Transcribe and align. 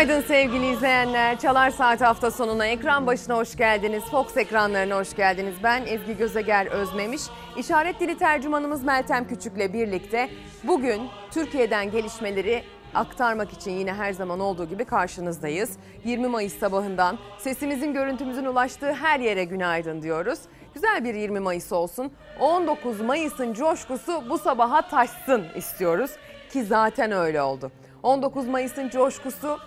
Günaydın 0.00 0.26
sevgili 0.26 0.70
izleyenler. 0.70 1.38
Çalar 1.38 1.70
Saat 1.70 2.00
hafta 2.00 2.30
sonuna 2.30 2.66
ekran 2.66 3.06
başına 3.06 3.36
hoş 3.36 3.56
geldiniz. 3.56 4.04
Fox 4.04 4.36
ekranlarına 4.36 4.96
hoş 4.96 5.16
geldiniz. 5.16 5.54
Ben 5.62 5.86
Ezgi 5.86 6.16
Gözeger 6.16 6.66
Özmemiş. 6.66 7.22
İşaret 7.56 8.00
dili 8.00 8.18
tercümanımız 8.18 8.84
Meltem 8.84 9.28
Küçük'le 9.28 9.72
birlikte 9.72 10.30
bugün 10.64 11.02
Türkiye'den 11.30 11.90
gelişmeleri 11.90 12.62
aktarmak 12.94 13.52
için 13.52 13.70
yine 13.70 13.92
her 13.94 14.12
zaman 14.12 14.40
olduğu 14.40 14.68
gibi 14.68 14.84
karşınızdayız. 14.84 15.70
20 16.04 16.28
Mayıs 16.28 16.58
sabahından 16.58 17.18
sesimizin 17.38 17.94
görüntümüzün 17.94 18.44
ulaştığı 18.44 18.92
her 18.92 19.20
yere 19.20 19.44
günaydın 19.44 20.02
diyoruz. 20.02 20.38
Güzel 20.74 21.04
bir 21.04 21.14
20 21.14 21.40
Mayıs 21.40 21.72
olsun. 21.72 22.12
19 22.40 23.00
Mayıs'ın 23.00 23.52
coşkusu 23.52 24.30
bu 24.30 24.38
sabaha 24.38 24.82
taşsın 24.82 25.46
istiyoruz 25.56 26.10
ki 26.52 26.64
zaten 26.64 27.12
öyle 27.12 27.42
oldu. 27.42 27.70
19 28.02 28.46
Mayıs'ın 28.46 28.88
coşkusu 28.88 29.58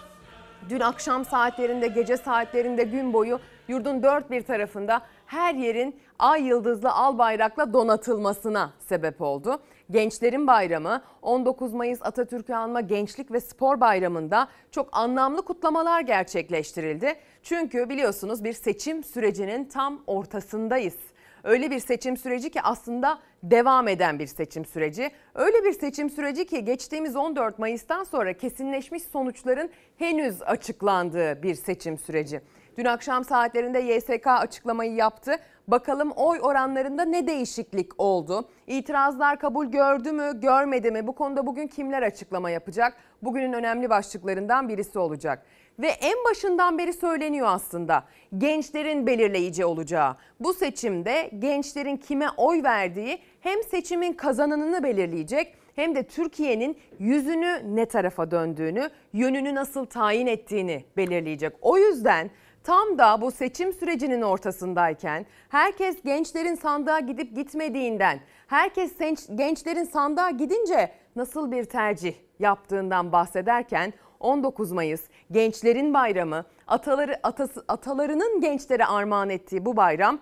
dün 0.69 0.79
akşam 0.79 1.25
saatlerinde, 1.25 1.87
gece 1.87 2.17
saatlerinde 2.17 2.83
gün 2.83 3.13
boyu 3.13 3.39
yurdun 3.67 4.03
dört 4.03 4.31
bir 4.31 4.41
tarafında 4.41 5.01
her 5.25 5.55
yerin 5.55 5.99
ay 6.19 6.43
yıldızlı 6.43 6.91
al 6.91 7.17
bayrakla 7.17 7.73
donatılmasına 7.73 8.73
sebep 8.79 9.21
oldu. 9.21 9.59
Gençlerin 9.91 10.47
Bayramı 10.47 11.01
19 11.21 11.73
Mayıs 11.73 11.99
Atatürk'ü 12.01 12.53
anma 12.53 12.81
Gençlik 12.81 13.31
ve 13.31 13.39
Spor 13.39 13.81
Bayramı'nda 13.81 14.47
çok 14.71 14.89
anlamlı 14.91 15.41
kutlamalar 15.41 16.01
gerçekleştirildi. 16.01 17.15
Çünkü 17.43 17.89
biliyorsunuz 17.89 18.43
bir 18.43 18.53
seçim 18.53 19.03
sürecinin 19.03 19.65
tam 19.65 20.03
ortasındayız. 20.07 20.95
Öyle 21.43 21.71
bir 21.71 21.79
seçim 21.79 22.17
süreci 22.17 22.49
ki 22.49 22.61
aslında 22.61 23.19
devam 23.43 23.87
eden 23.87 24.19
bir 24.19 24.27
seçim 24.27 24.65
süreci. 24.65 25.11
Öyle 25.35 25.63
bir 25.63 25.73
seçim 25.73 26.09
süreci 26.09 26.45
ki 26.45 26.65
geçtiğimiz 26.65 27.15
14 27.15 27.59
Mayıs'tan 27.59 28.03
sonra 28.03 28.33
kesinleşmiş 28.33 29.03
sonuçların 29.03 29.69
henüz 29.97 30.41
açıklandığı 30.41 31.43
bir 31.43 31.55
seçim 31.55 31.97
süreci. 31.97 32.41
Dün 32.77 32.85
akşam 32.85 33.23
saatlerinde 33.23 33.79
YSK 33.79 34.27
açıklamayı 34.27 34.93
yaptı. 34.93 35.35
Bakalım 35.67 36.11
oy 36.11 36.39
oranlarında 36.41 37.05
ne 37.05 37.27
değişiklik 37.27 38.01
oldu? 38.01 38.49
İtirazlar 38.67 39.39
kabul 39.39 39.65
gördü 39.65 40.11
mü, 40.11 40.41
görmedi 40.41 40.91
mi? 40.91 41.07
Bu 41.07 41.15
konuda 41.15 41.45
bugün 41.45 41.67
kimler 41.67 42.01
açıklama 42.01 42.49
yapacak? 42.49 42.97
Bugünün 43.21 43.53
önemli 43.53 43.89
başlıklarından 43.89 44.69
birisi 44.69 44.99
olacak. 44.99 45.45
Ve 45.79 45.87
en 45.87 46.15
başından 46.29 46.77
beri 46.77 46.93
söyleniyor 46.93 47.47
aslında 47.49 48.03
gençlerin 48.37 49.07
belirleyici 49.07 49.65
olacağı. 49.65 50.15
Bu 50.39 50.53
seçimde 50.53 51.31
gençlerin 51.39 51.97
kime 51.97 52.27
oy 52.37 52.63
verdiği 52.63 53.19
hem 53.41 53.63
seçimin 53.63 54.13
kazananını 54.13 54.83
belirleyecek 54.83 55.55
hem 55.75 55.95
de 55.95 56.03
Türkiye'nin 56.03 56.77
yüzünü 56.99 57.75
ne 57.75 57.85
tarafa 57.85 58.31
döndüğünü, 58.31 58.89
yönünü 59.13 59.55
nasıl 59.55 59.85
tayin 59.85 60.27
ettiğini 60.27 60.85
belirleyecek. 60.97 61.53
O 61.61 61.77
yüzden 61.77 62.29
Tam 62.63 62.97
da 62.97 63.21
bu 63.21 63.31
seçim 63.31 63.73
sürecinin 63.73 64.21
ortasındayken 64.21 65.25
herkes 65.49 66.01
gençlerin 66.03 66.55
sandığa 66.55 66.99
gidip 66.99 67.35
gitmediğinden, 67.35 68.19
herkes 68.47 68.97
gençlerin 69.35 69.83
sandığa 69.83 70.29
gidince 70.29 70.91
nasıl 71.15 71.51
bir 71.51 71.63
tercih 71.63 72.13
yaptığından 72.39 73.11
bahsederken 73.11 73.93
19 74.23 74.71
Mayıs 74.71 75.01
Gençlerin 75.31 75.93
Bayramı, 75.93 76.45
ataları 76.67 77.19
atası, 77.23 77.65
atalarının 77.67 78.41
gençlere 78.41 78.85
armağan 78.85 79.29
ettiği 79.29 79.65
bu 79.65 79.77
bayram 79.77 80.19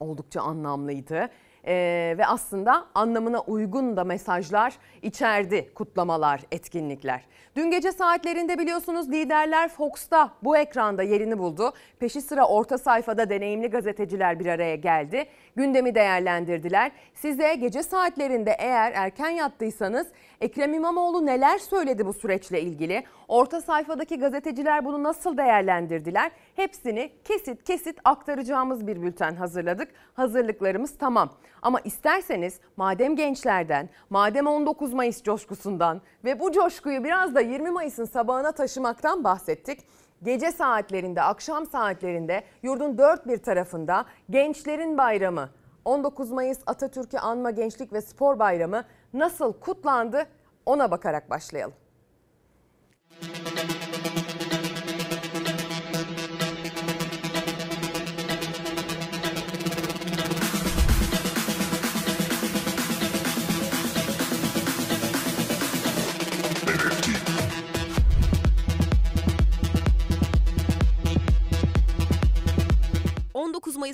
oldukça 0.00 0.40
anlamlıydı 0.40 1.28
ee, 1.66 2.14
ve 2.18 2.26
aslında 2.26 2.86
anlamına 2.94 3.40
uygun 3.40 3.96
da 3.96 4.04
mesajlar 4.04 4.74
içerdi 5.02 5.74
kutlamalar, 5.74 6.40
etkinlikler. 6.52 7.24
Dün 7.58 7.70
gece 7.70 7.92
saatlerinde 7.92 8.58
biliyorsunuz 8.58 9.10
liderler 9.10 9.68
Fox'ta 9.68 10.30
bu 10.42 10.56
ekranda 10.56 11.02
yerini 11.02 11.38
buldu. 11.38 11.72
Peşi 11.98 12.20
sıra 12.20 12.46
orta 12.46 12.78
sayfada 12.78 13.30
deneyimli 13.30 13.70
gazeteciler 13.70 14.40
bir 14.40 14.46
araya 14.46 14.76
geldi. 14.76 15.26
Gündemi 15.56 15.94
değerlendirdiler. 15.94 16.92
Size 17.14 17.54
gece 17.54 17.82
saatlerinde 17.82 18.56
eğer 18.58 18.92
erken 18.92 19.30
yattıysanız 19.30 20.06
Ekrem 20.40 20.74
İmamoğlu 20.74 21.26
neler 21.26 21.58
söyledi 21.58 22.06
bu 22.06 22.12
süreçle 22.12 22.60
ilgili? 22.60 23.04
Orta 23.28 23.60
sayfadaki 23.60 24.18
gazeteciler 24.18 24.84
bunu 24.84 25.02
nasıl 25.02 25.36
değerlendirdiler? 25.36 26.30
Hepsini 26.56 27.10
kesit 27.24 27.64
kesit 27.64 27.98
aktaracağımız 28.04 28.86
bir 28.86 29.02
bülten 29.02 29.34
hazırladık. 29.34 29.88
Hazırlıklarımız 30.14 30.98
tamam. 30.98 31.30
Ama 31.62 31.80
isterseniz 31.80 32.60
madem 32.76 33.16
gençlerden, 33.16 33.88
madem 34.10 34.46
19 34.46 34.92
Mayıs 34.92 35.22
coşkusundan 35.22 36.00
ve 36.24 36.40
bu 36.40 36.52
coşkuyu 36.52 37.04
biraz 37.04 37.34
da 37.34 37.40
20 37.48 37.70
Mayıs'ın 37.70 38.04
sabahına 38.04 38.52
taşımaktan 38.52 39.24
bahsettik. 39.24 39.80
Gece 40.22 40.52
saatlerinde, 40.52 41.22
akşam 41.22 41.66
saatlerinde 41.66 42.44
yurdun 42.62 42.98
dört 42.98 43.26
bir 43.26 43.38
tarafında 43.38 44.04
Gençlerin 44.30 44.98
Bayramı 44.98 45.48
19 45.84 46.30
Mayıs 46.30 46.58
Atatürk'ü 46.66 47.18
Anma 47.18 47.50
Gençlik 47.50 47.92
ve 47.92 48.00
Spor 48.00 48.38
Bayramı 48.38 48.84
nasıl 49.12 49.52
kutlandı 49.52 50.26
ona 50.66 50.90
bakarak 50.90 51.30
başlayalım. 51.30 51.74
19 53.22 53.47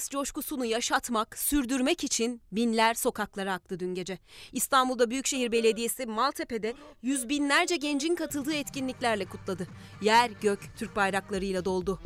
Mayıs 0.04 0.10
coşkusunu 0.10 0.64
yaşatmak, 0.64 1.38
sürdürmek 1.38 2.04
için 2.04 2.40
binler 2.52 2.94
sokaklara 2.94 3.52
aktı 3.52 3.80
dün 3.80 3.94
gece. 3.94 4.18
İstanbul'da 4.52 5.10
Büyükşehir 5.10 5.52
Belediyesi 5.52 6.06
Maltepe'de 6.06 6.74
yüz 7.02 7.28
binlerce 7.28 7.76
gencin 7.76 8.14
katıldığı 8.14 8.54
etkinliklerle 8.54 9.24
kutladı. 9.24 9.66
Yer 10.02 10.30
gök 10.30 10.60
Türk 10.76 10.96
bayraklarıyla 10.96 11.64
doldu. 11.64 12.00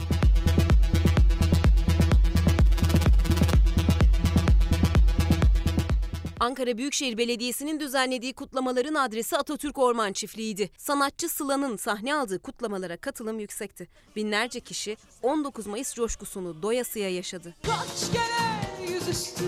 Ankara 6.40 6.78
Büyükşehir 6.78 7.18
Belediyesi'nin 7.18 7.80
düzenlediği 7.80 8.32
kutlamaların 8.32 8.94
adresi 8.94 9.36
Atatürk 9.36 9.78
Orman 9.78 10.12
Çiftliği'ydi. 10.12 10.70
Sanatçı 10.78 11.28
Sıla'nın 11.28 11.76
sahne 11.76 12.14
aldığı 12.14 12.38
kutlamalara 12.38 12.96
katılım 12.96 13.40
yüksekti. 13.40 13.88
Binlerce 14.16 14.60
kişi 14.60 14.96
19 15.22 15.66
Mayıs 15.66 15.94
coşkusunu 15.94 16.62
doyasıya 16.62 17.10
yaşadı. 17.10 17.54
Kaç 17.62 18.12
kere 18.12 18.92
yüzüstü 18.92 19.44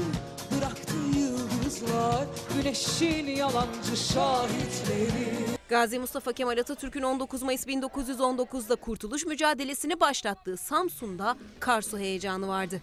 bıraktı 0.57 0.95
yıldızlar, 1.19 2.27
güneşin 2.57 3.27
yalancı 3.27 3.97
şahitleri. 4.13 5.61
Gazi 5.69 5.99
Mustafa 5.99 6.33
Kemal 6.33 6.59
Atatürk'ün 6.59 7.03
19 7.03 7.43
Mayıs 7.43 7.67
1919'da 7.67 8.77
kurtuluş 8.77 9.27
mücadelesini 9.27 10.01
başlattığı 10.01 10.57
Samsun'da 10.57 11.37
Karsu 11.61 11.99
heyecanı 11.99 12.49
vardı. 12.49 12.83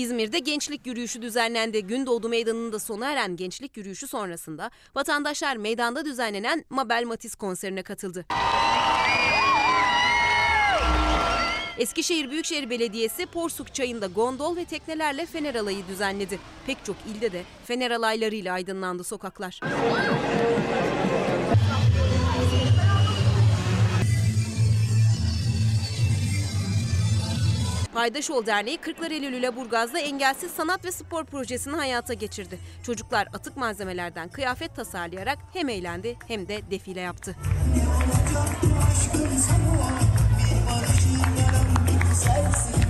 İzmir'de 0.00 0.38
gençlik 0.38 0.86
yürüyüşü 0.86 1.22
düzenlendi. 1.22 1.86
Gündoğdu 1.86 2.28
Meydanı'nda 2.28 2.78
sona 2.78 3.10
eren 3.10 3.36
gençlik 3.36 3.76
yürüyüşü 3.76 4.08
sonrasında 4.08 4.70
vatandaşlar 4.94 5.56
meydanda 5.56 6.04
düzenlenen 6.04 6.64
Mabel 6.70 7.04
Matiz 7.06 7.34
konserine 7.34 7.82
katıldı. 7.82 8.26
Eskişehir 11.78 12.30
Büyükşehir 12.30 12.70
Belediyesi 12.70 13.26
Porsuk 13.26 13.74
Çayı'nda 13.74 14.06
gondol 14.06 14.56
ve 14.56 14.64
teknelerle 14.64 15.26
Fener 15.26 15.54
Alayı 15.54 15.86
düzenledi. 15.88 16.38
Pek 16.66 16.84
çok 16.84 16.96
ilde 17.14 17.32
de 17.32 17.42
Fener 17.64 17.90
alaylarıyla 17.90 18.54
aydınlandı 18.54 19.04
sokaklar. 19.04 19.60
Paydaşol 28.00 28.46
Derneği 28.46 28.76
Kırklareli 28.76 29.32
Lüleburgaz'da 29.32 29.98
engelsiz 29.98 30.50
sanat 30.52 30.84
ve 30.84 30.92
spor 30.92 31.24
projesini 31.24 31.76
hayata 31.76 32.14
geçirdi. 32.14 32.58
Çocuklar 32.82 33.28
atık 33.32 33.56
malzemelerden 33.56 34.28
kıyafet 34.28 34.76
tasarlayarak 34.76 35.38
hem 35.52 35.68
eğlendi 35.68 36.16
hem 36.28 36.48
de 36.48 36.70
defile 36.70 37.00
yaptı. 37.00 37.36
o 42.86 42.89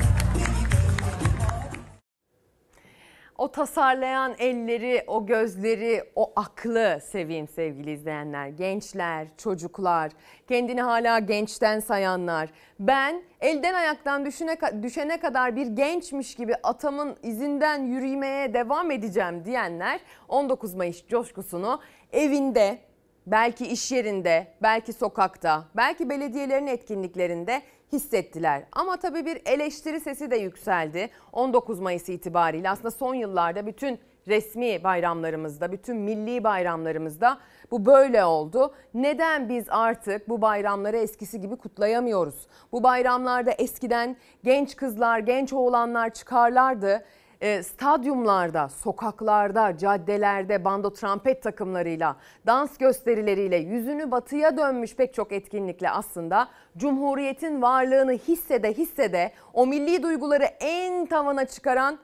tasarlayan 3.48 4.34
elleri, 4.38 5.04
o 5.06 5.26
gözleri, 5.26 6.04
o 6.16 6.32
aklı 6.37 7.00
seveyim 7.10 7.48
sevgili 7.48 7.92
izleyenler. 7.92 8.48
Gençler, 8.48 9.28
çocuklar, 9.37 10.12
kendini 10.48 10.82
hala 10.82 11.19
gençten 11.19 11.81
sayanlar. 11.81 12.50
Ben 12.81 13.22
elden 13.40 13.75
ayaktan 13.75 14.26
düşene, 14.26 14.58
düşene 14.82 15.20
kadar 15.20 15.56
bir 15.56 15.66
gençmiş 15.66 16.34
gibi 16.34 16.54
atamın 16.62 17.16
izinden 17.22 17.82
yürümeye 17.82 18.54
devam 18.54 18.90
edeceğim 18.90 19.44
diyenler 19.44 20.00
19 20.28 20.75
Mayıs 20.75 21.06
coşkusunu 21.08 21.81
evinde, 22.12 22.78
belki 23.26 23.66
iş 23.66 23.93
yerinde, 23.93 24.46
belki 24.62 24.93
sokakta, 24.93 25.64
belki 25.76 26.10
belediyelerin 26.10 26.66
etkinliklerinde 26.66 27.62
hissettiler. 27.92 28.62
Ama 28.72 28.96
tabii 28.96 29.26
bir 29.26 29.42
eleştiri 29.46 30.00
sesi 30.00 30.31
de 30.31 30.37
yükseldi. 30.37 31.10
19 31.32 31.81
Mayıs 31.81 32.08
itibariyle 32.08 32.70
aslında 32.70 32.90
son 32.90 33.14
yıllarda 33.14 33.66
bütün 33.66 33.98
resmi 34.28 34.84
bayramlarımızda, 34.84 35.72
bütün 35.72 35.96
milli 35.96 36.44
bayramlarımızda 36.44 37.38
bu 37.70 37.87
böyle 37.87 38.25
oldu. 38.25 38.75
Neden 38.94 39.48
biz 39.48 39.64
artık 39.69 40.28
bu 40.28 40.42
bayramları 40.42 40.96
eskisi 40.96 41.40
gibi 41.40 41.56
kutlayamıyoruz? 41.56 42.46
Bu 42.72 42.82
bayramlarda 42.82 43.50
eskiden 43.50 44.16
genç 44.44 44.76
kızlar, 44.76 45.19
genç 45.19 45.52
oğlanlar 45.52 46.10
çıkarlardı 46.10 47.04
e, 47.40 47.62
stadyumlarda, 47.62 48.69
sokaklarda, 48.69 49.76
caddelerde 49.76 50.64
bando 50.64 50.92
trompet 50.92 51.42
takımlarıyla, 51.42 52.16
dans 52.46 52.78
gösterileriyle 52.78 53.56
yüzünü 53.56 54.10
batıya 54.10 54.56
dönmüş 54.56 54.96
pek 54.96 55.14
çok 55.14 55.32
etkinlikle 55.32 55.90
aslında 55.90 56.48
Cumhuriyet'in 56.76 57.62
varlığını 57.62 58.12
hissede 58.12 58.72
hissede 58.72 59.32
o 59.54 59.66
milli 59.66 60.02
duyguları 60.02 60.44
en 60.60 61.06
tavana 61.06 61.44
çıkaran 61.44 61.98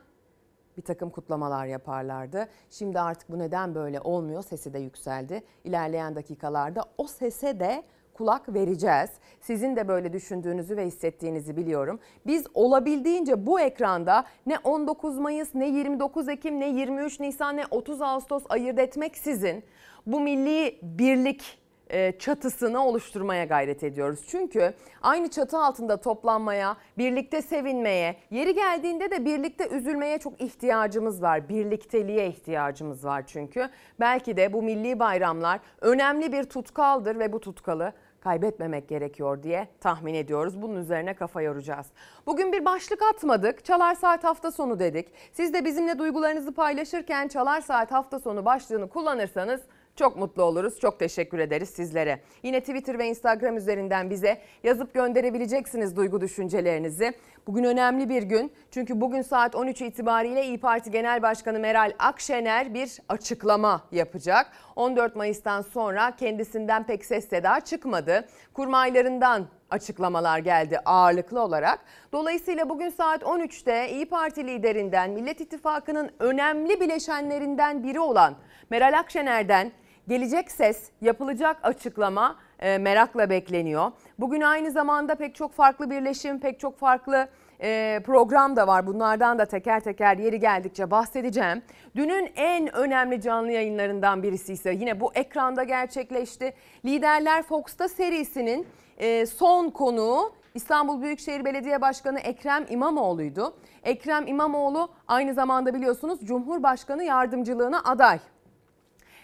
bir 0.77 0.81
takım 0.81 1.09
kutlamalar 1.09 1.65
yaparlardı. 1.65 2.47
Şimdi 2.69 2.99
artık 2.99 3.29
bu 3.29 3.39
neden 3.39 3.75
böyle 3.75 4.01
olmuyor 4.01 4.43
sesi 4.43 4.73
de 4.73 4.79
yükseldi. 4.79 5.43
İlerleyen 5.63 6.15
dakikalarda 6.15 6.85
o 6.97 7.07
sese 7.07 7.59
de 7.59 7.83
kulak 8.17 8.53
vereceğiz. 8.53 9.09
Sizin 9.41 9.75
de 9.75 9.87
böyle 9.87 10.13
düşündüğünüzü 10.13 10.77
ve 10.77 10.85
hissettiğinizi 10.85 11.57
biliyorum. 11.57 11.99
Biz 12.25 12.45
olabildiğince 12.53 13.45
bu 13.45 13.59
ekranda 13.59 14.25
ne 14.45 14.57
19 14.63 15.17
Mayıs 15.17 15.55
ne 15.55 15.67
29 15.67 16.29
Ekim 16.29 16.59
ne 16.59 16.69
23 16.69 17.19
Nisan 17.19 17.57
ne 17.57 17.63
30 17.71 18.01
Ağustos 18.01 18.43
ayırt 18.49 18.79
etmeksizin 18.79 19.63
bu 20.05 20.19
milli 20.19 20.79
birlik 20.81 21.59
e, 21.89 22.19
çatısını 22.19 22.85
oluşturmaya 22.85 23.45
gayret 23.45 23.83
ediyoruz. 23.83 24.19
Çünkü 24.27 24.73
aynı 25.01 25.29
çatı 25.29 25.57
altında 25.57 25.97
toplanmaya, 25.97 26.77
birlikte 26.97 27.41
sevinmeye, 27.41 28.15
yeri 28.31 28.55
geldiğinde 28.55 29.11
de 29.11 29.25
birlikte 29.25 29.67
üzülmeye 29.69 30.17
çok 30.17 30.41
ihtiyacımız 30.41 31.21
var. 31.21 31.49
Birlikteliğe 31.49 32.27
ihtiyacımız 32.27 33.05
var 33.05 33.23
çünkü. 33.27 33.69
Belki 33.99 34.37
de 34.37 34.53
bu 34.53 34.61
milli 34.61 34.99
bayramlar 34.99 35.59
önemli 35.81 36.31
bir 36.31 36.43
tutkaldır 36.43 37.19
ve 37.19 37.33
bu 37.33 37.39
tutkalı 37.39 37.93
kaybetmemek 38.27 38.89
gerekiyor 38.89 39.43
diye 39.43 39.67
tahmin 39.79 40.13
ediyoruz. 40.13 40.61
Bunun 40.61 40.75
üzerine 40.75 41.13
kafa 41.13 41.41
yoracağız. 41.41 41.87
Bugün 42.25 42.51
bir 42.51 42.65
başlık 42.65 43.01
atmadık. 43.01 43.65
Çalar 43.65 43.95
Saat 43.95 44.23
hafta 44.23 44.51
sonu 44.51 44.79
dedik. 44.79 45.07
Siz 45.31 45.53
de 45.53 45.65
bizimle 45.65 45.99
duygularınızı 45.99 46.53
paylaşırken 46.53 47.27
Çalar 47.27 47.61
Saat 47.61 47.91
hafta 47.91 48.19
sonu 48.19 48.45
başlığını 48.45 48.89
kullanırsanız 48.89 49.61
çok 49.97 50.17
mutlu 50.17 50.43
oluruz. 50.43 50.79
Çok 50.79 50.99
teşekkür 50.99 51.39
ederiz 51.39 51.69
sizlere. 51.69 52.19
Yine 52.43 52.59
Twitter 52.59 52.99
ve 52.99 53.07
Instagram 53.07 53.57
üzerinden 53.57 54.09
bize 54.09 54.41
yazıp 54.63 54.93
gönderebileceksiniz 54.93 55.95
duygu 55.95 56.21
düşüncelerinizi. 56.21 57.13
Bugün 57.47 57.63
önemli 57.63 58.09
bir 58.09 58.23
gün. 58.23 58.51
Çünkü 58.71 59.01
bugün 59.01 59.21
saat 59.21 59.55
13 59.55 59.81
itibariyle 59.81 60.45
İyi 60.45 60.59
Parti 60.59 60.91
Genel 60.91 61.21
Başkanı 61.21 61.59
Meral 61.59 61.93
Akşener 61.99 62.73
bir 62.73 62.97
açıklama 63.09 63.81
yapacak. 63.91 64.51
14 64.75 65.15
Mayıs'tan 65.15 65.61
sonra 65.61 66.15
kendisinden 66.15 66.83
pek 66.83 67.05
ses 67.05 67.29
seda 67.29 67.59
çıkmadı. 67.59 68.27
Kurmaylarından 68.53 69.47
açıklamalar 69.69 70.39
geldi 70.39 70.79
ağırlıklı 70.85 71.41
olarak. 71.41 71.79
Dolayısıyla 72.11 72.69
bugün 72.69 72.89
saat 72.89 73.21
13'te 73.21 73.89
İyi 73.91 74.05
Parti 74.05 74.47
liderinden, 74.47 75.11
Millet 75.11 75.41
İttifakı'nın 75.41 76.11
önemli 76.19 76.79
bileşenlerinden 76.79 77.83
biri 77.83 77.99
olan 77.99 78.35
Meral 78.69 78.99
Akşener'den 78.99 79.71
Gelecek 80.07 80.51
ses, 80.51 80.89
yapılacak 81.01 81.57
açıklama 81.63 82.35
e, 82.59 82.77
merakla 82.77 83.29
bekleniyor. 83.29 83.91
Bugün 84.19 84.41
aynı 84.41 84.71
zamanda 84.71 85.15
pek 85.15 85.35
çok 85.35 85.53
farklı 85.53 85.89
birleşim, 85.89 86.39
pek 86.39 86.59
çok 86.59 86.79
farklı 86.79 87.27
e, 87.61 87.99
program 88.05 88.55
da 88.55 88.67
var. 88.67 88.87
Bunlardan 88.87 89.39
da 89.39 89.45
teker 89.45 89.79
teker 89.79 90.17
yeri 90.17 90.39
geldikçe 90.39 90.91
bahsedeceğim. 90.91 91.61
Dünün 91.95 92.31
en 92.35 92.75
önemli 92.75 93.21
canlı 93.21 93.51
yayınlarından 93.51 94.23
birisi 94.23 94.53
ise 94.53 94.71
yine 94.71 94.99
bu 94.99 95.11
ekranda 95.13 95.63
gerçekleşti. 95.63 96.53
Liderler 96.85 97.43
Fox'ta 97.43 97.87
serisinin 97.87 98.67
e, 98.97 99.25
son 99.25 99.69
konuğu 99.69 100.33
İstanbul 100.55 101.01
Büyükşehir 101.01 101.45
Belediye 101.45 101.81
Başkanı 101.81 102.19
Ekrem 102.19 102.65
İmamoğlu'ydu. 102.69 103.53
Ekrem 103.83 104.27
İmamoğlu 104.27 104.89
aynı 105.07 105.33
zamanda 105.33 105.73
biliyorsunuz 105.73 106.19
Cumhurbaşkanı 106.23 107.03
yardımcılığına 107.03 107.81
aday 107.83 108.19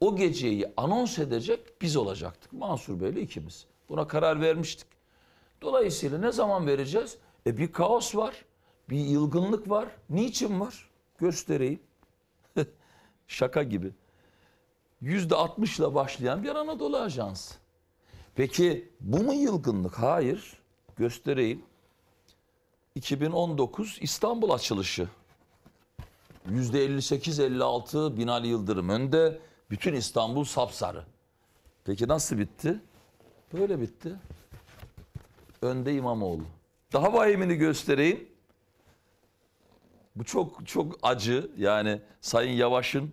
o 0.04 0.16
geceyi 0.16 0.72
anons 0.76 1.18
edecek 1.18 1.82
biz 1.82 1.96
olacaktık. 1.96 2.52
Mansur 2.52 3.00
Bey'le 3.00 3.22
ikimiz. 3.22 3.66
Buna 3.88 4.08
karar 4.08 4.40
vermiştik. 4.40 4.86
Dolayısıyla 5.62 6.18
ne 6.18 6.32
zaman 6.32 6.66
vereceğiz? 6.66 7.18
E 7.46 7.58
bir 7.58 7.72
kaos 7.72 8.16
var. 8.16 8.44
Bir 8.90 8.98
yılgınlık 8.98 9.70
var. 9.70 9.88
Niçin 10.10 10.60
var? 10.60 10.90
Göstereyim. 11.18 11.80
Şaka 13.28 13.62
gibi. 13.62 13.90
Yüzde 15.00 15.34
altmışla 15.34 15.94
başlayan 15.94 16.42
bir 16.42 16.54
Anadolu 16.54 16.96
Ajansı. 16.96 17.54
Peki 18.34 18.92
bu 19.00 19.22
mu 19.22 19.34
yılgınlık? 19.34 19.94
Hayır. 19.94 20.58
Göstereyim. 20.96 21.62
2019 22.94 23.98
İstanbul 24.00 24.50
açılışı. 24.50 25.08
%58-56 26.48 28.16
Binali 28.16 28.46
Yıldırım 28.48 28.88
önde. 28.88 29.40
Bütün 29.70 29.94
İstanbul 29.94 30.44
sapsarı. 30.44 31.04
Peki 31.84 32.08
nasıl 32.08 32.38
bitti? 32.38 32.80
Böyle 33.52 33.80
bitti. 33.80 34.12
Önde 35.62 35.94
İmamoğlu. 35.94 36.42
Daha 36.92 37.12
vahimini 37.12 37.54
göstereyim. 37.54 38.28
Bu 40.16 40.24
çok 40.24 40.66
çok 40.66 40.98
acı. 41.02 41.50
Yani 41.58 42.00
Sayın 42.20 42.52
Yavaş'ın 42.52 43.12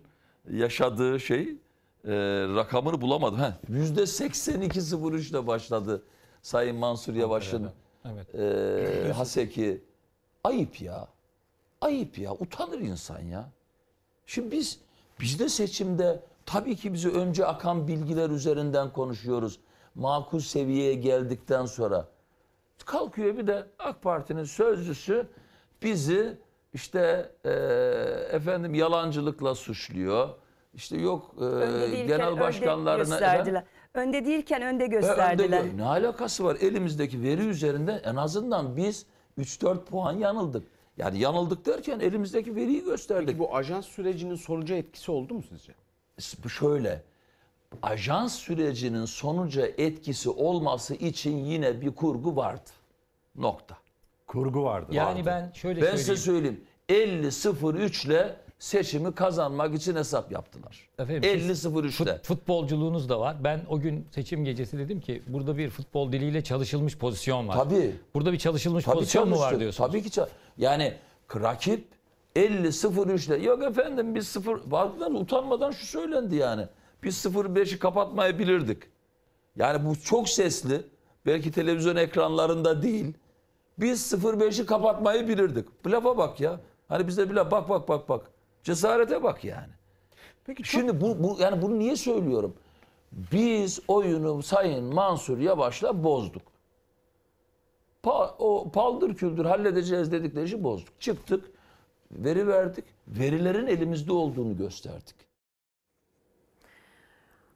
yaşadığı 0.50 1.20
şey 1.20 1.42
e, 1.42 2.12
rakamını 2.56 3.00
bulamadım. 3.00 3.38
Heh, 3.38 3.52
%82.03 3.70 5.30
ile 5.30 5.46
başladı 5.46 6.02
Sayın 6.42 6.76
Mansur 6.76 7.14
Yavaş'ın 7.14 7.70
Evet. 8.04 8.34
e, 8.34 9.12
Haseki. 9.16 9.80
Ayıp 10.44 10.80
ya. 10.80 11.08
Ayıp 11.80 12.18
ya. 12.18 12.32
Utanır 12.34 12.78
insan 12.78 13.20
ya. 13.20 13.48
Şimdi 14.26 14.50
biz 14.50 14.78
bizde 15.20 15.48
seçimde 15.48 16.20
tabii 16.46 16.76
ki 16.76 16.92
bizi 16.92 17.08
önce 17.10 17.46
akan 17.46 17.88
bilgiler 17.88 18.30
üzerinden 18.30 18.92
konuşuyoruz. 18.92 19.60
Makul 19.94 20.40
seviyeye 20.40 20.94
geldikten 20.94 21.66
sonra 21.66 22.08
kalkıyor 22.84 23.38
bir 23.38 23.46
de 23.46 23.66
AK 23.78 24.02
Parti'nin 24.02 24.44
sözcüsü 24.44 25.26
bizi 25.82 26.38
işte 26.74 27.32
e, 27.44 27.50
efendim 28.36 28.74
yalancılıkla 28.74 29.54
suçluyor. 29.54 30.28
İşte 30.74 30.96
yok 30.96 31.34
e, 31.40 31.44
Önde 31.44 31.80
değilken 31.80 32.06
genel 32.06 32.28
önde 32.28 32.40
başkanlarına 32.40 33.02
gösterdiler. 33.02 33.64
Önde 33.94 34.24
değilken 34.24 34.62
önde 34.62 34.84
önde 34.84 34.86
gösterdiler. 34.86 35.64
gö- 35.64 35.76
ne 35.76 35.84
alakası 35.84 36.44
var? 36.44 36.56
Elimizdeki 36.60 37.22
veri 37.22 37.46
üzerinde 37.46 37.92
en 38.04 38.16
azından 38.16 38.76
biz 38.76 39.06
3-4 39.38 39.84
puan 39.84 40.12
yanıldık. 40.12 40.66
Yani 40.96 41.18
yanıldık 41.18 41.66
derken 41.66 42.00
elimizdeki 42.00 42.56
veriyi 42.56 42.84
gösterdik. 42.84 43.26
Peki 43.26 43.38
bu 43.38 43.56
ajans 43.56 43.86
sürecinin 43.86 44.34
sonuca 44.34 44.74
etkisi 44.76 45.10
oldu 45.12 45.34
mu 45.34 45.42
sizce? 45.48 45.72
Şöyle. 46.48 47.02
Ajans 47.82 48.34
sürecinin 48.34 49.04
sonuca 49.04 49.66
etkisi 49.78 50.30
olması 50.30 50.94
için 50.94 51.36
yine 51.44 51.80
bir 51.80 51.90
kurgu 51.94 52.36
vardı. 52.36 52.70
Nokta. 53.36 53.76
Kurgu 54.26 54.64
vardı. 54.64 54.86
Yani 54.94 55.26
ben 55.26 55.50
şöyle 55.54 55.82
Ben 55.82 55.96
size 55.96 56.16
söyleyeyim. 56.16 56.60
söyleyeyim. 56.88 57.24
50-03 57.24 58.06
ile 58.06 58.36
seçimi 58.58 59.14
kazanmak 59.14 59.74
için 59.74 59.96
hesap 59.96 60.32
yaptılar. 60.32 60.88
Efendim, 60.98 61.22
siz 61.54 61.64
50-03 61.66 62.02
ile. 62.02 62.10
Fut- 62.10 62.22
futbolculuğunuz 62.26 63.08
da 63.08 63.20
var. 63.20 63.36
Ben 63.44 63.60
o 63.68 63.80
gün 63.80 64.06
seçim 64.14 64.44
gecesi 64.44 64.78
dedim 64.78 65.00
ki 65.00 65.22
burada 65.26 65.58
bir 65.58 65.70
futbol 65.70 66.12
diliyle 66.12 66.44
çalışılmış 66.44 66.98
pozisyon 66.98 67.48
var. 67.48 67.54
Tabii. 67.56 67.96
Burada 68.14 68.32
bir 68.32 68.38
çalışılmış 68.38 68.84
Tabii 68.84 68.94
pozisyon 68.94 69.28
mu 69.28 69.34
var 69.34 69.38
çalıştı. 69.40 69.60
diyorsunuz? 69.60 69.90
Tabii 69.90 70.02
ki 70.10 70.20
yani 70.58 70.94
rakip 71.34 71.84
50-03 72.36 73.26
ile 73.26 73.44
yok 73.44 73.62
efendim 73.62 74.14
biz 74.14 74.28
0 74.28 74.60
vardılar 74.66 75.10
utanmadan 75.10 75.70
şu 75.70 75.86
söylendi 75.86 76.36
yani. 76.36 76.66
Biz 77.02 77.24
0-5'i 77.24 77.78
kapatmayabilirdik. 77.78 78.82
Yani 79.56 79.86
bu 79.86 80.00
çok 80.00 80.28
sesli. 80.28 80.82
Belki 81.26 81.52
televizyon 81.52 81.96
ekranlarında 81.96 82.82
değil. 82.82 83.14
Biz 83.78 84.12
0-5'i 84.12 84.66
kapatmayı 84.66 85.28
bilirdik. 85.28 85.86
Lafa 85.86 86.16
bak 86.16 86.40
ya. 86.40 86.60
Hani 86.88 87.06
bizde 87.06 87.30
bir 87.30 87.34
laf 87.34 87.50
bak 87.50 87.68
bak 87.68 87.88
bak 87.88 88.08
bak. 88.08 88.30
Cesarete 88.62 89.22
bak 89.22 89.44
yani. 89.44 89.72
Peki 90.44 90.62
çok 90.62 90.80
Şimdi 90.80 91.00
bu, 91.00 91.22
bu 91.22 91.36
yani 91.40 91.62
bunu 91.62 91.78
niye 91.78 91.96
söylüyorum? 91.96 92.54
Biz 93.12 93.80
oyunu 93.88 94.42
Sayın 94.42 94.94
Mansur 94.94 95.38
Yavaş'la 95.38 96.04
bozduk. 96.04 96.42
Pa, 98.02 98.34
o 98.38 98.70
paldır 98.70 99.14
küldür 99.14 99.44
halledeceğiz 99.44 100.12
dedikleri 100.12 100.44
işi 100.44 100.64
bozduk. 100.64 101.00
Çıktık, 101.00 101.51
veri 102.12 102.48
verdik. 102.48 102.84
Verilerin 103.08 103.66
elimizde 103.66 104.12
olduğunu 104.12 104.56
gösterdik. 104.56 105.16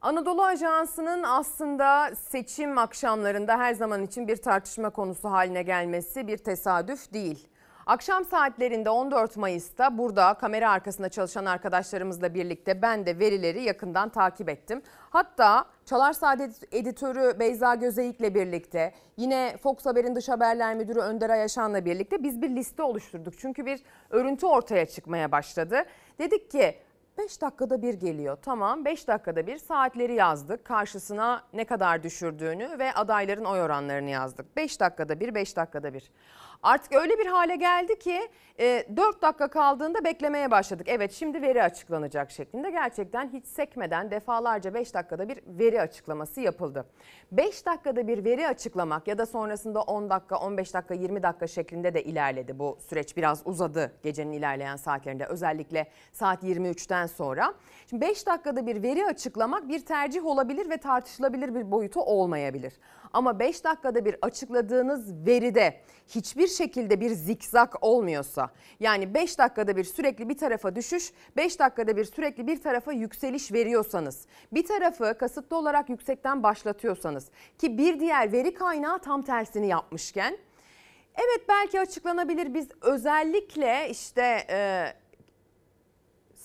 Anadolu 0.03 0.45
Ajansı'nın 0.45 1.23
aslında 1.23 2.15
seçim 2.15 2.79
akşamlarında 2.79 3.59
her 3.59 3.75
zaman 3.75 4.03
için 4.03 4.29
bir 4.29 4.37
tartışma 4.37 4.91
konusu 4.91 5.31
haline 5.31 5.63
gelmesi 5.63 6.27
bir 6.27 6.39
tesadüf 6.39 7.13
değil. 7.13 7.49
Akşam 7.87 8.25
saatlerinde 8.25 8.91
14 8.91 9.37
Mayıs'ta 9.37 9.99
burada 9.99 10.35
kamera 10.35 10.71
arkasında 10.71 11.09
çalışan 11.09 11.45
arkadaşlarımızla 11.45 12.35
birlikte 12.35 12.83
ben 12.83 13.07
de 13.07 13.19
verileri 13.19 13.63
yakından 13.63 14.09
takip 14.09 14.49
ettim. 14.49 14.83
Hatta 15.11 15.65
Çalar 15.85 16.13
Saat 16.13 16.41
editörü 16.73 17.39
Beyza 17.39 17.75
Gözeyik'le 17.75 18.35
birlikte 18.35 18.95
yine 19.17 19.57
Fox 19.63 19.87
Haber'in 19.87 20.15
dış 20.15 20.29
haberler 20.29 20.75
müdürü 20.75 21.01
Önder 21.01 21.31
Ayaşan'la 21.31 21.85
birlikte 21.85 22.23
biz 22.23 22.43
bir 22.43 22.51
liste 22.51 22.83
oluşturduk. 22.83 23.39
Çünkü 23.39 23.67
bir 23.67 23.83
örüntü 24.11 24.47
ortaya 24.47 24.87
çıkmaya 24.87 25.33
başladı. 25.33 25.85
Dedik 26.19 26.51
ki 26.51 26.79
5 27.19 27.41
dakikada 27.41 27.83
bir 27.83 27.95
geliyor. 27.95 28.39
Tamam 28.43 28.85
5 28.85 29.09
dakikada 29.09 29.47
bir 29.47 29.59
saatleri 29.59 30.15
yazdık. 30.15 30.65
Karşısına 30.65 31.43
ne 31.53 31.65
kadar 31.65 32.03
düşürdüğünü 32.03 32.79
ve 32.79 32.93
adayların 32.93 33.45
oy 33.45 33.61
oranlarını 33.61 34.11
yazdık. 34.11 34.57
5 34.57 34.81
dakikada 34.81 35.21
bir 35.21 35.35
5 35.35 35.57
dakikada 35.57 35.95
bir. 35.95 36.11
Artık 36.63 36.93
öyle 36.93 37.19
bir 37.19 37.27
hale 37.27 37.57
geldi 37.57 37.99
ki 37.99 38.29
4 38.59 39.23
dakika 39.23 39.49
kaldığında 39.49 40.05
beklemeye 40.05 40.51
başladık. 40.51 40.87
Evet 40.91 41.13
şimdi 41.13 41.43
veri 41.43 41.63
açıklanacak 41.63 42.31
şeklinde 42.31 42.71
gerçekten 42.71 43.29
hiç 43.33 43.47
sekmeden 43.47 44.11
defalarca 44.11 44.75
5 44.75 44.95
dakikada 44.95 45.29
bir 45.29 45.41
veri 45.47 45.81
açıklaması 45.81 46.41
yapıldı. 46.41 46.87
5 47.33 47.67
dakikada 47.67 48.09
bir 48.09 48.25
veri 48.25 48.49
açıklamak 48.49 49.09
ya 49.09 49.19
da 49.19 49.27
sonrasında 49.27 49.83
10 49.83 50.11
dakika, 50.11 50.37
15 50.37 50.75
dakika, 50.75 50.95
20 50.95 51.23
dakika 51.23 51.47
şeklinde 51.47 51.95
de 51.95 52.03
ilerledi. 52.03 52.59
Bu 52.59 52.79
süreç 52.89 53.17
biraz 53.17 53.43
uzadı 53.45 53.93
gecenin 54.03 54.33
ilerleyen 54.33 54.77
saatlerinde 54.77 55.27
özellikle 55.27 55.87
saat 56.13 56.43
23'ten 56.43 57.07
sonra. 57.07 57.55
Şimdi 57.91 58.01
5 58.01 58.27
dakikada 58.27 58.67
bir 58.67 58.83
veri 58.83 59.07
açıklamak 59.07 59.69
bir 59.69 59.81
tercih 59.81 60.27
olabilir 60.27 60.71
ve 60.71 60.77
tartışılabilir 60.77 61.55
bir 61.55 61.71
boyutu 61.71 62.01
olmayabilir. 62.01 62.73
Ama 63.13 63.39
5 63.39 63.65
dakikada 63.65 64.05
bir 64.05 64.17
açıkladığınız 64.23 65.27
veride 65.27 65.81
hiçbir 66.09 66.46
şekilde 66.49 67.01
bir 67.01 67.11
zikzak 67.11 67.85
olmuyorsa 67.85 68.51
yani 68.81 69.15
5 69.15 69.39
dakikada 69.39 69.77
bir 69.77 69.85
sürekli 69.85 70.29
bir 70.29 70.39
tarafa 70.39 70.77
düşüş, 70.77 71.13
5 71.37 71.59
dakikada 71.59 71.97
bir 71.97 72.05
sürekli 72.05 72.47
bir 72.47 72.63
tarafa 72.63 72.93
yükseliş 72.93 73.53
veriyorsanız, 73.53 74.27
bir 74.53 74.67
tarafı 74.67 75.19
kasıtlı 75.19 75.57
olarak 75.57 75.89
yüksekten 75.89 76.43
başlatıyorsanız 76.43 77.31
ki 77.59 77.79
bir 77.79 78.01
diğer 78.01 78.33
veri 78.33 78.55
kaynağı 78.55 78.99
tam 78.99 79.23
tersini 79.23 79.67
yapmışken 79.67 80.39
evet 81.15 81.49
belki 81.49 81.81
açıklanabilir. 81.81 82.55
Biz 82.55 82.69
özellikle 82.81 83.91
işte 83.91 84.47
e, 84.51 84.87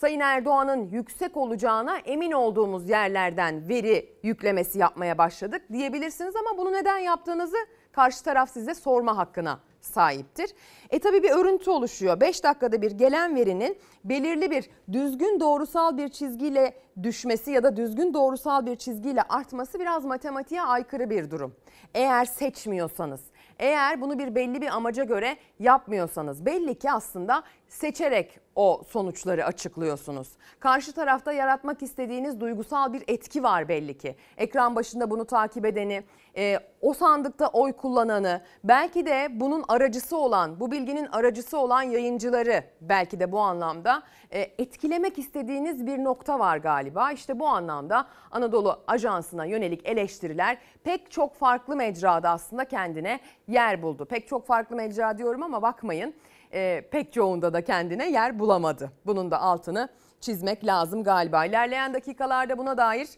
Sayın 0.02 0.20
Erdoğan'ın 0.20 0.90
yüksek 0.90 1.38
olacağına 1.38 1.98
emin 1.98 2.32
olduğumuz 2.32 2.90
yerlerden 2.90 3.70
veri 3.70 4.14
yüklemesi 4.24 4.80
yapmaya 4.80 5.18
başladık 5.18 5.62
diyebilirsiniz 5.72 6.36
ama 6.36 6.58
bunu 6.58 6.74
neden 6.74 6.98
yaptığınızı 6.98 7.58
karşı 7.92 8.24
taraf 8.24 8.52
size 8.52 8.74
sorma 8.74 9.18
hakkına 9.18 9.60
sahiptir. 9.82 10.52
E 10.90 11.00
tabi 11.00 11.24
bir 11.24 11.32
örüntü 11.32 11.70
oluşuyor. 11.70 12.20
5 12.22 12.44
dakikada 12.44 12.82
bir 12.82 12.92
gelen 12.92 13.36
verinin 13.36 13.78
belirli 14.04 14.52
bir 14.52 14.70
düzgün 14.92 15.40
doğrusal 15.40 15.98
bir 15.98 16.10
çizgiyle 16.10 16.74
düşmesi 17.04 17.52
ya 17.52 17.64
da 17.64 17.76
düzgün 17.76 18.14
doğrusal 18.14 18.66
bir 18.66 18.76
çizgiyle 18.76 19.22
artması 19.22 19.80
biraz 19.80 20.06
matematiğe 20.06 20.62
aykırı 20.62 21.10
bir 21.10 21.32
durum. 21.32 21.56
Eğer 21.94 22.26
seçmiyorsanız, 22.26 23.22
eğer 23.60 24.02
bunu 24.02 24.20
bir 24.20 24.36
belli 24.36 24.62
bir 24.62 24.68
amaca 24.76 25.04
göre 25.04 25.38
yapmıyorsanız 25.60 26.46
belli 26.46 26.76
ki 26.76 26.92
aslında 26.92 27.44
seçerek 27.72 28.40
o 28.56 28.82
sonuçları 28.90 29.46
açıklıyorsunuz. 29.46 30.28
Karşı 30.60 30.94
tarafta 30.94 31.34
yaratmak 31.34 31.84
istediğiniz 31.84 32.40
duygusal 32.40 32.94
bir 32.94 33.04
etki 33.08 33.44
var 33.44 33.68
belli 33.68 33.98
ki. 33.98 34.16
Ekran 34.38 34.76
başında 34.76 35.10
bunu 35.10 35.26
takip 35.26 35.66
edeni, 35.66 36.04
e, 36.38 36.60
o 36.82 36.94
sandıkta 36.94 37.48
oy 37.48 37.74
kullananı, 37.74 38.42
belki 38.64 39.06
de 39.06 39.28
bunun 39.32 39.64
aracısı 39.68 40.18
olan, 40.18 40.60
bu 40.60 40.72
bilginin 40.72 41.06
aracısı 41.12 41.58
olan 41.58 41.82
yayıncıları 41.82 42.64
belki 42.82 43.20
de 43.20 43.32
bu 43.32 43.40
anlamda 43.40 44.04
e, 44.32 44.40
etkilemek 44.40 45.18
istediğiniz 45.20 45.86
bir 45.86 46.04
nokta 46.04 46.40
var 46.40 46.58
galiba. 46.58 47.12
İşte 47.12 47.40
bu 47.40 47.48
anlamda 47.48 48.08
Anadolu 48.32 48.80
Ajansı'na 48.88 49.46
yönelik 49.46 49.90
eleştiriler 49.90 50.58
pek 50.84 51.12
çok 51.12 51.36
farklı 51.36 51.76
mecrada 51.76 52.30
aslında 52.30 52.66
kendine 52.66 53.20
yer 53.48 53.82
buldu. 53.82 54.06
Pek 54.06 54.28
çok 54.28 54.48
farklı 54.48 54.76
mecra 54.76 55.18
diyorum 55.18 55.44
ama 55.44 55.62
bakmayın 55.62 56.14
e, 56.54 56.88
pek 56.92 57.14
çoğunda 57.14 57.54
da 57.54 57.64
kendine 57.64 58.12
yer 58.12 58.40
bulamadı. 58.40 58.92
Bunun 59.06 59.32
da 59.32 59.42
altını 59.42 59.90
çizmek 60.20 60.66
lazım 60.66 61.04
galiba. 61.04 61.46
İlerleyen 61.46 61.94
dakikalarda 61.94 62.58
buna 62.58 62.78
dair 62.78 63.10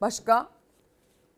başka 0.00 0.48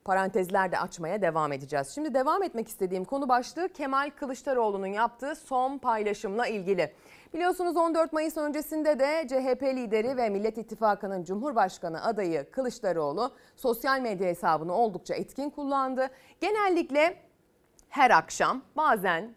parantezler 0.05 0.73
de 0.73 0.79
açmaya 0.79 1.23
devam 1.23 1.53
edeceğiz. 1.53 1.89
Şimdi 1.95 2.15
devam 2.15 2.43
etmek 2.43 2.69
istediğim 2.69 3.05
konu 3.05 3.29
başlığı 3.29 3.69
Kemal 3.69 4.11
Kılıçdaroğlu'nun 4.17 4.87
yaptığı 4.87 5.35
son 5.35 5.79
paylaşımla 5.79 6.47
ilgili. 6.47 6.93
Biliyorsunuz 7.35 7.77
14 7.77 8.13
Mayıs 8.13 8.37
öncesinde 8.37 8.99
de 8.99 9.27
CHP 9.29 9.63
lideri 9.63 10.17
ve 10.17 10.29
Millet 10.29 10.59
İttifakı'nın 10.59 11.25
Cumhurbaşkanı 11.25 12.05
adayı 12.05 12.51
Kılıçdaroğlu 12.51 13.31
sosyal 13.57 14.01
medya 14.01 14.29
hesabını 14.29 14.75
oldukça 14.75 15.15
etkin 15.15 15.51
kullandı. 15.51 16.11
Genellikle 16.41 17.17
her 17.89 18.11
akşam 18.11 18.63
bazen 18.77 19.35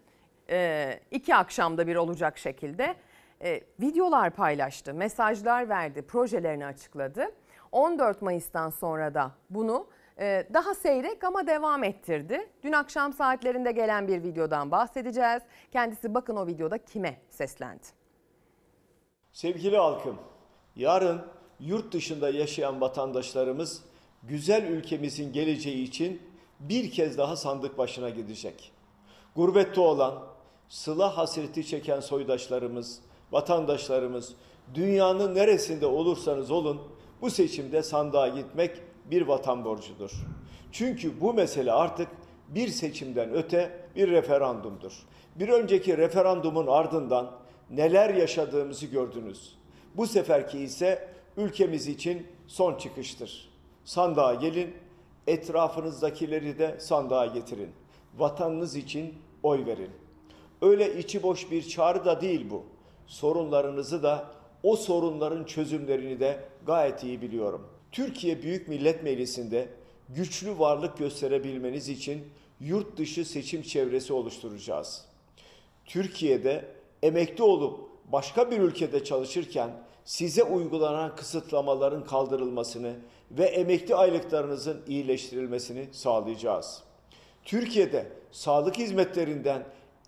e, 0.54 1.00
iki 1.12 1.36
akşamda 1.36 1.88
bir 1.88 1.96
olacak 1.96 2.38
şekilde 2.38 2.96
e, 3.42 3.62
videolar 3.82 4.30
paylaştı, 4.30 4.94
mesajlar 4.94 5.70
verdi, 5.70 6.02
projelerini 6.02 6.66
açıkladı. 6.66 7.32
14 7.72 8.22
Mayıs'tan 8.22 8.70
sonra 8.70 9.14
da 9.14 9.32
bunu 9.50 9.88
e, 10.20 10.48
daha 10.54 10.76
seyrek 10.76 11.24
ama 11.24 11.48
devam 11.48 11.84
ettirdi. 11.84 12.50
Dün 12.64 12.72
akşam 12.72 13.14
saatlerinde 13.14 13.72
gelen 13.72 14.08
bir 14.08 14.24
videodan 14.24 14.72
bahsedeceğiz. 14.72 15.44
Kendisi 15.72 16.14
bakın 16.14 16.36
o 16.36 16.48
videoda 16.48 16.78
kime 16.78 17.22
seslendi. 17.30 17.84
Sevgili 19.32 19.78
halkım, 19.78 20.18
yarın 20.76 21.22
yurt 21.60 21.94
dışında 21.94 22.30
yaşayan 22.30 22.82
vatandaşlarımız 22.82 23.84
güzel 24.24 24.64
ülkemizin 24.64 25.34
geleceği 25.34 25.84
için 25.84 26.22
bir 26.60 26.92
kez 26.92 27.18
daha 27.18 27.36
sandık 27.36 27.78
başına 27.78 28.10
gidecek. 28.10 28.72
Gurbette 29.36 29.82
olan, 29.82 30.33
sıla 30.74 31.18
hasreti 31.18 31.68
çeken 31.68 32.00
soydaşlarımız, 32.00 33.00
vatandaşlarımız, 33.32 34.34
dünyanın 34.74 35.36
neresinde 35.36 35.86
olursanız 35.86 36.52
olun 36.52 36.82
bu 37.22 37.30
seçimde 37.30 37.84
sandığa 37.84 38.28
gitmek 38.28 38.82
bir 39.12 39.22
vatan 39.22 39.66
borcudur. 39.66 40.12
Çünkü 40.72 41.22
bu 41.22 41.34
mesele 41.34 41.72
artık 41.72 42.08
bir 42.48 42.68
seçimden 42.68 43.34
öte 43.34 43.88
bir 43.96 44.12
referandumdur. 44.12 44.94
Bir 45.36 45.50
önceki 45.50 45.98
referandumun 45.98 46.68
ardından 46.68 47.32
neler 47.70 48.14
yaşadığımızı 48.14 48.86
gördünüz. 48.86 49.56
Bu 49.96 50.08
seferki 50.08 50.60
ise 50.60 51.10
ülkemiz 51.38 51.88
için 51.88 52.28
son 52.48 52.76
çıkıştır. 52.78 53.50
Sandığa 53.86 54.34
gelin, 54.34 54.74
etrafınızdakileri 55.28 56.60
de 56.60 56.80
sandığa 56.80 57.26
getirin. 57.26 57.70
Vatanınız 58.18 58.76
için 58.76 59.16
oy 59.44 59.66
verin. 59.66 60.03
Öyle 60.64 60.98
içi 60.98 61.24
boş 61.24 61.52
bir 61.52 61.68
çağrı 61.68 62.06
da 62.06 62.22
değil 62.22 62.46
bu. 62.50 62.64
Sorunlarınızı 63.08 64.04
da 64.04 64.32
o 64.64 64.76
sorunların 64.76 65.44
çözümlerini 65.44 66.20
de 66.20 66.40
gayet 66.66 67.04
iyi 67.04 67.22
biliyorum. 67.22 67.68
Türkiye 67.92 68.42
Büyük 68.42 68.68
Millet 68.68 69.04
Meclisi'nde 69.04 69.70
güçlü 70.10 70.60
varlık 70.60 70.98
gösterebilmeniz 70.98 71.90
için 71.90 72.24
yurt 72.60 72.98
dışı 72.98 73.26
seçim 73.26 73.62
çevresi 73.62 74.14
oluşturacağız. 74.14 75.06
Türkiye'de 75.86 76.66
emekli 77.04 77.44
olup 77.44 77.80
başka 78.12 78.52
bir 78.52 78.60
ülkede 78.60 79.04
çalışırken 79.04 79.72
size 80.06 80.44
uygulanan 80.44 81.16
kısıtlamaların 81.16 82.06
kaldırılmasını 82.06 82.94
ve 83.32 83.46
emekli 83.46 83.96
aylıklarınızın 83.96 84.82
iyileştirilmesini 84.88 85.88
sağlayacağız. 85.92 86.84
Türkiye'de 87.46 88.08
sağlık 88.32 88.78
hizmetlerinden 88.78 89.66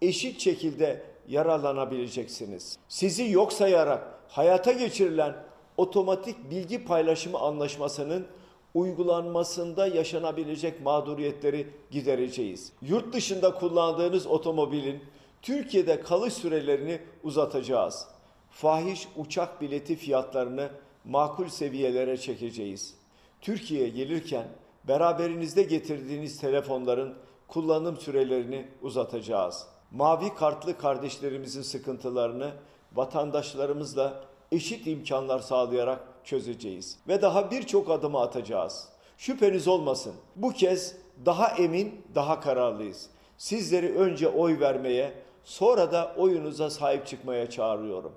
eşit 0.07 0.39
şekilde 0.41 1.01
yararlanabileceksiniz. 1.27 2.77
Sizi 2.87 3.31
yok 3.31 3.53
sayarak 3.53 4.19
hayata 4.27 4.71
geçirilen 4.71 5.35
otomatik 5.77 6.49
bilgi 6.49 6.85
paylaşımı 6.85 7.39
anlaşmasının 7.39 8.27
uygulanmasında 8.73 9.87
yaşanabilecek 9.87 10.81
mağduriyetleri 10.81 11.67
gidereceğiz. 11.91 12.71
Yurt 12.81 13.13
dışında 13.13 13.53
kullandığınız 13.53 14.27
otomobilin 14.27 15.03
Türkiye'de 15.41 16.01
kalış 16.01 16.33
sürelerini 16.33 16.99
uzatacağız. 17.23 18.07
Fahiş 18.49 19.07
uçak 19.17 19.61
bileti 19.61 19.95
fiyatlarını 19.95 20.69
makul 21.05 21.47
seviyelere 21.47 22.17
çekeceğiz. 22.17 22.93
Türkiye'ye 23.41 23.89
gelirken 23.89 24.47
beraberinizde 24.87 25.63
getirdiğiniz 25.63 26.39
telefonların 26.41 27.13
kullanım 27.47 27.97
sürelerini 27.97 28.67
uzatacağız. 28.81 29.67
Mavi 29.91 30.35
kartlı 30.35 30.77
kardeşlerimizin 30.77 31.61
sıkıntılarını 31.61 32.51
vatandaşlarımızla 32.95 34.23
eşit 34.51 34.87
imkanlar 34.87 35.39
sağlayarak 35.39 35.99
çözeceğiz. 36.23 36.97
Ve 37.07 37.21
daha 37.21 37.51
birçok 37.51 37.89
adımı 37.89 38.19
atacağız. 38.19 38.87
Şüpheniz 39.17 39.67
olmasın. 39.67 40.13
Bu 40.35 40.51
kez 40.51 40.95
daha 41.25 41.47
emin, 41.47 42.01
daha 42.15 42.39
kararlıyız. 42.39 43.09
Sizleri 43.37 43.95
önce 43.95 44.27
oy 44.27 44.59
vermeye, 44.59 45.13
sonra 45.43 45.91
da 45.91 46.15
oyunuza 46.17 46.69
sahip 46.69 47.07
çıkmaya 47.07 47.49
çağırıyorum. 47.49 48.11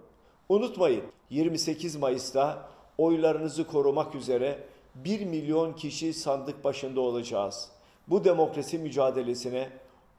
Unutmayın 0.49 1.05
28 1.31 1.97
Mayıs'ta 1.97 2.69
oylarınızı 2.99 3.67
korumak 3.67 4.15
üzere 4.15 4.59
1 4.95 5.27
milyon 5.27 5.73
kişi 5.73 6.13
sandık 6.13 6.65
başında 6.65 7.01
olacağız. 7.01 7.71
Bu 8.09 8.25
demokrasi 8.25 8.79
mücadelesine 8.79 9.69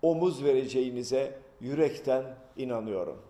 omuz 0.01 0.43
vereceğinize 0.43 1.39
yürekten 1.61 2.23
inanıyorum. 2.57 3.28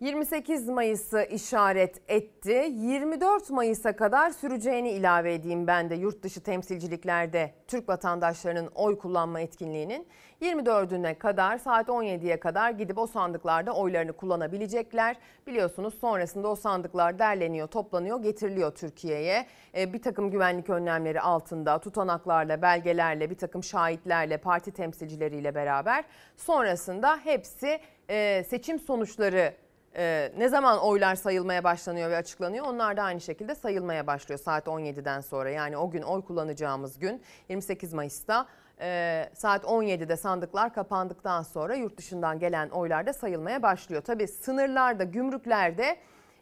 28 0.00 0.68
Mayıs'ı 0.68 1.22
işaret 1.22 2.10
etti. 2.10 2.68
24 2.70 3.50
Mayıs'a 3.50 3.96
kadar 3.96 4.30
süreceğini 4.30 4.90
ilave 4.90 5.34
edeyim 5.34 5.66
ben 5.66 5.90
de 5.90 5.94
yurt 5.94 6.22
dışı 6.22 6.40
temsilciliklerde 6.40 7.54
Türk 7.68 7.88
vatandaşlarının 7.88 8.70
oy 8.74 8.98
kullanma 8.98 9.40
etkinliğinin 9.40 10.06
24'üne 10.42 11.18
kadar 11.18 11.58
saat 11.58 11.88
17'ye 11.88 12.40
kadar 12.40 12.70
gidip 12.70 12.98
o 12.98 13.06
sandıklarda 13.06 13.72
oylarını 13.72 14.12
kullanabilecekler. 14.12 15.16
Biliyorsunuz 15.46 15.94
sonrasında 16.00 16.48
o 16.48 16.56
sandıklar 16.56 17.18
derleniyor, 17.18 17.68
toplanıyor, 17.68 18.22
getiriliyor 18.22 18.74
Türkiye'ye. 18.74 19.46
E, 19.76 19.92
bir 19.92 20.02
takım 20.02 20.30
güvenlik 20.30 20.70
önlemleri 20.70 21.20
altında 21.20 21.78
tutanaklarla, 21.78 22.62
belgelerle, 22.62 23.30
bir 23.30 23.38
takım 23.38 23.64
şahitlerle, 23.64 24.36
parti 24.36 24.70
temsilcileriyle 24.70 25.54
beraber 25.54 26.04
sonrasında 26.36 27.16
hepsi 27.16 27.80
e, 28.10 28.44
seçim 28.48 28.78
sonuçları 28.78 29.54
ee, 29.96 30.32
ne 30.38 30.48
zaman 30.48 30.78
oylar 30.78 31.14
sayılmaya 31.14 31.64
başlanıyor 31.64 32.10
ve 32.10 32.16
açıklanıyor 32.16 32.66
onlar 32.66 32.96
da 32.96 33.02
aynı 33.02 33.20
şekilde 33.20 33.54
sayılmaya 33.54 34.06
başlıyor 34.06 34.40
saat 34.40 34.66
17'den 34.66 35.20
sonra. 35.20 35.50
Yani 35.50 35.76
o 35.76 35.90
gün 35.90 36.02
oy 36.02 36.22
kullanacağımız 36.22 36.98
gün 36.98 37.22
28 37.48 37.92
Mayıs'ta 37.92 38.46
e, 38.80 39.28
saat 39.34 39.64
17'de 39.64 40.16
sandıklar 40.16 40.74
kapandıktan 40.74 41.42
sonra 41.42 41.74
yurt 41.74 41.96
dışından 41.96 42.38
gelen 42.38 42.68
oylar 42.68 43.06
da 43.06 43.12
sayılmaya 43.12 43.62
başlıyor. 43.62 44.02
Tabi 44.02 44.28
sınırlarda, 44.28 45.04
gümrüklerde 45.04 45.96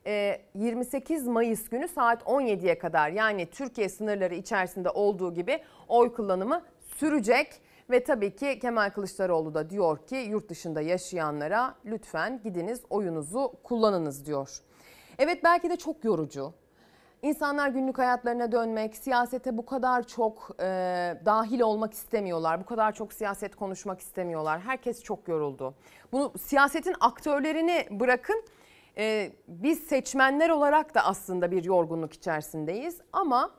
e, 0.07 0.41
28 0.55 1.27
Mayıs 1.27 1.69
günü 1.69 1.89
saat 1.89 2.23
17'ye 2.23 2.79
kadar 2.79 3.11
yani 3.11 3.47
Türkiye 3.47 3.89
sınırları 3.89 4.35
içerisinde 4.35 4.91
olduğu 4.91 5.35
gibi 5.35 5.63
oy 5.89 6.13
kullanımı 6.13 6.63
sürecek. 6.97 7.61
Ve 7.91 8.05
tabii 8.05 8.37
ki 8.37 8.59
Kemal 8.59 8.91
Kılıçdaroğlu 8.91 9.55
da 9.55 9.71
diyor 9.71 10.07
ki 10.07 10.17
yurt 10.17 10.49
dışında 10.49 10.81
yaşayanlara 10.81 11.75
lütfen 11.85 12.41
gidiniz 12.45 12.83
oyunuzu 12.91 13.53
kullanınız 13.63 14.27
diyor. 14.27 14.59
Evet 15.19 15.45
belki 15.45 15.71
de 15.71 15.77
çok 15.77 16.05
yorucu. 16.05 16.53
İnsanlar 17.23 17.69
günlük 17.69 17.99
hayatlarına 17.99 18.53
dönmek, 18.53 18.97
siyasete 18.97 19.57
bu 19.57 19.67
kadar 19.67 20.07
çok 20.07 20.51
e, 20.61 20.65
dahil 21.25 21.61
olmak 21.61 21.93
istemiyorlar. 21.93 22.61
Bu 22.61 22.65
kadar 22.65 22.93
çok 22.93 23.13
siyaset 23.13 23.57
konuşmak 23.57 24.01
istemiyorlar. 24.01 24.61
Herkes 24.61 25.03
çok 25.03 25.29
yoruldu. 25.29 25.75
Bunu 26.13 26.33
siyasetin 26.39 26.95
aktörlerini 27.01 27.87
bırakın. 27.91 28.45
E, 28.99 29.33
biz 29.49 29.79
seçmenler 29.79 30.51
olarak 30.51 30.95
da 30.95 31.01
aslında 31.01 31.51
bir 31.51 31.65
yorgunluk 31.65 32.13
içerisindeyiz. 32.13 33.01
Ama 33.13 33.51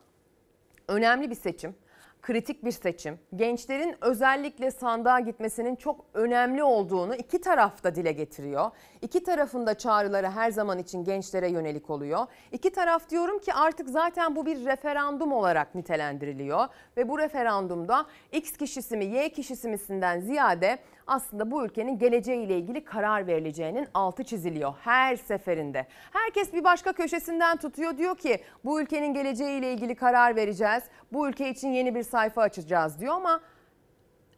önemli 0.88 1.30
bir 1.30 1.36
seçim 1.36 1.76
kritik 2.22 2.66
bir 2.66 2.72
seçim. 2.72 3.20
Gençlerin 3.36 3.96
özellikle 4.02 4.72
sandığa 4.72 5.20
gitmesinin 5.20 5.76
çok 5.76 6.06
önemli 6.14 6.64
olduğunu 6.64 7.16
iki 7.16 7.42
taraf 7.42 7.84
da 7.84 7.96
dile 7.96 8.12
getiriyor. 8.12 8.72
İki 9.02 9.24
tarafın 9.24 9.68
da 9.68 9.78
çağrıları 9.78 10.30
her 10.30 10.52
zaman 10.52 10.80
için 10.80 11.04
gençlere 11.04 11.50
yönelik 11.50 11.90
oluyor. 11.90 12.26
İki 12.52 12.72
taraf 12.72 13.10
diyorum 13.10 13.40
ki 13.40 13.54
artık 13.54 13.90
zaten 13.90 14.36
bu 14.36 14.46
bir 14.46 14.66
referandum 14.66 15.32
olarak 15.32 15.76
nitelendiriliyor 15.76 16.68
ve 16.98 17.10
bu 17.10 17.20
referandumda 17.20 18.06
X 18.32 18.58
kişisi 18.58 18.98
mi 18.98 19.06
Y 19.06 19.30
kişisi 19.30 19.70
misinden 19.70 20.20
ziyade 20.20 20.80
aslında 21.10 21.52
bu 21.52 21.66
ülkenin 21.66 22.00
geleceğiyle 22.00 22.58
ilgili 22.58 22.86
karar 22.86 23.28
verileceğinin 23.28 23.88
altı 23.94 24.24
çiziliyor 24.24 24.74
her 24.82 25.16
seferinde. 25.16 25.88
Herkes 26.14 26.54
bir 26.54 26.64
başka 26.64 26.94
köşesinden 26.94 27.58
tutuyor 27.58 27.98
diyor 27.98 28.18
ki 28.18 28.42
bu 28.66 28.82
ülkenin 28.82 29.14
geleceğiyle 29.14 29.74
ilgili 29.74 29.96
karar 29.96 30.36
vereceğiz. 30.36 30.84
Bu 31.14 31.30
ülke 31.30 31.50
için 31.50 31.70
yeni 31.70 31.96
bir 31.96 32.04
sayfa 32.04 32.42
açacağız 32.42 33.00
diyor 33.00 33.14
ama 33.14 33.42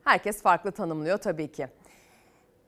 herkes 0.03 0.41
farklı 0.41 0.71
tanımlıyor 0.71 1.17
tabii 1.17 1.51
ki. 1.51 1.67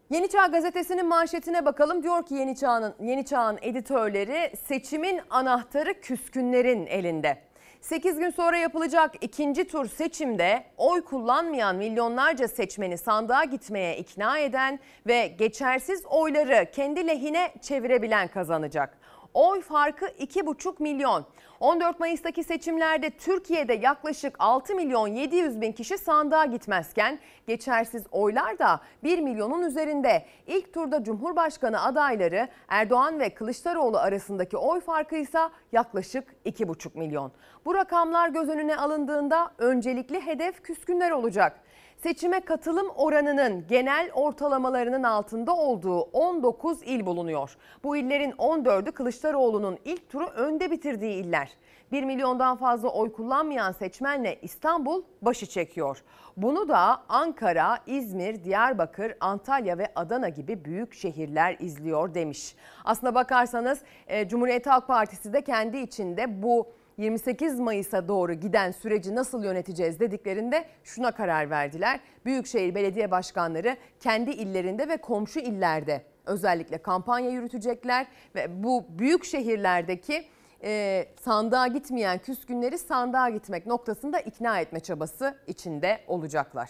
Yeni 0.10 0.30
Çağ 0.30 0.48
gazetesinin 0.48 1.06
manşetine 1.06 1.66
bakalım. 1.66 2.04
Diyor 2.04 2.26
ki 2.26 2.36
Yeni 2.36 2.56
Çağ'ın 2.56 2.94
Yeni 3.00 3.26
Çağ'ın 3.26 3.60
editörleri 3.62 4.58
seçimin 4.58 5.22
anahtarı 5.30 6.02
küskünlerin 6.02 6.86
elinde. 6.86 7.53
8 7.84 8.20
gün 8.20 8.30
sonra 8.30 8.58
yapılacak 8.58 9.12
ikinci 9.22 9.68
tur 9.68 9.86
seçimde 9.86 10.64
oy 10.78 11.04
kullanmayan 11.04 11.76
milyonlarca 11.76 12.48
seçmeni 12.48 12.98
sandığa 12.98 13.44
gitmeye 13.44 13.98
ikna 13.98 14.40
eden 14.40 14.80
ve 15.08 15.28
geçersiz 15.28 16.06
oyları 16.06 16.72
kendi 16.72 17.08
lehine 17.08 17.54
çevirebilen 17.62 18.28
kazanacak. 18.28 18.98
Oy 19.34 19.62
farkı 19.62 20.06
2,5 20.06 20.74
milyon. 20.80 21.26
14 21.60 22.00
Mayıs'taki 22.00 22.44
seçimlerde 22.44 23.10
Türkiye'de 23.10 23.74
yaklaşık 23.74 24.36
6 24.40 24.76
milyon 24.76 25.08
700 25.08 25.62
bin 25.62 25.72
kişi 25.72 25.98
sandığa 25.98 26.46
gitmezken 26.46 27.20
geçersiz 27.48 28.04
oylar 28.12 28.60
da 28.60 28.80
1 29.04 29.20
milyonun 29.20 29.64
üzerinde. 29.64 30.26
İlk 30.48 30.74
turda 30.74 31.04
Cumhurbaşkanı 31.04 31.84
adayları 31.84 32.48
Erdoğan 32.68 33.20
ve 33.20 33.30
Kılıçdaroğlu 33.30 33.98
arasındaki 33.98 34.58
oy 34.58 34.80
farkı 34.80 35.16
ise 35.16 35.40
yaklaşık 35.72 36.36
2,5 36.46 37.00
milyon. 37.00 37.32
Bu 37.66 37.76
rakamlar 37.76 38.30
göz 38.30 38.50
önüne 38.50 38.78
alındığında 38.78 39.52
öncelikli 39.58 40.26
hedef 40.26 40.64
küskünler 40.64 41.12
olacak. 41.12 41.63
Seçime 42.04 42.40
katılım 42.40 42.90
oranının 42.96 43.68
genel 43.68 44.12
ortalamalarının 44.14 45.04
altında 45.04 45.56
olduğu 45.56 46.00
19 46.02 46.84
il 46.86 47.06
bulunuyor. 47.06 47.58
Bu 47.84 47.98
illerin 47.98 48.32
14'ü 48.32 48.92
Kılıçdaroğlu'nun 48.92 49.78
ilk 49.86 50.10
turu 50.10 50.26
önde 50.26 50.72
bitirdiği 50.72 51.14
iller. 51.24 51.52
1 51.92 52.04
milyondan 52.04 52.58
fazla 52.58 52.90
oy 52.90 53.12
kullanmayan 53.12 53.72
seçmenle 53.72 54.40
İstanbul 54.42 55.04
başı 55.22 55.46
çekiyor. 55.46 56.04
Bunu 56.38 56.68
da 56.68 57.04
Ankara, 57.10 57.80
İzmir, 57.88 58.44
Diyarbakır, 58.44 59.14
Antalya 59.20 59.78
ve 59.78 59.92
Adana 59.96 60.30
gibi 60.30 60.66
büyük 60.66 60.94
şehirler 60.94 61.58
izliyor 61.60 62.14
demiş. 62.14 62.56
Aslına 62.86 63.16
bakarsanız 63.16 63.82
e, 64.08 64.28
Cumhuriyet 64.28 64.68
Halk 64.68 64.88
Partisi 64.88 65.34
de 65.34 65.42
kendi 65.42 65.78
içinde 65.78 66.44
bu 66.44 66.68
28 66.98 67.60
Mayıs'a 67.60 68.08
doğru 68.08 68.34
giden 68.34 68.72
süreci 68.72 69.16
nasıl 69.16 69.44
yöneteceğiz 69.44 70.00
dediklerinde 70.00 70.66
şuna 70.84 71.12
karar 71.12 71.50
verdiler. 71.50 72.00
Büyükşehir 72.26 72.76
belediye 72.76 73.12
başkanları 73.12 73.78
kendi 74.00 74.32
illerinde 74.32 74.88
ve 74.90 74.98
komşu 74.98 75.40
illerde 75.40 76.02
özellikle 76.26 76.78
kampanya 76.78 77.30
yürütecekler 77.30 78.08
ve 78.36 78.64
bu 78.64 78.86
büyük 78.90 79.26
şehirlerdeki 79.26 80.26
e, 80.64 81.06
sandığa 81.22 81.68
gitmeyen 81.68 82.18
küskünleri 82.18 82.78
sandığa 82.78 83.30
gitmek 83.30 83.66
noktasında 83.66 84.20
ikna 84.20 84.60
etme 84.60 84.80
çabası 84.80 85.38
içinde 85.48 86.00
olacaklar. 86.08 86.70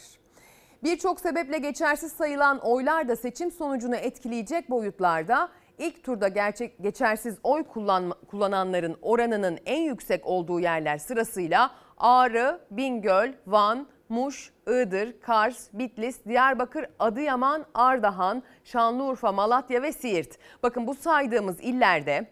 Birçok 0.83 1.19
sebeple 1.19 1.57
geçersiz 1.57 2.11
sayılan 2.11 2.59
oylar 2.59 3.07
da 3.07 3.15
seçim 3.15 3.51
sonucunu 3.51 3.95
etkileyecek 3.95 4.69
boyutlarda. 4.69 5.49
İlk 5.77 6.03
turda 6.03 6.27
gerçek 6.27 6.83
geçersiz 6.83 7.37
oy 7.43 7.63
kullan, 7.63 8.13
kullananların 8.27 8.97
oranının 9.01 9.59
en 9.65 9.81
yüksek 9.81 10.27
olduğu 10.27 10.59
yerler 10.59 10.97
sırasıyla 10.97 11.71
Ağrı, 11.97 12.59
Bingöl, 12.71 13.33
Van, 13.47 13.87
Muş, 14.09 14.51
Iğdır, 14.67 15.21
Kars, 15.21 15.69
Bitlis, 15.73 16.25
Diyarbakır, 16.25 16.85
Adıyaman, 16.99 17.65
Ardahan, 17.73 18.43
Şanlıurfa, 18.63 19.31
Malatya 19.31 19.81
ve 19.81 19.91
Siirt. 19.91 20.37
Bakın 20.63 20.87
bu 20.87 20.95
saydığımız 20.95 21.59
illerde 21.59 22.27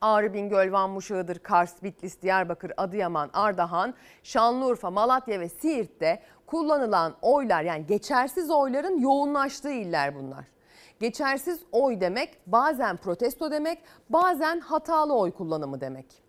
Ağrı, 0.00 0.34
Bingöl, 0.34 0.72
Van, 0.72 0.90
Muş, 0.90 1.10
Iğdır, 1.10 1.38
Kars, 1.38 1.82
Bitlis, 1.82 2.22
Diyarbakır, 2.22 2.72
Adıyaman, 2.76 3.30
Ardahan, 3.32 3.94
Şanlıurfa, 4.22 4.90
Malatya 4.90 5.40
ve 5.40 5.48
Siirt'te 5.48 6.22
kullanılan 6.46 7.14
oylar 7.22 7.62
yani 7.62 7.86
geçersiz 7.86 8.50
oyların 8.50 9.00
yoğunlaştığı 9.00 9.72
iller 9.72 10.14
bunlar. 10.14 10.55
Geçersiz 11.00 11.60
oy 11.72 12.00
demek 12.00 12.38
bazen 12.46 12.96
protesto 12.96 13.50
demek, 13.50 13.78
bazen 14.10 14.60
hatalı 14.60 15.14
oy 15.14 15.32
kullanımı 15.32 15.80
demek. 15.80 16.25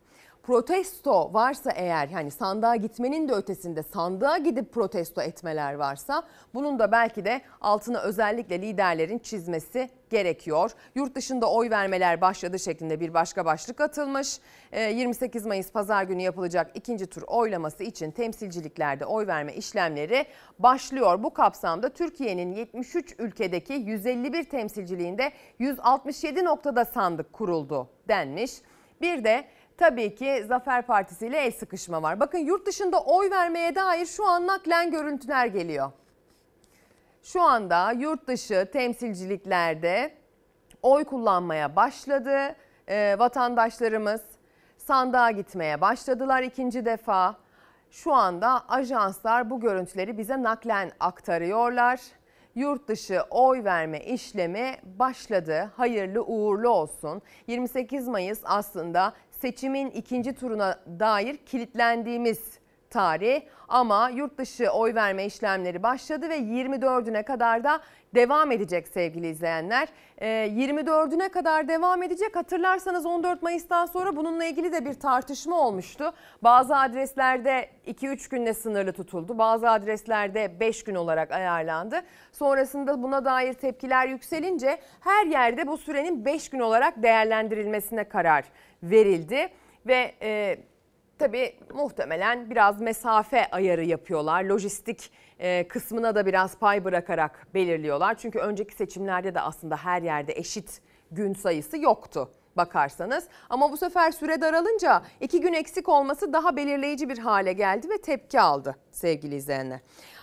Protesto 0.48 1.34
varsa 1.34 1.72
eğer 1.72 2.10
yani 2.10 2.32
sandığa 2.32 2.76
gitmenin 2.76 3.30
de 3.30 3.34
ötesinde 3.34 3.84
sandığa 3.84 4.38
gidip 4.38 4.74
protesto 4.74 5.22
etmeler 5.22 5.74
varsa 5.74 6.24
bunun 6.54 6.80
da 6.80 6.92
belki 6.92 7.26
de 7.26 7.42
altına 7.62 8.00
özellikle 8.00 8.62
liderlerin 8.62 9.20
çizmesi 9.20 9.90
gerekiyor. 10.10 10.72
Yurt 10.96 11.16
dışında 11.16 11.52
oy 11.52 11.70
vermeler 11.70 12.22
başladı 12.22 12.60
şeklinde 12.60 13.00
bir 13.00 13.14
başka 13.14 13.46
başlık 13.46 13.82
atılmış. 13.82 14.40
28 14.74 15.46
Mayıs 15.46 15.72
pazar 15.72 16.04
günü 16.04 16.22
yapılacak 16.22 16.72
ikinci 16.74 17.08
tur 17.08 17.22
oylaması 17.28 17.84
için 17.84 18.12
temsilciliklerde 18.12 19.06
oy 19.06 19.28
verme 19.28 19.54
işlemleri 19.54 20.26
başlıyor. 20.60 21.24
Bu 21.24 21.34
kapsamda 21.34 21.90
Türkiye'nin 21.90 22.52
73 22.52 23.16
ülkedeki 23.20 23.74
151 23.74 24.44
temsilciliğinde 24.44 25.32
167 25.60 26.44
noktada 26.44 26.86
sandık 26.86 27.34
kuruldu 27.34 27.90
denmiş. 28.08 28.52
Bir 29.02 29.24
de 29.24 29.46
tabii 29.78 30.16
ki 30.16 30.44
Zafer 30.48 30.82
Partisi 30.82 31.28
ile 31.28 31.38
el 31.38 31.52
sıkışma 31.52 32.04
var. 32.04 32.20
Bakın 32.20 32.38
yurt 32.38 32.68
dışında 32.68 33.00
oy 33.00 33.32
vermeye 33.32 33.76
dair 33.76 34.06
şu 34.06 34.26
an 34.28 34.48
naklen 34.48 34.92
görüntüler 34.92 35.46
geliyor. 35.46 35.92
Şu 37.24 37.42
anda 37.42 37.92
yurt 37.92 38.28
dışı 38.28 38.70
temsilciliklerde 38.74 40.14
oy 40.82 41.04
kullanmaya 41.04 41.76
başladı. 41.76 42.56
Ee, 42.90 43.16
vatandaşlarımız 43.20 44.22
sandığa 44.78 45.32
gitmeye 45.32 45.82
başladılar 45.82 46.44
ikinci 46.44 46.86
defa. 46.86 47.36
Şu 47.92 48.14
anda 48.14 48.70
ajanslar 48.70 49.50
bu 49.50 49.60
görüntüleri 49.60 50.18
bize 50.18 50.44
naklen 50.44 50.92
aktarıyorlar. 51.00 52.02
Yurt 52.56 52.88
dışı 52.88 53.22
oy 53.30 53.64
verme 53.64 54.00
işlemi 54.00 54.76
başladı. 54.84 55.72
Hayırlı 55.78 56.24
uğurlu 56.24 56.70
olsun. 56.70 57.22
28 57.48 58.08
Mayıs 58.08 58.40
aslında 58.44 59.14
seçimin 59.42 59.90
ikinci 59.90 60.34
turuna 60.34 60.80
dair 61.00 61.38
kilitlendiğimiz 61.38 62.60
tarih 62.90 63.42
ama 63.68 64.10
yurt 64.10 64.38
dışı 64.38 64.70
oy 64.70 64.96
verme 64.96 65.26
işlemleri 65.26 65.84
başladı 65.84 66.30
ve 66.30 66.38
24'üne 66.38 67.24
kadar 67.24 67.64
da 67.64 67.82
devam 68.16 68.52
edecek 68.52 68.88
sevgili 68.88 69.28
izleyenler. 69.28 69.88
24'üne 70.22 71.26
ee, 71.26 71.30
kadar 71.30 71.68
devam 71.68 72.04
edecek. 72.04 72.36
Hatırlarsanız 72.36 73.06
14 73.06 73.42
Mayıs'tan 73.42 73.86
sonra 73.86 74.16
bununla 74.16 74.46
ilgili 74.46 74.72
de 74.72 74.86
bir 74.86 74.94
tartışma 74.94 75.60
olmuştu. 75.60 76.14
Bazı 76.44 76.78
adreslerde 76.78 77.70
2-3 77.88 78.30
günle 78.30 78.54
sınırlı 78.54 78.94
tutuldu. 78.94 79.38
Bazı 79.38 79.70
adreslerde 79.70 80.60
5 80.60 80.84
gün 80.84 80.96
olarak 80.96 81.32
ayarlandı. 81.32 82.02
Sonrasında 82.32 83.04
buna 83.04 83.26
dair 83.26 83.54
tepkiler 83.54 84.08
yükselince 84.08 84.78
her 85.00 85.26
yerde 85.26 85.68
bu 85.68 85.78
sürenin 85.78 86.26
5 86.26 86.50
gün 86.50 86.60
olarak 86.60 87.04
değerlendirilmesine 87.04 88.04
karar 88.04 88.44
verildi 88.84 89.50
ve 89.88 90.16
e, 90.22 90.58
tabii 91.20 91.56
muhtemelen 91.74 92.50
biraz 92.50 92.82
mesafe 92.82 93.52
ayarı 93.52 93.86
yapıyorlar. 93.86 94.44
Lojistik 94.44 95.12
e, 95.40 95.68
kısmına 95.68 96.16
da 96.16 96.26
biraz 96.26 96.58
pay 96.58 96.86
bırakarak 96.86 97.48
belirliyorlar. 97.54 98.18
Çünkü 98.18 98.40
önceki 98.40 98.76
seçimlerde 98.76 99.36
de 99.36 99.42
aslında 99.42 99.78
her 99.78 100.02
yerde 100.02 100.34
eşit 100.34 100.82
gün 101.12 101.34
sayısı 101.34 101.78
yoktu 101.78 102.32
bakarsanız. 102.58 103.28
Ama 103.50 103.72
bu 103.72 103.78
sefer 103.78 104.12
süre 104.12 104.42
daralınca 104.42 105.02
iki 105.22 105.42
gün 105.42 105.54
eksik 105.54 105.90
olması 105.90 106.34
daha 106.34 106.56
belirleyici 106.56 107.10
bir 107.10 107.18
hale 107.18 107.54
geldi 107.54 107.90
ve 107.90 107.98
tepki 107.98 108.42
aldı 108.42 108.76
sevgili 108.92 109.36
izleyenler. 109.36 109.80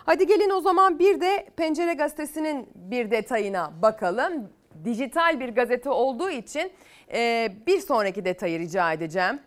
Hadi 0.06 0.26
gelin 0.26 0.50
o 0.50 0.60
zaman 0.60 0.98
bir 0.98 1.20
de 1.20 1.46
Pencere 1.56 1.94
Gazetesi'nin 1.94 2.68
bir 2.74 3.10
detayına 3.10 3.72
bakalım. 3.82 4.48
Dijital 4.84 5.40
bir 5.40 5.48
gazete 5.48 5.90
olduğu 5.90 6.30
için 6.30 6.72
bir 7.66 7.80
sonraki 7.80 8.24
detayı 8.24 8.58
rica 8.58 8.92
edeceğim 8.92 9.40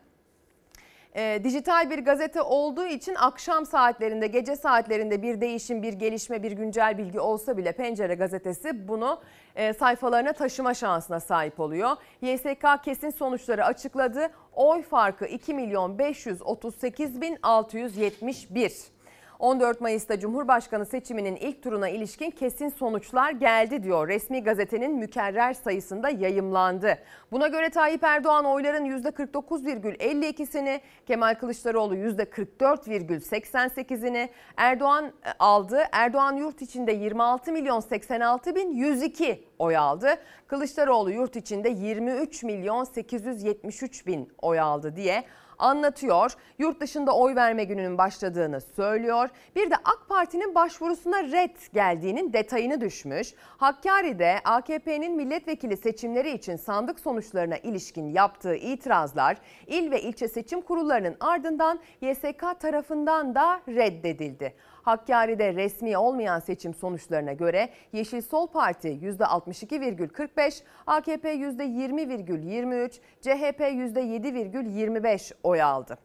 e, 1.17 1.41
dijital 1.43 1.89
bir 1.89 2.00
gazete 2.00 2.41
olduğu 2.41 2.86
için 2.86 3.15
akşam 3.15 3.65
saatlerinde, 3.65 4.28
gece 4.28 4.56
saatlerinde 4.56 5.22
bir 5.22 5.41
değişim, 5.41 5.84
bir 5.84 5.93
gelişme, 5.93 6.43
bir 6.43 6.52
güncel 6.52 6.98
bilgi 6.98 7.20
olsa 7.20 7.58
bile 7.58 7.72
Pencere 7.72 8.15
gazetesi 8.15 8.88
bunu 8.88 9.22
e, 9.56 9.74
sayfalarına 9.74 10.34
taşıma 10.34 10.74
şansına 10.74 11.20
sahip 11.20 11.60
oluyor. 11.60 11.91
YSK 12.22 12.84
kesin 12.84 13.10
sonuçları 13.10 13.65
açıkladı. 13.65 14.30
Oy 14.54 14.82
farkı 14.82 15.26
2 15.26 15.54
milyon 15.54 16.00
538 16.00 17.22
bin 17.22 17.38
671. 17.43 18.97
14 19.39 19.82
Mayıs'ta 19.82 20.19
Cumhurbaşkanı 20.19 20.86
seçiminin 20.86 21.36
ilk 21.36 21.63
turuna 21.63 21.89
ilişkin 21.89 22.32
kesin 22.32 22.69
sonuçlar 22.69 23.32
geldi 23.32 23.84
diyor. 23.84 24.08
Resmi 24.08 24.43
gazetenin 24.43 24.95
mükerrer 24.95 25.54
sayısında 25.54 26.10
yayımlandı. 26.10 26.97
Buna 27.32 27.47
göre 27.47 27.69
Tayyip 27.69 28.04
Erdoğan 28.04 28.45
oyların 28.45 28.86
%49,52'sini, 28.86 30.82
Kemal 31.06 31.36
Kılıçdaroğlu 31.36 31.95
%44,88'ini 31.95 34.30
Erdoğan 34.58 35.06
e, 35.06 35.10
aldı. 35.39 35.84
Erdoğan 35.91 36.36
yurt 36.36 36.62
içinde 36.62 36.91
26 36.91 37.52
milyon 37.52 37.80
86 37.80 38.56
bin 38.56 38.71
102 38.71 39.43
oy 39.60 39.78
aldı. 39.78 40.15
Kılıçdaroğlu 40.47 41.12
yurt 41.12 41.36
içinde 41.36 41.69
23 41.69 42.43
milyon 42.43 42.84
873 42.84 44.08
bin 44.08 44.30
oy 44.41 44.60
aldı 44.60 44.95
diye 44.95 45.23
anlatıyor. 45.60 46.34
Yurt 46.60 46.82
dışında 46.82 47.15
oy 47.15 47.36
verme 47.36 47.63
gününün 47.63 47.98
başladığını 47.98 48.62
söylüyor. 48.62 49.30
Bir 49.56 49.72
de 49.72 49.76
AK 49.76 50.06
Parti'nin 50.10 50.56
başvurusuna 50.56 51.24
red 51.24 51.56
geldiğinin 51.74 52.34
detayını 52.34 52.82
düşmüş. 52.82 53.34
Hakkari'de 53.58 54.39
AKP'nin 54.46 55.15
milletvekili 55.15 55.78
seçimleri 55.78 56.32
için 56.32 56.56
sandık 56.56 57.00
sonuçlarına 57.00 57.58
ilişkin 57.58 58.08
yaptığı 58.08 58.56
itirazlar 58.56 59.38
il 59.67 59.91
ve 59.91 60.02
ilçe 60.02 60.28
seçim 60.28 60.62
kurullarının 60.62 61.15
ardından 61.20 61.80
YSK 62.02 62.60
tarafından 62.60 63.36
da 63.36 63.62
reddedildi. 63.67 64.54
Hakkari'de 64.88 65.54
resmi 65.54 65.97
olmayan 65.97 66.39
seçim 66.39 66.73
sonuçlarına 66.73 67.34
göre 67.34 67.69
Yeşil 67.93 68.21
Sol 68.21 68.47
Parti 68.47 68.88
%62,45, 68.88 70.63
AKP 70.88 71.36
%20,23, 71.36 72.91
CHP 73.21 73.60
%7,25 73.60 75.34
oy 75.43 75.62
aldı. 75.62 75.97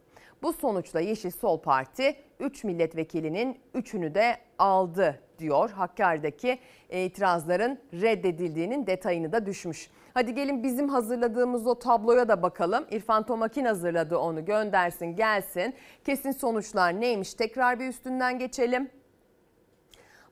Bu 0.42 0.52
sonuçla 0.52 1.00
Yeşil 1.00 1.30
Sol 1.30 1.58
Parti 1.60 2.16
3 2.40 2.64
milletvekilinin 2.64 3.60
3'ünü 3.74 4.14
de 4.14 4.36
aldı 4.58 5.20
diyor. 5.38 5.70
Hakkari'deki 5.70 6.58
itirazların 6.90 7.78
reddedildiğinin 7.92 8.86
detayını 8.86 9.32
da 9.32 9.46
düşmüş. 9.46 9.90
Hadi 10.14 10.34
gelin 10.34 10.62
bizim 10.62 10.88
hazırladığımız 10.88 11.66
o 11.66 11.78
tabloya 11.78 12.28
da 12.28 12.42
bakalım. 12.42 12.86
İrfan 12.90 13.26
Tomakin 13.26 13.64
hazırladı 13.64 14.18
onu 14.18 14.44
göndersin 14.44 15.16
gelsin. 15.16 15.74
Kesin 16.04 16.30
sonuçlar 16.30 17.00
neymiş 17.00 17.34
tekrar 17.34 17.80
bir 17.80 17.88
üstünden 17.88 18.38
geçelim. 18.38 18.90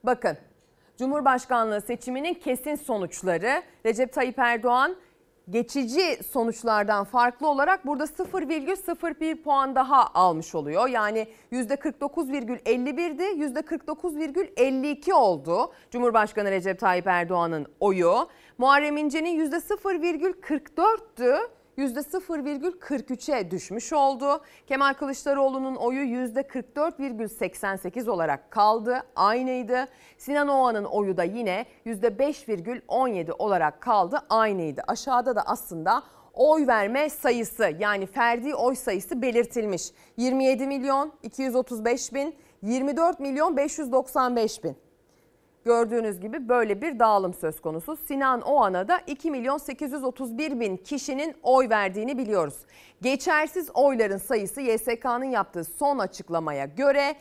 Bakın 0.05 0.37
Cumhurbaşkanlığı 0.99 1.81
seçiminin 1.81 2.35
kesin 2.35 2.75
sonuçları 2.75 3.63
Recep 3.87 4.13
Tayyip 4.13 4.39
Erdoğan 4.39 4.97
geçici 5.51 6.19
sonuçlardan 6.33 7.05
farklı 7.05 7.49
olarak 7.49 7.87
burada 7.87 8.05
0,01 8.05 9.43
puan 9.43 9.75
daha 9.75 10.07
almış 10.07 10.55
oluyor. 10.55 10.89
Yani 10.89 11.27
%49,51'di 11.53 13.23
%49,52 13.23 15.13
oldu 15.13 15.73
Cumhurbaşkanı 15.91 16.51
Recep 16.51 16.81
Tayyip 16.81 17.07
Erdoğan'ın 17.07 17.67
oyu. 17.81 18.29
Muharrem 18.59 18.97
İnce'nin 18.97 19.51
%0,44'tü. 19.51 21.60
%0,43'e 21.81 23.51
düşmüş 23.51 23.93
oldu. 23.93 24.41
Kemal 24.67 24.95
Kılıçdaroğlu'nun 24.95 25.77
oyu 25.77 26.01
%44,88 26.01 28.11
olarak 28.11 28.51
kaldı. 28.51 29.03
Aynıydı. 29.17 29.89
Sinan 30.19 30.49
Oğan'ın 30.49 30.85
oyu 30.85 31.17
da 31.17 31.25
yine 31.25 31.67
%5,17 31.87 33.33
olarak 33.33 33.81
kaldı. 33.81 34.19
Aynıydı. 34.31 34.83
Aşağıda 34.87 35.37
da 35.37 35.43
aslında 35.47 36.03
oy 36.35 36.67
verme 36.67 37.11
sayısı 37.11 37.73
yani 37.79 38.07
ferdi 38.07 38.55
oy 38.55 38.75
sayısı 38.75 39.23
belirtilmiş. 39.23 39.91
27 40.17 40.67
milyon 40.67 41.13
235 41.23 42.15
bin, 42.15 42.35
24 42.63 43.21
milyon 43.21 43.57
595 43.57 44.65
bin. 44.65 44.90
Gördüğünüz 45.65 46.21
gibi 46.21 46.49
böyle 46.49 46.83
bir 46.83 46.99
dağılım 46.99 47.35
söz 47.35 47.61
konusu. 47.61 47.97
Sinan 47.97 48.41
Oğan'a 48.41 48.89
da 48.89 49.01
2 49.07 49.31
milyon 49.31 49.59
831 49.59 50.61
bin 50.61 50.77
kişinin 50.77 51.35
oy 51.43 51.69
verdiğini 51.69 52.19
biliyoruz. 52.19 52.55
Geçersiz 53.03 53.71
oyların 53.75 54.17
sayısı 54.19 54.61
YSK'nın 54.61 55.25
yaptığı 55.25 55.65
son 55.65 55.99
açıklamaya 55.99 56.65
göre 56.65 57.17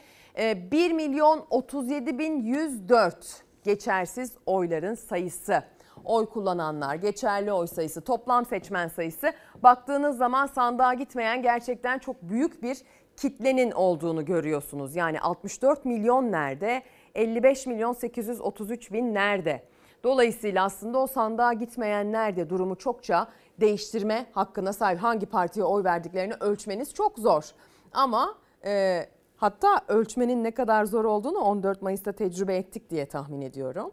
1 0.72 0.92
milyon 0.92 1.46
37 1.50 2.20
bin 2.20 2.44
104 2.44 3.44
geçersiz 3.64 4.32
oyların 4.46 4.96
sayısı. 4.96 5.64
Oy 6.06 6.26
kullananlar, 6.26 6.96
geçerli 6.96 7.54
oy 7.54 7.68
sayısı, 7.68 8.02
toplam 8.02 8.46
seçmen 8.46 8.88
sayısı 8.88 9.34
baktığınız 9.64 10.18
zaman 10.18 10.46
sandığa 10.46 10.94
gitmeyen 10.94 11.42
gerçekten 11.42 12.00
çok 12.00 12.22
büyük 12.22 12.64
bir 12.64 12.78
kitlenin 13.18 13.72
olduğunu 13.72 14.26
görüyorsunuz. 14.26 14.96
Yani 14.96 15.22
64 15.22 15.86
milyon 15.86 16.32
nerede? 16.32 16.84
55 17.16 17.68
milyon 17.68 17.94
833 17.94 18.92
bin 18.92 19.14
nerede? 19.14 19.64
Dolayısıyla 20.04 20.66
aslında 20.66 21.00
o 21.00 21.08
sandığa 21.08 21.54
gitmeyenler 21.54 22.36
de 22.36 22.50
durumu 22.50 22.76
çokça 22.76 23.28
değiştirme 23.60 24.26
hakkına 24.32 24.74
sahip. 24.74 25.00
Hangi 25.00 25.26
partiye 25.26 25.66
oy 25.66 25.84
verdiklerini 25.84 26.34
ölçmeniz 26.34 26.94
çok 26.94 27.20
zor. 27.20 27.52
Ama 27.94 28.38
e, 28.66 29.06
hatta 29.38 29.82
ölçmenin 29.88 30.44
ne 30.44 30.52
kadar 30.52 30.86
zor 30.86 31.06
olduğunu 31.06 31.40
14 31.40 31.82
Mayıs'ta 31.82 32.12
tecrübe 32.12 32.56
ettik 32.56 32.90
diye 32.90 33.06
tahmin 33.06 33.42
ediyorum. 33.42 33.92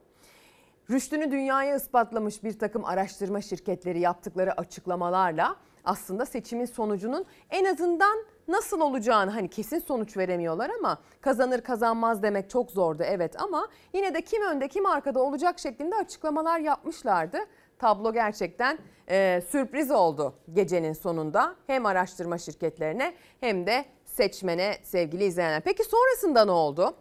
Rüştünü 0.91 1.31
dünyaya 1.31 1.77
ispatlamış 1.77 2.45
bir 2.45 2.59
takım 2.59 2.85
araştırma 2.85 3.41
şirketleri 3.41 4.01
yaptıkları 4.01 4.53
açıklamalarla 4.53 5.57
aslında 5.85 6.27
seçimin 6.27 6.65
sonucunun 6.65 7.25
en 7.51 7.65
azından 7.65 8.17
nasıl 8.49 8.81
olacağını 8.81 9.31
hani 9.31 9.49
kesin 9.49 9.79
sonuç 9.79 10.17
veremiyorlar 10.17 10.71
ama 10.79 10.99
kazanır 11.21 11.61
kazanmaz 11.61 12.23
demek 12.23 12.51
çok 12.51 12.71
zordu 12.71 13.03
evet 13.07 13.43
ama 13.43 13.69
yine 13.93 14.15
de 14.15 14.23
kim 14.23 14.43
önde 14.43 14.69
kim 14.69 14.87
arkada 14.87 15.21
olacak 15.23 15.59
şeklinde 15.59 15.95
açıklamalar 15.95 16.59
yapmışlardı. 16.61 17.39
Tablo 17.79 18.13
gerçekten 18.13 18.79
e, 19.09 19.43
sürpriz 19.51 19.91
oldu 19.91 20.35
gecenin 20.53 20.93
sonunda 20.93 21.57
hem 21.67 21.87
araştırma 21.87 22.39
şirketlerine 22.39 23.15
hem 23.41 23.67
de 23.67 23.85
seçmene 24.05 24.75
sevgili 24.83 25.25
izleyenler. 25.25 25.61
Peki 25.61 25.85
sonrasında 25.85 26.45
ne 26.45 26.51
oldu? 26.51 26.95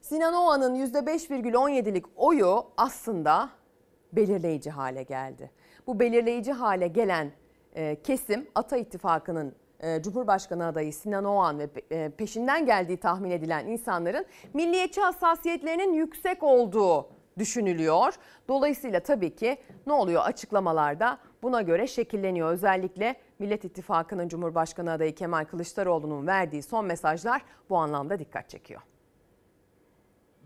Sinan 0.00 0.34
Oğan'ın 0.34 0.74
%5,17'lik 0.86 2.04
oyu 2.16 2.66
aslında 2.76 3.50
belirleyici 4.12 4.70
hale 4.70 5.02
geldi. 5.02 5.50
Bu 5.86 6.00
belirleyici 6.00 6.52
hale 6.52 6.88
gelen 6.88 7.32
e, 7.74 8.02
kesim 8.02 8.46
Ata 8.54 8.76
İttifakı'nın 8.76 9.54
Cumhurbaşkanı 10.02 10.66
adayı 10.66 10.92
Sinan 10.92 11.24
Oğan 11.24 11.58
ve 11.58 11.68
e, 11.90 12.10
peşinden 12.10 12.66
geldiği 12.66 12.96
tahmin 12.96 13.30
edilen 13.30 13.66
insanların 13.66 14.26
milliyetçi 14.54 15.00
hassasiyetlerinin 15.00 15.92
yüksek 15.92 16.42
olduğu 16.42 17.08
düşünülüyor. 17.38 18.14
Dolayısıyla 18.48 19.00
tabii 19.00 19.36
ki 19.36 19.58
ne 19.86 19.92
oluyor 19.92 20.22
açıklamalarda 20.24 21.18
buna 21.42 21.62
göre 21.62 21.86
şekilleniyor. 21.86 22.52
Özellikle 22.52 23.16
Millet 23.38 23.64
İttifakı'nın 23.64 24.28
Cumhurbaşkanı 24.28 24.92
adayı 24.92 25.14
Kemal 25.14 25.44
Kılıçdaroğlu'nun 25.44 26.26
verdiği 26.26 26.62
son 26.62 26.84
mesajlar 26.84 27.42
bu 27.70 27.76
anlamda 27.76 28.18
dikkat 28.18 28.48
çekiyor. 28.48 28.80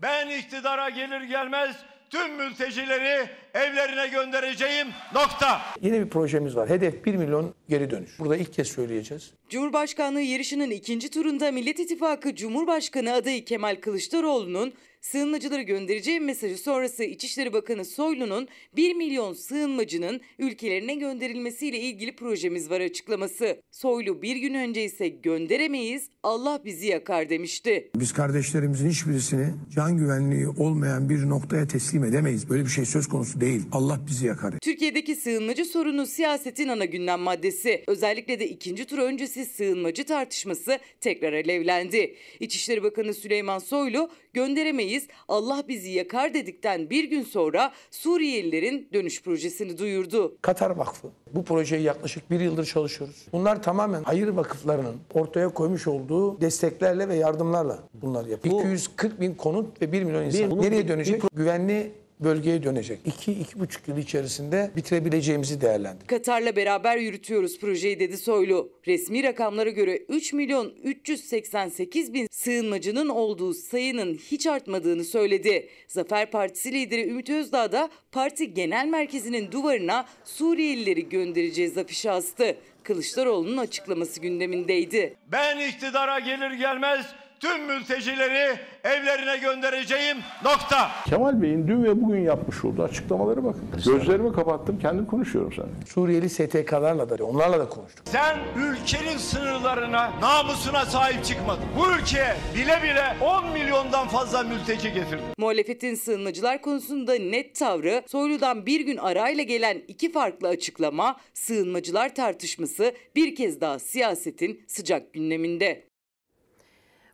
Ben 0.01 0.29
iktidara 0.29 0.89
gelir 0.89 1.21
gelmez 1.21 1.85
tüm 2.09 2.35
mültecileri 2.35 3.29
evlerine 3.53 4.07
göndereceğim. 4.07 4.87
Nokta. 5.15 5.61
Yeni 5.81 5.99
bir 6.05 6.09
projemiz 6.09 6.55
var. 6.55 6.69
Hedef 6.69 7.05
1 7.05 7.15
milyon 7.15 7.53
geri 7.69 7.91
dönüş. 7.91 8.19
Burada 8.19 8.37
ilk 8.37 8.53
kez 8.53 8.67
söyleyeceğiz. 8.67 9.31
Cumhurbaşkanlığı 9.49 10.21
yarışının 10.21 10.69
ikinci 10.71 11.09
turunda 11.09 11.51
Millet 11.51 11.79
İttifakı 11.79 12.35
Cumhurbaşkanı 12.35 13.13
adayı 13.13 13.45
Kemal 13.45 13.75
Kılıçdaroğlu'nun 13.81 14.73
sığınmacıları 15.11 15.61
göndereceğim 15.61 16.25
mesajı 16.25 16.57
sonrası 16.57 17.03
İçişleri 17.03 17.53
Bakanı 17.53 17.85
Soylu'nun 17.85 18.47
1 18.75 18.95
milyon 18.95 19.33
sığınmacının 19.33 20.21
ülkelerine 20.39 20.95
gönderilmesiyle 20.95 21.79
ilgili 21.79 22.15
projemiz 22.15 22.69
var 22.69 22.81
açıklaması. 22.81 23.61
Soylu 23.71 24.21
bir 24.21 24.35
gün 24.35 24.53
önce 24.53 24.83
ise 24.83 25.07
gönderemeyiz 25.07 26.09
Allah 26.23 26.61
bizi 26.65 26.87
yakar 26.87 27.29
demişti. 27.29 27.91
Biz 27.95 28.13
kardeşlerimizin 28.13 28.89
hiçbirisini 28.89 29.47
can 29.75 29.97
güvenliği 29.97 30.47
olmayan 30.47 31.09
bir 31.09 31.29
noktaya 31.29 31.67
teslim 31.67 32.03
edemeyiz. 32.03 32.49
Böyle 32.49 32.65
bir 32.65 32.69
şey 32.69 32.85
söz 32.85 33.07
konusu 33.07 33.41
değil. 33.41 33.61
Allah 33.71 33.99
bizi 34.07 34.27
yakar. 34.27 34.53
Türkiye'deki 34.61 35.15
sığınmacı 35.15 35.65
sorunu 35.65 36.05
siyasetin 36.05 36.67
ana 36.67 36.85
gündem 36.85 37.19
maddesi. 37.19 37.83
Özellikle 37.87 38.39
de 38.39 38.49
ikinci 38.49 38.85
tur 38.85 38.97
öncesi 38.97 39.45
sığınmacı 39.45 40.03
tartışması 40.05 40.79
tekrar 41.01 41.33
alevlendi. 41.33 42.15
İçişleri 42.39 42.83
Bakanı 42.83 43.13
Süleyman 43.13 43.59
Soylu 43.59 44.09
gönderemeyiz 44.33 44.96
Allah 45.27 45.63
bizi 45.67 45.89
yakar 45.89 46.33
dedikten 46.33 46.89
bir 46.89 47.03
gün 47.03 47.23
sonra 47.23 47.71
Suriyelilerin 47.91 48.89
dönüş 48.93 49.21
projesini 49.23 49.77
duyurdu. 49.77 50.37
Katar 50.41 50.69
Vakfı. 50.69 51.07
Bu 51.33 51.43
projeyi 51.43 51.83
yaklaşık 51.83 52.31
bir 52.31 52.39
yıldır 52.39 52.65
çalışıyoruz. 52.65 53.25
Bunlar 53.31 53.63
tamamen 53.63 54.03
hayır 54.03 54.27
vakıflarının 54.27 54.95
ortaya 55.13 55.49
koymuş 55.49 55.87
olduğu 55.87 56.41
desteklerle 56.41 57.09
ve 57.09 57.15
yardımlarla 57.15 57.79
bunlar 57.93 58.25
yapıyor. 58.25 58.59
240 58.59 59.21
bin 59.21 59.33
konut 59.33 59.81
ve 59.81 59.91
1 59.91 60.03
milyon 60.03 60.23
insan. 60.23 60.61
Nereye 60.61 60.87
dönecek? 60.87 61.21
Güvenli 61.33 61.91
bölgeye 62.19 62.63
dönecek. 62.63 62.99
2-2,5 63.07 63.77
yıl 63.87 63.97
içerisinde 63.97 64.71
bitirebileceğimizi 64.75 65.61
değerlendir. 65.61 66.07
Katar'la 66.07 66.55
beraber 66.55 66.97
yürütüyoruz 66.97 67.59
projeyi 67.59 67.99
dedi 67.99 68.17
Soylu. 68.17 68.71
Resmi 68.87 69.23
rakamlara 69.23 69.69
göre 69.69 69.97
3 69.97 70.33
milyon 70.33 70.73
388 70.83 72.13
bin 72.13 72.27
sığınmacının 72.31 73.09
olduğu 73.09 73.53
sayının 73.53 74.13
hiç 74.13 74.47
artmadığını 74.47 75.03
söyledi. 75.03 75.69
Zafer 75.87 76.31
Partisi 76.31 76.71
lideri 76.71 77.09
Ümit 77.09 77.29
Özdağ 77.29 77.71
da 77.71 77.89
parti 78.11 78.53
genel 78.53 78.87
merkezinin 78.87 79.51
duvarına 79.51 80.05
Suriyelileri 80.25 81.09
göndereceğiz 81.09 81.77
afişi 81.77 82.11
astı. 82.11 82.57
Kılıçdaroğlu'nun 82.83 83.57
açıklaması 83.57 84.21
gündemindeydi. 84.21 85.15
Ben 85.31 85.69
iktidara 85.69 86.19
gelir 86.19 86.51
gelmez 86.51 87.05
tüm 87.39 87.65
mültecileri 87.65 88.59
evlerine 88.83 89.37
göndereceğim. 89.37 90.17
Nokta. 90.45 90.91
Kemal 91.09 91.41
Bey'in 91.41 91.67
dün 91.67 91.83
ve 91.83 92.01
bugün 92.01 92.19
yapmış 92.21 92.65
olduğu 92.65 92.83
açıklamaları 92.83 93.43
bakın. 93.43 93.69
Gözlerimi 93.85 94.33
kapattım 94.33 94.79
kendim 94.79 95.05
konuşuyorum 95.05 95.53
seninle. 95.53 95.85
Suriyeli 95.85 96.29
STK'larla 96.29 97.09
da 97.09 97.25
onlarla 97.25 97.59
da 97.59 97.69
konuştuk. 97.69 98.05
Sen 98.05 98.37
ülkenin 98.57 99.17
sınırlarına, 99.17 100.11
namusuna 100.21 100.85
sahip 100.85 101.25
çıkmadın. 101.25 101.63
Bu 101.79 101.91
ülkeye 101.91 102.35
bile 102.55 102.83
bile 102.83 103.25
10 103.25 103.49
milyondan 103.53 104.07
fazla 104.07 104.43
mülteci 104.43 104.93
getirdin. 104.93 105.25
Muhalefetin 105.37 105.95
sığınmacılar 105.95 106.61
konusunda 106.61 107.13
net 107.13 107.55
tavrı, 107.55 108.03
Soylu'dan 108.07 108.65
bir 108.65 108.81
gün 108.81 108.97
arayla 108.97 109.43
gelen 109.43 109.81
iki 109.87 110.11
farklı 110.11 110.47
açıklama, 110.47 111.17
sığınmacılar 111.33 112.15
tartışması 112.15 112.93
bir 113.15 113.35
kez 113.35 113.61
daha 113.61 113.79
siyasetin 113.79 114.61
sıcak 114.67 115.13
gündeminde. 115.13 115.86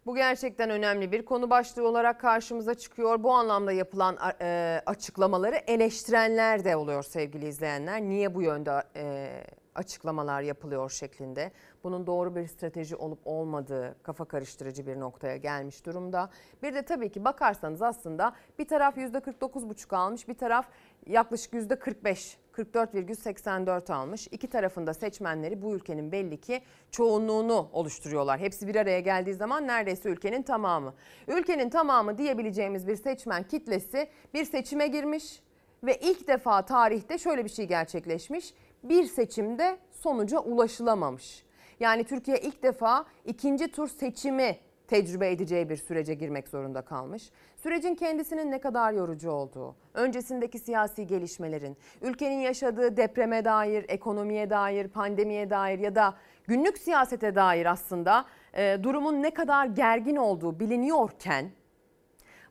Bu 0.05 0.15
gerçekten 0.15 0.69
önemli 0.69 1.11
bir 1.11 1.25
konu 1.25 1.49
başlığı 1.49 1.87
olarak 1.87 2.19
karşımıza 2.19 2.73
çıkıyor. 2.73 3.23
Bu 3.23 3.31
anlamda 3.31 3.71
yapılan 3.71 4.17
e, 4.41 4.81
açıklamaları 4.85 5.55
eleştirenler 5.55 6.65
de 6.65 6.75
oluyor 6.75 7.03
sevgili 7.03 7.47
izleyenler. 7.47 8.01
Niye 8.01 8.35
bu 8.35 8.41
yönde 8.41 8.83
e, 8.95 9.29
açıklamalar 9.75 10.41
yapılıyor 10.41 10.89
şeklinde. 10.89 11.51
Bunun 11.83 12.07
doğru 12.07 12.35
bir 12.35 12.47
strateji 12.47 12.95
olup 12.95 13.19
olmadığı 13.25 13.95
kafa 14.03 14.25
karıştırıcı 14.25 14.87
bir 14.87 14.99
noktaya 14.99 15.37
gelmiş 15.37 15.85
durumda. 15.85 16.29
Bir 16.63 16.73
de 16.73 16.81
tabii 16.81 17.11
ki 17.11 17.25
bakarsanız 17.25 17.81
aslında 17.81 18.33
bir 18.59 18.67
taraf 18.67 18.97
%49,5 18.97 19.95
almış, 19.95 20.27
bir 20.27 20.37
taraf 20.37 20.67
yaklaşık 21.07 21.53
%45 21.53 22.37
44,84 22.53 23.93
almış. 23.93 24.27
İki 24.31 24.47
tarafında 24.47 24.93
seçmenleri 24.93 25.61
bu 25.61 25.75
ülkenin 25.75 26.11
belli 26.11 26.41
ki 26.41 26.61
çoğunluğunu 26.91 27.69
oluşturuyorlar. 27.73 28.39
Hepsi 28.39 28.67
bir 28.67 28.75
araya 28.75 28.99
geldiği 28.99 29.33
zaman 29.33 29.67
neredeyse 29.67 30.09
ülkenin 30.09 30.43
tamamı. 30.43 30.93
Ülkenin 31.27 31.69
tamamı 31.69 32.17
diyebileceğimiz 32.17 32.87
bir 32.87 32.95
seçmen 32.95 33.43
kitlesi 33.43 34.07
bir 34.33 34.45
seçime 34.45 34.87
girmiş 34.87 35.41
ve 35.83 35.97
ilk 35.97 36.27
defa 36.27 36.65
tarihte 36.65 37.17
şöyle 37.17 37.45
bir 37.45 37.49
şey 37.49 37.65
gerçekleşmiş. 37.65 38.53
Bir 38.83 39.05
seçimde 39.05 39.77
sonuca 39.91 40.39
ulaşılamamış. 40.39 41.43
Yani 41.79 42.03
Türkiye 42.03 42.41
ilk 42.41 42.63
defa 42.63 43.05
ikinci 43.25 43.71
tur 43.71 43.87
seçimi 43.87 44.57
tecrübe 44.93 45.31
edeceği 45.31 45.69
bir 45.69 45.77
sürece 45.77 46.13
girmek 46.13 46.47
zorunda 46.47 46.81
kalmış. 46.81 47.29
Sürecin 47.55 47.95
kendisinin 47.95 48.51
ne 48.51 48.59
kadar 48.59 48.93
yorucu 48.93 49.31
olduğu, 49.31 49.75
öncesindeki 49.93 50.59
siyasi 50.59 51.07
gelişmelerin, 51.07 51.77
ülkenin 52.01 52.39
yaşadığı 52.39 52.97
depreme 52.97 53.45
dair, 53.45 53.85
ekonomiye 53.87 54.49
dair, 54.49 54.87
pandemiye 54.87 55.49
dair 55.49 55.79
ya 55.79 55.95
da 55.95 56.13
günlük 56.47 56.77
siyasete 56.77 57.35
dair 57.35 57.65
aslında 57.65 58.25
e, 58.53 58.77
durumun 58.83 59.23
ne 59.23 59.33
kadar 59.33 59.65
gergin 59.65 60.15
olduğu 60.15 60.59
biliniyorken 60.59 61.51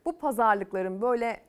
bu 0.04 0.18
pazarlıkların 0.18 1.02
böyle 1.02 1.40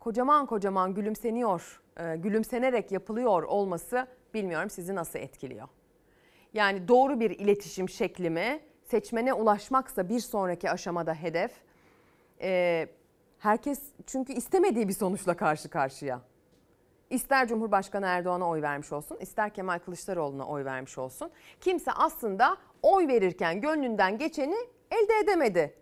kocaman 0.00 0.46
kocaman 0.46 0.94
gülümseniyor, 0.94 1.82
e, 1.96 2.16
gülümsenerek 2.16 2.92
yapılıyor 2.92 3.42
olması 3.42 4.06
bilmiyorum 4.34 4.70
sizi 4.70 4.94
nasıl 4.94 5.18
etkiliyor. 5.18 5.68
Yani 6.52 6.88
doğru 6.88 7.20
bir 7.20 7.30
iletişim 7.30 7.88
şekli 7.88 8.30
mi? 8.30 8.60
Seçmene 8.84 9.32
ulaşmaksa 9.32 10.08
bir 10.08 10.20
sonraki 10.20 10.70
aşamada 10.70 11.14
hedef. 11.14 11.52
Ee, 12.40 12.88
herkes 13.38 13.80
çünkü 14.06 14.32
istemediği 14.32 14.88
bir 14.88 14.92
sonuçla 14.92 15.36
karşı 15.36 15.68
karşıya. 15.68 16.20
İster 17.10 17.48
Cumhurbaşkanı 17.48 18.06
Erdoğan'a 18.06 18.48
oy 18.48 18.62
vermiş 18.62 18.92
olsun, 18.92 19.16
ister 19.20 19.54
Kemal 19.54 19.78
Kılıçdaroğlu'na 19.78 20.46
oy 20.46 20.64
vermiş 20.64 20.98
olsun. 20.98 21.30
Kimse 21.60 21.92
aslında 21.92 22.56
oy 22.82 23.08
verirken 23.08 23.60
gönlünden 23.60 24.18
geçeni 24.18 24.56
elde 24.90 25.18
edemedi. 25.22 25.74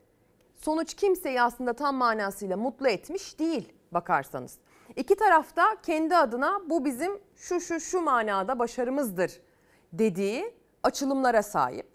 Sonuç 0.57 0.95
kimseyi 0.95 1.43
aslında 1.43 1.73
tam 1.73 1.97
manasıyla 1.97 2.57
mutlu 2.57 2.89
etmiş 2.89 3.39
değil 3.39 3.73
bakarsanız. 3.93 4.59
İki 4.97 5.17
tarafta 5.17 5.77
kendi 5.83 6.17
adına 6.17 6.61
bu 6.71 6.85
bizim 6.85 7.21
şu 7.37 7.61
şu 7.61 7.81
şu 7.81 8.01
manada 8.01 8.59
başarımızdır 8.59 9.41
dediği 9.93 10.55
açılımlara 10.83 11.43
sahip. 11.43 11.92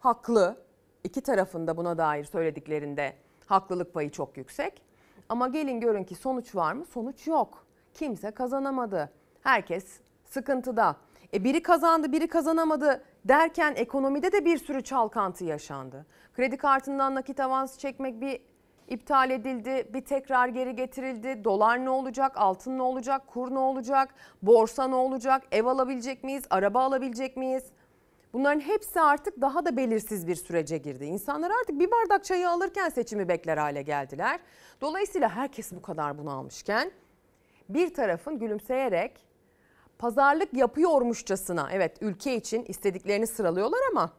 Haklı. 0.00 0.56
İki 1.04 1.20
tarafında 1.20 1.76
buna 1.76 1.98
dair 1.98 2.24
söylediklerinde 2.24 3.16
haklılık 3.46 3.94
payı 3.94 4.10
çok 4.10 4.36
yüksek. 4.36 4.82
Ama 5.28 5.48
gelin 5.48 5.80
görün 5.80 6.04
ki 6.04 6.14
sonuç 6.14 6.54
var 6.54 6.72
mı? 6.72 6.84
Sonuç 6.84 7.26
yok. 7.26 7.64
Kimse 7.94 8.30
kazanamadı. 8.30 9.10
Herkes 9.42 10.00
sıkıntıda. 10.24 10.96
E 11.34 11.44
biri 11.44 11.62
kazandı, 11.62 12.12
biri 12.12 12.28
kazanamadı 12.28 13.04
derken 13.24 13.74
ekonomide 13.76 14.32
de 14.32 14.44
bir 14.44 14.58
sürü 14.58 14.82
çalkantı 14.82 15.44
yaşandı. 15.44 16.06
Kredi 16.34 16.56
kartından 16.56 17.14
nakit 17.14 17.40
avans 17.40 17.78
çekmek 17.78 18.20
bir 18.20 18.40
iptal 18.88 19.30
edildi, 19.30 19.88
bir 19.94 20.04
tekrar 20.04 20.48
geri 20.48 20.76
getirildi. 20.76 21.44
Dolar 21.44 21.84
ne 21.84 21.90
olacak, 21.90 22.32
altın 22.36 22.78
ne 22.78 22.82
olacak, 22.82 23.22
kur 23.26 23.54
ne 23.54 23.58
olacak, 23.58 24.14
borsa 24.42 24.88
ne 24.88 24.94
olacak, 24.94 25.42
ev 25.52 25.64
alabilecek 25.64 26.24
miyiz, 26.24 26.44
araba 26.50 26.82
alabilecek 26.82 27.36
miyiz? 27.36 27.64
Bunların 28.32 28.60
hepsi 28.60 29.00
artık 29.00 29.40
daha 29.40 29.64
da 29.64 29.76
belirsiz 29.76 30.26
bir 30.26 30.34
sürece 30.34 30.78
girdi. 30.78 31.04
İnsanlar 31.04 31.50
artık 31.60 31.80
bir 31.80 31.90
bardak 31.90 32.24
çayı 32.24 32.50
alırken 32.50 32.88
seçimi 32.88 33.28
bekler 33.28 33.56
hale 33.56 33.82
geldiler. 33.82 34.40
Dolayısıyla 34.80 35.28
herkes 35.28 35.72
bu 35.72 35.82
kadar 35.82 36.18
bunu 36.18 36.30
almışken 36.30 36.90
bir 37.68 37.94
tarafın 37.94 38.38
gülümseyerek 38.38 39.26
pazarlık 39.98 40.54
yapıyormuşçasına 40.54 41.68
evet 41.72 41.96
ülke 42.00 42.36
için 42.36 42.64
istediklerini 42.64 43.26
sıralıyorlar 43.26 43.80
ama 43.90 44.12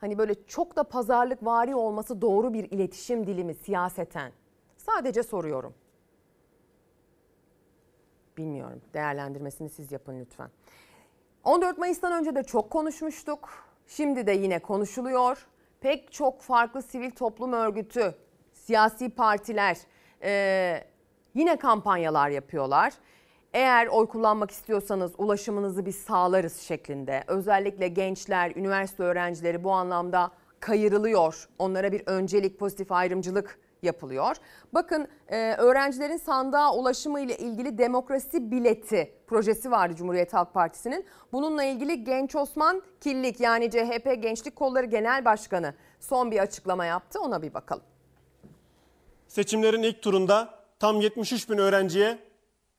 hani 0.00 0.18
böyle 0.18 0.34
çok 0.46 0.76
da 0.76 0.84
pazarlık 0.84 1.44
vari 1.44 1.74
olması 1.74 2.22
doğru 2.22 2.54
bir 2.54 2.70
iletişim 2.70 3.26
dilimi 3.26 3.54
siyaseten. 3.54 4.32
Sadece 4.76 5.22
soruyorum. 5.22 5.74
Bilmiyorum. 8.36 8.80
Değerlendirmesini 8.94 9.70
siz 9.70 9.92
yapın 9.92 10.20
lütfen. 10.20 10.50
14 11.48 11.78
Mayıs'tan 11.78 12.12
önce 12.12 12.34
de 12.34 12.42
çok 12.42 12.70
konuşmuştuk. 12.70 13.48
Şimdi 13.86 14.26
de 14.26 14.32
yine 14.32 14.58
konuşuluyor. 14.58 15.46
Pek 15.80 16.12
çok 16.12 16.42
farklı 16.42 16.82
sivil 16.82 17.10
toplum 17.10 17.52
örgütü, 17.52 18.14
siyasi 18.52 19.10
partiler 19.10 19.76
e, 20.22 20.84
yine 21.34 21.56
kampanyalar 21.56 22.28
yapıyorlar. 22.28 22.92
Eğer 23.52 23.86
oy 23.86 24.06
kullanmak 24.06 24.50
istiyorsanız 24.50 25.12
ulaşımınızı 25.18 25.86
biz 25.86 25.96
sağlarız 25.96 26.60
şeklinde. 26.60 27.24
Özellikle 27.26 27.88
gençler, 27.88 28.52
üniversite 28.56 29.02
öğrencileri 29.02 29.64
bu 29.64 29.72
anlamda 29.72 30.30
kayırılıyor. 30.60 31.48
Onlara 31.58 31.92
bir 31.92 32.02
öncelik, 32.06 32.58
pozitif 32.58 32.92
ayrımcılık 32.92 33.58
yapılıyor. 33.82 34.36
Bakın 34.72 35.08
e, 35.28 35.54
öğrencilerin 35.54 36.16
sandığa 36.16 36.74
ulaşımı 36.74 37.20
ile 37.20 37.36
ilgili 37.36 37.78
demokrasi 37.78 38.50
bileti 38.50 39.14
projesi 39.26 39.70
vardı 39.70 39.94
Cumhuriyet 39.96 40.34
Halk 40.34 40.54
Partisi'nin. 40.54 41.06
Bununla 41.32 41.64
ilgili 41.64 42.04
Genç 42.04 42.36
Osman 42.36 42.82
Killik 43.00 43.40
yani 43.40 43.70
CHP 43.70 44.22
Gençlik 44.22 44.56
Kolları 44.56 44.86
Genel 44.86 45.24
Başkanı 45.24 45.74
son 46.00 46.30
bir 46.30 46.38
açıklama 46.38 46.84
yaptı. 46.84 47.20
Ona 47.20 47.42
bir 47.42 47.54
bakalım. 47.54 47.84
Seçimlerin 49.28 49.82
ilk 49.82 50.02
turunda 50.02 50.54
tam 50.78 51.00
73 51.00 51.50
bin 51.50 51.58
öğrenciye 51.58 52.18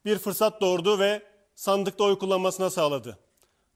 bir 0.06 0.18
fırsat 0.18 0.62
doğurdu 0.62 1.00
ve 1.00 1.22
sandıkta 1.56 2.04
oy 2.04 2.20
kullanmasına 2.20 2.70
sağladı. 2.70 3.18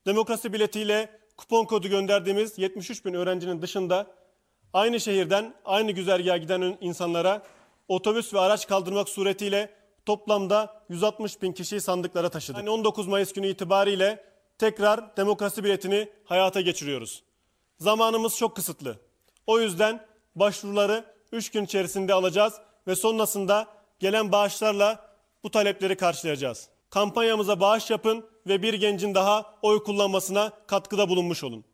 Demokrasi 0.05 0.53
biletiyle 0.53 1.09
kupon 1.38 1.65
kodu 1.65 1.88
gönderdiğimiz 1.88 2.57
73 2.57 3.05
bin 3.05 3.13
öğrencinin 3.13 3.61
dışında 3.61 4.07
aynı 4.74 4.99
şehirden 4.99 5.53
aynı 5.65 5.91
güzergaha 5.91 6.38
giden 6.38 6.78
insanlara 6.82 7.43
otobüs 7.88 8.34
ve 8.34 8.39
araç 8.39 8.67
kaldırmak 8.67 9.09
suretiyle 9.09 9.74
toplamda 10.05 10.84
160 10.89 11.41
bin 11.41 11.51
kişiyi 11.51 11.82
sandıklara 11.82 12.30
taşıdı. 12.30 12.57
Yani 12.57 12.69
19 12.69 13.07
Mayıs 13.07 13.34
günü 13.34 13.47
itibariyle 13.47 14.24
tekrar 14.57 15.17
demokrasi 15.17 15.63
biletini 15.63 16.09
hayata 16.26 16.61
geçiriyoruz. 16.61 17.24
Zamanımız 17.80 18.38
çok 18.38 18.55
kısıtlı. 18.55 18.97
O 19.47 19.59
yüzden 19.59 20.05
başvuruları 20.36 21.05
3 21.32 21.51
gün 21.51 21.65
içerisinde 21.65 22.13
alacağız 22.13 22.53
ve 22.88 22.95
sonrasında 22.95 23.67
gelen 23.99 24.32
bağışlarla 24.32 25.13
bu 25.43 25.51
talepleri 25.51 25.97
karşılayacağız. 25.97 26.69
Kampanyamıza 26.89 27.59
bağış 27.59 27.89
yapın 27.89 28.26
ve 28.47 28.61
bir 28.61 28.74
gencin 28.74 29.15
daha 29.15 29.55
oy 29.61 29.84
kullanmasına 29.84 30.51
katkıda 30.67 31.09
bulunmuş 31.09 31.43
olun. 31.43 31.65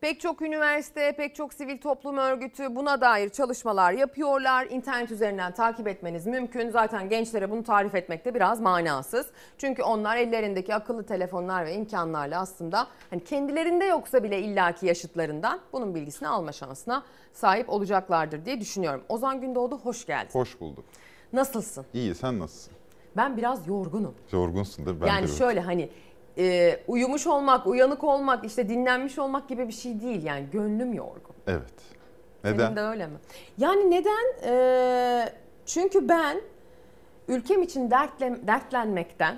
Pek 0.00 0.20
çok 0.20 0.42
üniversite, 0.42 1.12
pek 1.16 1.34
çok 1.34 1.54
sivil 1.54 1.78
toplum 1.78 2.16
örgütü 2.16 2.76
buna 2.76 3.00
dair 3.00 3.28
çalışmalar 3.28 3.92
yapıyorlar. 3.92 4.66
İnternet 4.70 5.10
üzerinden 5.10 5.54
takip 5.54 5.88
etmeniz 5.88 6.26
mümkün. 6.26 6.70
Zaten 6.70 7.08
gençlere 7.08 7.50
bunu 7.50 7.64
tarif 7.64 7.94
etmek 7.94 8.24
de 8.24 8.34
biraz 8.34 8.60
manasız. 8.60 9.26
Çünkü 9.58 9.82
onlar 9.82 10.16
ellerindeki 10.16 10.74
akıllı 10.74 11.06
telefonlar 11.06 11.66
ve 11.66 11.74
imkanlarla 11.74 12.40
aslında 12.40 12.86
hani 13.10 13.24
kendilerinde 13.24 13.84
yoksa 13.84 14.22
bile 14.22 14.40
illaki 14.40 14.86
yaşıtlarından 14.86 15.60
bunun 15.72 15.94
bilgisini 15.94 16.28
alma 16.28 16.52
şansına 16.52 17.02
sahip 17.32 17.70
olacaklardır 17.70 18.44
diye 18.44 18.60
düşünüyorum. 18.60 19.02
Ozan 19.08 19.40
Gündoğdu 19.40 19.78
hoş 19.78 20.06
geldin. 20.06 20.30
Hoş 20.32 20.60
bulduk. 20.60 20.84
Nasılsın? 21.32 21.86
İyi 21.94 22.14
sen 22.14 22.38
nasılsın? 22.38 22.72
Ben 23.16 23.36
biraz 23.36 23.66
yorgunum. 23.66 24.14
Yorgunsun 24.32 24.84
mi? 24.84 25.00
Ben 25.00 25.06
yani 25.06 25.28
de 25.28 25.32
şöyle 25.32 25.60
hani 25.60 25.88
e, 26.40 26.80
uyumuş 26.88 27.26
olmak, 27.26 27.66
uyanık 27.66 28.04
olmak, 28.04 28.44
işte 28.44 28.68
dinlenmiş 28.68 29.18
olmak 29.18 29.48
gibi 29.48 29.68
bir 29.68 29.72
şey 29.72 30.00
değil. 30.00 30.22
Yani 30.22 30.46
gönlüm 30.52 30.92
yorgun. 30.92 31.34
Evet. 31.46 31.72
Senin 32.42 32.54
Neden? 32.54 32.76
de 32.76 32.80
öyle 32.80 33.06
mi? 33.06 33.16
Yani 33.58 33.90
neden? 33.90 34.34
Ee, 34.44 35.32
çünkü 35.66 36.08
ben 36.08 36.40
ülkem 37.28 37.62
için 37.62 37.90
dertle, 37.90 38.46
dertlenmekten 38.46 39.36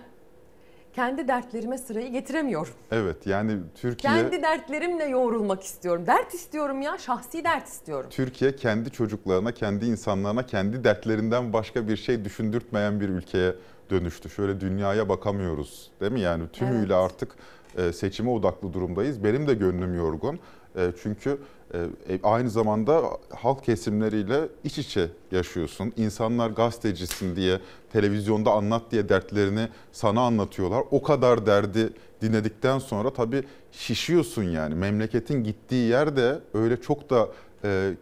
kendi 0.93 1.29
dertlerime 1.29 1.79
sırayı 1.79 2.13
getiremiyorum. 2.13 2.73
Evet 2.93 3.27
yani 3.27 3.59
Türkiye 3.75 4.13
Kendi 4.13 4.43
dertlerimle 4.43 5.05
yoğrulmak 5.05 5.63
istiyorum. 5.63 6.07
Dert 6.07 6.35
istiyorum 6.35 6.83
ya, 6.83 6.99
şahsi 6.99 7.45
dert 7.45 7.69
istiyorum. 7.69 8.11
Türkiye 8.11 8.57
kendi 8.57 8.91
çocuklarına, 8.91 9.53
kendi 9.53 9.87
insanlarına, 9.87 10.47
kendi 10.47 10.85
dertlerinden 10.85 11.53
başka 11.53 11.89
bir 11.89 11.97
şey 11.97 12.25
düşündürtmeyen 12.25 13.01
bir 13.01 13.09
ülkeye 13.09 13.55
dönüştü. 13.93 14.30
Şöyle 14.30 14.61
dünyaya 14.61 15.09
bakamıyoruz 15.09 15.90
değil 16.01 16.12
mi? 16.12 16.20
Yani 16.20 16.45
tümüyle 16.53 16.95
artık 16.95 17.34
e, 17.78 17.93
seçime 17.93 18.30
odaklı 18.30 18.72
durumdayız. 18.72 19.24
Benim 19.24 19.47
de 19.47 19.55
gönlüm 19.55 19.95
yorgun. 19.95 20.38
E, 20.76 20.93
Çünkü 21.03 21.38
e, 21.74 21.78
aynı 22.22 22.51
zamanda 22.51 23.03
halk 23.30 23.64
kesimleriyle 23.64 24.40
iç 24.64 24.78
içe 24.78 25.09
yaşıyorsun. 25.32 25.93
İnsanlar 25.97 26.51
gazetecisin 26.51 27.36
diye, 27.36 27.59
televizyonda 27.93 28.51
anlat 28.53 28.82
diye 28.90 29.09
dertlerini 29.09 29.68
sana 29.93 30.20
anlatıyorlar. 30.20 30.82
O 30.90 31.03
kadar 31.03 31.47
derdi 31.47 31.90
dinledikten 32.22 32.78
sonra 32.78 33.11
tabii 33.12 33.43
şişiyorsun 33.72 34.43
yani. 34.43 34.74
Memleketin 34.74 35.45
gittiği 35.45 35.88
yer 35.88 36.16
de 36.16 36.38
öyle 36.55 36.80
çok 36.80 37.11
da 37.11 37.28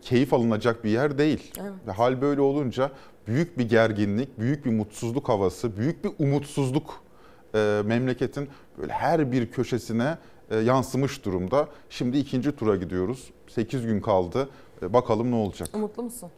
keyif 0.02 0.32
alınacak 0.34 0.84
bir 0.84 0.90
yer 0.90 1.18
değil. 1.18 1.52
Evet. 1.60 1.72
Ve 1.86 1.92
hal 1.92 2.20
böyle 2.20 2.40
olunca 2.40 2.90
büyük 3.30 3.58
bir 3.58 3.68
gerginlik, 3.68 4.38
büyük 4.40 4.64
bir 4.64 4.70
mutsuzluk 4.70 5.28
havası, 5.28 5.76
büyük 5.76 6.04
bir 6.04 6.10
umutsuzluk 6.18 7.02
e, 7.54 7.82
memleketin 7.84 8.48
böyle 8.78 8.92
her 8.92 9.32
bir 9.32 9.50
köşesine 9.50 10.18
e, 10.50 10.56
yansımış 10.58 11.24
durumda. 11.24 11.68
Şimdi 11.90 12.18
ikinci 12.18 12.56
tura 12.56 12.76
gidiyoruz. 12.76 13.30
8 13.48 13.86
gün 13.86 14.00
kaldı. 14.00 14.48
E, 14.82 14.92
bakalım 14.92 15.30
ne 15.30 15.34
olacak. 15.34 15.68
Umutlu 15.74 16.02
musun? 16.02 16.30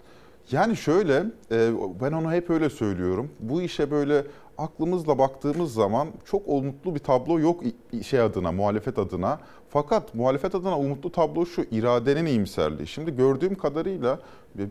Yani 0.51 0.77
şöyle, 0.77 1.25
e, 1.53 1.71
ben 2.01 2.13
onu 2.13 2.33
hep 2.33 2.51
öyle 2.51 2.71
söylüyorum. 2.71 3.31
Bu 3.41 3.63
işe 3.63 3.91
böyle 3.91 4.25
aklımızla 4.59 5.19
baktığımız 5.19 5.75
zaman 5.75 6.09
çok 6.25 6.43
umutlu 6.47 6.95
bir 6.95 7.01
tablo 7.01 7.41
yok 7.41 7.63
şey 8.03 8.21
adına, 8.21 8.53
muhalefet 8.53 8.99
adına. 8.99 9.41
Fakat 9.69 10.15
muhalefet 10.15 10.55
adına 10.55 10.79
umutlu 10.79 11.13
tablo 11.13 11.47
şu, 11.47 11.63
iradenin 11.71 12.27
iyimserliği. 12.27 12.87
Şimdi 12.87 13.17
gördüğüm 13.17 13.55
kadarıyla 13.55 14.21
e, 14.59 14.63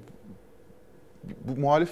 bu 1.24 1.62
muhalif 1.62 1.92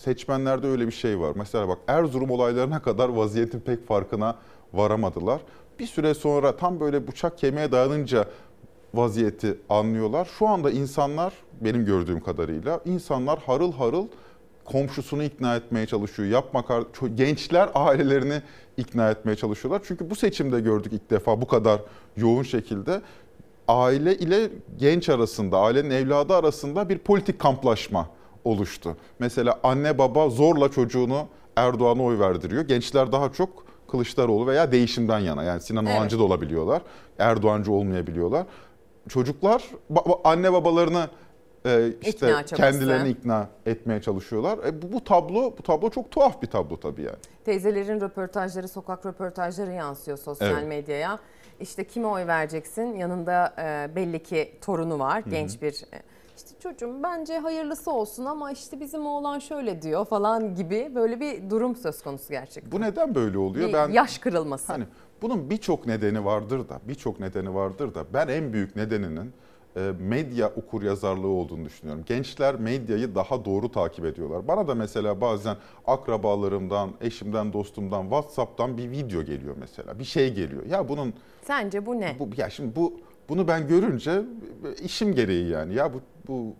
seçmenlerde 0.00 0.66
öyle 0.66 0.86
bir 0.86 0.92
şey 0.92 1.20
var. 1.20 1.32
Mesela 1.36 1.68
bak 1.68 1.78
Erzurum 1.88 2.30
olaylarına 2.30 2.82
kadar 2.82 3.08
vaziyetin 3.08 3.60
pek 3.60 3.86
farkına 3.86 4.36
varamadılar. 4.72 5.40
Bir 5.78 5.86
süre 5.86 6.14
sonra 6.14 6.56
tam 6.56 6.80
böyle 6.80 7.08
bıçak 7.08 7.38
kemiğe 7.38 7.72
dayanınca 7.72 8.24
vaziyeti 8.94 9.58
anlıyorlar. 9.68 10.28
Şu 10.38 10.48
anda 10.48 10.70
insanlar 10.70 11.32
benim 11.60 11.84
gördüğüm 11.84 12.20
kadarıyla 12.20 12.80
insanlar 12.84 13.38
harıl 13.38 13.72
harıl 13.72 14.06
komşusunu 14.64 15.22
ikna 15.22 15.56
etmeye 15.56 15.86
çalışıyor. 15.86 16.28
Yapma 16.28 16.64
gençler 17.14 17.70
ailelerini 17.74 18.42
ikna 18.76 19.10
etmeye 19.10 19.36
çalışıyorlar. 19.36 19.82
Çünkü 19.84 20.10
bu 20.10 20.14
seçimde 20.14 20.60
gördük 20.60 20.92
ilk 20.92 21.10
defa 21.10 21.40
bu 21.40 21.46
kadar 21.46 21.80
yoğun 22.16 22.42
şekilde 22.42 23.02
aile 23.68 24.18
ile 24.18 24.50
genç 24.78 25.08
arasında, 25.08 25.58
ailenin 25.58 25.90
evladı 25.90 26.34
arasında 26.34 26.88
bir 26.88 26.98
politik 26.98 27.38
kamplaşma 27.38 28.08
oluştu. 28.44 28.96
Mesela 29.18 29.60
anne 29.62 29.98
baba 29.98 30.28
zorla 30.28 30.68
çocuğunu 30.70 31.26
Erdoğan'a 31.56 32.02
oy 32.02 32.18
verdiriyor. 32.18 32.62
Gençler 32.64 33.12
daha 33.12 33.32
çok 33.32 33.70
Kılıçdaroğlu 33.90 34.46
veya 34.46 34.72
değişimden 34.72 35.18
yana. 35.18 35.42
Yani 35.42 35.60
Sinan 35.60 35.86
Evet. 35.86 35.98
Oğancı 35.98 36.18
da 36.18 36.22
olabiliyorlar. 36.22 36.82
Erdoğancı 37.18 37.72
olmayabiliyorlar. 37.72 38.46
Çocuklar 39.08 39.64
ba- 39.92 40.20
anne 40.24 40.52
babalarını 40.52 41.08
e, 41.66 41.88
işte 42.02 42.26
İkna 42.30 42.42
kendilerini 42.44 43.08
ikna 43.08 43.48
etmeye 43.66 44.02
çalışıyorlar. 44.02 44.58
E, 44.66 44.82
bu, 44.82 44.92
bu 44.92 45.04
tablo 45.04 45.54
bu 45.58 45.62
tablo 45.62 45.90
çok 45.90 46.10
tuhaf 46.10 46.42
bir 46.42 46.46
tablo 46.46 46.80
tabii 46.80 47.02
yani. 47.02 47.16
Teyzelerin 47.44 48.00
röportajları, 48.00 48.68
sokak 48.68 49.06
röportajları 49.06 49.72
yansıyor 49.72 50.18
sosyal 50.18 50.50
Evet. 50.58 50.68
medyaya. 50.68 51.18
İşte 51.60 51.84
kime 51.84 52.06
oy 52.06 52.26
vereceksin? 52.26 52.96
Yanında 52.96 53.54
e, 53.58 53.96
belli 53.96 54.22
ki 54.22 54.52
torunu 54.60 54.98
var, 54.98 55.22
genç 55.30 55.62
bir. 55.62 55.84
İşte 56.44 56.58
çocuğum 56.58 57.02
bence 57.02 57.38
hayırlısı 57.38 57.92
olsun 57.92 58.24
ama 58.24 58.52
işte 58.52 58.80
bizim 58.80 59.06
oğlan 59.06 59.38
şöyle 59.38 59.82
diyor 59.82 60.04
falan 60.04 60.54
gibi 60.54 60.92
böyle 60.94 61.20
bir 61.20 61.50
durum 61.50 61.76
söz 61.76 62.02
konusu 62.02 62.28
gerçekten. 62.28 62.72
Bu 62.72 62.80
neden 62.80 63.14
böyle 63.14 63.38
oluyor? 63.38 63.68
Bir 63.68 63.72
Ben 63.72 63.88
yaş 63.88 64.18
kırılması. 64.18 64.72
Hani 64.72 64.84
bunun 65.22 65.50
birçok 65.50 65.86
nedeni 65.86 66.24
vardır 66.24 66.68
da, 66.68 66.80
birçok 66.88 67.20
nedeni 67.20 67.54
vardır 67.54 67.94
da 67.94 68.04
ben 68.14 68.28
en 68.28 68.52
büyük 68.52 68.76
nedeninin 68.76 69.32
e, 69.76 69.92
medya 70.00 70.48
okur 70.48 70.82
yazarlığı 70.82 71.28
olduğunu 71.28 71.64
düşünüyorum. 71.64 72.04
Gençler 72.06 72.54
medyayı 72.54 73.14
daha 73.14 73.44
doğru 73.44 73.72
takip 73.72 74.04
ediyorlar. 74.04 74.48
Bana 74.48 74.68
da 74.68 74.74
mesela 74.74 75.20
bazen 75.20 75.56
akrabalarımdan, 75.86 76.90
eşimden, 77.00 77.52
dostumdan, 77.52 78.02
WhatsApp'tan 78.02 78.78
bir 78.78 78.90
video 78.90 79.22
geliyor 79.22 79.56
mesela. 79.60 79.98
Bir 79.98 80.04
şey 80.04 80.34
geliyor. 80.34 80.66
Ya 80.66 80.88
bunun 80.88 81.14
Sence 81.42 81.86
bu 81.86 82.00
ne? 82.00 82.16
bu 82.18 82.28
ya 82.36 82.50
şimdi 82.50 82.76
bu 82.76 83.00
bunu 83.30 83.48
ben 83.48 83.68
görünce 83.68 84.22
işim 84.82 85.14
gereği 85.14 85.48
yani 85.48 85.74
ya 85.74 85.92
bu 85.94 86.00
bu 86.28 86.54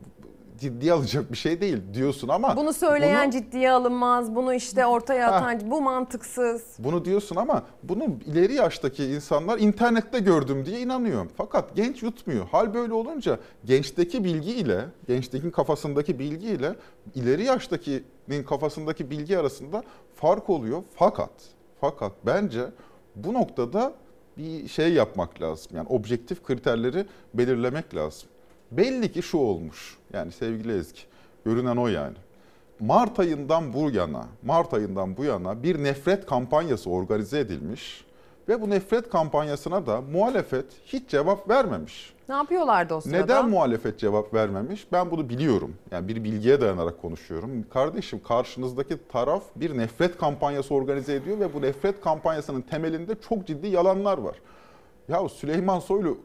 ciddiye 0.59 0.93
alacak 0.93 1.33
bir 1.33 1.37
şey 1.37 1.61
değil 1.61 1.79
diyorsun 1.95 2.29
ama 2.29 2.57
Bunu 2.57 2.73
söyleyen 2.73 3.33
bunu- 3.33 3.41
ciddiye 3.43 3.71
alınmaz. 3.71 4.35
Bunu 4.35 4.55
işte 4.55 4.87
ortaya 4.87 5.27
Ha. 5.33 5.35
atan 5.37 5.71
bu 5.71 5.81
mantıksız. 5.83 6.63
Bunu 6.79 7.05
diyorsun 7.05 7.37
ama 7.37 7.63
bunu 7.83 8.05
ileri 8.27 8.55
yaştaki 8.55 9.05
insanlar 9.05 9.59
internette 9.59 10.19
gördüm 10.19 10.67
diye 10.67 10.81
inanıyor. 10.81 11.27
Fakat 11.37 11.77
genç 11.77 12.03
yutmuyor. 12.03 12.47
Hal 12.49 12.75
böyle 12.75 12.93
olunca 12.93 13.39
gençteki 13.65 14.25
bilgi 14.25 14.51
ile, 14.53 14.85
gençtekin 15.09 15.51
kafasındaki 15.51 16.19
bilgi 16.19 16.47
ile 16.49 16.75
ileri 17.15 17.45
yaştakinin 17.45 18.43
kafasındaki 18.49 19.11
bilgi 19.11 19.39
arasında 19.39 19.83
fark 20.15 20.51
oluyor. 20.51 20.83
Fakat 20.95 21.31
fakat 21.81 22.13
bence 22.27 22.65
bu 23.17 23.35
noktada 23.35 23.93
bir 24.41 24.69
şey 24.69 24.93
yapmak 24.93 25.43
lazım. 25.43 25.73
Yani 25.77 25.89
objektif 25.89 26.43
kriterleri 26.43 27.07
belirlemek 27.35 27.95
lazım. 27.95 28.29
Belli 28.71 29.13
ki 29.13 29.23
şu 29.23 29.39
olmuş. 29.39 29.99
Yani 30.13 30.33
sevgili 30.33 30.79
Ezgi, 30.79 31.01
görünen 31.45 31.77
o 31.77 31.89
yani. 31.89 32.17
Mart 32.81 33.21
ayından 33.21 33.73
bu 33.73 33.91
yana, 33.91 34.27
Mart 34.43 34.75
ayından 34.75 35.17
bu 35.17 35.25
yana 35.25 35.63
bir 35.63 35.85
nefret 35.85 36.27
kampanyası 36.27 36.91
organize 36.91 37.39
edilmiş 37.39 38.05
ve 38.49 38.61
bu 38.61 38.71
nefret 38.71 39.11
kampanyasına 39.11 39.87
da 39.87 40.01
muhalefet 40.01 40.65
hiç 40.87 41.09
cevap 41.09 41.51
vermemiş. 41.51 42.15
Ne 42.29 42.35
yapıyorlardı 42.35 42.95
o 42.95 43.01
sırada? 43.01 43.19
Neden 43.19 43.49
muhalefet 43.49 43.99
cevap 43.99 44.35
vermemiş? 44.35 44.87
Ben 44.93 45.11
bunu 45.11 45.29
biliyorum. 45.29 45.75
Yani 45.91 46.09
bir 46.09 46.25
bilgiye 46.25 46.61
dayanarak 46.61 47.03
konuşuyorum. 47.03 47.51
Kardeşim 47.71 48.21
karşınızdaki 48.29 48.97
taraf 49.09 49.43
bir 49.57 49.79
nefret 49.79 50.19
kampanyası 50.19 50.75
organize 50.75 51.15
ediyor 51.15 51.41
ve 51.41 51.55
bu 51.55 51.63
nefret 51.63 52.01
kampanyasının 52.01 52.61
temelinde 52.61 53.15
çok 53.29 53.47
ciddi 53.47 53.67
yalanlar 53.67 54.19
var. 54.19 54.37
Ya 55.09 55.29
Süleyman 55.29 55.81
Soylu 55.81 56.19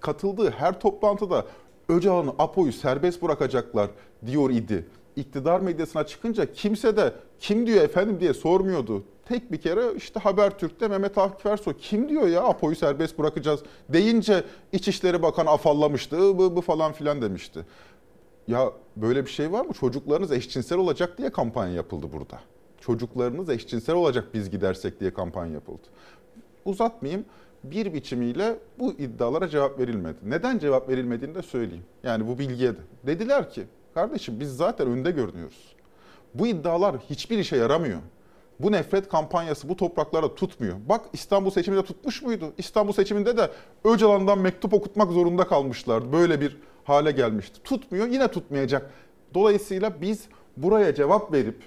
katıldığı 0.00 0.50
her 0.50 0.80
toplantıda 0.80 1.44
Öcalan'ı, 1.88 2.30
Apo'yu 2.38 2.72
serbest 2.72 3.22
bırakacaklar 3.22 3.90
diyor 4.26 4.50
idi. 4.50 4.86
İktidar 5.16 5.60
medyasına 5.60 6.06
çıkınca 6.06 6.52
kimse 6.52 6.96
de 6.96 7.12
kim 7.40 7.66
diyor 7.66 7.84
efendim 7.84 8.20
diye 8.20 8.34
sormuyordu. 8.34 9.04
Tek 9.28 9.52
bir 9.52 9.60
kere 9.60 9.92
işte 9.96 10.20
Habertürk'te 10.20 10.88
Mehmet 10.88 11.18
Akif 11.18 11.46
Ersoy 11.46 11.74
kim 11.78 12.08
diyor 12.08 12.26
ya 12.28 12.42
Apo'yu 12.42 12.76
serbest 12.76 13.18
bırakacağız 13.18 13.60
deyince 13.88 14.44
İçişleri 14.72 15.22
Bakanı 15.22 15.50
afallamıştı 15.50 16.16
"I, 16.16 16.38
bu, 16.38 16.56
bu 16.56 16.60
falan 16.60 16.92
filan 16.92 17.22
demişti. 17.22 17.66
Ya 18.48 18.72
böyle 18.96 19.24
bir 19.24 19.30
şey 19.30 19.52
var 19.52 19.64
mı? 19.64 19.72
Çocuklarınız 19.72 20.32
eşcinsel 20.32 20.78
olacak 20.78 21.18
diye 21.18 21.30
kampanya 21.32 21.74
yapıldı 21.74 22.06
burada. 22.12 22.40
Çocuklarınız 22.80 23.50
eşcinsel 23.50 23.96
olacak 23.96 24.24
biz 24.34 24.50
gidersek 24.50 25.00
diye 25.00 25.14
kampanya 25.14 25.52
yapıldı. 25.54 25.82
Uzatmayayım. 26.64 27.24
Bir 27.64 27.94
biçimiyle 27.94 28.56
bu 28.78 28.92
iddialara 28.92 29.48
cevap 29.48 29.78
verilmedi. 29.78 30.16
Neden 30.22 30.58
cevap 30.58 30.88
verilmediğini 30.88 31.34
de 31.34 31.42
söyleyeyim. 31.42 31.84
Yani 32.02 32.28
bu 32.28 32.38
bilgiye 32.38 32.72
de. 32.72 32.80
Dediler 33.06 33.50
ki 33.50 33.64
kardeşim 33.94 34.40
biz 34.40 34.56
zaten 34.56 34.88
önde 34.88 35.10
görünüyoruz. 35.10 35.74
Bu 36.34 36.46
iddialar 36.46 36.96
hiçbir 37.10 37.38
işe 37.38 37.56
yaramıyor. 37.56 37.98
Bu 38.60 38.72
nefret 38.72 39.08
kampanyası 39.08 39.68
bu 39.68 39.76
topraklarda 39.76 40.34
tutmuyor. 40.34 40.76
Bak 40.88 41.00
İstanbul 41.12 41.50
seçiminde 41.50 41.82
tutmuş 41.84 42.22
muydu? 42.22 42.52
İstanbul 42.58 42.92
seçiminde 42.92 43.36
de 43.36 43.50
Öcalan'dan 43.84 44.38
mektup 44.38 44.74
okutmak 44.74 45.12
zorunda 45.12 45.46
kalmışlardı. 45.48 46.12
Böyle 46.12 46.40
bir 46.40 46.56
hale 46.84 47.10
gelmişti. 47.10 47.62
Tutmuyor, 47.62 48.06
yine 48.06 48.28
tutmayacak. 48.28 48.90
Dolayısıyla 49.34 50.00
biz 50.00 50.28
buraya 50.56 50.94
cevap 50.94 51.32
verip 51.32 51.62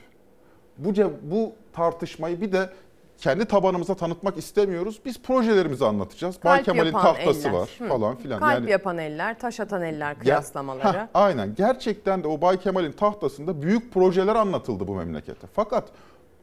bu 0.78 0.90
ce- 0.90 1.12
bu 1.22 1.52
tartışmayı 1.74 2.42
bir 2.42 2.52
de 2.52 2.70
kendi 3.18 3.46
tabanımıza 3.46 3.96
tanıtmak 3.96 4.38
istemiyoruz. 4.38 5.00
Biz 5.06 5.22
projelerimizi 5.22 5.86
anlatacağız. 5.86 6.36
Bay 6.44 6.58
Kalp 6.58 6.66
Kemal'in 6.66 6.86
yapan 6.86 7.02
tahtası 7.02 7.48
eller. 7.50 7.58
var 7.60 7.70
Hı. 7.80 7.88
falan 7.88 8.16
filan. 8.16 8.40
Kalp 8.40 8.70
yapan 8.70 8.98
eller, 8.98 9.40
taş 9.40 9.60
atan 9.60 9.82
eller 9.82 10.20
kıyaslamaları. 10.20 10.98
Heh, 10.98 11.08
aynen. 11.14 11.56
Gerçekten 11.56 12.24
de 12.24 12.28
o 12.28 12.42
Bay 12.42 12.60
Kemal'in 12.60 12.92
tahtasında 12.92 13.62
büyük 13.62 13.94
projeler 13.94 14.36
anlatıldı 14.36 14.88
bu 14.88 14.96
memlekete. 14.96 15.48
Fakat 15.54 15.84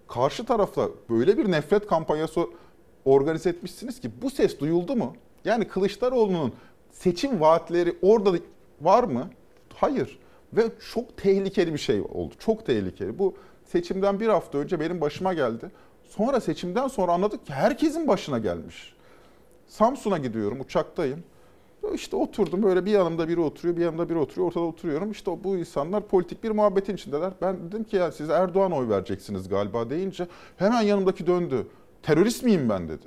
karşı 0.09 0.45
tarafta 0.45 0.89
böyle 1.11 1.39
bir 1.39 1.51
nefret 1.51 1.87
kampanyası 1.87 2.47
organize 3.05 3.51
etmişsiniz 3.51 4.01
ki 4.01 4.11
bu 4.23 4.31
ses 4.31 4.61
duyuldu 4.61 4.97
mu? 4.97 5.17
Yani 5.45 5.69
Kılıçdaroğlu'nun 5.69 6.53
seçim 6.91 7.41
vaatleri 7.41 7.97
orada 8.03 8.33
var 8.81 9.05
mı? 9.05 9.31
Hayır. 9.75 10.19
Ve 10.53 10.63
çok 10.93 11.17
tehlikeli 11.17 11.73
bir 11.73 11.79
şey 11.79 12.01
oldu. 12.01 12.35
Çok 12.39 12.67
tehlikeli. 12.67 13.19
Bu 13.19 13.35
seçimden 13.65 14.21
bir 14.21 14.29
hafta 14.29 14.59
önce 14.59 14.81
benim 14.81 15.01
başıma 15.01 15.35
geldi. 15.35 15.71
Sonra 16.05 16.41
seçimden 16.41 16.89
sonra 16.89 17.13
anladık 17.13 17.47
ki 17.47 17.53
herkesin 17.53 18.09
başına 18.09 18.39
gelmiş. 18.39 18.95
Samsun'a 19.67 20.19
gidiyorum, 20.19 20.61
uçaktayım. 20.61 21.25
İşte 21.95 22.17
oturdum 22.17 22.63
böyle 22.63 22.85
bir 22.85 22.91
yanımda 22.91 23.29
biri 23.29 23.41
oturuyor, 23.41 23.77
bir 23.77 23.83
yanımda 23.83 24.09
biri 24.09 24.19
oturuyor, 24.19 24.49
ortada 24.49 24.65
oturuyorum. 24.65 25.11
İşte 25.11 25.45
bu 25.45 25.57
insanlar 25.57 26.07
politik 26.07 26.45
bir 26.45 26.51
muhabbetin 26.51 26.95
içindeler. 26.95 27.33
Ben 27.43 27.57
dedim 27.69 27.85
ki 27.85 27.97
ya 27.97 28.13
siz 28.13 28.31
Erdoğan 28.31 28.73
oy 28.73 28.89
vereceksiniz 28.89 29.49
galiba 29.49 29.91
deyince 29.91 30.27
hemen 30.57 30.83
yanımdaki 30.83 31.27
döndü. 31.27 31.67
Terörist 32.03 32.45
miyim 32.45 32.69
ben 32.69 32.89
dedi. 32.89 33.07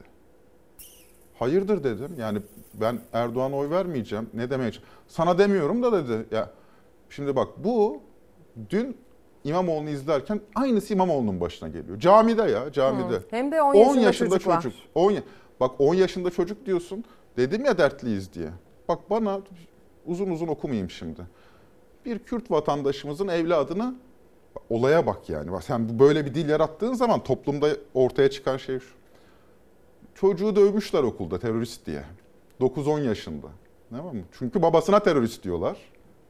Hayırdır 1.39 1.83
dedim. 1.83 2.11
Yani 2.19 2.39
ben 2.73 2.99
Erdoğan'a 3.13 3.55
oy 3.55 3.69
vermeyeceğim. 3.69 4.29
Ne 4.33 4.49
demeye 4.49 4.71
Sana 5.07 5.37
demiyorum 5.37 5.83
da 5.83 5.91
dedi. 5.91 6.25
Ya 6.31 6.49
şimdi 7.09 7.35
bak 7.35 7.47
bu 7.57 8.01
dün 8.69 8.97
İmamoğlu'nu 9.43 9.89
izlerken 9.89 10.41
aynısı 10.55 10.93
İmamoğlu'nun 10.93 11.41
başına 11.41 11.69
geliyor. 11.69 11.99
Camide 11.99 12.41
ya, 12.41 12.71
camide. 12.71 13.15
Hı. 13.15 13.23
Hem 13.29 13.51
de 13.51 13.61
10 13.61 13.75
yaşında, 13.75 14.01
yaşında 14.01 14.39
çocuk 14.39 14.61
çocuk. 14.61 14.79
10 14.95 15.11
ya- 15.11 15.23
bak 15.59 15.71
10 15.79 15.93
yaşında 15.95 16.29
çocuk 16.29 16.65
diyorsun. 16.65 17.03
Dedim 17.37 17.65
ya 17.65 17.77
dertliyiz 17.77 18.33
diye. 18.33 18.49
Bak 18.87 19.09
bana 19.09 19.41
uzun 20.05 20.29
uzun 20.29 20.47
okumayayım 20.47 20.89
şimdi. 20.89 21.21
Bir 22.05 22.19
Kürt 22.19 22.51
vatandaşımızın 22.51 23.27
evladını 23.27 23.95
olaya 24.69 25.05
bak 25.05 25.29
yani. 25.29 25.61
Sen 25.61 25.99
böyle 25.99 26.25
bir 26.25 26.33
dil 26.33 26.49
yarattığın 26.49 26.93
zaman 26.93 27.23
toplumda 27.23 27.69
ortaya 27.93 28.29
çıkan 28.29 28.57
şey 28.57 28.79
şu. 28.79 28.93
Çocuğu 30.15 30.55
dövmüşler 30.55 31.03
okulda 31.03 31.39
terörist 31.39 31.85
diye. 31.85 32.03
9-10 32.59 33.03
yaşında. 33.03 33.47
Tamam 33.89 34.15
mı? 34.15 34.21
Çünkü 34.31 34.61
babasına 34.61 34.99
terörist 34.99 35.43
diyorlar. 35.43 35.77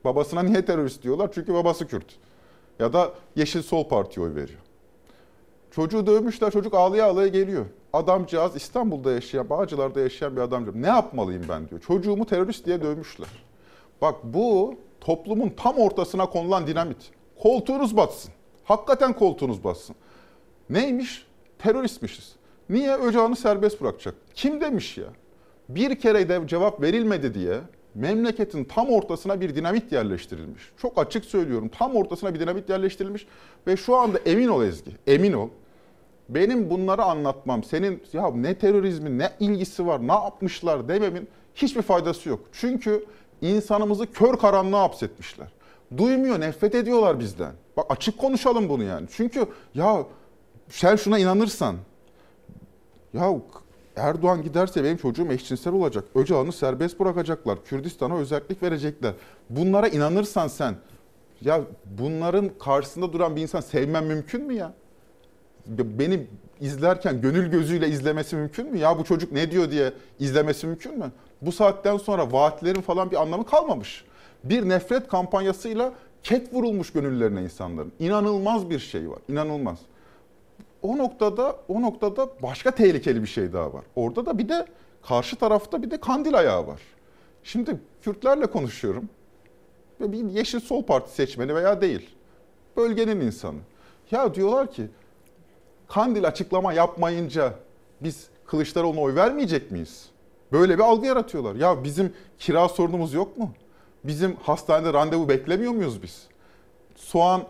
Babasına 0.05 0.43
niye 0.43 0.65
terörist 0.65 1.03
diyorlar? 1.03 1.31
Çünkü 1.33 1.53
babası 1.53 1.87
Kürt. 1.87 2.15
Ya 2.79 2.93
da 2.93 3.13
Yeşil 3.35 3.61
Sol 3.61 3.87
Parti'ye 3.87 4.25
oy 4.25 4.35
veriyor. 4.35 4.59
Çocuğu 5.71 6.07
dövmüşler, 6.07 6.51
çocuk 6.51 6.73
ağlaya 6.73 7.05
ağlaya 7.05 7.27
geliyor. 7.27 7.65
Adamcağız 7.93 8.55
İstanbul'da 8.55 9.11
yaşayan, 9.11 9.49
Bağcılar'da 9.49 9.99
yaşayan 9.99 10.35
bir 10.35 10.41
adamcağız. 10.41 10.75
Ne 10.75 10.87
yapmalıyım 10.87 11.43
ben 11.49 11.69
diyor. 11.69 11.81
Çocuğumu 11.81 12.25
terörist 12.25 12.65
diye 12.65 12.81
dövmüşler. 12.81 13.27
Bak 14.01 14.15
bu 14.23 14.75
toplumun 15.01 15.49
tam 15.57 15.77
ortasına 15.77 16.25
konulan 16.25 16.67
dinamit. 16.67 17.11
Koltuğunuz 17.39 17.97
batsın. 17.97 18.31
Hakikaten 18.63 19.13
koltuğunuz 19.13 19.63
batsın. 19.63 19.95
Neymiş? 20.69 21.25
Teröristmişiz. 21.59 22.35
Niye? 22.69 22.95
Öcalan'ı 22.95 23.35
serbest 23.35 23.81
bırakacak. 23.81 24.15
Kim 24.33 24.61
demiş 24.61 24.97
ya? 24.97 25.07
Bir 25.69 25.99
kere 25.99 26.29
de 26.29 26.47
cevap 26.47 26.81
verilmedi 26.81 27.33
diye 27.33 27.59
memleketin 27.95 28.63
tam 28.63 28.89
ortasına 28.89 29.41
bir 29.41 29.55
dinamit 29.55 29.91
yerleştirilmiş. 29.91 30.71
Çok 30.77 30.97
açık 30.97 31.25
söylüyorum. 31.25 31.69
Tam 31.69 31.95
ortasına 31.95 32.33
bir 32.33 32.39
dinamit 32.39 32.69
yerleştirilmiş 32.69 33.27
ve 33.67 33.77
şu 33.77 33.95
anda 33.95 34.17
emin 34.17 34.47
ol 34.47 34.63
Ezgi, 34.63 34.91
emin 35.07 35.33
ol. 35.33 35.49
Benim 36.31 36.69
bunları 36.69 37.03
anlatmam, 37.03 37.63
senin 37.63 38.03
ya 38.13 38.31
ne 38.31 38.55
terörizmi, 38.55 39.17
ne 39.17 39.31
ilgisi 39.39 39.87
var, 39.87 40.07
ne 40.07 40.13
yapmışlar 40.13 40.87
dememin 40.87 41.27
hiçbir 41.55 41.81
faydası 41.81 42.29
yok. 42.29 42.39
Çünkü 42.51 43.05
insanımızı 43.41 44.11
kör 44.11 44.37
karanlığa 44.37 44.83
hapsetmişler. 44.83 45.47
Duymuyor, 45.97 46.39
nefret 46.39 46.75
ediyorlar 46.75 47.19
bizden. 47.19 47.51
Bak 47.77 47.85
açık 47.89 48.17
konuşalım 48.17 48.69
bunu 48.69 48.83
yani. 48.83 49.07
Çünkü 49.11 49.45
ya 49.73 50.03
sen 50.69 50.95
şuna 50.95 51.19
inanırsan, 51.19 51.75
ya 53.13 53.33
Erdoğan 53.95 54.43
giderse 54.43 54.83
benim 54.83 54.97
çocuğum 54.97 55.31
eşcinsel 55.31 55.73
olacak. 55.73 56.03
Öcalan'ı 56.15 56.51
serbest 56.51 56.99
bırakacaklar. 56.99 57.63
Kürdistan'a 57.65 58.17
özellik 58.17 58.63
verecekler. 58.63 59.13
Bunlara 59.49 59.87
inanırsan 59.87 60.47
sen, 60.47 60.75
ya 61.41 61.61
bunların 61.99 62.51
karşısında 62.59 63.13
duran 63.13 63.35
bir 63.35 63.41
insan 63.41 63.61
sevmen 63.61 64.03
mümkün 64.03 64.45
mü 64.45 64.53
ya? 64.53 64.73
Beni 65.67 66.27
izlerken 66.59 67.21
gönül 67.21 67.51
gözüyle 67.51 67.87
izlemesi 67.89 68.35
mümkün 68.35 68.71
mü? 68.71 68.77
Ya 68.77 68.99
bu 68.99 69.03
çocuk 69.03 69.31
ne 69.31 69.51
diyor 69.51 69.71
diye 69.71 69.93
izlemesi 70.19 70.67
mümkün 70.67 70.99
mü? 70.99 71.11
Bu 71.41 71.51
saatten 71.51 71.97
sonra 71.97 72.31
vaatlerin 72.31 72.81
falan 72.81 73.11
bir 73.11 73.21
anlamı 73.21 73.45
kalmamış. 73.45 74.05
Bir 74.43 74.69
nefret 74.69 75.07
kampanyasıyla 75.07 75.93
ket 76.23 76.53
vurulmuş 76.53 76.93
gönüllerine 76.93 77.43
insanların. 77.43 77.91
İnanılmaz 77.99 78.69
bir 78.69 78.79
şey 78.79 79.09
var. 79.09 79.19
İnanılmaz 79.29 79.79
o 80.81 80.97
noktada 80.97 81.55
o 81.67 81.81
noktada 81.81 82.29
başka 82.43 82.71
tehlikeli 82.71 83.21
bir 83.21 83.27
şey 83.27 83.53
daha 83.53 83.73
var. 83.73 83.83
Orada 83.95 84.25
da 84.25 84.37
bir 84.37 84.49
de 84.49 84.65
karşı 85.01 85.35
tarafta 85.35 85.83
bir 85.83 85.91
de 85.91 85.99
kandil 85.99 86.35
ayağı 86.37 86.67
var. 86.67 86.81
Şimdi 87.43 87.79
Kürtlerle 88.01 88.45
konuşuyorum. 88.45 89.09
Bir 89.99 90.29
Yeşil 90.29 90.59
Sol 90.59 90.83
Parti 90.83 91.11
seçmeni 91.11 91.55
veya 91.55 91.81
değil. 91.81 92.09
Bölgenin 92.77 93.19
insanı. 93.19 93.59
Ya 94.11 94.33
diyorlar 94.33 94.71
ki 94.71 94.87
Kandil 95.93 96.27
açıklama 96.27 96.73
yapmayınca 96.73 97.53
biz 98.01 98.27
Kılıçdaroğlu'na 98.45 99.01
oy 99.01 99.15
vermeyecek 99.15 99.71
miyiz? 99.71 100.09
Böyle 100.51 100.77
bir 100.77 100.83
algı 100.83 101.05
yaratıyorlar. 101.05 101.55
Ya 101.55 101.83
bizim 101.83 102.13
kira 102.39 102.69
sorunumuz 102.69 103.13
yok 103.13 103.37
mu? 103.37 103.51
Bizim 104.03 104.35
hastanede 104.35 104.93
randevu 104.93 105.29
beklemiyor 105.29 105.71
muyuz 105.71 106.03
biz? 106.03 106.27
Soğan 106.95 107.43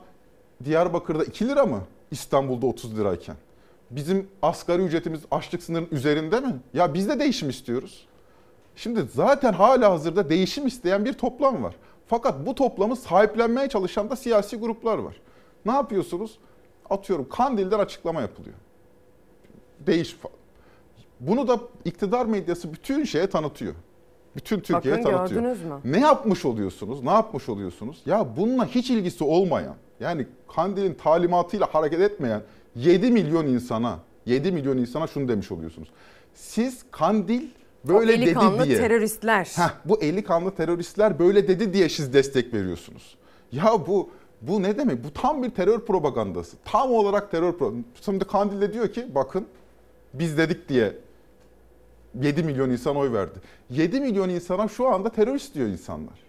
Diyarbakır'da 0.64 1.24
2 1.24 1.48
lira 1.48 1.66
mı? 1.66 1.82
İstanbul'da 2.12 2.66
30 2.66 2.98
lirayken. 2.98 3.36
Bizim 3.92 4.28
asgari 4.42 4.82
ücretimiz 4.82 5.22
açlık 5.32 5.64
sınırının 5.64 5.90
üzerinde 5.92 6.40
mi? 6.40 6.56
Ya 6.74 6.94
biz 6.94 7.10
de 7.10 7.20
değişim 7.20 7.50
istiyoruz. 7.50 8.08
Şimdi 8.76 9.06
zaten 9.14 9.54
hala 9.54 9.92
hazırda 9.92 10.30
değişim 10.30 10.68
isteyen 10.68 11.06
bir 11.06 11.14
toplam 11.14 11.64
var. 11.64 11.76
Fakat 12.08 12.46
bu 12.46 12.56
toplamı 12.56 12.96
sahiplenmeye 12.96 13.70
çalışan 13.70 14.10
da 14.10 14.16
siyasi 14.16 14.58
gruplar 14.58 14.98
var. 14.98 15.16
Ne 15.66 15.72
yapıyorsunuz? 15.72 16.40
Atıyorum 16.92 17.30
Kandil'den 17.30 17.80
açıklama 17.80 18.22
yapılıyor. 18.22 18.56
Değiş 19.80 20.18
Bunu 21.20 21.48
da 21.48 21.60
iktidar 21.86 22.26
medyası 22.26 22.74
bütün 22.74 23.04
şeye 23.04 23.28
tanıtıyor. 23.28 23.74
Bütün 24.36 24.60
Türkiye'ye 24.60 25.04
Bakın 25.04 25.18
tanıtıyor. 25.18 25.42
gördünüz 25.42 25.64
mü? 25.64 25.80
Ne 25.86 26.00
yapmış 26.00 26.46
oluyorsunuz? 26.46 27.04
Ne 27.04 27.12
yapmış 27.12 27.50
oluyorsunuz? 27.50 28.02
Ya 28.06 28.28
bununla 28.38 28.66
hiç 28.66 28.90
ilgisi 28.90 29.24
olmayan, 29.24 29.76
yani 30.00 30.28
Kandil'in 30.56 30.94
talimatıyla 30.94 31.68
hareket 31.72 32.02
etmeyen 32.02 32.42
7 32.76 33.12
milyon 33.12 33.48
insana, 33.48 34.00
7 34.26 34.52
milyon 34.52 34.78
insana 34.78 35.08
şunu 35.08 35.28
demiş 35.28 35.52
oluyorsunuz. 35.52 35.90
Siz 36.34 36.86
Kandil 36.92 37.42
böyle 37.84 38.12
o 38.12 38.14
eli 38.16 38.26
dedi 38.26 38.34
kanlı 38.34 38.66
diye. 38.66 38.78
teröristler. 38.78 39.46
Heh, 39.56 39.70
bu 39.86 40.02
eli 40.02 40.24
kanlı 40.24 40.56
teröristler 40.56 41.20
böyle 41.20 41.48
dedi 41.48 41.74
diye 41.74 41.90
siz 41.90 42.14
destek 42.14 42.54
veriyorsunuz. 42.54 43.18
Ya 43.52 43.88
bu 43.88 44.10
bu 44.42 44.64
ne 44.64 44.78
demek? 44.78 45.04
Bu 45.04 45.14
tam 45.14 45.44
bir 45.44 45.50
terör 45.50 45.80
propagandası. 45.86 46.58
Tam 46.66 46.92
olarak 46.94 47.32
terör 47.32 47.52
propagandası. 47.52 48.04
Şimdi 48.06 48.26
Kandil 48.26 48.62
de 48.62 48.74
diyor 48.74 48.94
ki 48.94 49.16
bakın 49.16 49.48
biz 50.14 50.38
dedik 50.38 50.70
diye 50.70 50.98
7 52.22 52.44
milyon 52.44 52.70
insan 52.70 52.96
oy 52.96 53.14
verdi. 53.14 53.40
7 53.70 54.02
milyon 54.02 54.30
insana 54.30 54.68
şu 54.68 54.88
anda 54.88 55.10
terörist 55.10 55.56
diyor 55.56 55.68
insanlar. 55.68 56.20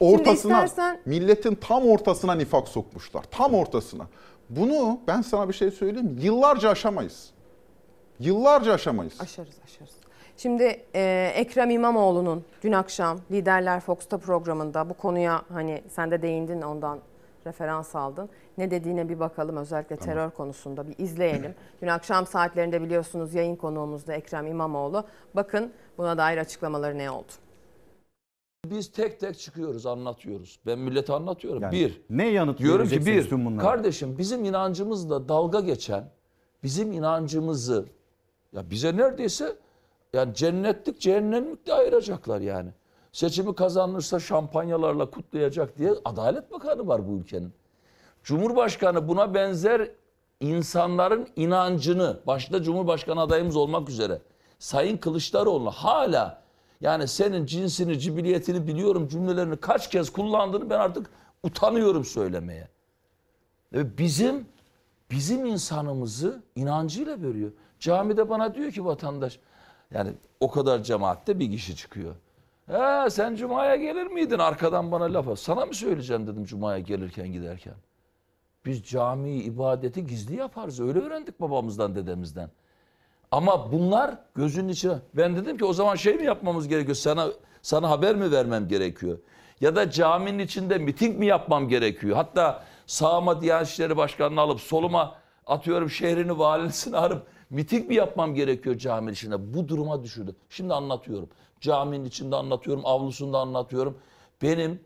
Ortasına, 0.00 0.64
istersen- 0.64 1.00
milletin 1.06 1.54
tam 1.54 1.86
ortasına 1.86 2.34
nifak 2.34 2.68
sokmuşlar. 2.68 3.24
Tam 3.30 3.54
ortasına. 3.54 4.06
Bunu 4.50 5.00
ben 5.06 5.22
sana 5.22 5.48
bir 5.48 5.54
şey 5.54 5.70
söyleyeyim? 5.70 6.18
Yıllarca 6.22 6.70
aşamayız. 6.70 7.30
Yıllarca 8.20 8.72
aşamayız. 8.72 9.20
Aşarız 9.20 9.54
aşarız. 9.64 9.92
Şimdi 10.38 10.82
e, 10.94 11.32
Ekrem 11.34 11.70
İmamoğlu'nun 11.70 12.44
dün 12.62 12.72
akşam 12.72 13.20
Liderler 13.30 13.80
Fox'ta 13.80 14.18
programında 14.18 14.90
bu 14.90 14.94
konuya 14.94 15.42
hani 15.48 15.82
sen 15.88 16.10
de 16.10 16.22
değindin 16.22 16.62
ondan 16.62 16.98
referans 17.46 17.96
aldın. 17.96 18.28
Ne 18.58 18.70
dediğine 18.70 19.08
bir 19.08 19.20
bakalım 19.20 19.56
özellikle 19.56 19.96
terör 19.96 20.30
konusunda 20.30 20.88
bir 20.88 20.98
izleyelim. 20.98 21.54
dün 21.82 21.86
akşam 21.86 22.26
saatlerinde 22.26 22.82
biliyorsunuz 22.82 23.34
yayın 23.34 23.56
konuğumuzda 23.56 24.12
Ekrem 24.12 24.46
İmamoğlu. 24.46 25.04
Bakın 25.34 25.72
buna 25.98 26.18
dair 26.18 26.38
açıklamaları 26.38 26.98
ne 26.98 27.10
oldu? 27.10 27.32
Biz 28.66 28.92
tek 28.92 29.20
tek 29.20 29.38
çıkıyoruz, 29.38 29.86
anlatıyoruz. 29.86 30.60
Ben 30.66 30.78
millete 30.78 31.12
anlatıyorum. 31.12 31.62
Yani 31.62 31.72
bir, 31.72 32.02
ne 32.10 32.28
yanıt 32.28 32.58
diyorum 32.58 32.88
ki 32.88 33.06
bir, 33.06 33.58
kardeşim 33.58 34.18
bizim 34.18 34.44
inancımızla 34.44 35.28
dalga 35.28 35.60
geçen, 35.60 36.10
bizim 36.62 36.92
inancımızı 36.92 37.86
ya 38.52 38.70
bize 38.70 38.96
neredeyse 38.96 39.56
yani 40.12 40.34
cennetlik 40.34 41.00
cehennemlik 41.00 41.66
de 41.66 41.74
ayıracaklar 41.74 42.40
yani. 42.40 42.70
Seçimi 43.12 43.54
kazanırsa 43.54 44.20
şampanyalarla 44.20 45.10
kutlayacak 45.10 45.78
diye 45.78 45.92
Adalet 46.04 46.52
Bakanı 46.52 46.86
var 46.86 47.08
bu 47.08 47.12
ülkenin. 47.12 47.52
Cumhurbaşkanı 48.22 49.08
buna 49.08 49.34
benzer 49.34 49.90
insanların 50.40 51.28
inancını, 51.36 52.20
başta 52.26 52.62
Cumhurbaşkanı 52.62 53.20
adayımız 53.20 53.56
olmak 53.56 53.88
üzere 53.88 54.20
Sayın 54.58 54.96
Kılıçdaroğlu 54.96 55.70
hala 55.70 56.42
yani 56.80 57.08
senin 57.08 57.46
cinsini, 57.46 57.98
cibiliyetini 57.98 58.66
biliyorum 58.66 59.08
cümlelerini 59.08 59.56
kaç 59.56 59.90
kez 59.90 60.10
kullandığını 60.10 60.70
ben 60.70 60.78
artık 60.78 61.10
utanıyorum 61.42 62.04
söylemeye. 62.04 62.68
Ve 63.72 63.98
bizim 63.98 64.46
bizim 65.10 65.46
insanımızı 65.46 66.42
inancıyla 66.56 67.22
bölüyor. 67.22 67.52
Camide 67.80 68.28
bana 68.28 68.54
diyor 68.54 68.72
ki 68.72 68.84
vatandaş 68.84 69.40
yani 69.94 70.12
o 70.40 70.50
kadar 70.50 70.82
cemaatte 70.82 71.38
bir 71.38 71.50
kişi 71.50 71.76
çıkıyor. 71.76 72.14
He 72.66 73.10
sen 73.10 73.36
cumaya 73.36 73.76
gelir 73.76 74.06
miydin? 74.06 74.38
Arkadan 74.38 74.92
bana 74.92 75.04
laf 75.04 75.28
at. 75.28 75.38
Sana 75.38 75.66
mı 75.66 75.74
söyleyeceğim 75.74 76.26
dedim 76.26 76.44
cumaya 76.44 76.78
gelirken 76.78 77.32
giderken. 77.32 77.74
Biz 78.64 78.82
cami 78.82 79.30
ibadeti 79.30 80.06
gizli 80.06 80.36
yaparız. 80.36 80.80
Öyle 80.80 80.98
öğrendik 80.98 81.40
babamızdan 81.40 81.94
dedemizden. 81.94 82.50
Ama 83.30 83.72
bunlar 83.72 84.18
gözünün 84.34 84.68
içine. 84.68 84.98
Ben 85.14 85.36
dedim 85.36 85.58
ki 85.58 85.64
o 85.64 85.72
zaman 85.72 85.94
şey 85.94 86.14
mi 86.14 86.24
yapmamız 86.24 86.68
gerekiyor? 86.68 86.94
Sana 86.94 87.28
sana 87.62 87.90
haber 87.90 88.16
mi 88.16 88.30
vermem 88.30 88.68
gerekiyor? 88.68 89.18
Ya 89.60 89.76
da 89.76 89.90
caminin 89.90 90.38
içinde 90.38 90.78
miting 90.78 91.18
mi 91.18 91.26
yapmam 91.26 91.68
gerekiyor? 91.68 92.16
Hatta 92.16 92.64
sağıma 92.86 93.40
Diyanet 93.40 93.68
İşleri 93.68 93.96
Başkanı'nı 93.96 94.40
alıp 94.40 94.60
soluma 94.60 95.14
atıyorum 95.46 95.90
şehrini 95.90 96.38
valisini 96.38 96.96
arıp 96.96 97.26
miting 97.50 97.88
mi 97.88 97.94
yapmam 97.94 98.34
gerekiyor 98.34 98.78
caminin 98.78 99.12
içinde? 99.12 99.54
Bu 99.54 99.68
duruma 99.68 100.02
düşürdü. 100.02 100.36
Şimdi 100.48 100.74
anlatıyorum. 100.74 101.28
Caminin 101.60 102.04
içinde 102.04 102.36
anlatıyorum, 102.36 102.86
avlusunda 102.86 103.38
anlatıyorum. 103.38 103.98
Benim 104.42 104.80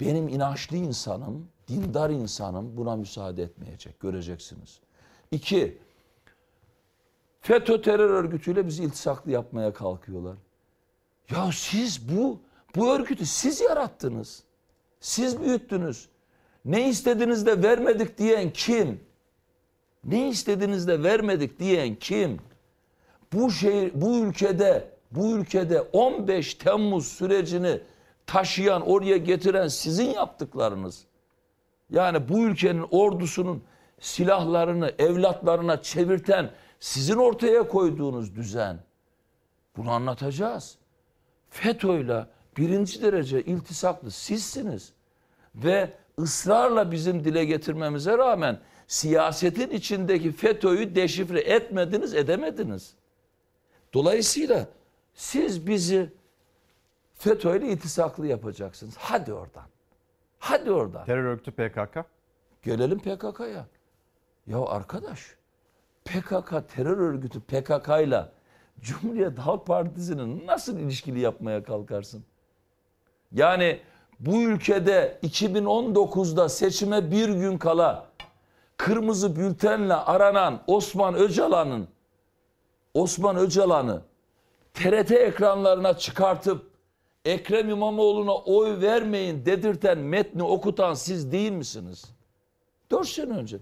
benim 0.00 0.28
inançlı 0.28 0.76
insanım, 0.76 1.48
dindar 1.68 2.10
insanım 2.10 2.76
buna 2.76 2.96
müsaade 2.96 3.42
etmeyecek. 3.42 4.00
Göreceksiniz. 4.00 4.80
İki, 5.30 5.78
FETÖ 7.40 7.82
terör 7.82 8.10
örgütüyle 8.10 8.66
bizi 8.66 8.84
iltisaklı 8.84 9.30
yapmaya 9.30 9.72
kalkıyorlar. 9.72 10.36
Ya 11.30 11.50
siz 11.52 12.16
bu 12.16 12.40
bu 12.76 12.92
örgütü 12.92 13.26
siz 13.26 13.60
yarattınız. 13.60 14.42
Siz 15.00 15.40
büyüttünüz. 15.40 16.08
Ne 16.64 16.88
istediniz 16.88 17.46
de 17.46 17.62
vermedik 17.62 18.18
diyen 18.18 18.52
kim? 18.52 19.00
Ne 20.04 20.28
istediniz 20.28 20.88
de 20.88 21.02
vermedik 21.02 21.58
diyen 21.58 21.94
kim? 21.94 22.38
Bu 23.32 23.50
şehir, 23.50 23.92
bu 23.94 24.18
ülkede, 24.18 24.90
bu 25.10 25.36
ülkede 25.36 25.80
15 25.80 26.54
Temmuz 26.54 27.08
sürecini 27.08 27.80
taşıyan, 28.26 28.88
oraya 28.88 29.16
getiren 29.16 29.68
sizin 29.68 30.10
yaptıklarınız. 30.10 31.04
Yani 31.90 32.28
bu 32.28 32.38
ülkenin 32.38 32.86
ordusunun 32.90 33.62
silahlarını 34.00 34.92
evlatlarına 34.98 35.82
çevirten 35.82 36.50
sizin 36.80 37.16
ortaya 37.16 37.68
koyduğunuz 37.68 38.36
düzen. 38.36 38.78
Bunu 39.76 39.90
anlatacağız. 39.90 40.78
FETÖ'yle 41.50 42.26
birinci 42.56 43.02
derece 43.02 43.42
iltisaklı 43.42 44.10
sizsiniz. 44.10 44.92
Ve 45.54 45.90
ısrarla 46.18 46.92
bizim 46.92 47.24
dile 47.24 47.44
getirmemize 47.44 48.18
rağmen 48.18 48.60
siyasetin 48.88 49.70
içindeki 49.70 50.32
FETÖ'yü 50.32 50.94
deşifre 50.94 51.40
etmediniz, 51.40 52.14
edemediniz. 52.14 52.94
Dolayısıyla 53.94 54.66
siz 55.14 55.66
bizi 55.66 56.12
FETÖ'yle 57.14 57.66
iltisaklı 57.68 58.26
yapacaksınız. 58.26 58.94
Hadi 58.98 59.32
oradan. 59.32 59.66
Hadi 60.38 60.70
oradan. 60.70 61.04
Terör 61.04 61.24
örgütü 61.24 61.50
PKK. 61.50 62.04
Gelelim 62.62 62.98
PKK'ya. 62.98 63.66
Ya 64.46 64.64
arkadaş 64.64 65.34
PKK 66.04 66.68
terör 66.74 66.98
örgütü 66.98 67.40
PKK 67.40 67.88
ile 67.88 68.24
Cumhuriyet 68.80 69.38
Halk 69.38 69.66
Partisi'nin 69.66 70.46
nasıl 70.46 70.78
ilişkili 70.78 71.20
yapmaya 71.20 71.62
kalkarsın? 71.62 72.24
Yani 73.32 73.80
bu 74.20 74.42
ülkede 74.42 75.18
2019'da 75.22 76.48
seçime 76.48 77.10
bir 77.10 77.28
gün 77.28 77.58
kala 77.58 78.07
kırmızı 78.78 79.36
bültenle 79.36 79.94
aranan 79.94 80.62
Osman 80.66 81.14
Öcalan'ın 81.14 81.88
Osman 82.94 83.36
Öcalan'ı 83.36 84.02
TRT 84.74 85.10
ekranlarına 85.10 85.98
çıkartıp 85.98 86.70
Ekrem 87.24 87.70
İmamoğlu'na 87.70 88.34
oy 88.36 88.80
vermeyin 88.80 89.46
dedirten 89.46 89.98
metni 89.98 90.42
okutan 90.42 90.94
siz 90.94 91.32
değil 91.32 91.52
misiniz? 91.52 92.04
Dört 92.90 93.08
sene 93.08 93.32
önce. 93.32 93.58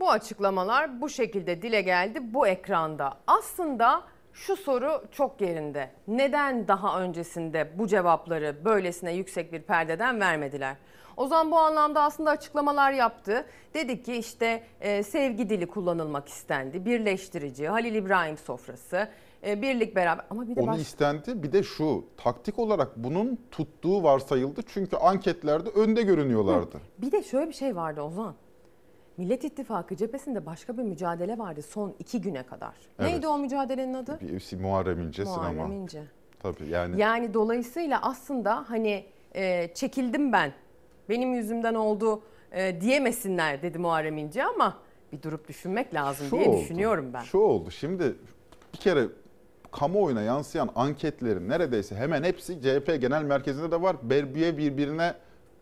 Bu 0.00 0.10
açıklamalar 0.10 1.00
bu 1.00 1.08
şekilde 1.08 1.62
dile 1.62 1.82
geldi 1.82 2.34
bu 2.34 2.46
ekranda. 2.46 3.18
Aslında 3.26 4.04
şu 4.32 4.56
soru 4.56 5.04
çok 5.10 5.40
yerinde. 5.40 5.90
Neden 6.08 6.68
daha 6.68 7.00
öncesinde 7.00 7.78
bu 7.78 7.86
cevapları 7.86 8.64
böylesine 8.64 9.12
yüksek 9.12 9.52
bir 9.52 9.62
perdeden 9.62 10.20
vermediler? 10.20 10.76
Ozan 11.16 11.50
bu 11.50 11.58
anlamda 11.58 12.02
aslında 12.02 12.30
açıklamalar 12.30 12.92
yaptı. 12.92 13.46
Dedi 13.74 14.02
ki 14.02 14.16
işte 14.16 14.62
e, 14.80 15.02
sevgi 15.02 15.50
dili 15.50 15.66
kullanılmak 15.66 16.28
istendi. 16.28 16.84
Birleştirici, 16.84 17.68
Halil 17.68 17.94
İbrahim 17.94 18.36
sofrası, 18.36 19.08
e, 19.46 19.62
birlik 19.62 19.96
beraber. 19.96 20.24
Ama 20.30 20.48
bir 20.48 20.56
de 20.56 20.60
Onu 20.60 20.66
baş... 20.70 20.80
istendi. 20.80 21.42
Bir 21.42 21.52
de 21.52 21.62
şu 21.62 22.04
taktik 22.16 22.58
olarak 22.58 22.96
bunun 22.96 23.38
tuttuğu 23.50 24.02
varsayıldı. 24.02 24.60
Çünkü 24.66 24.96
anketlerde 24.96 25.70
önde 25.70 26.02
görünüyorlardı. 26.02 26.80
Bir 26.98 27.12
de 27.12 27.22
şöyle 27.22 27.48
bir 27.48 27.54
şey 27.54 27.76
vardı 27.76 28.02
Ozan. 28.02 28.34
Millet 29.16 29.44
İttifakı 29.44 29.96
cephesinde 29.96 30.46
başka 30.46 30.78
bir 30.78 30.82
mücadele 30.82 31.38
vardı 31.38 31.62
son 31.62 31.94
iki 31.98 32.20
güne 32.20 32.42
kadar. 32.42 32.74
Evet. 32.98 33.10
Neydi 33.10 33.28
o 33.28 33.38
mücadelenin 33.38 33.94
adı? 33.94 34.18
Bir 34.20 34.56
Muharrem 34.56 35.00
İnce 35.00 35.24
Muharrem 35.24 35.50
sinema. 35.50 35.74
İnce. 35.74 36.02
Tabii 36.42 36.68
yani. 36.68 37.00
Yani 37.00 37.34
dolayısıyla 37.34 38.02
aslında 38.02 38.64
hani 38.68 39.04
e, 39.34 39.74
çekildim 39.74 40.32
ben, 40.32 40.52
benim 41.08 41.34
yüzümden 41.34 41.74
oldu 41.74 42.22
e, 42.52 42.80
diyemesinler 42.80 43.62
dedi 43.62 43.78
Muharrem 43.78 44.18
İnce 44.18 44.44
ama 44.44 44.78
bir 45.12 45.22
durup 45.22 45.48
düşünmek 45.48 45.94
lazım 45.94 46.26
Şu 46.30 46.36
diye 46.36 46.48
oldu, 46.48 46.60
düşünüyorum 46.60 47.10
ben. 47.14 47.22
Şu 47.22 47.38
oldu. 47.38 47.70
Şimdi 47.70 48.14
bir 48.72 48.78
kere 48.78 49.06
kamuoyuna 49.72 50.22
yansıyan 50.22 50.70
anketlerin 50.74 51.48
neredeyse 51.48 51.96
hemen 51.96 52.22
hepsi 52.22 52.62
CHP 52.62 53.00
Genel 53.00 53.22
Merkezi'nde 53.22 53.70
de 53.70 53.82
var. 53.82 53.96
Berbiye 54.02 54.58
birbirine 54.58 55.14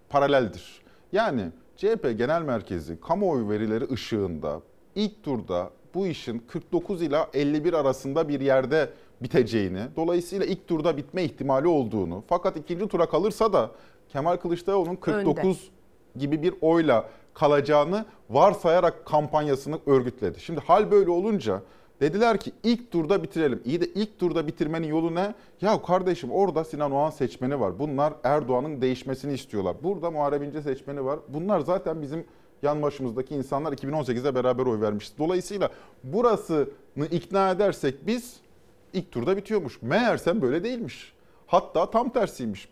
paraleldir. 0.09 0.83
Yani 1.13 1.43
CHP 1.77 2.15
Genel 2.19 2.43
Merkezi 2.43 3.01
kamuoyu 3.01 3.49
verileri 3.49 3.93
ışığında 3.93 4.61
ilk 4.95 5.23
turda 5.23 5.71
bu 5.95 6.07
işin 6.07 6.39
49 6.39 7.03
ila 7.03 7.31
51 7.35 7.73
arasında 7.73 8.29
bir 8.29 8.41
yerde 8.41 8.91
biteceğini, 9.23 9.81
dolayısıyla 9.97 10.47
ilk 10.47 10.69
turda 10.69 10.97
bitme 10.97 11.25
ihtimali 11.25 11.69
olduğunu, 11.69 12.25
fakat 12.29 12.57
ikinci 12.57 12.89
tura 12.89 13.09
kalırsa 13.09 13.53
da 13.53 13.71
Kemal 14.13 14.37
Kılıçdaroğlu'nun 14.37 14.97
49 14.97 15.71
gibi 16.17 16.43
bir 16.43 16.55
oyla 16.61 17.09
kalacağını 17.35 18.05
varsayarak 18.31 19.07
kampanyasını 19.07 19.79
örgütledi. 19.87 20.41
Şimdi 20.41 20.61
hal 20.61 20.91
böyle 20.91 21.11
olunca 21.11 21.63
dediler 22.01 22.39
ki 22.41 22.53
ilk 22.63 22.91
turda 22.91 23.23
bitirelim. 23.23 23.63
İyi 23.65 23.81
de 23.81 23.87
ilk 23.87 24.19
turda 24.19 24.47
bitirmenin 24.47 24.87
yolu 24.87 25.15
ne? 25.15 25.35
Ya 25.61 25.83
kardeşim 25.83 26.31
orada 26.33 26.65
Sinan 26.65 26.93
Oğan 26.93 27.11
seçmeni 27.11 27.61
var. 27.61 27.79
Bunlar 27.79 28.13
Erdoğan'ın 28.25 28.81
değişmesini 28.81 29.33
istiyorlar. 29.33 29.77
Burada 29.83 30.11
Muharrem 30.11 30.43
İnce 30.43 30.63
seçmeni 30.63 31.05
var. 31.05 31.19
Bunlar 31.29 31.61
zaten 31.61 32.03
bizim 32.03 32.25
yan 32.63 32.83
başımızdaki 32.83 33.35
insanlar 33.35 33.73
2018'de 33.73 34.35
beraber 34.35 34.67
oy 34.67 34.81
vermişti. 34.81 35.19
Dolayısıyla 35.19 35.71
burasını 36.05 37.07
ikna 37.11 37.51
edersek 37.51 38.07
biz 38.07 38.37
ilk 38.93 39.13
turda 39.13 39.37
bitiyormuş. 39.37 39.83
Meğersem 39.83 40.43
böyle 40.43 40.65
değilmiş. 40.65 41.13
Hatta 41.47 41.91
tam 41.91 42.09
tersiymiş. 42.09 42.69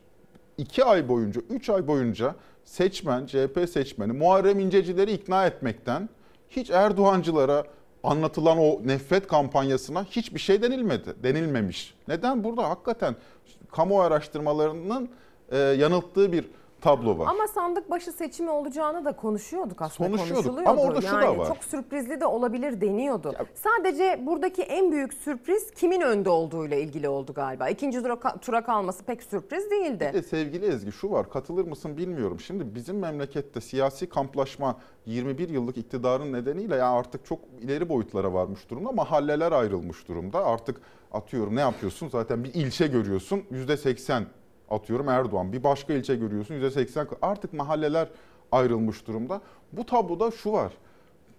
2 0.61 0.85
ay 0.85 1.09
boyunca, 1.09 1.41
3 1.51 1.71
ay 1.71 1.87
boyunca 1.87 2.35
seçmen, 2.65 3.27
CHP 3.27 3.69
seçmeni 3.71 4.13
Muharrem 4.13 4.61
İncecileri 4.61 5.13
ikna 5.13 5.47
etmekten 5.47 6.09
hiç 6.51 6.71
Erdoğancılara 6.71 7.65
anlatılan 8.03 8.59
o 8.59 8.81
nefret 8.85 9.27
kampanyasına 9.27 10.05
hiçbir 10.05 10.41
şey 10.41 10.63
denilmedi, 10.63 11.15
denilmemiş. 11.23 11.95
Neden? 12.09 12.45
Burada 12.45 12.71
hakikaten 12.71 13.17
kamu 13.73 14.01
araştırmalarının 14.01 15.09
e, 15.51 15.59
yanılttığı 15.59 16.33
bir 16.33 16.45
tablo 16.81 17.19
var. 17.19 17.27
Ama 17.31 17.47
sandık 17.49 17.91
başı 17.91 18.13
seçimi 18.13 18.51
olacağını 18.51 19.05
da 19.05 19.13
konuşuyorduk 19.13 19.83
aslında. 19.83 20.11
Konuşuyorduk. 20.11 20.67
Ama 20.67 20.83
orada 20.83 21.01
şu 21.01 21.17
da 21.17 21.23
yani 21.23 21.39
var. 21.39 21.47
Çok 21.47 21.65
sürprizli 21.65 22.21
de 22.21 22.27
olabilir 22.27 22.81
deniyordu. 22.81 23.35
Sadece 23.55 24.27
buradaki 24.27 24.63
en 24.63 24.93
büyük 24.93 25.15
sürpriz 25.15 25.71
kimin 25.71 26.01
önde 26.01 26.31
olduğuyla 26.31 26.77
ilgili 26.77 27.09
oldu 27.09 27.35
galiba. 27.35 27.69
İkinci 27.69 28.03
tura, 28.03 28.21
tura 28.21 28.65
kalması 28.65 29.05
pek 29.05 29.23
sürpriz 29.23 29.71
değildi. 29.71 30.11
Bir 30.15 30.19
de 30.19 30.23
sevgili 30.23 30.67
Ezgi 30.67 30.93
şu 30.93 31.11
var 31.11 31.31
katılır 31.31 31.65
mısın 31.65 31.97
bilmiyorum. 31.97 32.41
Şimdi 32.41 32.75
bizim 32.75 32.99
memlekette 32.99 33.61
siyasi 33.61 34.09
kamplaşma 34.09 34.77
21 35.07 35.49
yıllık 35.49 35.77
iktidarın 35.77 36.33
nedeniyle 36.33 36.77
ya 36.77 36.91
artık 36.91 37.27
çok 37.27 37.39
ileri 37.61 37.89
boyutlara 37.89 38.33
varmış 38.33 38.71
durumda. 38.71 38.93
Mahalleler 38.93 39.53
ayrılmış 39.53 40.09
durumda. 40.09 40.45
Artık 40.47 40.81
atıyorum 41.13 41.57
ne 41.57 41.61
yapıyorsun 41.61 42.09
zaten 42.09 42.45
bir 42.45 42.55
ilçe 42.55 42.87
görüyorsun 42.87 43.43
%80 43.53 44.25
atıyorum 44.71 45.09
Erdoğan. 45.09 45.53
Bir 45.53 45.65
başka 45.65 45.93
ilçe 45.93 46.17
görüyorsun 46.17 46.55
%80 46.55 47.07
artık 47.23 47.53
mahalleler 47.53 48.09
ayrılmış 48.53 49.07
durumda. 49.07 49.41
Bu 49.73 49.87
tabloda 49.87 50.31
şu 50.31 50.53
var. 50.53 50.73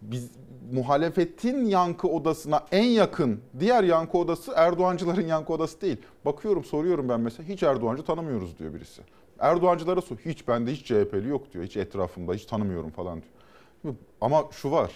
Biz 0.01 0.31
muhalefetin 0.71 1.65
yankı 1.65 2.07
odasına 2.07 2.63
en 2.71 2.83
yakın 2.83 3.41
diğer 3.59 3.83
yankı 3.83 4.17
odası 4.17 4.53
Erdoğancıların 4.55 5.27
yankı 5.27 5.53
odası 5.53 5.81
değil. 5.81 5.97
Bakıyorum 6.25 6.63
soruyorum 6.63 7.09
ben 7.09 7.19
mesela 7.19 7.49
hiç 7.49 7.63
Erdoğancı 7.63 8.03
tanımıyoruz 8.03 8.59
diyor 8.59 8.73
birisi. 8.73 9.01
Erdoğancılara 9.39 10.01
sor. 10.01 10.17
Hiç 10.17 10.47
bende 10.47 10.71
hiç 10.71 10.85
CHP'li 10.85 11.27
yok 11.27 11.53
diyor. 11.53 11.65
Hiç 11.65 11.77
etrafımda 11.77 12.33
hiç 12.33 12.45
tanımıyorum 12.45 12.89
falan 12.89 13.21
diyor. 13.21 13.95
Ama 14.21 14.43
şu 14.51 14.71
var. 14.71 14.91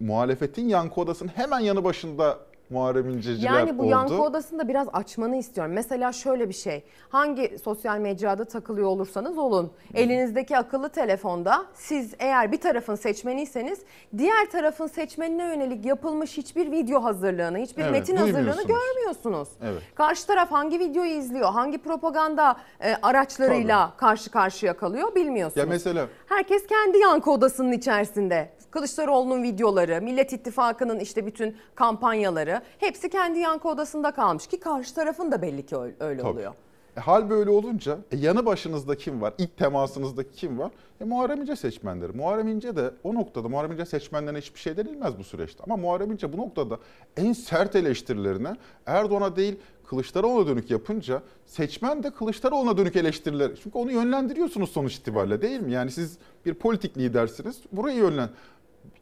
muhalefetin 0.00 0.68
yankı 0.68 1.00
odasının 1.00 1.28
hemen 1.28 1.60
yanı 1.60 1.84
başında 1.84 2.38
Muharrem 2.70 3.08
İnceciler 3.08 3.52
Yani 3.52 3.78
bu 3.78 3.82
oldu. 3.82 3.90
yankı 3.90 4.22
odasında 4.22 4.68
biraz 4.68 4.88
açmanı 4.92 5.36
istiyorum. 5.36 5.72
Mesela 5.72 6.12
şöyle 6.12 6.48
bir 6.48 6.54
şey. 6.54 6.84
Hangi 7.08 7.58
sosyal 7.64 7.98
mecrada 7.98 8.44
takılıyor 8.44 8.88
olursanız 8.88 9.38
olun. 9.38 9.72
Elinizdeki 9.94 10.58
akıllı 10.58 10.88
telefonda 10.88 11.64
siz 11.74 12.14
eğer 12.18 12.52
bir 12.52 12.60
tarafın 12.60 12.94
seçmeniyseniz 12.94 13.78
diğer 14.18 14.50
tarafın 14.50 14.86
seçmenine 14.86 15.42
yönelik 15.44 15.84
yapılmış 15.84 16.36
hiçbir 16.36 16.70
video 16.70 17.02
hazırlığını, 17.04 17.58
hiçbir 17.58 17.82
Evet, 17.82 17.92
metin 17.92 18.16
hazırlığını 18.16 18.44
duymuyorsunuz. 18.44 18.66
görmüyorsunuz. 18.94 19.48
Evet. 19.62 19.82
Karşı 19.94 20.26
taraf 20.26 20.50
hangi 20.52 20.78
videoyu 20.80 21.10
izliyor, 21.10 21.52
hangi 21.52 21.78
propaganda 21.78 22.56
e, 22.80 22.94
araçlarıyla 23.02 23.92
karşı 23.96 24.30
karşıya 24.30 24.76
kalıyor 24.76 25.14
bilmiyorsunuz. 25.14 25.56
Ya 25.56 25.66
mesela 25.66 26.06
Herkes 26.26 26.66
kendi 26.66 26.98
yankı 26.98 27.30
odasının 27.30 27.72
içerisinde. 27.72 28.50
Kılıçdaroğlu'nun 28.70 29.42
videoları, 29.42 30.02
Millet 30.02 30.32
İttifakı'nın 30.32 30.98
işte 31.00 31.26
bütün 31.26 31.56
kampanyaları 31.74 32.60
hepsi 32.78 33.10
kendi 33.10 33.38
yankı 33.38 33.68
odasında 33.68 34.10
kalmış 34.10 34.46
ki 34.46 34.60
karşı 34.60 34.94
tarafın 34.94 35.32
da 35.32 35.42
belli 35.42 35.66
ki 35.66 35.76
öyle, 35.76 35.96
Tabii. 35.98 36.22
oluyor. 36.22 36.54
E, 36.96 37.00
hal 37.00 37.30
böyle 37.30 37.50
olunca 37.50 37.98
e, 38.12 38.16
yanı 38.16 38.46
başınızda 38.46 38.96
kim 38.96 39.20
var? 39.20 39.34
İlk 39.38 39.56
temasınızda 39.56 40.30
kim 40.30 40.58
var? 40.58 40.70
E, 41.00 41.04
Muharrem 41.04 41.40
İnce 41.40 41.56
seçmenleri. 41.56 42.12
Muharrem 42.12 42.48
İnce 42.48 42.76
de 42.76 42.90
o 43.04 43.14
noktada 43.14 43.48
Muharrem 43.48 43.72
İnce 43.72 43.86
seçmenlerine 43.86 44.38
hiçbir 44.38 44.60
şey 44.60 44.76
denilmez 44.76 45.18
bu 45.18 45.24
süreçte. 45.24 45.64
Ama 45.64 45.76
Muharrem 45.76 46.10
İnce 46.12 46.32
bu 46.32 46.36
noktada 46.36 46.78
en 47.16 47.32
sert 47.32 47.76
eleştirilerine 47.76 48.56
Erdoğan'a 48.86 49.36
değil 49.36 49.56
Kılıçdaroğlu'na 49.86 50.46
dönük 50.46 50.70
yapınca 50.70 51.22
seçmen 51.46 52.02
de 52.02 52.10
Kılıçdaroğlu'na 52.10 52.76
dönük 52.76 52.96
eleştiriler. 52.96 53.50
Çünkü 53.62 53.78
onu 53.78 53.92
yönlendiriyorsunuz 53.92 54.70
sonuç 54.70 54.94
itibariyle 54.96 55.42
değil 55.42 55.60
mi? 55.60 55.72
Yani 55.72 55.90
siz 55.90 56.18
bir 56.46 56.54
politik 56.54 56.98
lidersiniz. 56.98 57.60
Burayı 57.72 57.96
yönlen. 57.96 58.28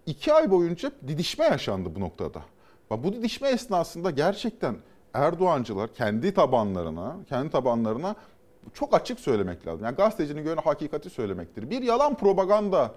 İki 0.06 0.32
ay 0.32 0.50
boyunca 0.50 0.90
didişme 1.08 1.44
yaşandı 1.44 1.88
bu 1.96 2.00
noktada. 2.00 2.42
Bu 2.90 3.12
didişme 3.12 3.48
esnasında 3.48 4.10
gerçekten 4.10 4.76
Erdoğancılar 5.14 5.94
kendi 5.94 6.34
tabanlarına, 6.34 7.16
kendi 7.28 7.50
tabanlarına 7.50 8.14
çok 8.74 8.94
açık 8.94 9.20
söylemek 9.20 9.66
lazım. 9.66 9.84
Yani 9.84 9.96
gazetecinin 9.96 10.44
göre 10.44 10.60
hakikati 10.64 11.10
söylemektir. 11.10 11.70
Bir 11.70 11.82
yalan 11.82 12.14
propaganda 12.14 12.94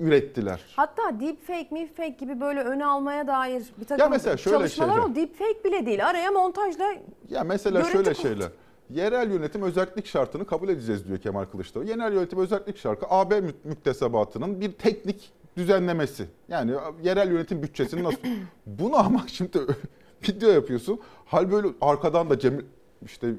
ürettiler. 0.00 0.60
Hatta 0.76 1.20
deepfake, 1.20 1.68
deepfake 1.70 2.08
gibi 2.08 2.40
böyle 2.40 2.60
öne 2.60 2.86
almaya 2.86 3.26
dair 3.26 3.62
bir 3.80 3.84
takım 3.84 4.02
Ya 4.04 4.08
mesela 4.08 4.36
şöyle 4.36 4.56
çalışmalar 4.58 4.92
şeyler. 4.94 5.08
o. 5.10 5.14
Deepfake 5.14 5.64
bile 5.64 5.86
değil. 5.86 6.06
Araya 6.06 6.30
montajla 6.30 6.84
Ya 7.30 7.44
mesela 7.44 7.84
şöyle 7.84 8.14
şeyler. 8.14 8.48
Yerel 8.90 9.30
yönetim 9.30 9.62
özellik 9.62 10.06
şartını 10.06 10.46
kabul 10.46 10.68
edeceğiz 10.68 11.08
diyor 11.08 11.18
Kemal 11.18 11.44
Kılıçdaroğlu. 11.44 11.88
Yerel 11.88 12.12
yönetim 12.12 12.38
özellik 12.38 12.78
şartı 12.78 13.06
AB 13.10 13.40
mü- 13.40 13.54
müktesebatının 13.64 14.60
bir 14.60 14.72
teknik 14.72 15.32
düzenlemesi. 15.56 16.26
Yani 16.48 16.72
yerel 17.02 17.30
yönetim 17.30 17.62
bütçesini 17.62 18.02
nasıl... 18.04 18.18
Bunu 18.66 18.96
ama 18.96 19.24
şimdi 19.26 19.58
video 20.28 20.50
yapıyorsun. 20.50 21.00
Hal 21.24 21.50
böyle 21.50 21.68
arkadan 21.80 22.30
da 22.30 22.38
Cemil 22.38 22.64
işte 23.04 23.34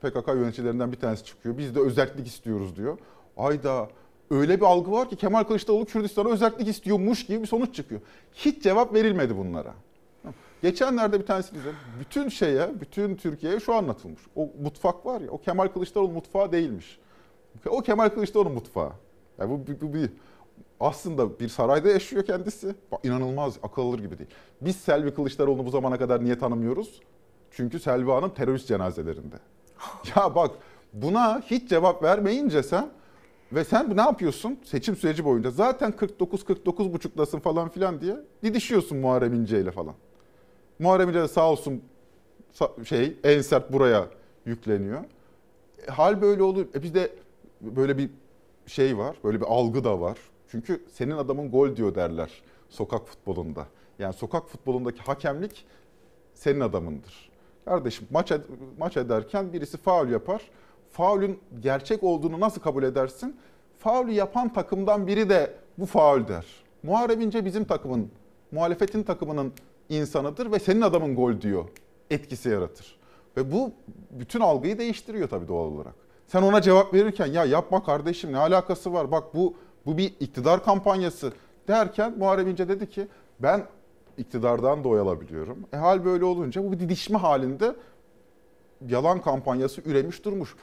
PKK 0.00 0.28
yöneticilerinden 0.28 0.92
bir 0.92 0.96
tanesi 0.96 1.24
çıkıyor. 1.24 1.58
Biz 1.58 1.74
de 1.74 1.80
özellik 1.80 2.26
istiyoruz 2.26 2.76
diyor. 2.76 2.98
Ayda 3.36 3.88
öyle 4.30 4.56
bir 4.60 4.64
algı 4.64 4.92
var 4.92 5.08
ki 5.08 5.16
Kemal 5.16 5.44
Kılıçdaroğlu 5.44 5.84
Kürdistan'a 5.84 6.28
özellik 6.28 6.68
istiyormuş 6.68 7.26
gibi 7.26 7.42
bir 7.42 7.46
sonuç 7.46 7.74
çıkıyor. 7.74 8.00
Hiç 8.34 8.62
cevap 8.62 8.94
verilmedi 8.94 9.36
bunlara. 9.36 9.74
Geçenlerde 10.62 11.20
bir 11.20 11.26
tanesi 11.26 11.54
bize 11.54 11.70
bütün 12.00 12.28
şeye, 12.28 12.80
bütün 12.80 13.16
Türkiye'ye 13.16 13.60
şu 13.60 13.74
anlatılmış. 13.74 14.20
O 14.36 14.48
mutfak 14.62 15.06
var 15.06 15.20
ya, 15.20 15.30
o 15.30 15.38
Kemal 15.38 15.68
Kılıçdaroğlu 15.68 16.12
mutfağı 16.12 16.52
değilmiş. 16.52 16.98
O 17.66 17.80
Kemal 17.80 18.08
Kılıçdaroğlu 18.08 18.50
mutfağı. 18.50 18.92
Yani 19.38 19.50
bu, 19.50 19.66
bu, 19.66 19.80
bu 19.80 19.94
bir 19.94 20.10
aslında 20.80 21.40
bir 21.40 21.48
sarayda 21.48 21.88
yaşıyor 21.88 22.24
kendisi. 22.24 22.74
Bak, 22.92 23.04
inanılmaz, 23.04 23.58
akıl 23.62 23.82
alır 23.82 23.98
gibi 23.98 24.18
değil. 24.18 24.30
Biz 24.60 24.76
Selvi 24.76 25.14
Kılıçdaroğlu'nu 25.14 25.66
bu 25.66 25.70
zamana 25.70 25.98
kadar 25.98 26.24
niye 26.24 26.38
tanımıyoruz? 26.38 27.00
Çünkü 27.50 27.80
Selvi 27.80 28.10
Hanım 28.10 28.34
terörist 28.34 28.68
cenazelerinde. 28.68 29.36
ya 30.16 30.34
bak 30.34 30.50
buna 30.92 31.40
hiç 31.40 31.68
cevap 31.68 32.02
vermeyince 32.02 32.62
sen 32.62 32.90
ve 33.52 33.64
sen 33.64 33.96
ne 33.96 34.00
yapıyorsun 34.00 34.58
seçim 34.64 34.96
süreci 34.96 35.24
boyunca? 35.24 35.50
Zaten 35.50 35.92
49 35.92 36.44
49 36.44 36.92
buçuklasın 36.92 37.38
falan 37.38 37.68
filan 37.68 38.00
diye 38.00 38.16
didişiyorsun 38.42 38.98
Muharrem 38.98 39.34
İnce 39.34 39.60
ile 39.60 39.70
falan. 39.70 39.94
Muharrem 40.78 41.08
İnce 41.08 41.20
de 41.20 41.28
sağ 41.28 41.50
olsun 41.50 41.82
şey 42.84 43.16
en 43.24 43.40
sert 43.40 43.72
buraya 43.72 44.06
yükleniyor. 44.46 45.04
E, 45.86 45.90
hal 45.90 46.22
böyle 46.22 46.42
olur. 46.42 46.66
E 46.74 46.82
bizde 46.82 47.10
böyle 47.60 47.98
bir 47.98 48.10
şey 48.66 48.98
var. 48.98 49.16
Böyle 49.24 49.40
bir 49.40 49.46
algı 49.46 49.84
da 49.84 50.00
var. 50.00 50.18
Çünkü 50.50 50.84
senin 50.92 51.16
adamın 51.16 51.50
gol 51.50 51.76
diyor 51.76 51.94
derler 51.94 52.30
sokak 52.68 53.06
futbolunda. 53.08 53.66
Yani 53.98 54.12
sokak 54.14 54.48
futbolundaki 54.48 55.02
hakemlik 55.02 55.64
senin 56.34 56.60
adamındır. 56.60 57.30
Kardeşim 57.64 58.08
maç 58.10 58.30
ed- 58.30 58.42
maç 58.78 58.96
ederken 58.96 59.52
birisi 59.52 59.76
faul 59.76 60.08
yapar. 60.08 60.42
Faulün 60.90 61.38
gerçek 61.60 62.02
olduğunu 62.04 62.40
nasıl 62.40 62.60
kabul 62.60 62.82
edersin? 62.82 63.36
Faulü 63.78 64.12
yapan 64.12 64.52
takımdan 64.52 65.06
biri 65.06 65.28
de 65.28 65.54
bu 65.78 65.86
faul 65.86 66.28
der. 66.28 66.46
Muharrem 66.82 67.20
İnce 67.20 67.44
bizim 67.44 67.64
takımın, 67.64 68.10
muhalefetin 68.52 69.02
takımının 69.02 69.52
insanıdır 69.88 70.52
ve 70.52 70.58
senin 70.58 70.80
adamın 70.80 71.14
gol 71.16 71.40
diyor. 71.40 71.64
Etkisi 72.10 72.48
yaratır. 72.48 72.98
Ve 73.36 73.52
bu 73.52 73.72
bütün 74.10 74.40
algıyı 74.40 74.78
değiştiriyor 74.78 75.28
tabii 75.28 75.48
doğal 75.48 75.64
olarak. 75.66 75.94
Sen 76.26 76.42
ona 76.42 76.62
cevap 76.62 76.94
verirken 76.94 77.26
ya 77.26 77.44
yapma 77.44 77.84
kardeşim 77.84 78.32
ne 78.32 78.38
alakası 78.38 78.92
var 78.92 79.10
bak 79.10 79.34
bu 79.34 79.54
bu 79.86 79.98
bir 79.98 80.14
iktidar 80.20 80.64
kampanyası 80.64 81.32
derken 81.68 82.18
Muharrem 82.18 82.48
İnce 82.48 82.68
dedi 82.68 82.90
ki 82.90 83.08
ben 83.40 83.66
iktidardan 84.18 84.84
da 84.84 84.88
oy 84.88 85.00
alabiliyorum. 85.00 85.58
E 85.72 85.76
hal 85.76 86.04
böyle 86.04 86.24
olunca 86.24 86.64
bu 86.64 86.72
bir 86.72 86.80
didişme 86.80 87.18
halinde 87.18 87.74
yalan 88.88 89.20
kampanyası 89.20 89.80
üremiş 89.84 90.24
durmuş. 90.24 90.54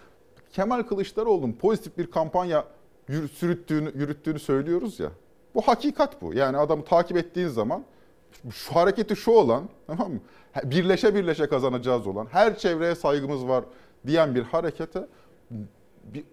Kemal 0.52 0.84
Kılıçdaroğlu'nun 0.84 1.54
pozitif 1.54 1.98
bir 1.98 2.12
kampanya 2.12 2.66
yürü- 3.08 3.28
sürüttüğünü, 3.28 3.92
yürüttüğünü 3.96 4.40
söylüyoruz 4.40 5.00
ya. 5.00 5.12
Bu 5.56 5.62
hakikat 5.62 6.22
bu. 6.22 6.34
Yani 6.34 6.58
adamı 6.58 6.86
takip 6.86 7.18
ettiğin 7.18 7.48
zaman 7.48 7.84
şu 8.52 8.76
hareketi 8.76 9.16
şu 9.16 9.32
olan 9.32 9.70
tamam 9.88 10.12
mı? 10.12 10.20
Birleşe 10.64 11.16
birleşe 11.16 11.48
kazanacağız 11.48 12.08
olan, 12.08 12.28
her 12.32 12.58
çevreye 12.58 12.96
saygımız 12.96 13.48
var 13.48 13.64
diyen 14.08 14.36
bir 14.36 14.44
harekete 14.44 15.08
bir, 16.04 16.24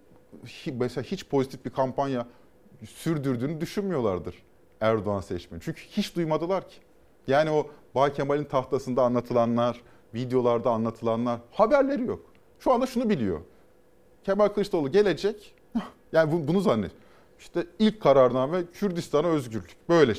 mesela 0.79 1.03
hiç 1.03 1.27
pozitif 1.27 1.65
bir 1.65 1.69
kampanya 1.69 2.27
sürdürdüğünü 2.85 3.61
düşünmüyorlardır 3.61 4.43
Erdoğan 4.81 5.21
seçmeni. 5.21 5.61
Çünkü 5.61 5.81
hiç 5.81 6.15
duymadılar 6.15 6.69
ki. 6.69 6.75
Yani 7.27 7.51
o 7.51 7.67
Bay 7.95 8.13
Kemal'in 8.13 8.43
tahtasında 8.43 9.03
anlatılanlar, 9.03 9.81
videolarda 10.13 10.69
anlatılanlar 10.71 11.39
haberleri 11.51 12.05
yok. 12.05 12.19
Şu 12.59 12.71
anda 12.71 12.85
şunu 12.87 13.09
biliyor. 13.09 13.39
Kemal 14.23 14.47
Kılıçdaroğlu 14.47 14.91
gelecek. 14.91 15.55
Yani 16.11 16.31
bu- 16.31 16.47
bunu 16.47 16.61
zannet. 16.61 16.91
İşte 17.39 17.67
ilk 17.79 18.01
kararname 18.01 18.63
Kürdistan'a 18.73 19.27
özgürlük. 19.27 19.75
Böyle 19.89 20.13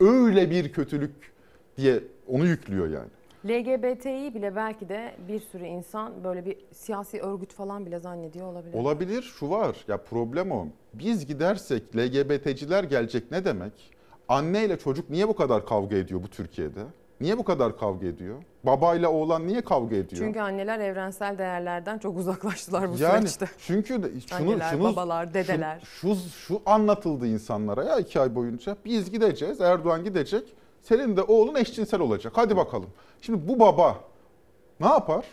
öyle 0.00 0.50
bir 0.50 0.72
kötülük 0.72 1.32
diye 1.76 2.00
onu 2.28 2.46
yüklüyor 2.46 2.88
yani. 2.88 3.08
LGBT'yi 3.46 4.34
bile 4.34 4.56
belki 4.56 4.88
de 4.88 5.14
bir 5.28 5.40
sürü 5.40 5.64
insan 5.64 6.24
böyle 6.24 6.44
bir 6.46 6.56
siyasi 6.72 7.20
örgüt 7.20 7.52
falan 7.52 7.86
bile 7.86 7.98
zannediyor 7.98 8.46
olabilir. 8.46 8.74
Olabilir 8.74 9.22
şu 9.22 9.50
var 9.50 9.76
ya 9.88 9.96
problem 9.96 10.50
o. 10.50 10.66
Biz 10.94 11.26
gidersek 11.26 11.96
LGBT'ciler 11.96 12.84
gelecek 12.84 13.30
ne 13.30 13.44
demek? 13.44 13.72
Anneyle 14.28 14.78
çocuk 14.78 15.10
niye 15.10 15.28
bu 15.28 15.36
kadar 15.36 15.66
kavga 15.66 15.96
ediyor 15.96 16.22
bu 16.22 16.28
Türkiye'de? 16.28 16.80
Niye 17.20 17.38
bu 17.38 17.44
kadar 17.44 17.78
kavga 17.78 18.06
ediyor? 18.06 18.42
Babayla 18.64 19.10
oğlan 19.10 19.46
niye 19.46 19.60
kavga 19.60 19.96
ediyor? 19.96 20.22
Çünkü 20.22 20.40
anneler 20.40 20.78
evrensel 20.80 21.38
değerlerden 21.38 21.98
çok 21.98 22.18
uzaklaştılar 22.18 22.90
bu 22.92 22.98
yani 22.98 23.18
süreçte. 23.28 23.46
çünkü 23.58 24.02
de 24.02 24.08
şunu 24.20 24.50
Anneler, 24.50 24.70
şunu 24.70 24.84
babalar, 24.84 25.34
dedeler. 25.34 25.80
Şu, 25.84 26.14
şu 26.14 26.28
şu 26.28 26.62
anlatıldı 26.66 27.26
insanlara 27.26 27.84
ya 27.84 27.98
iki 27.98 28.20
ay 28.20 28.34
boyunca. 28.34 28.76
Biz 28.84 29.10
gideceğiz, 29.10 29.60
Erdoğan 29.60 30.04
gidecek. 30.04 30.54
Senin 30.82 31.16
de 31.16 31.22
oğlun 31.22 31.54
eşcinsel 31.54 32.00
olacak. 32.00 32.32
Hadi 32.36 32.56
bakalım. 32.56 32.90
Şimdi 33.20 33.48
bu 33.48 33.60
baba 33.60 34.00
ne 34.80 34.86
yapar? 34.86 35.24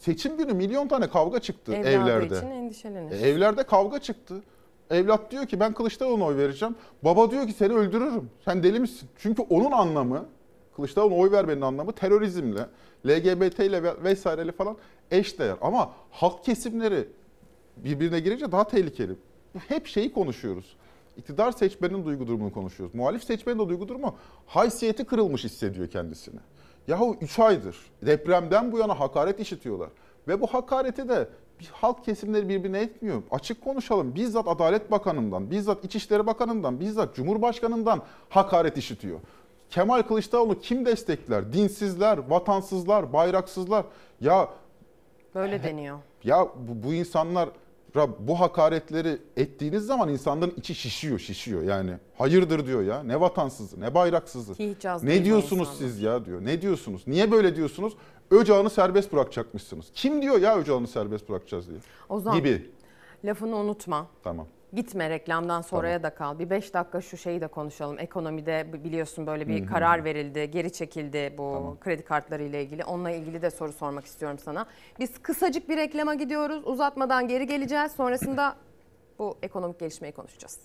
Seçim 0.00 0.36
günü 0.36 0.52
milyon 0.52 0.88
tane 0.88 1.08
kavga 1.08 1.40
çıktı 1.40 1.72
Evladı 1.74 1.88
evlerde. 1.88 2.36
için 2.38 2.50
endişelenir. 2.50 3.10
E, 3.12 3.16
evlerde 3.28 3.62
kavga 3.62 3.98
çıktı. 3.98 4.42
Evlat 4.90 5.30
diyor 5.30 5.46
ki 5.46 5.60
ben 5.60 5.72
Kılıçdaroğlu'na 5.74 6.24
oy 6.24 6.36
vereceğim. 6.36 6.74
Baba 7.02 7.30
diyor 7.30 7.46
ki 7.46 7.52
seni 7.52 7.72
öldürürüm. 7.72 8.30
Sen 8.44 8.62
deli 8.62 8.80
misin? 8.80 9.08
Çünkü 9.18 9.42
onun 9.42 9.70
anlamı, 9.72 10.26
Kılıçdaroğlu'na 10.76 11.16
oy 11.16 11.30
vermenin 11.32 11.60
anlamı 11.60 11.92
terörizmle, 11.92 12.66
LGBT 13.06 13.58
ile 13.66 13.82
ve- 13.82 14.02
vesaireyle 14.04 14.52
falan 14.52 14.76
eşdeğer. 15.10 15.56
Ama 15.60 15.90
halk 16.10 16.44
kesimleri 16.44 17.08
birbirine 17.76 18.20
girince 18.20 18.52
daha 18.52 18.64
tehlikeli. 18.64 19.12
Hep 19.68 19.86
şeyi 19.86 20.12
konuşuyoruz. 20.12 20.76
İktidar 21.16 21.52
seçmenin 21.52 22.04
duygu 22.04 22.26
durumunu 22.26 22.52
konuşuyoruz. 22.52 22.94
Muhalif 22.94 23.24
seçmenin 23.24 23.58
de 23.58 23.68
duygu 23.68 23.88
durumu 23.88 24.14
haysiyeti 24.46 25.04
kırılmış 25.04 25.44
hissediyor 25.44 25.88
kendisini. 25.88 26.40
Yahu 26.88 27.16
3 27.20 27.38
aydır 27.38 27.76
depremden 28.02 28.72
bu 28.72 28.78
yana 28.78 29.00
hakaret 29.00 29.40
işitiyorlar. 29.40 29.88
Ve 30.28 30.40
bu 30.40 30.46
hakareti 30.46 31.08
de 31.08 31.28
bir 31.60 31.66
halk 31.72 32.04
kesimleri 32.04 32.48
birbirine 32.48 32.80
etmiyor. 32.80 33.22
Açık 33.30 33.64
konuşalım. 33.64 34.14
Bizzat 34.14 34.48
Adalet 34.48 34.90
Bakanı'ndan, 34.90 35.50
bizzat 35.50 35.84
İçişleri 35.84 36.26
Bakanı'ndan, 36.26 36.80
bizzat 36.80 37.14
Cumhurbaşkanı'ndan 37.14 38.02
hakaret 38.28 38.78
işitiyor. 38.78 39.20
Kemal 39.70 40.02
Kılıçdaroğlu 40.02 40.58
kim 40.60 40.86
destekler? 40.86 41.52
Dinsizler, 41.52 42.18
vatansızlar, 42.18 43.12
bayraksızlar. 43.12 43.84
Ya 44.20 44.48
Böyle 45.34 45.62
deniyor. 45.62 45.98
ya 46.24 46.46
bu, 46.56 46.88
bu 46.88 46.94
insanlar 46.94 47.48
bu 48.18 48.40
hakaretleri 48.40 49.18
ettiğiniz 49.36 49.86
zaman 49.86 50.08
insanların 50.08 50.54
içi 50.56 50.74
şişiyor, 50.74 51.18
şişiyor 51.18 51.62
yani. 51.62 51.92
Hayırdır 52.18 52.66
diyor 52.66 52.82
ya. 52.82 53.02
Ne 53.02 53.20
vatansızı, 53.20 53.80
ne 53.80 53.94
bayraksızı. 53.94 54.52
Ne 55.02 55.24
diyorsunuz 55.24 55.68
insanlar. 55.68 55.90
siz 55.90 56.00
ya 56.02 56.24
diyor. 56.24 56.44
Ne 56.44 56.62
diyorsunuz? 56.62 57.02
Niye 57.06 57.30
böyle 57.30 57.56
diyorsunuz? 57.56 57.92
Öcalan'ı 58.30 58.70
serbest 58.70 59.12
bırakacakmışsınız. 59.12 59.86
Kim 59.94 60.22
diyor 60.22 60.40
ya 60.40 60.56
Öcalan'ı 60.58 60.88
serbest 60.88 61.28
bırakacağız 61.28 61.68
diye. 61.68 61.78
Ozan 62.08 62.36
Gibi. 62.36 62.70
lafını 63.24 63.56
unutma. 63.56 64.06
Tamam. 64.24 64.46
Gitme 64.74 65.10
reklamdan 65.10 65.60
sonraya 65.60 66.02
da 66.02 66.10
kal. 66.10 66.38
Bir 66.38 66.50
beş 66.50 66.74
dakika 66.74 67.00
şu 67.00 67.16
şeyi 67.16 67.40
de 67.40 67.46
konuşalım. 67.46 67.98
Ekonomide 67.98 68.72
biliyorsun 68.84 69.26
böyle 69.26 69.48
bir 69.48 69.60
Hı 69.60 69.64
hı. 69.64 69.68
karar 69.68 70.04
verildi, 70.04 70.50
geri 70.50 70.72
çekildi 70.72 71.34
bu 71.38 71.76
kredi 71.80 72.02
kartları 72.04 72.42
ile 72.42 72.62
ilgili. 72.62 72.84
Onunla 72.84 73.10
ilgili 73.10 73.42
de 73.42 73.50
soru 73.50 73.72
sormak 73.72 74.04
istiyorum 74.04 74.38
sana. 74.38 74.66
Biz 75.00 75.18
kısacık 75.22 75.68
bir 75.68 75.76
reklama 75.76 76.14
gidiyoruz. 76.14 76.66
Uzatmadan 76.66 77.28
geri 77.28 77.46
geleceğiz. 77.46 77.92
Sonrasında 77.92 78.56
bu 79.18 79.38
ekonomik 79.42 79.80
gelişmeyi 79.80 80.12
konuşacağız. 80.12 80.60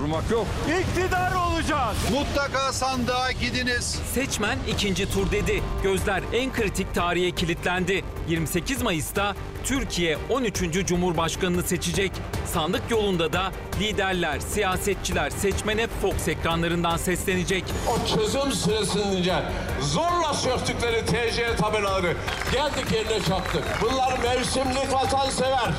Durmak 0.00 0.30
yok. 0.30 0.46
İktidar 0.80 1.32
olacağız. 1.34 1.96
Mutlaka 2.12 2.72
sandığa 2.72 3.32
gidiniz. 3.32 3.98
Seçmen 4.14 4.58
ikinci 4.68 5.10
tur 5.12 5.30
dedi. 5.30 5.62
Gözler 5.82 6.22
en 6.32 6.52
kritik 6.52 6.94
tarihe 6.94 7.30
kilitlendi. 7.30 8.04
28 8.28 8.82
Mayıs'ta 8.82 9.34
Türkiye 9.64 10.18
13. 10.30 10.86
Cumhurbaşkanını 10.86 11.62
seçecek. 11.62 12.12
Sandık 12.46 12.82
yolunda 12.90 13.32
da 13.32 13.52
liderler, 13.80 14.40
siyasetçiler 14.40 15.30
seçmene 15.30 15.86
Fox 16.02 16.28
ekranlarından 16.28 16.96
seslenecek. 16.96 17.64
O 17.88 18.06
çözüm 18.06 18.52
süresince 18.52 19.34
zorla 19.80 20.34
söktükleri 20.34 21.06
TC 21.06 21.56
tabelaları 21.56 22.16
geldik 22.52 22.92
yerine 22.92 23.22
çaktık. 23.24 23.64
Bunlar 23.82 24.18
mevsimlik 24.18 24.92
vatansever. 24.92 25.70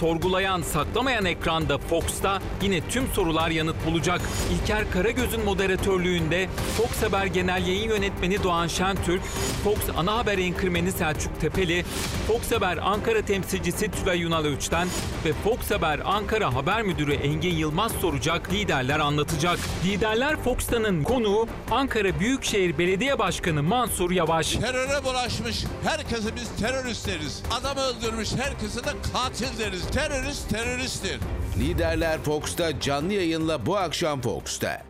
Sorgulayan, 0.00 0.62
saklamayan 0.62 1.24
ekranda 1.24 1.78
Fox'ta 1.78 2.42
yine 2.62 2.88
tüm 2.88 3.06
sorular 3.06 3.50
yanıt 3.50 3.76
bulacak. 3.86 4.20
İlker 4.52 4.90
Karagöz'ün 4.90 5.44
moderatörlüğünde 5.44 6.48
Fox 6.76 7.02
Haber 7.02 7.26
Genel 7.26 7.66
Yayın 7.66 7.88
Yönetmeni 7.88 8.42
Doğan 8.42 8.66
Şentürk, 8.66 9.22
Fox 9.64 9.78
Ana 9.96 10.18
Haber 10.18 10.38
Enkırmeni 10.38 10.92
Selçuk 10.92 11.40
Tepeli, 11.40 11.84
Fox 12.26 12.52
Haber 12.52 12.76
Ankara 12.76 13.22
temsilcisi 13.22 13.90
Tülay 13.90 14.18
Yunal 14.18 14.44
Öç'ten 14.44 14.88
ve 15.24 15.32
Fox 15.32 15.70
Haber 15.70 16.00
Ankara 16.04 16.54
Haber 16.54 16.82
Müdürü 16.82 17.14
Engin 17.14 17.56
Yılmaz 17.56 17.92
soracak, 17.92 18.52
liderler 18.52 18.98
anlatacak. 18.98 19.58
Liderler 19.84 20.36
Fox'tanın 20.36 21.02
konuğu 21.02 21.48
Ankara 21.70 22.20
Büyükşehir 22.20 22.78
Belediye 22.78 23.18
Başkanı 23.18 23.62
Mansur 23.62 24.10
Yavaş. 24.10 24.52
Teröre 24.52 25.04
bulaşmış 25.04 25.64
herkese 25.84 26.36
biz 26.36 26.48
terörist. 26.60 27.44
Adam 27.60 27.76
öldürmüş 27.76 28.28
herkese 28.32 28.84
de 28.84 28.90
katil 29.12 29.58
deriz. 29.58 29.87
Terörist 29.92 30.50
teröristtir. 30.50 31.20
Liderler 31.60 32.18
Fox'ta 32.18 32.80
canlı 32.80 33.12
yayınla 33.12 33.66
bu 33.66 33.76
akşam 33.76 34.20
Fox'ta. 34.20 34.82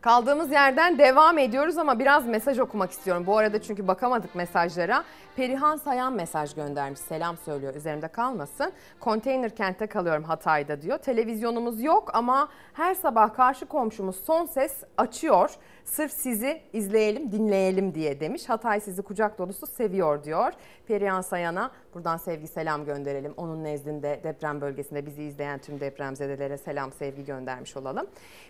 Kaldığımız 0.00 0.52
yerden 0.52 0.98
devam 0.98 1.38
ediyoruz 1.38 1.78
ama 1.78 1.98
biraz 1.98 2.26
mesaj 2.26 2.58
okumak 2.58 2.90
istiyorum. 2.90 3.26
Bu 3.26 3.38
arada 3.38 3.62
çünkü 3.62 3.88
bakamadık 3.88 4.34
mesajlara. 4.34 5.04
Perihan 5.36 5.76
Sayan 5.76 6.12
mesaj 6.12 6.54
göndermiş. 6.54 7.00
Selam 7.00 7.36
söylüyor. 7.36 7.74
Üzerimde 7.74 8.08
kalmasın. 8.08 8.72
Konteyner 9.00 9.56
kentte 9.56 9.86
kalıyorum 9.86 10.24
Hatay'da 10.24 10.82
diyor. 10.82 10.98
Televizyonumuz 10.98 11.82
yok 11.82 12.10
ama 12.14 12.48
her 12.72 12.94
sabah 12.94 13.34
karşı 13.34 13.66
komşumuz 13.66 14.16
son 14.24 14.46
ses 14.46 14.82
açıyor. 14.96 15.50
Sırf 15.84 16.12
sizi 16.12 16.62
izleyelim, 16.72 17.32
dinleyelim 17.32 17.94
diye 17.94 18.20
demiş. 18.20 18.48
Hatay 18.48 18.80
sizi 18.80 19.02
kucak 19.02 19.38
dolusu 19.38 19.66
seviyor 19.66 20.24
diyor. 20.24 20.52
Perihan 20.86 21.20
Sayan'a 21.20 21.70
buradan 21.94 22.16
sevgi 22.16 22.46
selam 22.46 22.84
gönderelim. 22.84 23.34
Onun 23.36 23.64
nezdinde 23.64 24.20
deprem 24.24 24.60
bölgesinde 24.60 25.06
bizi 25.06 25.22
izleyen 25.22 25.58
tüm 25.58 25.80
depremzedelere 25.80 26.58
selam 26.58 26.92
sevgi 26.92 27.24
göndermiş 27.24 27.76
olalım. 27.76 28.06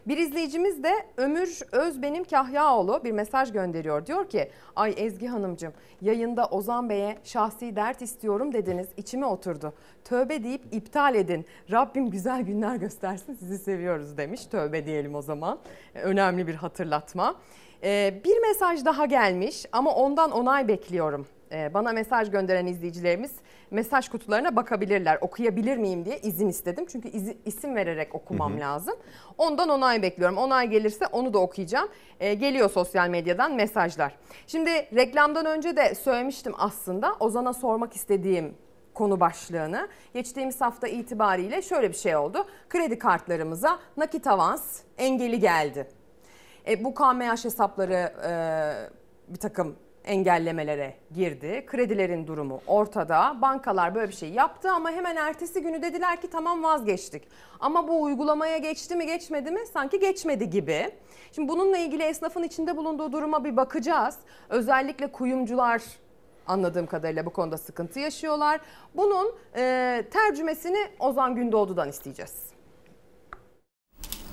Bir 0.06 0.18
izleyicimiz 0.18 0.82
de 0.82 0.92
Ömür 1.16 1.58
Özbenim 1.72 2.24
Kahyaoğlu 2.24 3.04
bir 3.04 3.12
mesaj 3.12 3.52
gönderiyor. 3.52 4.06
Diyor 4.06 4.28
ki 4.28 4.50
ay 4.76 4.94
Ezgi 4.96 5.28
Hanımcığım 5.28 5.72
yayında 6.00 6.46
Ozan 6.46 6.88
Bey'e 6.88 7.18
şahsi 7.24 7.76
dert 7.76 8.02
istiyorum 8.02 8.52
dediniz 8.52 8.88
içime 8.96 9.26
oturdu. 9.26 9.74
Tövbe 10.04 10.44
deyip 10.44 10.62
iptal 10.72 11.14
edin. 11.14 11.46
Rabbim 11.70 12.10
güzel 12.10 12.42
günler 12.42 12.76
göstersin 12.76 13.34
sizi 13.34 13.58
seviyoruz 13.58 14.16
demiş. 14.18 14.46
Tövbe 14.46 14.86
diyelim 14.86 15.14
o 15.14 15.22
zaman. 15.22 15.58
Önemli 15.94 16.46
bir 16.46 16.54
hatırlatma. 16.54 17.34
Ee, 17.82 18.20
bir 18.24 18.38
mesaj 18.38 18.84
daha 18.84 19.06
gelmiş 19.06 19.66
ama 19.72 19.94
ondan 19.94 20.30
onay 20.30 20.68
bekliyorum. 20.68 21.26
Ee, 21.54 21.74
bana 21.74 21.92
mesaj 21.92 22.30
gönderen 22.30 22.66
izleyicilerimiz 22.66 23.32
mesaj 23.70 24.08
kutularına 24.08 24.56
bakabilirler. 24.56 25.18
Okuyabilir 25.20 25.76
miyim 25.76 26.04
diye 26.04 26.18
izin 26.18 26.48
istedim. 26.48 26.86
Çünkü 26.88 27.08
izi- 27.08 27.36
isim 27.44 27.76
vererek 27.76 28.14
okumam 28.14 28.52
Hı 28.52 28.56
hı. 28.56 28.60
lazım. 28.60 28.94
Ondan 29.38 29.68
onay 29.68 30.02
bekliyorum. 30.02 30.36
Onay 30.38 30.68
gelirse 30.68 31.06
onu 31.06 31.32
da 31.34 31.38
okuyacağım. 31.38 31.88
Ee, 32.20 32.34
geliyor 32.34 32.70
sosyal 32.70 33.08
medyadan 33.08 33.52
mesajlar. 33.54 34.16
Şimdi 34.46 34.70
reklamdan 34.70 35.46
önce 35.46 35.76
de 35.76 35.94
söylemiştim 35.94 36.52
aslında. 36.58 37.12
Ozan'a 37.20 37.52
sormak 37.52 37.96
istediğim 37.96 38.54
konu 38.94 39.20
başlığını. 39.20 39.88
Geçtiğimiz 40.14 40.60
hafta 40.60 40.88
itibariyle 40.88 41.62
şöyle 41.62 41.88
bir 41.88 41.96
şey 41.96 42.16
oldu. 42.16 42.46
Kredi 42.68 42.98
kartlarımıza 42.98 43.78
nakit 43.96 44.26
avans 44.26 44.80
engeli 44.98 45.40
geldi. 45.40 45.88
E, 46.68 46.84
bu 46.84 46.94
KMH 46.94 47.44
hesapları 47.44 48.12
e, 48.28 48.32
bir 49.32 49.38
takım 49.38 49.76
engellemelere 50.04 50.94
girdi. 51.14 51.64
Kredilerin 51.66 52.26
durumu 52.26 52.60
ortada. 52.66 53.36
Bankalar 53.42 53.94
böyle 53.94 54.08
bir 54.08 54.16
şey 54.16 54.30
yaptı 54.30 54.70
ama 54.70 54.90
hemen 54.90 55.16
ertesi 55.16 55.62
günü 55.62 55.82
dediler 55.82 56.20
ki 56.20 56.30
tamam 56.30 56.62
vazgeçtik. 56.62 57.28
Ama 57.60 57.88
bu 57.88 58.02
uygulamaya 58.02 58.58
geçti 58.58 58.96
mi 58.96 59.06
geçmedi 59.06 59.50
mi? 59.50 59.60
Sanki 59.72 60.00
geçmedi 60.00 60.50
gibi. 60.50 60.90
Şimdi 61.32 61.48
bununla 61.48 61.78
ilgili 61.78 62.02
esnafın 62.02 62.42
içinde 62.42 62.76
bulunduğu 62.76 63.12
duruma 63.12 63.44
bir 63.44 63.56
bakacağız. 63.56 64.18
Özellikle 64.48 65.12
kuyumcular 65.12 65.82
anladığım 66.46 66.86
kadarıyla 66.86 67.26
bu 67.26 67.30
konuda 67.30 67.58
sıkıntı 67.58 68.00
yaşıyorlar. 68.00 68.60
Bunun 68.94 69.34
e, 69.56 70.04
tercümesini 70.12 70.88
Ozan 70.98 71.34
Gündoğdu'dan 71.34 71.88
isteyeceğiz. 71.88 72.53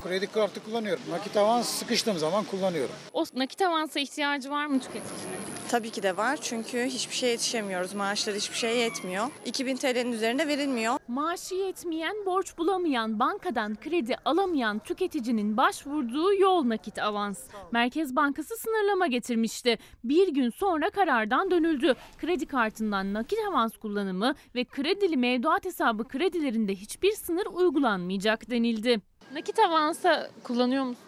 Kredi 0.03 0.27
kartı 0.27 0.63
kullanıyorum. 0.63 1.03
Nakit 1.09 1.37
avans 1.37 1.69
sıkıştığım 1.69 2.17
zaman 2.17 2.43
kullanıyorum. 2.43 2.95
O 3.13 3.25
nakit 3.35 3.61
avansa 3.61 3.99
ihtiyacı 3.99 4.49
var 4.49 4.65
mı 4.65 4.79
tüketicinin? 4.79 5.41
Tabii 5.69 5.89
ki 5.89 6.03
de 6.03 6.17
var 6.17 6.39
çünkü 6.41 6.85
hiçbir 6.85 7.15
şeye 7.15 7.31
yetişemiyoruz. 7.31 7.93
Maaşlar 7.93 8.35
hiçbir 8.35 8.55
şeye 8.55 8.75
yetmiyor. 8.75 9.27
2000 9.45 9.75
TL'nin 9.75 10.11
üzerinde 10.11 10.47
verilmiyor. 10.47 10.97
Maaşı 11.07 11.55
yetmeyen, 11.55 12.25
borç 12.25 12.57
bulamayan, 12.57 13.19
bankadan 13.19 13.75
kredi 13.75 14.15
alamayan 14.25 14.79
tüketicinin 14.79 15.57
başvurduğu 15.57 16.33
yol 16.33 16.69
nakit 16.69 16.99
avans. 16.99 17.39
Merkez 17.71 18.15
Bankası 18.15 18.57
sınırlama 18.57 19.07
getirmişti. 19.07 19.77
Bir 20.03 20.27
gün 20.27 20.49
sonra 20.49 20.89
karardan 20.89 21.51
dönüldü. 21.51 21.95
Kredi 22.17 22.45
kartından 22.45 23.13
nakit 23.13 23.39
avans 23.49 23.77
kullanımı 23.77 24.35
ve 24.55 24.63
kredili 24.65 25.17
mevduat 25.17 25.65
hesabı 25.65 26.07
kredilerinde 26.07 26.75
hiçbir 26.75 27.11
sınır 27.11 27.45
uygulanmayacak 27.45 28.49
denildi. 28.49 29.10
Nakit 29.33 29.59
avansa 29.59 30.29
kullanıyor 30.43 30.83
musun? 30.83 31.03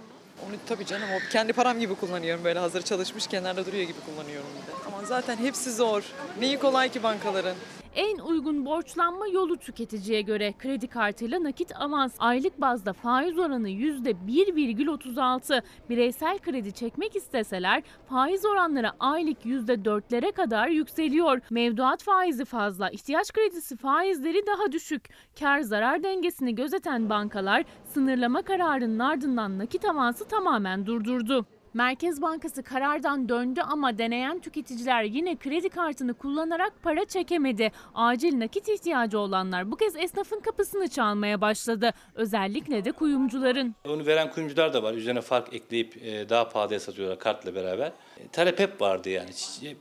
Onu 0.48 0.56
tabii 0.68 0.86
canım 0.86 1.10
o 1.16 1.30
kendi 1.32 1.54
param 1.54 1.80
gibi 1.80 1.96
kullanıyorum 1.96 2.44
böyle 2.44 2.60
hazır 2.60 2.82
çalışmış 2.82 3.28
kenarda 3.28 3.66
duruyor 3.66 3.84
gibi 3.84 4.00
kullanıyorum 4.06 4.48
bir 4.62 4.68
de. 4.72 4.76
Ama 4.88 5.06
zaten 5.06 5.38
hepsi 5.38 5.72
zor. 5.74 6.04
Neyi 6.40 6.60
kolay 6.60 6.90
ki 6.92 7.04
bankaların? 7.04 7.56
En 7.96 8.18
uygun 8.18 8.66
borçlanma 8.66 9.28
yolu 9.28 9.58
tüketiciye 9.58 10.22
göre 10.22 10.54
kredi 10.60 10.88
kartıyla 10.88 11.44
nakit 11.44 11.72
avans 11.76 12.16
aylık 12.20 12.62
bazda 12.62 12.94
faiz 12.94 13.40
oranı 13.40 13.70
%1,36. 13.70 15.62
Bireysel 15.90 16.40
kredi 16.40 16.74
çekmek 16.74 17.16
isteseler 17.16 17.84
faiz 18.10 18.46
oranları 18.46 18.92
aylık 19.00 19.46
%4'lere 19.46 20.32
kadar 20.32 20.68
yükseliyor. 20.68 21.42
Mevduat 21.50 22.04
faizi 22.04 22.46
fazla, 22.46 22.90
ihtiyaç 22.90 23.32
kredisi 23.32 23.78
faizleri 23.78 24.48
daha 24.48 24.72
düşük. 24.72 25.10
Kar 25.40 25.62
zarar 25.62 26.04
dengesini 26.04 26.56
gözeten 26.56 27.10
bankalar 27.10 27.64
sınırlama 27.94 28.42
kararının 28.42 29.00
ardından 29.00 29.60
nakit 29.60 29.86
avansı 29.86 30.26
tamamen 30.26 30.86
durdurdu. 30.86 31.46
Merkez 31.74 32.22
Bankası 32.22 32.64
karardan 32.64 33.30
döndü 33.30 33.62
ama 33.62 33.98
deneyen 33.98 34.40
tüketiciler 34.40 35.04
yine 35.04 35.36
kredi 35.36 35.70
kartını 35.70 36.14
kullanarak 36.14 36.74
para 36.84 37.06
çekemedi. 37.06 37.72
Acil 37.96 38.40
nakit 38.40 38.70
ihtiyacı 38.70 39.20
olanlar 39.20 39.72
bu 39.72 39.76
kez 39.76 39.96
esnafın 39.96 40.40
kapısını 40.40 40.88
çalmaya 40.88 41.42
başladı. 41.42 41.92
Özellikle 42.16 42.86
de 42.86 42.92
kuyumcuların. 42.92 43.76
Onu 43.88 44.06
veren 44.06 44.32
kuyumcular 44.32 44.74
da 44.74 44.84
var. 44.84 44.94
Üzerine 44.94 45.22
fark 45.22 45.54
ekleyip 45.54 45.98
e, 45.98 46.30
daha 46.30 46.50
pahalıya 46.50 46.80
satıyorlar 46.80 47.20
kartla 47.20 47.56
beraber. 47.56 47.92
E, 48.18 48.28
Talep 48.28 48.60
hep 48.60 48.82
vardı 48.82 49.10
yani. 49.10 49.30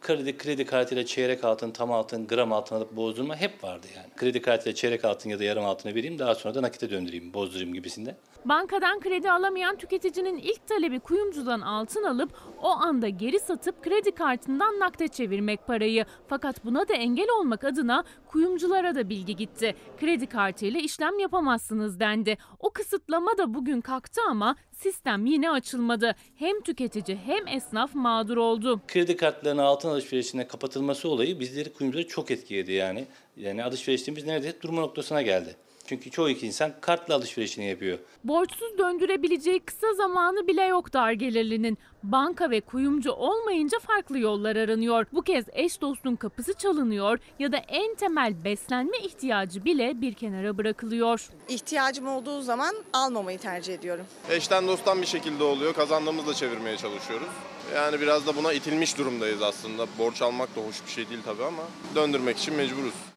Kredi, 0.01 0.39
kredi 0.39 0.67
kartıyla 0.67 1.07
çeyrek 1.07 1.45
altın, 1.45 1.71
tam 1.71 1.93
altın, 1.93 2.27
gram 2.27 2.53
altın 2.53 2.77
alıp 2.77 2.97
bozdurma 2.97 3.37
hep 3.37 3.65
vardı 3.65 3.87
yani. 3.97 4.07
Kredi 4.17 4.43
kartıyla 4.43 4.75
çeyrek 4.75 5.05
altın 5.05 5.31
ya 5.31 5.39
da 5.39 5.45
yarım 5.45 5.65
altını 5.65 5.95
vereyim 5.95 6.19
daha 6.19 6.35
sonra 6.35 6.55
da 6.55 6.63
nakite 6.63 6.91
döndüreyim, 6.91 7.35
bozdurayım 7.35 7.75
gibisinde. 7.75 8.17
Bankadan 8.45 9.01
kredi 9.01 9.31
alamayan 9.31 9.77
tüketicinin 9.77 10.37
ilk 10.37 10.67
talebi 10.67 11.01
kuyumcudan 11.01 11.61
altın 11.61 12.05
alıp 12.05 12.31
o 12.63 12.69
anda 12.69 13.09
geri 13.09 13.41
satıp 13.41 13.85
kredi 13.85 14.13
kartından 14.13 14.79
nakde 14.79 15.09
çevirmek 15.09 15.67
parayı. 15.67 16.05
Fakat 16.29 16.65
buna 16.65 16.89
da 16.89 16.95
engel 16.95 17.29
olmak 17.41 17.65
adına 17.65 18.05
kuyumculara 18.27 18.95
da 18.95 19.09
bilgi 19.09 19.37
gitti. 19.37 19.75
Kredi 20.01 20.27
kartıyla 20.27 20.81
işlem 20.81 21.19
yapamazsınız 21.19 22.01
dendi. 22.01 22.39
O 22.59 22.71
kısıtlama 22.71 23.39
da 23.39 23.55
bugün 23.55 23.81
kalktı 23.81 24.21
ama 24.31 24.57
sistem 24.83 25.27
yine 25.27 25.51
açılmadı. 25.51 26.15
Hem 26.37 26.61
tüketici 26.61 27.19
hem 27.27 27.49
esnaf 27.49 27.95
mağdur 27.95 28.37
oldu. 28.37 28.81
Kredi 28.89 29.17
kartlarının 29.17 29.63
altın 29.63 29.89
alışverişine 29.89 30.49
kapatılması 30.49 31.09
olayı 31.09 31.41
bizleri 31.41 31.73
kuyumcuları 31.73 32.09
çok 32.09 32.31
etkiledi 32.31 32.73
yani. 32.73 33.05
Yani 33.37 33.65
alışverişimiz 33.65 34.27
neredeyse 34.27 34.61
durma 34.61 34.81
noktasına 34.81 35.23
geldi. 35.23 35.57
Çünkü 35.93 36.11
çoğu 36.11 36.31
insan 36.31 36.73
kartla 36.81 37.15
alışverişini 37.15 37.69
yapıyor. 37.69 37.99
Borçsuz 38.25 38.79
döndürebileceği 38.79 39.61
kısa 39.61 39.95
zamanı 39.95 40.47
bile 40.47 40.63
yok 40.63 40.93
dar 40.93 41.13
gelirlinin. 41.13 41.79
Banka 42.03 42.51
ve 42.51 42.61
kuyumcu 42.61 43.13
olmayınca 43.13 43.79
farklı 43.79 44.19
yollar 44.19 44.57
aranıyor. 44.57 45.07
Bu 45.13 45.23
kez 45.23 45.45
eş 45.53 45.81
dostun 45.81 46.17
kapısı 46.17 46.55
çalınıyor 46.55 47.19
ya 47.39 47.53
da 47.53 47.57
en 47.57 47.95
temel 47.95 48.45
beslenme 48.45 48.99
ihtiyacı 48.99 49.65
bile 49.65 50.01
bir 50.01 50.15
kenara 50.15 50.59
bırakılıyor. 50.59 51.29
İhtiyacım 51.49 52.09
olduğu 52.09 52.43
zaman 52.43 52.75
almamayı 52.93 53.39
tercih 53.39 53.75
ediyorum. 53.75 54.05
Eşten 54.31 54.69
dosttan 54.69 55.03
bir 55.03 55.07
şekilde 55.07 55.45
oluyor. 55.45 55.75
Kazandığımızla 55.75 56.35
çevirmeye 56.35 56.77
çalışıyoruz. 56.77 57.29
Yani 57.75 58.01
biraz 58.01 58.27
da 58.27 58.37
buna 58.37 58.53
itilmiş 58.53 58.99
durumdayız 58.99 59.43
aslında. 59.43 59.87
Borç 59.99 60.23
almak 60.23 60.57
da 60.57 60.61
hoş 60.61 60.87
bir 60.87 60.91
şey 60.91 61.09
değil 61.09 61.21
tabii 61.25 61.45
ama 61.45 61.63
döndürmek 61.95 62.39
için 62.39 62.55
mecburuz. 62.55 63.12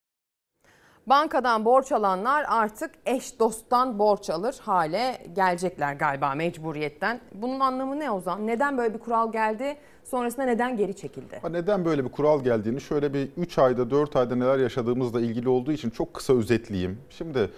Bankadan 1.08 1.66
borç 1.66 1.92
alanlar 1.92 2.46
artık 2.48 2.92
eş 3.06 3.40
dosttan 3.40 4.00
borç 4.00 4.30
alır 4.30 4.56
hale 4.62 5.18
gelecekler 5.34 5.94
galiba 5.94 6.36
mecburiyetten. 6.36 7.22
Bunun 7.34 7.60
anlamı 7.60 8.00
ne 8.00 8.12
Ozan? 8.12 8.48
Neden 8.48 8.78
böyle 8.78 8.94
bir 8.94 9.00
kural 9.00 9.32
geldi? 9.32 9.78
Sonrasında 10.04 10.46
neden 10.46 10.78
geri 10.78 10.96
çekildi? 10.96 11.42
Neden 11.52 11.86
böyle 11.86 12.06
bir 12.06 12.10
kural 12.12 12.44
geldiğini 12.44 12.82
şöyle 12.82 13.14
bir 13.14 13.30
3 13.38 13.58
ayda 13.60 13.90
4 13.90 14.16
ayda 14.16 14.36
neler 14.36 14.60
yaşadığımızla 14.60 15.22
ilgili 15.22 15.50
olduğu 15.50 15.72
için 15.72 15.90
çok 15.90 16.14
kısa 16.14 16.34
özetleyeyim. 16.34 17.00
Şimdi 17.10 17.50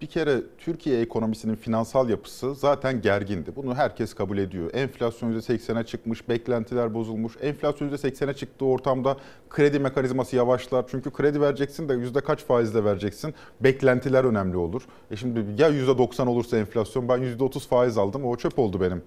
bir 0.00 0.06
kere 0.06 0.42
Türkiye 0.58 1.00
ekonomisinin 1.00 1.54
finansal 1.54 2.10
yapısı 2.10 2.54
zaten 2.54 3.02
gergindi. 3.02 3.56
Bunu 3.56 3.74
herkes 3.74 4.14
kabul 4.14 4.38
ediyor. 4.38 4.70
Enflasyon 4.74 5.32
%80'e 5.32 5.84
çıkmış, 5.84 6.28
beklentiler 6.28 6.94
bozulmuş. 6.94 7.32
Enflasyon 7.40 7.90
%80'e 7.90 8.34
çıktığı 8.34 8.64
ortamda 8.64 9.16
kredi 9.50 9.78
mekanizması 9.78 10.36
yavaşlar. 10.36 10.84
Çünkü 10.90 11.10
kredi 11.10 11.40
vereceksin 11.40 11.88
de 11.88 11.94
yüzde 11.94 12.20
kaç 12.20 12.44
faizle 12.44 12.84
vereceksin? 12.84 13.34
Beklentiler 13.60 14.24
önemli 14.24 14.56
olur. 14.56 14.82
E 15.10 15.16
şimdi 15.16 15.62
ya 15.62 15.70
%90 15.70 16.28
olursa 16.28 16.58
enflasyon 16.58 17.08
ben 17.08 17.18
%30 17.18 17.68
faiz 17.68 17.98
aldım 17.98 18.24
o 18.24 18.36
çöp 18.36 18.58
oldu 18.58 18.80
benim 18.80 19.02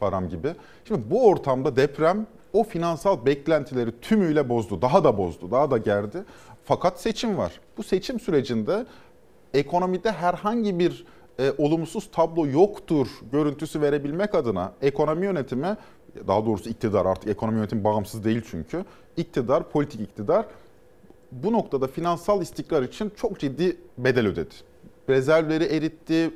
param 0.00 0.28
gibi. 0.28 0.54
Şimdi 0.84 1.10
bu 1.10 1.28
ortamda 1.28 1.76
deprem 1.76 2.26
o 2.52 2.64
finansal 2.64 3.26
beklentileri 3.26 4.00
tümüyle 4.00 4.48
bozdu. 4.48 4.82
Daha 4.82 5.04
da 5.04 5.18
bozdu, 5.18 5.50
daha 5.50 5.70
da 5.70 5.78
gerdi. 5.78 6.24
Fakat 6.64 7.00
seçim 7.00 7.38
var. 7.38 7.52
Bu 7.76 7.82
seçim 7.82 8.20
sürecinde 8.20 8.86
ekonomide 9.58 10.12
herhangi 10.12 10.78
bir 10.78 11.04
e, 11.40 11.52
olumsuz 11.58 12.10
tablo 12.10 12.46
yoktur 12.46 13.08
görüntüsü 13.32 13.80
verebilmek 13.80 14.34
adına 14.34 14.72
ekonomi 14.82 15.26
yönetimi 15.26 15.76
daha 16.26 16.46
doğrusu 16.46 16.70
iktidar 16.70 17.06
artık 17.06 17.30
ekonomi 17.30 17.56
yönetimi 17.56 17.84
bağımsız 17.84 18.24
değil 18.24 18.42
çünkü 18.50 18.84
iktidar 19.16 19.70
politik 19.70 20.00
iktidar 20.00 20.46
bu 21.32 21.52
noktada 21.52 21.86
finansal 21.86 22.42
istikrar 22.42 22.82
için 22.82 23.12
çok 23.16 23.38
ciddi 23.40 23.76
bedel 23.98 24.26
ödedi. 24.26 24.54
Rezervleri 25.08 25.64
eritti, 25.64 26.30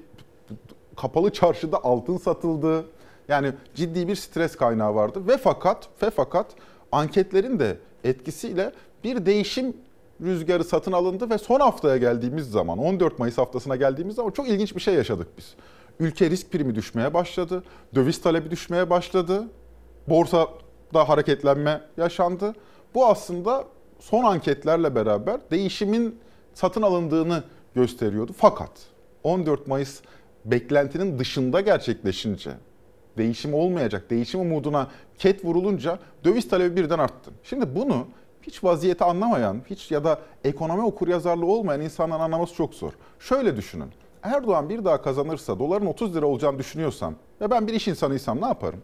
kapalı 0.96 1.30
çarşıda 1.30 1.84
altın 1.84 2.16
satıldı. 2.16 2.84
Yani 3.28 3.52
ciddi 3.74 4.08
bir 4.08 4.16
stres 4.16 4.56
kaynağı 4.56 4.94
vardı 4.94 5.28
ve 5.28 5.36
fakat 5.36 5.88
ve 6.02 6.10
fakat 6.10 6.46
anketlerin 6.92 7.58
de 7.58 7.78
etkisiyle 8.04 8.72
bir 9.04 9.26
değişim 9.26 9.76
rüzgarı 10.22 10.64
satın 10.64 10.92
alındı 10.92 11.30
ve 11.30 11.38
son 11.38 11.60
haftaya 11.60 11.96
geldiğimiz 11.96 12.50
zaman 12.50 12.78
14 12.78 13.18
Mayıs 13.18 13.38
haftasına 13.38 13.76
geldiğimiz 13.76 14.16
zaman 14.16 14.30
çok 14.30 14.48
ilginç 14.48 14.76
bir 14.76 14.80
şey 14.80 14.94
yaşadık 14.94 15.28
biz. 15.38 15.54
Ülke 16.00 16.30
risk 16.30 16.52
primi 16.52 16.74
düşmeye 16.74 17.14
başladı. 17.14 17.62
Döviz 17.94 18.22
talebi 18.22 18.50
düşmeye 18.50 18.90
başladı. 18.90 19.48
Borsada 20.08 21.08
hareketlenme 21.08 21.80
yaşandı. 21.96 22.54
Bu 22.94 23.06
aslında 23.06 23.64
son 24.00 24.24
anketlerle 24.24 24.94
beraber 24.94 25.40
değişimin 25.50 26.18
satın 26.54 26.82
alındığını 26.82 27.44
gösteriyordu. 27.74 28.32
Fakat 28.36 28.70
14 29.24 29.66
Mayıs 29.66 30.00
beklentinin 30.44 31.18
dışında 31.18 31.60
gerçekleşince 31.60 32.50
değişim 33.18 33.54
olmayacak, 33.54 34.10
değişim 34.10 34.40
umuduna 34.40 34.90
ket 35.18 35.44
vurulunca 35.44 35.98
döviz 36.24 36.48
talebi 36.48 36.76
birden 36.76 36.98
arttı. 36.98 37.30
Şimdi 37.44 37.74
bunu 37.76 38.06
hiç 38.42 38.64
vaziyeti 38.64 39.04
anlamayan, 39.04 39.62
hiç 39.70 39.90
ya 39.90 40.04
da 40.04 40.18
ekonomi 40.44 40.82
okuryazarlığı 40.82 41.46
olmayan 41.46 41.80
insanların 41.80 42.20
anlaması 42.20 42.54
çok 42.54 42.74
zor. 42.74 42.92
Şöyle 43.18 43.56
düşünün. 43.56 43.88
Erdoğan 44.22 44.68
bir 44.68 44.84
daha 44.84 45.02
kazanırsa 45.02 45.58
doların 45.58 45.86
30 45.86 46.16
lira 46.16 46.26
olacağını 46.26 46.58
düşünüyorsam 46.58 47.14
ve 47.40 47.50
ben 47.50 47.66
bir 47.66 47.74
iş 47.74 47.88
insanıysam 47.88 48.40
ne 48.40 48.46
yaparım? 48.46 48.82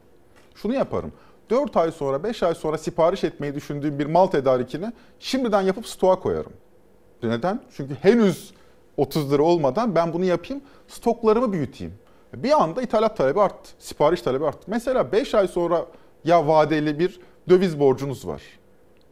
Şunu 0.55 0.75
yaparım. 0.75 1.13
4 1.51 1.77
ay 1.77 1.93
sonra 1.93 2.25
5 2.25 2.43
ay 2.43 2.55
sonra 2.55 2.79
sipariş 2.79 3.25
etmeyi 3.25 3.55
düşündüğüm 3.55 3.99
bir 3.99 4.07
mal 4.07 4.27
tedarikini 4.27 4.93
şimdiden 5.19 5.63
yapıp 5.63 5.87
stoğa 5.87 6.21
koyarım. 6.21 6.53
Neden? 7.23 7.61
Çünkü 7.77 7.95
henüz 7.95 8.55
30 8.97 9.33
lira 9.33 9.43
olmadan 9.43 9.95
ben 9.95 10.13
bunu 10.13 10.25
yapayım, 10.25 10.63
stoklarımı 10.89 11.53
büyüteyim. 11.53 11.95
Bir 12.35 12.63
anda 12.63 12.83
ithalat 12.83 13.17
talebi 13.17 13.41
arttı, 13.41 13.71
sipariş 13.79 14.23
talebi 14.23 14.47
arttı. 14.47 14.63
Mesela 14.67 15.13
5 15.13 15.35
ay 15.35 15.49
sonra 15.49 15.87
ya 16.25 16.49
vadeli 16.49 16.99
bir 16.99 17.21
döviz 17.49 17.81
borcunuz 17.81 18.27
var. 18.27 18.43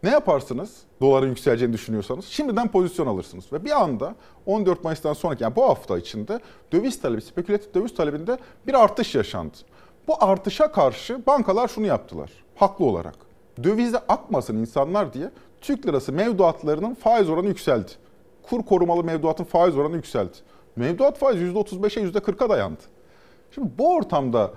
Ne 0.02 0.10
yaparsınız? 0.10 0.82
Doların 1.00 1.28
yükseleceğini 1.28 1.72
düşünüyorsanız 1.72 2.24
şimdiden 2.24 2.68
pozisyon 2.68 3.06
alırsınız. 3.06 3.52
Ve 3.52 3.64
bir 3.64 3.82
anda 3.82 4.14
14 4.46 4.84
Mayıs'tan 4.84 5.12
sonraki 5.12 5.42
yani 5.42 5.56
bu 5.56 5.64
hafta 5.64 5.98
içinde 5.98 6.40
döviz 6.72 7.00
talebi, 7.00 7.22
spekülatif 7.22 7.74
döviz 7.74 7.94
talebinde 7.94 8.38
bir 8.66 8.74
artış 8.74 9.14
yaşandı. 9.14 9.56
Bu 10.08 10.24
artışa 10.24 10.72
karşı 10.72 11.26
bankalar 11.26 11.68
şunu 11.68 11.86
yaptılar. 11.86 12.30
Haklı 12.54 12.84
olarak. 12.84 13.14
Dövize 13.62 13.98
akmasın 13.98 14.56
insanlar 14.56 15.12
diye 15.12 15.30
Türk 15.60 15.86
lirası 15.86 16.12
mevduatlarının 16.12 16.94
faiz 16.94 17.30
oranı 17.30 17.46
yükseldi. 17.46 17.90
Kur 18.42 18.62
korumalı 18.62 19.04
mevduatın 19.04 19.44
faiz 19.44 19.76
oranı 19.76 19.96
yükseldi. 19.96 20.36
Mevduat 20.76 21.18
faiz 21.18 21.40
%35'e 21.42 22.02
%40'a 22.02 22.48
dayandı. 22.48 22.80
Şimdi 23.50 23.68
bu 23.78 23.94
ortamda 23.94 24.50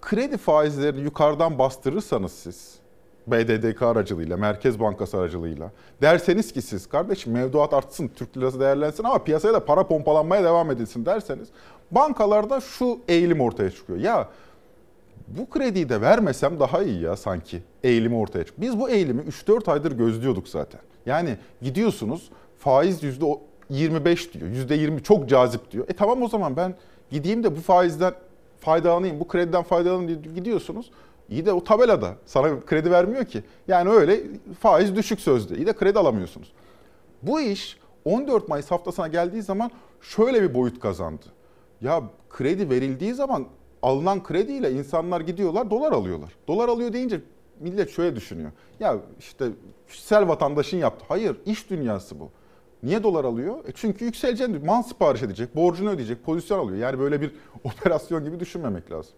kredi 0.00 0.36
faizlerini 0.36 1.00
yukarıdan 1.00 1.58
bastırırsanız 1.58 2.32
siz 2.32 2.83
BDDK 3.26 3.82
aracılığıyla, 3.82 4.36
Merkez 4.36 4.80
Bankası 4.80 5.18
aracılığıyla 5.18 5.70
derseniz 6.02 6.52
ki 6.52 6.62
siz 6.62 6.86
kardeşim 6.86 7.32
mevduat 7.32 7.74
artsın, 7.74 8.08
Türk 8.08 8.36
lirası 8.36 8.60
değerlensin 8.60 9.04
ama 9.04 9.24
piyasaya 9.24 9.54
da 9.54 9.64
para 9.64 9.86
pompalanmaya 9.86 10.44
devam 10.44 10.70
edilsin 10.70 11.06
derseniz 11.06 11.48
bankalarda 11.90 12.60
şu 12.60 12.98
eğilim 13.08 13.40
ortaya 13.40 13.70
çıkıyor. 13.70 13.98
Ya 13.98 14.28
bu 15.28 15.50
krediyi 15.50 15.88
de 15.88 16.00
vermesem 16.00 16.60
daha 16.60 16.82
iyi 16.82 17.00
ya 17.00 17.16
sanki 17.16 17.62
eğilimi 17.82 18.16
ortaya 18.16 18.44
çıkıyor. 18.44 18.68
Biz 18.68 18.80
bu 18.80 18.90
eğilimi 18.90 19.22
3-4 19.22 19.72
aydır 19.72 19.92
gözlüyorduk 19.92 20.48
zaten. 20.48 20.80
Yani 21.06 21.36
gidiyorsunuz 21.62 22.30
faiz 22.58 23.02
%25 23.02 24.32
diyor, 24.32 24.50
%20 24.50 25.02
çok 25.02 25.28
cazip 25.28 25.70
diyor. 25.70 25.84
E 25.88 25.92
tamam 25.92 26.22
o 26.22 26.28
zaman 26.28 26.56
ben 26.56 26.74
gideyim 27.10 27.44
de 27.44 27.56
bu 27.56 27.60
faizden 27.60 28.14
faydalanayım, 28.60 29.20
bu 29.20 29.28
krediden 29.28 29.62
faydalanayım 29.62 30.24
diye 30.24 30.34
gidiyorsunuz. 30.34 30.90
İyi 31.28 31.46
de 31.46 31.52
o 31.52 31.64
tabelada 31.64 32.14
sana 32.26 32.60
kredi 32.60 32.90
vermiyor 32.90 33.24
ki. 33.24 33.42
Yani 33.68 33.90
öyle 33.90 34.20
faiz 34.60 34.96
düşük 34.96 35.20
sözde. 35.20 35.56
İyi 35.56 35.66
de 35.66 35.72
kredi 35.72 35.98
alamıyorsunuz. 35.98 36.52
Bu 37.22 37.40
iş 37.40 37.78
14 38.04 38.48
Mayıs 38.48 38.70
haftasına 38.70 39.08
geldiği 39.08 39.42
zaman 39.42 39.70
şöyle 40.00 40.42
bir 40.42 40.54
boyut 40.54 40.80
kazandı. 40.80 41.26
Ya 41.80 42.02
kredi 42.30 42.70
verildiği 42.70 43.14
zaman 43.14 43.46
alınan 43.82 44.22
krediyle 44.22 44.72
insanlar 44.72 45.20
gidiyorlar 45.20 45.70
dolar 45.70 45.92
alıyorlar. 45.92 46.32
Dolar 46.48 46.68
alıyor 46.68 46.92
deyince 46.92 47.20
millet 47.60 47.90
şöyle 47.90 48.16
düşünüyor. 48.16 48.50
Ya 48.80 48.96
işte 49.18 49.48
kişisel 49.88 50.28
vatandaşın 50.28 50.76
yaptı. 50.78 51.04
Hayır 51.08 51.36
iş 51.46 51.70
dünyası 51.70 52.20
bu. 52.20 52.30
Niye 52.82 53.02
dolar 53.02 53.24
alıyor? 53.24 53.56
E 53.68 53.72
çünkü 53.74 54.04
yükseleceğini, 54.04 54.58
mal 54.58 54.82
sipariş 54.82 55.22
edecek, 55.22 55.56
borcunu 55.56 55.90
ödeyecek, 55.90 56.24
pozisyon 56.24 56.58
alıyor. 56.58 56.78
Yani 56.78 56.98
böyle 56.98 57.20
bir 57.20 57.30
operasyon 57.64 58.24
gibi 58.24 58.40
düşünmemek 58.40 58.92
lazım. 58.92 59.12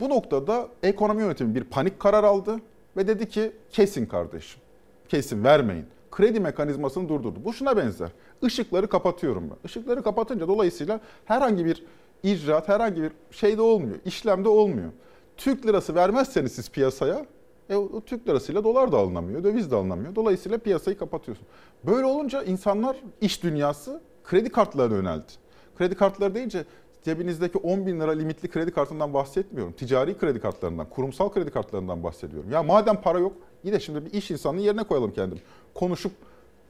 Bu 0.00 0.08
noktada 0.08 0.68
ekonomi 0.82 1.22
yönetimi 1.22 1.54
bir 1.54 1.64
panik 1.64 2.00
karar 2.00 2.24
aldı 2.24 2.60
ve 2.96 3.06
dedi 3.06 3.28
ki 3.28 3.52
kesin 3.70 4.06
kardeşim. 4.06 4.60
Kesin 5.08 5.44
vermeyin. 5.44 5.86
Kredi 6.10 6.40
mekanizmasını 6.40 7.08
durdurdu. 7.08 7.38
Bu 7.44 7.52
şuna 7.52 7.76
benzer. 7.76 8.10
Işıkları 8.42 8.88
kapatıyorum 8.88 9.50
ben. 9.50 9.56
Işıkları 9.64 10.02
kapatınca 10.02 10.48
dolayısıyla 10.48 11.00
herhangi 11.24 11.64
bir 11.64 11.84
icraat, 12.22 12.68
herhangi 12.68 13.02
bir 13.02 13.12
şeyde 13.30 13.62
olmuyor. 13.62 13.96
işlemde 14.04 14.48
olmuyor. 14.48 14.90
Türk 15.36 15.66
lirası 15.66 15.94
vermezseniz 15.94 16.52
siz 16.52 16.70
piyasaya 16.70 17.26
e, 17.70 17.76
o 17.76 18.00
Türk 18.00 18.28
lirasıyla 18.28 18.64
dolar 18.64 18.92
da 18.92 18.96
alınamıyor, 18.96 19.44
döviz 19.44 19.70
de 19.70 19.76
alınamıyor. 19.76 20.14
Dolayısıyla 20.14 20.58
piyasayı 20.58 20.98
kapatıyorsun. 20.98 21.46
Böyle 21.84 22.06
olunca 22.06 22.42
insanlar, 22.42 22.96
iş 23.20 23.42
dünyası 23.42 24.00
kredi 24.24 24.50
kartlarına 24.50 24.96
yöneldi. 24.96 25.32
Kredi 25.78 25.94
kartları 25.94 26.34
deyince 26.34 26.64
cebinizdeki 27.04 27.58
10 27.58 27.86
bin 27.86 28.00
lira 28.00 28.10
limitli 28.10 28.48
kredi 28.48 28.70
kartından 28.70 29.14
bahsetmiyorum. 29.14 29.72
Ticari 29.72 30.18
kredi 30.18 30.40
kartlarından, 30.40 30.88
kurumsal 30.88 31.28
kredi 31.28 31.50
kartlarından 31.50 32.02
bahsediyorum. 32.02 32.50
Ya 32.50 32.62
madem 32.62 32.96
para 32.96 33.18
yok, 33.18 33.32
yine 33.64 33.80
şimdi 33.80 34.04
bir 34.04 34.12
iş 34.12 34.30
insanının 34.30 34.60
yerine 34.60 34.82
koyalım 34.82 35.12
kendim. 35.12 35.38
Konuşup 35.74 36.12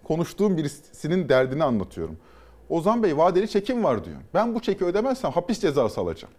konuştuğum 0.05 0.57
birisinin 0.57 1.29
derdini 1.29 1.64
anlatıyorum. 1.64 2.16
Ozan 2.68 3.03
Bey 3.03 3.16
vadeli 3.16 3.49
çekim 3.49 3.85
var 3.85 4.05
diyor. 4.05 4.16
Ben 4.35 4.55
bu 4.55 4.61
çeki 4.61 4.85
ödemezsem 4.85 5.31
hapis 5.31 5.61
cezası 5.61 6.01
alacağım. 6.01 6.35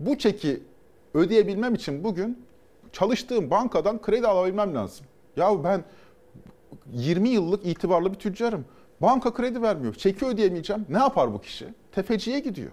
Bu 0.00 0.18
çeki 0.18 0.62
ödeyebilmem 1.14 1.74
için 1.74 2.04
bugün 2.04 2.44
çalıştığım 2.92 3.50
bankadan 3.50 4.02
kredi 4.02 4.26
alabilmem 4.26 4.74
lazım. 4.74 5.06
Ya 5.36 5.64
ben 5.64 5.84
20 6.92 7.28
yıllık 7.28 7.66
itibarlı 7.66 8.12
bir 8.12 8.18
tüccarım. 8.18 8.64
Banka 9.02 9.34
kredi 9.34 9.62
vermiyor. 9.62 9.94
Çeki 9.94 10.26
ödeyemeyeceğim. 10.26 10.86
Ne 10.88 10.98
yapar 10.98 11.34
bu 11.34 11.40
kişi? 11.40 11.66
Tefeciye 11.92 12.40
gidiyor. 12.40 12.70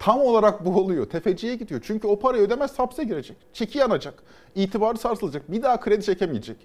Tam 0.00 0.20
olarak 0.20 0.64
bu 0.64 0.80
oluyor. 0.80 1.06
Tefeciye 1.06 1.54
gidiyor. 1.54 1.80
Çünkü 1.84 2.08
o 2.08 2.18
parayı 2.18 2.42
ödemez 2.42 2.78
hapse 2.78 3.04
girecek. 3.04 3.36
Çeki 3.52 3.78
yanacak. 3.78 4.22
İtibarı 4.54 4.98
sarsılacak. 4.98 5.50
Bir 5.52 5.62
daha 5.62 5.80
kredi 5.80 6.04
çekemeyecek. 6.04 6.56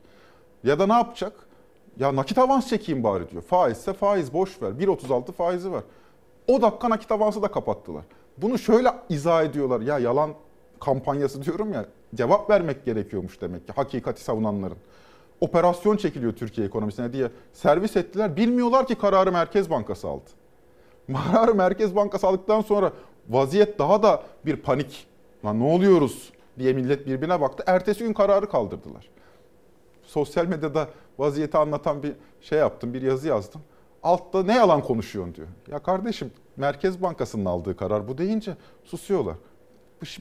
Ya 0.63 0.79
da 0.79 0.87
ne 0.87 0.93
yapacak? 0.93 1.33
Ya 1.99 2.15
nakit 2.15 2.37
avans 2.37 2.67
çekeyim 2.67 3.03
bari 3.03 3.29
diyor. 3.29 3.41
Faizse 3.41 3.93
faiz 3.93 4.33
boş 4.33 4.61
ver. 4.61 4.71
1.36 4.71 5.31
faizi 5.31 5.71
var. 5.71 5.83
O 6.47 6.61
dakika 6.61 6.89
nakit 6.89 7.11
avansı 7.11 7.41
da 7.41 7.47
kapattılar. 7.47 8.03
Bunu 8.37 8.57
şöyle 8.57 8.89
izah 9.09 9.43
ediyorlar. 9.43 9.81
Ya 9.81 9.99
yalan 9.99 10.31
kampanyası 10.79 11.43
diyorum 11.43 11.73
ya. 11.73 11.85
Cevap 12.15 12.49
vermek 12.49 12.85
gerekiyormuş 12.85 13.41
demek 13.41 13.67
ki 13.67 13.73
hakikati 13.75 14.23
savunanların. 14.23 14.77
Operasyon 15.41 15.97
çekiliyor 15.97 16.33
Türkiye 16.33 16.67
ekonomisine 16.67 17.13
diye 17.13 17.31
servis 17.53 17.95
ettiler. 17.95 18.35
Bilmiyorlar 18.35 18.87
ki 18.87 18.95
kararı 18.95 19.31
Merkez 19.31 19.69
Bankası 19.69 20.07
aldı. 20.07 20.29
Kararı 21.31 21.55
Merkez 21.55 21.95
Bankası 21.95 22.27
aldıktan 22.27 22.61
sonra 22.61 22.91
vaziyet 23.29 23.79
daha 23.79 24.03
da 24.03 24.23
bir 24.45 24.55
panik. 24.55 25.07
Lan 25.45 25.59
ne 25.59 25.63
oluyoruz 25.63 26.33
diye 26.59 26.73
millet 26.73 27.07
birbirine 27.07 27.41
baktı. 27.41 27.63
Ertesi 27.67 28.03
gün 28.03 28.13
kararı 28.13 28.49
kaldırdılar. 28.49 29.09
Sosyal 30.03 30.45
medyada 30.45 30.87
vaziyeti 31.17 31.57
anlatan 31.57 32.03
bir 32.03 32.13
şey 32.41 32.59
yaptım, 32.59 32.93
bir 32.93 33.01
yazı 33.01 33.27
yazdım. 33.27 33.61
Altta 34.03 34.43
ne 34.43 34.55
yalan 34.55 34.81
konuşuyorsun 34.81 35.35
diyor. 35.35 35.47
Ya 35.71 35.79
kardeşim 35.79 36.31
Merkez 36.57 37.01
Bankası'nın 37.01 37.45
aldığı 37.45 37.77
karar 37.77 38.07
bu 38.07 38.17
deyince 38.17 38.55
susuyorlar. 38.83 39.35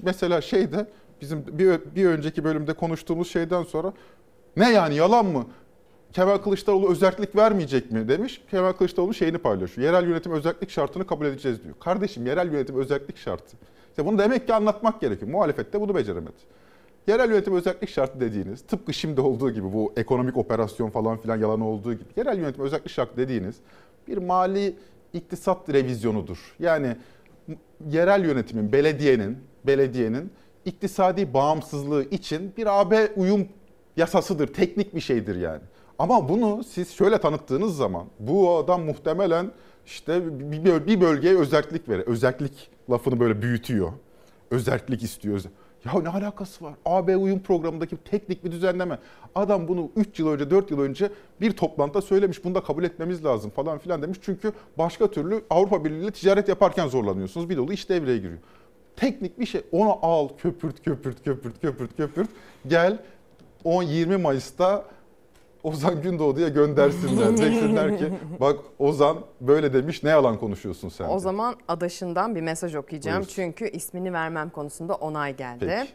Mesela 0.03 0.41
şeyde 0.41 0.87
bizim 1.21 1.45
bir, 1.59 1.81
bir 1.95 2.07
önceki 2.07 2.45
bölümde 2.45 2.73
konuştuğumuz 2.73 3.33
şeyden 3.33 3.63
sonra 3.63 3.93
ne 4.57 4.73
yani 4.73 4.95
yalan 4.95 5.27
mı? 5.27 5.47
Kemal 6.15 6.39
Kılıçdaroğlu 6.39 6.91
özellik 6.91 7.37
vermeyecek 7.37 7.91
mi 7.91 8.09
demiş. 8.09 8.43
Kemal 8.51 8.73
Kılıçdaroğlu 8.73 9.15
şeyini 9.15 9.39
paylaşıyor. 9.39 9.87
Yerel 9.87 10.09
yönetim 10.09 10.33
özellik 10.33 10.71
şartını 10.71 11.07
kabul 11.07 11.27
edeceğiz 11.27 11.65
diyor. 11.65 11.75
Kardeşim 11.81 12.27
yerel 12.27 12.53
yönetim 12.53 12.77
özellik 12.77 13.17
şartı. 13.17 13.57
İşte 13.91 14.07
bunu 14.07 14.19
demek 14.19 14.47
ki 14.47 14.55
anlatmak 14.55 15.01
gerekiyor. 15.01 15.31
Muhalefet 15.31 15.73
de 15.73 15.81
bunu 15.81 15.95
beceremedi. 15.95 16.55
Yerel 17.07 17.31
yönetim 17.31 17.55
özellik 17.55 17.89
şartı 17.89 18.21
dediğiniz 18.21 18.63
tıpkı 18.63 18.95
şimdi 18.95 19.21
olduğu 19.21 19.51
gibi 19.51 19.73
bu 19.73 19.93
ekonomik 19.97 20.37
operasyon 20.37 20.91
falan 20.91 21.19
filan 21.19 21.41
yalan 21.41 21.61
olduğu 21.61 21.93
gibi 21.93 22.09
yerel 22.17 22.39
yönetim 22.39 22.65
özellik 22.65 22.91
şartı 22.91 23.17
dediğiniz 23.17 23.57
bir 24.09 24.19
mali 24.19 24.77
iktisat 25.13 25.69
revizyonudur. 25.69 26.57
Yani 26.59 26.97
yerel 27.91 28.25
yönetimin, 28.25 28.73
belediyenin, 28.73 29.39
belediyenin 29.67 30.33
iktisadi 30.65 31.35
bağımsızlığı 31.35 32.05
için 32.05 32.53
bir 32.57 32.81
AB 32.81 33.09
uyum 33.17 33.49
yasasıdır, 33.97 34.47
teknik 34.47 34.95
bir 34.95 35.01
şeydir 35.01 35.37
yani. 35.37 35.63
Ama 35.99 36.29
bunu 36.29 36.65
siz 36.65 36.91
şöyle 36.91 37.19
tanıttığınız 37.19 37.77
zaman 37.77 38.07
bu 38.19 38.57
adam 38.57 38.83
muhtemelen 38.83 39.51
işte 39.87 40.41
bir 40.87 41.01
bölgeye 41.01 41.39
özellik 41.39 41.89
verir. 41.89 42.03
Özellik 42.07 42.71
lafını 42.91 43.21
böyle 43.21 43.43
büyütüyor. 43.43 43.93
Özellik 44.51 45.03
istiyor. 45.03 45.43
Ya 45.85 46.01
ne 46.01 46.09
alakası 46.09 46.65
var? 46.65 46.75
AB 46.85 47.17
uyum 47.17 47.41
programındaki 47.41 47.97
teknik 47.97 48.45
bir 48.45 48.53
düzenleme. 48.53 48.99
Adam 49.35 49.69
bunu 49.69 49.91
3 49.97 50.19
yıl 50.19 50.29
önce, 50.29 50.51
4 50.51 50.71
yıl 50.71 50.81
önce 50.81 51.11
bir 51.41 51.53
toplantıda 51.53 52.03
söylemiş. 52.03 52.45
Bunu 52.45 52.55
da 52.55 52.61
kabul 52.63 52.85
etmemiz 52.85 53.25
lazım 53.25 53.51
falan 53.51 53.79
filan 53.79 54.03
demiş. 54.03 54.19
Çünkü 54.23 54.53
başka 54.79 55.11
türlü 55.11 55.45
Avrupa 55.51 55.85
Birliği 55.85 56.03
ile 56.03 56.11
ticaret 56.11 56.49
yaparken 56.49 56.89
zorlanıyorsunuz. 56.89 57.49
Bir 57.51 57.57
dolu 57.57 57.73
iş 57.73 57.89
devreye 57.89 58.17
giriyor. 58.17 58.39
Teknik 58.97 59.41
bir 59.41 59.47
şey. 59.47 59.61
Onu 59.73 59.99
al, 60.03 60.29
köpürt, 60.39 60.85
köpürt, 60.85 61.25
köpürt, 61.25 61.61
köpürt, 61.61 61.97
köpürt. 61.97 62.29
Gel 62.67 62.99
10-20 63.65 64.17
Mayıs'ta 64.17 64.85
Ozan 65.65 66.03
Gündoğdu'ya 66.03 66.49
göndersinler. 66.49 67.37
Desinler 67.37 67.99
ki 67.99 68.13
bak 68.41 68.59
Ozan 68.79 69.19
böyle 69.41 69.73
demiş 69.73 70.03
ne 70.03 70.11
yalan 70.11 70.39
konuşuyorsun 70.39 70.89
sen. 70.89 71.09
O 71.09 71.19
zaman 71.19 71.55
adaşından 71.69 72.35
bir 72.35 72.41
mesaj 72.41 72.75
okuyacağım. 72.75 73.17
Buyursun. 73.17 73.35
Çünkü 73.35 73.69
ismini 73.69 74.13
vermem 74.13 74.51
konusunda 74.51 74.95
onay 74.95 75.37
geldi. 75.37 75.67
Peki. 75.79 75.93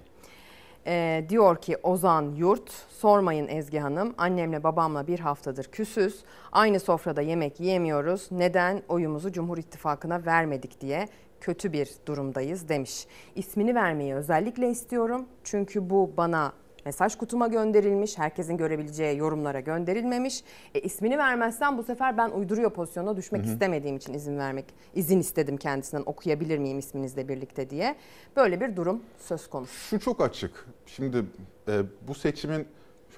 Ee, 0.88 1.26
diyor 1.30 1.56
ki 1.56 1.78
Ozan 1.84 2.36
Yurt, 2.36 2.72
sormayın 2.90 3.48
Ezgi 3.48 3.80
Hanım, 3.80 4.14
annemle 4.18 4.64
babamla 4.64 5.08
bir 5.08 5.20
haftadır 5.20 5.64
küsüz. 5.64 6.24
Aynı 6.52 6.80
sofrada 6.80 7.22
yemek 7.22 7.60
yiyemiyoruz. 7.60 8.28
Neden 8.32 8.84
oyumuzu 8.88 9.32
Cumhur 9.32 9.58
İttifakı'na 9.58 10.26
vermedik 10.26 10.82
diye 10.82 11.08
kötü 11.42 11.74
bir 11.74 11.90
durumdayız 12.06 12.70
demiş. 12.70 13.08
İsmini 13.36 13.76
vermeyi 13.76 14.16
özellikle 14.16 14.70
istiyorum. 14.70 15.26
Çünkü 15.44 15.90
bu 15.90 16.12
bana 16.18 16.54
mesaj 16.86 17.16
kutuma 17.16 17.48
gönderilmiş. 17.48 18.18
Herkesin 18.18 18.58
görebileceği 18.58 19.18
yorumlara 19.18 19.60
gönderilmemiş. 19.60 20.44
E, 20.76 20.80
ismini 20.80 21.18
vermezsem 21.18 21.78
bu 21.78 21.84
sefer 21.84 22.18
ben 22.18 22.30
uyduruyor 22.30 22.70
pozisyona 22.70 23.18
düşmek 23.18 23.42
Hı 23.46 23.48
hı. 23.48 23.52
istemediğim 23.54 23.98
için 23.98 24.14
izin 24.14 24.38
vermek, 24.38 24.66
izin 24.96 25.20
istedim 25.20 25.58
kendisinden 25.58 26.04
okuyabilir 26.06 26.58
miyim 26.58 26.80
isminizle 26.80 27.28
birlikte 27.28 27.70
diye. 27.70 27.96
Böyle 28.36 28.62
bir 28.62 28.76
durum 28.76 29.04
söz 29.20 29.50
konusu. 29.50 29.74
Şu 29.74 30.00
çok 30.00 30.22
açık. 30.22 30.66
Şimdi 30.86 31.26
e, 31.68 31.82
bu 32.08 32.16
seçimin 32.16 32.68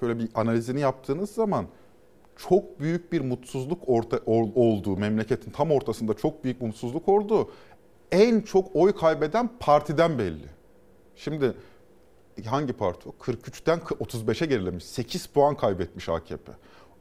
şöyle 0.00 0.18
bir 0.18 0.28
analizini 0.34 0.80
yaptığınız 0.80 1.30
zaman 1.30 1.66
çok 2.36 2.80
büyük 2.80 3.12
bir 3.12 3.20
mutsuzluk 3.20 3.82
orta, 3.86 4.20
ol- 4.26 4.50
olduğu, 4.54 4.96
memleketin 4.96 5.50
tam 5.50 5.70
ortasında 5.70 6.14
çok 6.14 6.44
büyük 6.44 6.60
mutsuzluk 6.60 7.08
olduğu 7.08 7.50
en 8.12 8.40
çok 8.40 8.76
oy 8.76 8.92
kaybeden 8.96 9.50
partiden 9.60 10.18
belli. 10.18 10.46
Şimdi 11.16 11.54
hangi 12.46 12.72
parti 12.72 13.08
o? 13.08 13.12
43'ten 13.12 13.78
35'e 13.78 14.46
gerilemiş. 14.46 14.84
8 14.84 15.26
puan 15.26 15.56
kaybetmiş 15.56 16.08
AKP. 16.08 16.52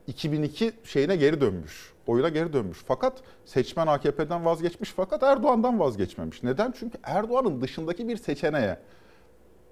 2002 0.08 0.72
şeyine 0.84 1.16
geri 1.16 1.42
dönmüş. 1.42 1.94
Oyuna 2.08 2.30
geri 2.30 2.54
dönmüş. 2.54 2.78
Fakat 2.88 3.14
seçmen 3.46 3.88
AKP'den 3.88 4.46
vazgeçmiş 4.46 4.94
fakat 4.96 5.24
Erdoğan'dan 5.24 5.80
vazgeçmemiş. 5.80 6.44
Neden? 6.44 6.74
Çünkü 6.80 6.98
Erdoğan'ın 7.04 7.62
dışındaki 7.62 8.08
bir 8.08 8.18
seçeneğe 8.18 8.80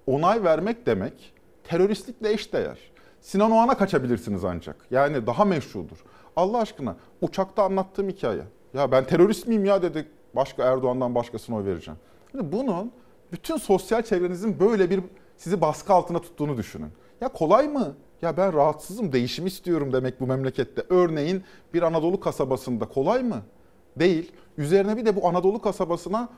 onay 0.07 0.43
vermek 0.43 0.85
demek 0.85 1.33
teröristlikle 1.63 2.31
eşdeğer. 2.31 2.77
Sinan 3.21 3.51
Oğan'a 3.51 3.77
kaçabilirsiniz 3.77 4.45
ancak. 4.45 4.75
Yani 4.91 5.27
daha 5.27 5.45
meşrudur. 5.45 6.03
Allah 6.35 6.57
aşkına 6.57 6.95
uçakta 7.21 7.63
anlattığım 7.63 8.09
hikaye. 8.09 8.43
Ya 8.73 8.91
ben 8.91 9.03
terörist 9.03 9.47
miyim 9.47 9.65
ya 9.65 9.81
dedi 9.81 10.07
başka 10.35 10.63
Erdoğan'dan 10.63 11.15
başkasına 11.15 11.55
oy 11.55 11.65
vereceğim. 11.65 11.99
Şimdi 12.31 12.51
bunun 12.51 12.91
bütün 13.31 13.57
sosyal 13.57 14.01
çevrenizin 14.01 14.59
böyle 14.59 14.89
bir 14.89 15.01
sizi 15.39 15.61
baskı 15.61 15.93
altına 15.93 16.19
tuttuğunu 16.19 16.57
düşünün. 16.57 16.89
Ya 17.21 17.27
kolay 17.27 17.67
mı? 17.67 17.95
Ya 18.21 18.37
ben 18.37 18.53
rahatsızım, 18.53 19.11
değişim 19.11 19.47
istiyorum 19.47 19.93
demek 19.93 20.21
bu 20.21 20.27
memlekette. 20.27 20.83
Örneğin 20.89 21.43
bir 21.73 21.81
Anadolu 21.81 22.19
kasabasında 22.19 22.85
kolay 22.85 23.23
mı? 23.23 23.41
Değil. 23.99 24.31
Üzerine 24.57 24.97
bir 24.97 25.05
de 25.05 25.15
bu 25.15 25.27
Anadolu 25.27 25.61
kasabasına 25.61 26.29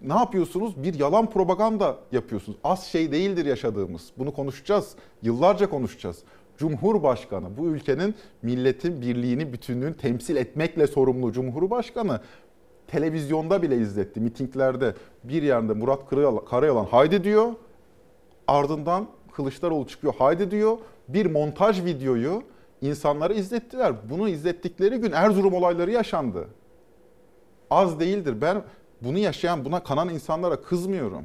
ne 0.00 0.14
yapıyorsunuz? 0.14 0.82
Bir 0.82 0.94
yalan 0.94 1.30
propaganda 1.30 1.96
yapıyorsunuz. 2.12 2.58
Az 2.64 2.84
şey 2.84 3.12
değildir 3.12 3.46
yaşadığımız. 3.46 4.10
Bunu 4.18 4.34
konuşacağız. 4.34 4.94
Yıllarca 5.22 5.70
konuşacağız. 5.70 6.18
Cumhurbaşkanı, 6.58 7.56
bu 7.56 7.66
ülkenin 7.66 8.14
milletin 8.42 9.00
birliğini, 9.00 9.52
bütünlüğünü 9.52 9.96
temsil 9.96 10.36
etmekle 10.36 10.86
sorumlu 10.86 11.32
Cumhurbaşkanı 11.32 12.20
televizyonda 12.86 13.62
bile 13.62 13.76
izletti. 13.76 14.20
Mitinglerde 14.20 14.94
bir 15.24 15.42
yerde 15.42 15.72
Murat 15.72 16.10
Karayalan, 16.50 16.84
haydi 16.84 17.24
diyor. 17.24 17.52
Ardından 18.50 19.06
Kılıçdaroğlu 19.32 19.86
çıkıyor 19.86 20.14
haydi 20.18 20.50
diyor. 20.50 20.78
Bir 21.08 21.26
montaj 21.26 21.84
videoyu 21.84 22.42
insanlara 22.80 23.34
izlettiler. 23.34 24.10
Bunu 24.10 24.28
izlettikleri 24.28 24.96
gün 24.96 25.12
Erzurum 25.12 25.54
olayları 25.54 25.90
yaşandı. 25.90 26.48
Az 27.70 28.00
değildir. 28.00 28.40
Ben 28.40 28.62
bunu 29.02 29.18
yaşayan, 29.18 29.64
buna 29.64 29.82
kanan 29.82 30.08
insanlara 30.08 30.62
kızmıyorum. 30.62 31.24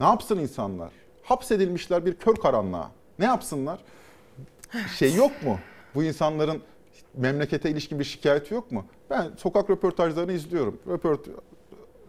Ne 0.00 0.06
yapsın 0.06 0.38
insanlar? 0.38 0.92
Hapsedilmişler 1.22 2.06
bir 2.06 2.14
kör 2.14 2.34
karanlığa. 2.34 2.90
Ne 3.18 3.24
yapsınlar? 3.24 3.78
Şey 4.98 5.14
yok 5.14 5.42
mu? 5.42 5.58
Bu 5.94 6.04
insanların 6.04 6.62
memlekete 7.14 7.70
ilişkin 7.70 7.98
bir 7.98 8.04
şikayeti 8.04 8.54
yok 8.54 8.72
mu? 8.72 8.84
Ben 9.10 9.30
sokak 9.36 9.70
röportajlarını 9.70 10.32
izliyorum. 10.32 10.78
Röport 10.88 11.26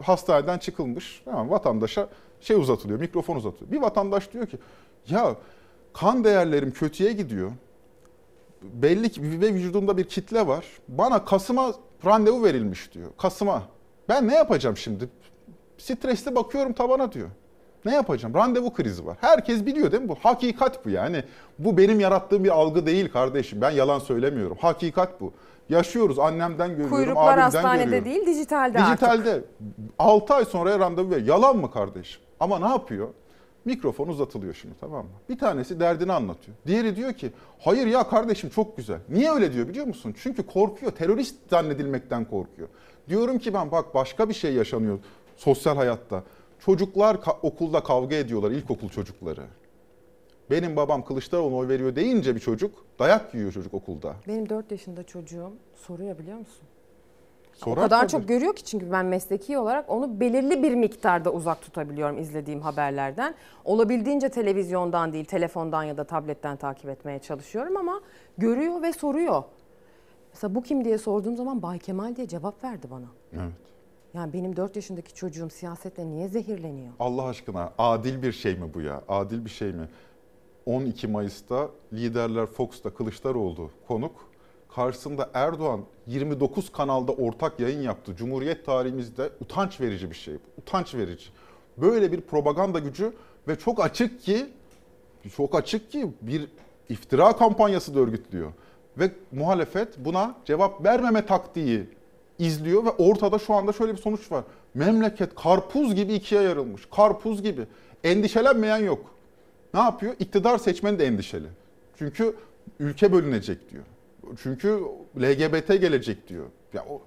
hastaneden 0.01 0.57
çıkılmış. 0.57 1.21
Tamam, 1.25 1.49
vatandaşa 1.49 2.09
şey 2.44 2.57
uzatılıyor, 2.57 2.99
mikrofon 2.99 3.36
uzatılıyor. 3.36 3.72
Bir 3.72 3.82
vatandaş 3.82 4.34
diyor 4.34 4.48
ki 4.48 4.57
ya 5.10 5.36
kan 5.94 6.24
değerlerim 6.24 6.72
kötüye 6.72 7.14
gidiyor. 7.14 7.52
Belli 8.61 9.10
ki 9.11 9.41
ve 9.41 9.53
vücudumda 9.53 9.98
bir 9.98 10.03
kitle 10.03 10.48
var. 10.48 10.65
Bana 10.88 11.26
Kasım'a 11.26 11.74
randevu 12.06 12.44
verilmiş 12.44 12.94
diyor. 12.94 13.10
Kasım'a. 13.18 13.64
Ben 14.10 14.28
ne 14.28 14.36
yapacağım 14.36 14.78
şimdi? 14.78 15.10
Stresli 15.78 16.36
bakıyorum 16.36 16.74
tabana 16.74 17.11
diyor. 17.11 17.30
Ne 17.86 17.94
yapacağım? 17.94 18.36
Randevu 18.36 18.74
krizi 18.74 19.06
var. 19.06 19.18
Herkes 19.22 19.65
biliyor 19.65 19.91
değil 19.91 20.03
mi 20.03 20.10
bu? 20.10 20.15
Hakikat 20.15 20.86
bu 20.86 20.90
yani. 20.90 21.24
Bu 21.60 21.78
benim 21.78 21.99
yarattığım 21.99 22.44
bir 22.44 22.49
algı 22.49 22.86
değil 22.86 23.11
kardeşim. 23.11 23.61
Ben 23.61 23.72
yalan 23.72 23.99
söylemiyorum. 23.99 24.57
Hakikat 24.61 25.22
bu. 25.22 25.34
Yaşıyoruz. 25.70 26.20
Annemden 26.20 26.70
görüyorum, 26.70 26.95
Kuyruklar 26.95 27.24
abimden 27.24 27.41
hastanede 27.41 27.84
görüyorum. 27.84 28.06
değil 28.06 28.26
dijitalde, 28.26 28.80
artık. 28.80 29.02
Dijitalde 29.02 29.41
6 29.99 30.34
ay 30.34 30.45
sonraya 30.45 30.80
randevu 30.80 31.11
ver. 31.11 31.18
Yalan 31.18 31.57
mı 31.57 31.72
kardeşim? 31.72 32.22
Ama 32.44 32.60
ne 32.60 32.68
yapıyor? 32.68 33.07
Mikrofon 33.65 34.07
uzatılıyor 34.07 34.53
şimdi 34.53 34.76
tamam 34.82 35.06
mı? 35.06 35.11
Bir 35.30 35.38
tanesi 35.38 35.80
derdini 35.80 36.14
anlatıyor. 36.14 36.57
Diğeri 36.68 36.95
diyor 36.95 37.14
ki 37.14 37.32
hayır 37.60 37.88
ya 37.88 38.07
kardeşim 38.10 38.49
çok 38.49 38.78
güzel. 38.78 38.99
Niye 39.10 39.32
öyle 39.32 39.53
diyor 39.53 39.68
biliyor 39.68 39.86
musun? 39.86 40.15
Çünkü 40.18 40.44
korkuyor. 40.48 40.91
Terörist 40.91 41.36
zannedilmekten 41.49 42.26
korkuyor. 42.26 42.68
Diyorum 43.10 43.40
ki 43.40 43.53
ben 43.53 43.72
bak 43.72 43.95
başka 43.95 44.30
bir 44.30 44.34
şey 44.34 44.53
yaşanıyor 44.53 44.99
sosyal 45.38 45.76
hayatta. 45.76 46.24
Çocuklar 46.60 47.15
ka- 47.15 47.38
okulda 47.41 47.84
kavga 47.84 48.15
ediyorlar 48.15 48.52
ilkokul 48.52 48.90
çocukları. 48.90 49.44
Benim 50.52 50.76
babam 50.76 51.06
Kılıçdaroğlu'na 51.06 51.56
oy 51.57 51.68
veriyor 51.68 51.95
deyince 51.95 52.36
bir 52.36 52.40
çocuk 52.40 52.86
dayak 52.99 53.34
yiyor 53.36 53.52
çocuk 53.52 53.74
okulda. 53.74 54.15
Benim 54.28 54.49
4 54.49 54.72
yaşında 54.72 55.03
çocuğum 55.03 55.53
soruyor 55.76 56.18
biliyor 56.20 56.38
musun? 56.38 56.64
Sorar 57.53 57.77
o 57.77 57.81
kadar 57.81 57.99
tabii. 57.99 58.11
çok 58.11 58.27
görüyor 58.27 58.55
ki 58.55 58.63
çünkü 58.63 58.91
ben 58.91 59.05
mesleki 59.05 59.57
olarak 59.57 59.89
onu 59.89 60.19
belirli 60.19 60.63
bir 60.63 60.75
miktarda 60.75 61.34
uzak 61.34 61.61
tutabiliyorum 61.61 62.17
izlediğim 62.17 62.61
haberlerden. 62.61 63.35
Olabildiğince 63.65 64.30
televizyondan 64.30 65.13
değil, 65.13 65.25
telefondan 65.25 65.84
ya 65.84 65.97
da 65.97 66.03
tabletten 66.03 66.57
takip 66.57 66.89
etmeye 66.89 67.19
çalışıyorum 67.19 67.77
ama 67.77 68.01
görüyor 68.38 68.81
ve 68.81 68.93
soruyor. 68.93 69.43
Mesela 70.34 70.55
bu 70.55 70.63
kim 70.63 70.85
diye 70.85 70.97
sorduğum 70.97 71.35
zaman 71.35 71.61
Bay 71.61 71.80
Kemal 71.80 72.15
diye 72.15 72.27
cevap 72.27 72.63
verdi 72.63 72.88
bana. 72.91 73.05
Evet. 73.34 73.53
Yani 74.13 74.34
benim 74.34 74.55
4 74.55 74.75
yaşındaki 74.75 75.13
çocuğum 75.13 75.49
siyasetle 75.49 76.09
niye 76.09 76.27
zehirleniyor? 76.27 76.93
Allah 76.99 77.23
aşkına 77.23 77.71
adil 77.77 78.21
bir 78.21 78.31
şey 78.31 78.55
mi 78.55 78.73
bu 78.73 78.81
ya? 78.81 79.01
Adil 79.07 79.45
bir 79.45 79.49
şey 79.49 79.71
mi? 79.71 79.89
12 80.65 81.07
Mayıs'ta 81.07 81.69
liderler 81.93 82.45
Fox'ta 82.45 82.89
Kılıçdaroğlu 82.89 83.69
konuk. 83.88 84.32
Karşısında 84.75 85.29
Erdoğan 85.33 85.81
29 86.07 86.71
kanalda 86.71 87.11
ortak 87.11 87.59
yayın 87.59 87.81
yaptı. 87.81 88.15
Cumhuriyet 88.15 88.65
tarihimizde 88.65 89.29
utanç 89.41 89.81
verici 89.81 90.09
bir 90.09 90.15
şey. 90.15 90.35
Utanç 90.61 90.95
verici. 90.95 91.25
Böyle 91.77 92.11
bir 92.11 92.21
propaganda 92.21 92.79
gücü 92.79 93.13
ve 93.47 93.55
çok 93.59 93.83
açık 93.85 94.21
ki 94.21 94.45
çok 95.35 95.55
açık 95.55 95.91
ki 95.91 96.11
bir 96.21 96.47
iftira 96.89 97.35
kampanyası 97.35 97.95
da 97.95 97.99
örgütlüyor. 97.99 98.51
Ve 98.97 99.11
muhalefet 99.31 99.97
buna 99.97 100.35
cevap 100.45 100.85
vermeme 100.85 101.25
taktiği 101.25 101.83
izliyor 102.39 102.85
ve 102.85 102.89
ortada 102.89 103.39
şu 103.39 103.53
anda 103.53 103.73
şöyle 103.73 103.91
bir 103.91 104.01
sonuç 104.01 104.31
var. 104.31 104.43
Memleket 104.73 105.35
karpuz 105.35 105.95
gibi 105.95 106.13
ikiye 106.13 106.41
yarılmış. 106.41 106.81
Karpuz 106.95 107.43
gibi. 107.43 107.61
Endişelenmeyen 108.03 108.77
yok. 108.77 109.05
Ne 109.73 109.79
yapıyor? 109.79 110.13
İktidar 110.19 110.57
seçmeni 110.57 110.99
de 110.99 111.05
endişeli. 111.05 111.47
Çünkü 111.97 112.35
ülke 112.79 113.11
bölünecek 113.13 113.71
diyor. 113.71 113.83
Çünkü 114.43 114.79
LGBT 115.17 115.67
gelecek 115.67 116.27
diyor. 116.27 116.45
Ya 116.73 116.85
o 116.89 117.01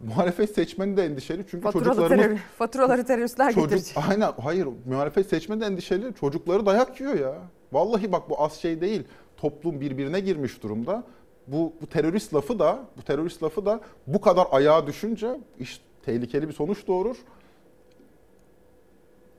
muhalefet 0.00 0.54
seçmeni 0.54 0.96
de 0.96 1.04
endişeli 1.04 1.44
çünkü 1.50 1.64
Faturalı 1.64 1.84
çocuklarımız 1.84 2.26
terör, 2.26 2.36
faturaları 2.36 3.04
teröristler 3.04 3.52
Çocuk, 3.54 3.70
getirecek. 3.70 3.96
aynen 4.10 4.32
hayır 4.42 4.68
muhalefet 4.86 5.28
seçmeni 5.28 5.60
de 5.60 5.66
endişeli. 5.66 6.14
Çocukları 6.20 6.66
dayak 6.66 7.00
yiyor 7.00 7.14
ya. 7.14 7.34
Vallahi 7.72 8.12
bak 8.12 8.30
bu 8.30 8.42
az 8.42 8.52
şey 8.52 8.80
değil. 8.80 9.04
Toplum 9.36 9.80
birbirine 9.80 10.20
girmiş 10.20 10.62
durumda. 10.62 11.02
Bu, 11.46 11.72
bu 11.82 11.86
terörist 11.86 12.34
lafı 12.34 12.58
da 12.58 12.78
bu 12.96 13.02
terörist 13.02 13.42
lafı 13.42 13.66
da 13.66 13.80
bu 14.06 14.20
kadar 14.20 14.46
ayağa 14.50 14.86
düşünce 14.86 15.40
iş 15.58 15.80
tehlikeli 16.02 16.48
bir 16.48 16.52
sonuç 16.52 16.86
doğurur. 16.86 17.16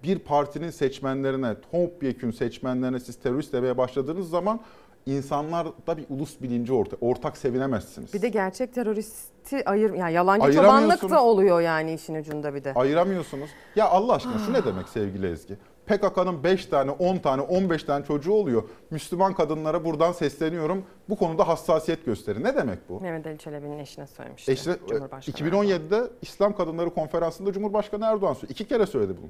Bir 0.03 0.19
partinin 0.19 0.69
seçmenlerine, 0.69 1.55
topyekün 1.71 2.31
seçmenlerine 2.31 2.99
siz 2.99 3.15
terörist 3.19 3.53
demeye 3.53 3.77
başladığınız 3.77 4.29
zaman 4.29 4.59
insanlarda 5.05 5.97
bir 5.97 6.05
ulus 6.09 6.41
bilinci 6.41 6.73
orta, 6.73 6.97
ortak 7.01 7.37
sevinemezsiniz. 7.37 8.13
Bir 8.13 8.21
de 8.21 8.29
gerçek 8.29 8.73
teröristi 8.73 9.69
ayır, 9.69 9.93
yani 9.93 10.13
yalancı 10.13 10.53
çobanlık 10.53 11.09
da 11.09 11.23
oluyor 11.23 11.61
yani 11.61 11.93
işin 11.93 12.15
ucunda 12.15 12.55
bir 12.55 12.63
de. 12.63 12.73
Ayıramıyorsunuz. 12.73 13.49
Ya 13.75 13.89
Allah 13.89 14.13
aşkına 14.13 14.37
şu 14.45 14.53
ne 14.53 14.65
demek 14.65 14.89
sevgili 14.89 15.31
Ezgi? 15.31 15.57
PKK'nın 15.85 16.43
5 16.43 16.65
tane, 16.65 16.91
10 16.91 17.17
tane, 17.17 17.41
15 17.41 17.83
tane 17.83 18.05
çocuğu 18.05 18.33
oluyor. 18.33 18.63
Müslüman 18.91 19.33
kadınlara 19.33 19.85
buradan 19.85 20.11
sesleniyorum. 20.11 20.83
Bu 21.09 21.15
konuda 21.15 21.47
hassasiyet 21.47 22.05
gösterin. 22.05 22.43
Ne 22.43 22.55
demek 22.55 22.89
bu? 22.89 23.01
Mehmet 23.01 23.27
Ali 23.27 23.37
Çelebi'nin 23.37 23.79
eşine 23.79 24.07
söylemişti. 24.07 24.55
Cumhurbaşkanı 24.89 25.49
2017'de 25.49 26.03
İslam 26.21 26.55
Kadınları 26.55 26.89
Konferansı'nda 26.89 27.53
Cumhurbaşkanı 27.53 28.05
Erdoğan 28.05 28.33
söyledi. 28.33 28.51
İki 28.53 28.67
kere 28.67 28.85
söyledi 28.85 29.13
bunu. 29.21 29.29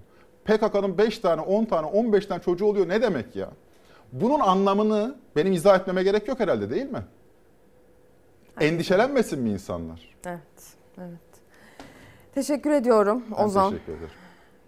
PKK'nın 0.57 0.97
5 0.97 1.19
tane, 1.19 1.41
10 1.41 1.65
tane, 1.65 1.87
15 1.87 2.25
tane 2.25 2.41
çocuğu 2.41 2.65
oluyor 2.65 2.89
ne 2.89 3.01
demek 3.01 3.35
ya? 3.35 3.49
Bunun 4.11 4.39
anlamını 4.39 5.15
benim 5.35 5.53
izah 5.53 5.79
etmeme 5.79 6.03
gerek 6.03 6.27
yok 6.27 6.39
herhalde 6.39 6.69
değil 6.69 6.89
mi? 6.91 7.03
Endişelenmesin 8.61 9.39
mi 9.39 9.49
insanlar? 9.49 10.15
Evet, 10.25 10.39
evet. 10.97 11.19
Teşekkür 12.35 12.71
ediyorum 12.71 13.23
Ben 13.37 13.43
Ozan. 13.43 13.71
teşekkür 13.71 13.93
ederim. 13.93 14.09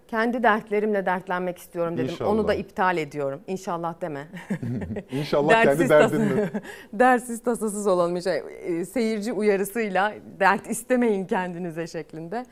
Kendi 0.07 0.43
dertlerimle 0.43 1.05
dertlenmek 1.05 1.57
istiyorum 1.57 1.97
dedim. 1.97 2.09
İnşallah. 2.11 2.30
Onu 2.31 2.47
da 2.47 2.53
iptal 2.53 2.97
ediyorum. 2.97 3.41
İnşallah 3.47 4.01
deme. 4.01 4.27
İnşallah 5.11 5.49
Dertsiz 5.49 5.77
kendi 5.77 5.89
derdinle. 5.89 6.49
Dersiz 6.93 7.43
tasasız 7.43 7.88
olalım. 7.88 8.22
Şey, 8.22 8.41
e, 8.61 8.85
seyirci 8.85 9.34
uyarısıyla 9.34 10.13
dert 10.39 10.68
istemeyin 10.69 11.26
kendinize 11.26 11.88
şeklinde. 11.88 12.45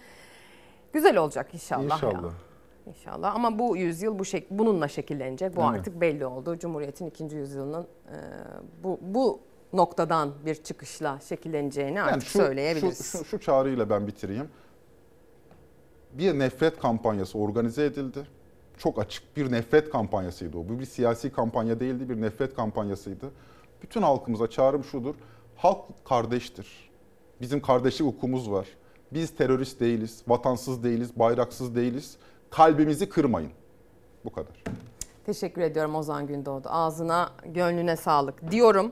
Güzel 0.94 1.18
olacak 1.18 1.54
inşallah. 1.54 2.04
ya. 2.04 2.20
İnşallah. 2.90 3.36
Ama 3.36 3.60
bu 3.60 3.78
yüzyıl 3.78 4.20
bu 4.20 4.26
şek 4.26 4.52
bununla 4.52 4.88
şekillenecek. 4.88 5.56
Bu 5.56 5.62
Evet. 5.62 5.70
artık 5.70 6.02
belli 6.02 6.26
oldu. 6.26 6.60
Cumhuriyet'in 6.60 7.06
ikinci 7.06 7.36
yüzyılının 7.38 7.84
e, 7.84 8.18
bu 8.84 9.00
bu 9.02 9.40
noktadan 9.74 10.34
bir 10.46 10.56
çıkışla 10.56 11.20
şekilleneceğini 11.20 12.02
artık 12.02 12.30
şu, 12.30 12.38
söyleyebiliriz. 12.38 13.12
Şu, 13.12 13.18
şu, 13.18 13.26
şu 13.26 13.40
çağrıyla 13.40 13.90
ben 13.90 14.08
bitireyim. 14.08 14.50
Bir 16.14 16.40
nefret 16.40 16.80
kampanyası 16.80 17.38
organize 17.38 17.86
edildi. 17.86 18.28
Çok 18.78 19.00
açık 19.00 19.38
bir 19.38 19.52
nefret 19.52 19.90
kampanyasıydı 19.90 20.58
o. 20.58 20.70
Bu 20.70 20.80
bir 20.80 20.86
siyasi 20.86 21.32
kampanya 21.32 21.80
değildi, 21.80 22.10
bir 22.10 22.22
nefret 22.22 22.56
kampanyasıydı. 22.56 23.32
Bütün 23.82 24.02
halkımıza 24.02 24.50
çağrım 24.50 24.84
şudur. 24.84 25.16
Halk 25.56 26.06
kardeştir. 26.06 26.90
Bizim 27.42 27.62
kardeşlik 27.62 28.08
hukukumuz 28.08 28.52
var. 28.52 28.68
Biz 29.12 29.36
terörist 29.36 29.80
değiliz, 29.80 30.24
vatansız 30.28 30.84
değiliz, 30.84 31.20
bayraksız 31.20 31.76
değiliz. 31.76 32.18
Kalbimizi 32.52 33.10
kırmayın. 33.10 33.52
Bu 34.26 34.30
kadar. 34.30 34.64
Teşekkür 35.26 35.62
ediyorum 35.62 35.96
Ozan 35.96 36.28
Gündoğdu. 36.28 36.68
Ağzına, 36.70 37.30
gönlüne 37.46 37.96
sağlık 37.96 38.52
diyorum. 38.52 38.92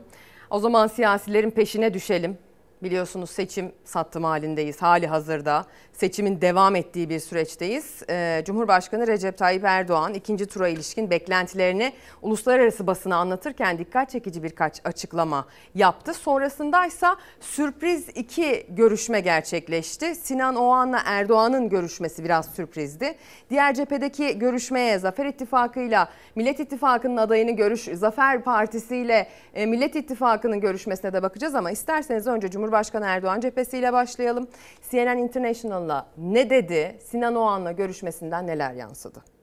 O 0.50 0.58
zaman 0.58 0.86
siyasilerin 0.86 1.50
peşine 1.50 1.94
düşelim. 1.94 2.38
Biliyorsunuz 2.82 3.30
seçim 3.30 3.72
sattım 3.84 4.24
halindeyiz 4.24 4.82
hali 4.82 5.06
hazırda. 5.06 5.64
Seçimin 5.92 6.40
devam 6.40 6.76
ettiği 6.76 7.10
bir 7.10 7.20
süreçteyiz. 7.20 8.02
Ee, 8.10 8.42
Cumhurbaşkanı 8.46 9.06
Recep 9.06 9.38
Tayyip 9.38 9.64
Erdoğan 9.64 10.14
ikinci 10.14 10.46
tura 10.46 10.68
ilişkin 10.68 11.10
beklentilerini 11.10 11.92
uluslararası 12.22 12.86
basına 12.86 13.16
anlatırken 13.16 13.78
dikkat 13.78 14.10
çekici 14.10 14.42
birkaç 14.42 14.80
açıklama 14.84 15.46
yaptı. 15.74 16.14
Sonrasındaysa 16.14 17.16
sürpriz 17.40 18.08
iki 18.08 18.66
görüşme 18.68 19.20
gerçekleşti. 19.20 20.14
Sinan 20.14 20.56
Oğan'la 20.56 21.00
Erdoğan'ın 21.04 21.68
görüşmesi 21.68 22.24
biraz 22.24 22.46
sürprizdi. 22.46 23.14
Diğer 23.50 23.74
cephedeki 23.74 24.38
görüşmeye 24.38 24.98
Zafer 24.98 25.26
İttifakı'yla 25.26 26.08
Millet 26.34 26.60
İttifakı'nın 26.60 27.16
adayını 27.16 27.50
görüş, 27.50 27.80
Zafer 27.80 28.42
Partisi 28.42 28.96
ile 28.96 29.28
e, 29.54 29.66
Millet 29.66 29.96
İttifakı'nın 29.96 30.60
görüşmesine 30.60 31.12
de 31.12 31.22
bakacağız 31.22 31.54
ama 31.54 31.70
isterseniz 31.70 32.26
önce 32.26 32.50
Cumhurbaşkanı 32.50 32.67
Erdoğan 33.02 33.40
cephesiyle 33.40 33.92
başlayalım. 33.92 34.48
CNN 34.90 35.18
International'la 35.18 36.06
ne 36.18 36.50
dedi? 36.50 36.98
Sinan 37.04 37.34
Oğan'la 37.34 37.72
görüşmesinden 37.72 38.46
neler 38.46 38.72
yansıdı? 38.72 39.37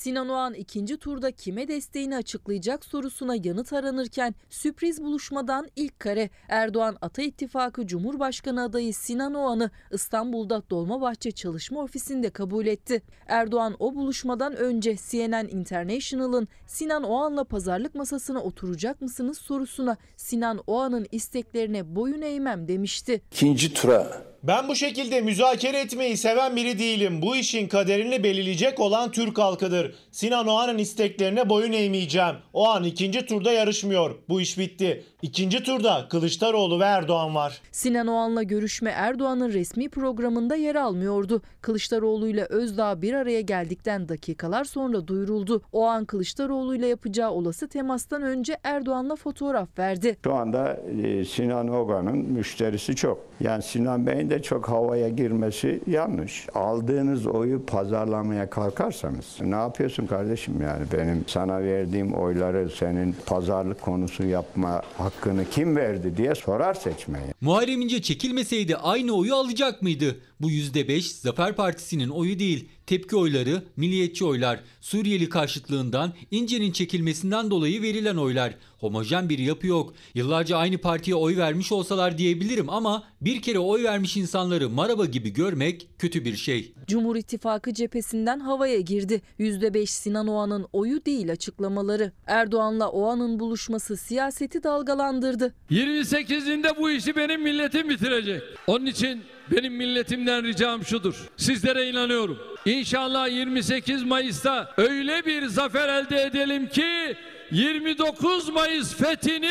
Sinan 0.00 0.28
Oğan 0.28 0.54
ikinci 0.54 0.96
turda 0.96 1.30
kime 1.30 1.68
desteğini 1.68 2.16
açıklayacak 2.16 2.84
sorusuna 2.84 3.34
yanıt 3.44 3.72
aranırken 3.72 4.34
sürpriz 4.50 5.02
buluşmadan 5.02 5.68
ilk 5.76 6.00
kare 6.00 6.30
Erdoğan 6.48 6.96
Ata 7.00 7.22
İttifakı 7.22 7.86
Cumhurbaşkanı 7.86 8.62
adayı 8.62 8.94
Sinan 8.94 9.34
Oğan'ı 9.34 9.70
İstanbul'da 9.92 10.62
Dolmabahçe 10.70 11.30
Çalışma 11.30 11.82
Ofisi'nde 11.82 12.30
kabul 12.30 12.66
etti. 12.66 13.02
Erdoğan 13.26 13.76
o 13.78 13.94
buluşmadan 13.94 14.56
önce 14.56 14.96
CNN 15.10 15.48
International'ın 15.48 16.48
Sinan 16.66 17.02
Oğan'la 17.02 17.44
pazarlık 17.44 17.94
masasına 17.94 18.40
oturacak 18.40 19.00
mısınız 19.00 19.38
sorusuna 19.38 19.96
Sinan 20.16 20.62
Oğan'ın 20.66 21.06
isteklerine 21.12 21.96
boyun 21.96 22.22
eğmem 22.22 22.68
demişti. 22.68 23.22
İkinci 23.32 23.74
tura 23.74 24.30
Ben 24.42 24.68
bu 24.68 24.76
şekilde 24.76 25.20
müzakere 25.20 25.80
etmeyi 25.80 26.16
seven 26.16 26.56
biri 26.56 26.78
değilim. 26.78 27.22
Bu 27.22 27.36
işin 27.36 27.68
kaderini 27.68 28.24
belirleyecek 28.24 28.80
olan 28.80 29.10
Türk 29.10 29.38
halkıdır. 29.38 29.89
Sinan 30.10 30.46
Oğan'ın 30.46 30.78
isteklerine 30.78 31.48
boyun 31.48 31.72
eğmeyeceğim. 31.72 32.34
Oğan 32.52 32.84
ikinci 32.84 33.26
turda 33.26 33.52
yarışmıyor. 33.52 34.14
Bu 34.28 34.40
iş 34.40 34.58
bitti. 34.58 35.04
İkinci 35.22 35.62
turda 35.62 36.06
Kılıçdaroğlu 36.10 36.80
ve 36.80 36.84
Erdoğan 36.84 37.34
var. 37.34 37.60
Sinan 37.72 38.06
Oğan'la 38.06 38.42
görüşme 38.42 38.90
Erdoğan'ın 38.90 39.52
resmi 39.52 39.88
programında 39.88 40.56
yer 40.56 40.74
almıyordu. 40.74 41.42
Kılıçdaroğlu 41.60 42.28
ile 42.28 42.44
Özdağ 42.44 43.02
bir 43.02 43.14
araya 43.14 43.40
geldikten 43.40 44.08
dakikalar 44.08 44.64
sonra 44.64 45.06
duyuruldu. 45.06 45.62
Oğan 45.72 46.04
Kılıçdaroğlu 46.04 46.74
ile 46.76 46.86
yapacağı 46.86 47.30
olası 47.30 47.68
temastan 47.68 48.22
önce 48.22 48.56
Erdoğan'la 48.64 49.16
fotoğraf 49.16 49.78
verdi. 49.78 50.16
Şu 50.24 50.34
anda 50.34 50.80
e, 51.02 51.24
Sinan 51.24 51.68
Ogan'ın 51.68 52.18
müşterisi 52.18 52.96
çok. 52.96 53.18
Yani 53.40 53.62
Sinan 53.62 54.06
Bey'in 54.06 54.30
de 54.30 54.42
çok 54.42 54.68
havaya 54.68 55.08
girmesi 55.08 55.80
yanlış. 55.86 56.46
Aldığınız 56.54 57.26
oyu 57.26 57.66
pazarlamaya 57.66 58.50
kalkarsanız 58.50 59.36
ne 59.40 59.56
yapıyorsun 59.80 60.06
kardeşim 60.06 60.62
yani? 60.62 60.86
Benim 60.92 61.24
sana 61.26 61.62
verdiğim 61.62 62.14
oyları 62.14 62.70
senin 62.78 63.16
pazarlık 63.26 63.80
konusu 63.80 64.24
yapma 64.24 64.82
hakkını 64.98 65.44
kim 65.50 65.76
verdi 65.76 66.16
diye 66.16 66.34
sorar 66.34 66.74
seçmeye. 66.74 67.34
Muharrem 67.40 67.80
İnce 67.80 68.02
çekilmeseydi 68.02 68.76
aynı 68.76 69.12
oyu 69.12 69.34
alacak 69.34 69.82
mıydı? 69.82 70.16
Bu 70.40 70.50
%5 70.50 71.00
Zafer 71.00 71.56
Partisi'nin 71.56 72.08
oyu 72.08 72.38
değil. 72.38 72.68
Tepki 72.86 73.16
oyları, 73.16 73.62
milliyetçi 73.76 74.24
oylar, 74.24 74.60
Suriyeli 74.80 75.28
karşıtlığından, 75.28 76.12
İnce'nin 76.30 76.72
çekilmesinden 76.72 77.50
dolayı 77.50 77.82
verilen 77.82 78.16
oylar. 78.16 78.54
Homojen 78.78 79.28
bir 79.28 79.38
yapı 79.38 79.66
yok. 79.66 79.94
Yıllarca 80.14 80.56
aynı 80.56 80.78
partiye 80.78 81.16
oy 81.16 81.36
vermiş 81.36 81.72
olsalar 81.72 82.18
diyebilirim 82.18 82.70
ama 82.70 83.04
bir 83.20 83.42
kere 83.42 83.58
oy 83.58 83.84
vermiş 83.84 84.16
insanları 84.16 84.70
maraba 84.70 85.06
gibi 85.06 85.30
görmek 85.30 85.88
kötü 85.98 86.24
bir 86.24 86.36
şey. 86.36 86.72
Cumhur 86.86 87.16
İttifakı 87.16 87.74
cephesinden 87.74 88.40
havaya 88.40 88.80
girdi. 88.80 89.22
%5 89.38 89.86
Sinan 89.86 90.26
Oğan'ın 90.26 90.66
oyu 90.72 91.04
değil 91.04 91.32
açıklamaları. 91.32 92.12
Erdoğan'la 92.26 92.90
Oğan'ın 92.90 93.40
buluşması 93.40 93.96
siyaseti 93.96 94.62
dalgalandırdı. 94.62 95.54
28'inde 95.70 96.76
bu 96.78 96.90
işi 96.90 97.16
benim 97.16 97.42
milletim 97.42 97.88
bitirecek. 97.88 98.42
Onun 98.66 98.86
için 98.86 99.22
benim 99.50 99.74
milletimden 99.74 100.44
ricam 100.44 100.84
şudur. 100.84 101.14
Sizlere 101.36 101.88
inanıyorum. 101.88 102.38
İnşallah 102.64 103.28
28 103.28 104.02
Mayıs'ta 104.02 104.74
öyle 104.76 105.26
bir 105.26 105.46
zafer 105.46 105.88
elde 105.88 106.22
edelim 106.22 106.68
ki 106.68 107.16
29 107.50 108.48
Mayıs 108.48 108.94
fethini 108.94 109.50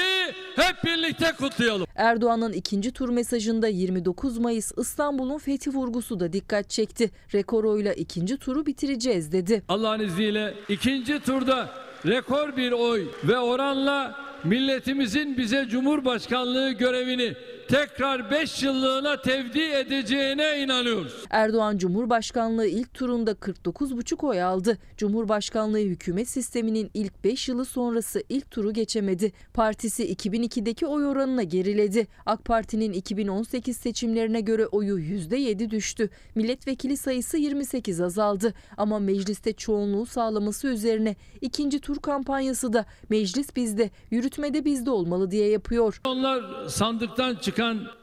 hep 0.55 0.83
birlikte 0.83 1.31
kutlayalım. 1.31 1.87
Erdoğan'ın 1.95 2.53
ikinci 2.53 2.91
tur 2.91 3.09
mesajında 3.09 3.67
29 3.67 4.37
Mayıs 4.37 4.71
İstanbul'un 4.77 5.37
fethi 5.37 5.69
vurgusu 5.69 6.19
da 6.19 6.33
dikkat 6.33 6.69
çekti. 6.69 7.11
Rekor 7.33 7.63
oyla 7.63 7.93
ikinci 7.93 8.37
turu 8.37 8.65
bitireceğiz 8.65 9.31
dedi. 9.31 9.63
Allah'ın 9.69 9.99
izniyle 9.99 10.53
ikinci 10.69 11.19
turda 11.19 11.69
rekor 12.07 12.57
bir 12.57 12.71
oy 12.71 13.07
ve 13.23 13.39
oranla 13.39 14.15
milletimizin 14.43 15.37
bize 15.37 15.67
Cumhurbaşkanlığı 15.69 16.71
görevini 16.71 17.33
tekrar 17.69 18.31
5 18.31 18.63
yıllığına 18.63 19.21
tevdi 19.21 19.59
edeceğine 19.61 20.59
inanıyoruz. 20.59 21.13
Erdoğan 21.29 21.77
Cumhurbaşkanlığı 21.77 22.67
ilk 22.67 22.93
turunda 22.93 23.31
49,5 23.31 24.27
oy 24.27 24.43
aldı. 24.43 24.77
Cumhurbaşkanlığı 24.97 25.79
hükümet 25.79 26.29
sisteminin 26.29 26.91
ilk 26.93 27.23
5 27.23 27.49
yılı 27.49 27.65
sonrası 27.65 28.23
ilk 28.29 28.51
turu 28.51 28.73
geçemedi. 28.73 29.31
Partisi 29.53 30.13
2002'deki 30.13 30.85
oy 30.85 31.05
oranına 31.05 31.43
geriledi. 31.43 32.07
AK 32.25 32.45
Parti'nin 32.45 32.93
2018 32.93 33.77
seçimlerine 33.77 34.41
göre 34.41 34.67
oyu 34.67 34.99
%7 34.99 35.69
düştü. 35.69 36.09
Milletvekili 36.35 36.97
sayısı 36.97 37.37
28 37.37 38.01
azaldı. 38.01 38.53
Ama 38.77 38.99
mecliste 38.99 39.53
çoğunluğu 39.53 40.05
sağlaması 40.05 40.67
üzerine 40.67 41.15
ikinci 41.41 41.79
tur 41.79 41.99
kampanyası 41.99 42.73
da 42.73 42.85
meclis 43.09 43.55
bizde, 43.55 43.89
yürütmede 44.11 44.65
bizde 44.65 44.91
olmalı 44.91 45.31
diye 45.31 45.49
yapıyor. 45.49 46.01
Onlar 46.05 46.67
sandıktan 46.67 47.35
çıkan 47.35 47.58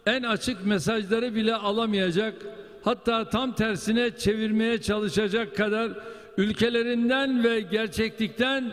en 0.06 0.22
açık 0.22 0.66
mesajları 0.66 1.34
bile 1.34 1.54
alamayacak, 1.54 2.34
hatta 2.84 3.30
tam 3.30 3.52
tersine 3.52 4.10
çevirmeye 4.18 4.82
çalışacak 4.82 5.56
kadar 5.56 5.92
ülkelerinden 6.36 7.44
ve 7.44 7.60
gerçeklikten 7.60 8.72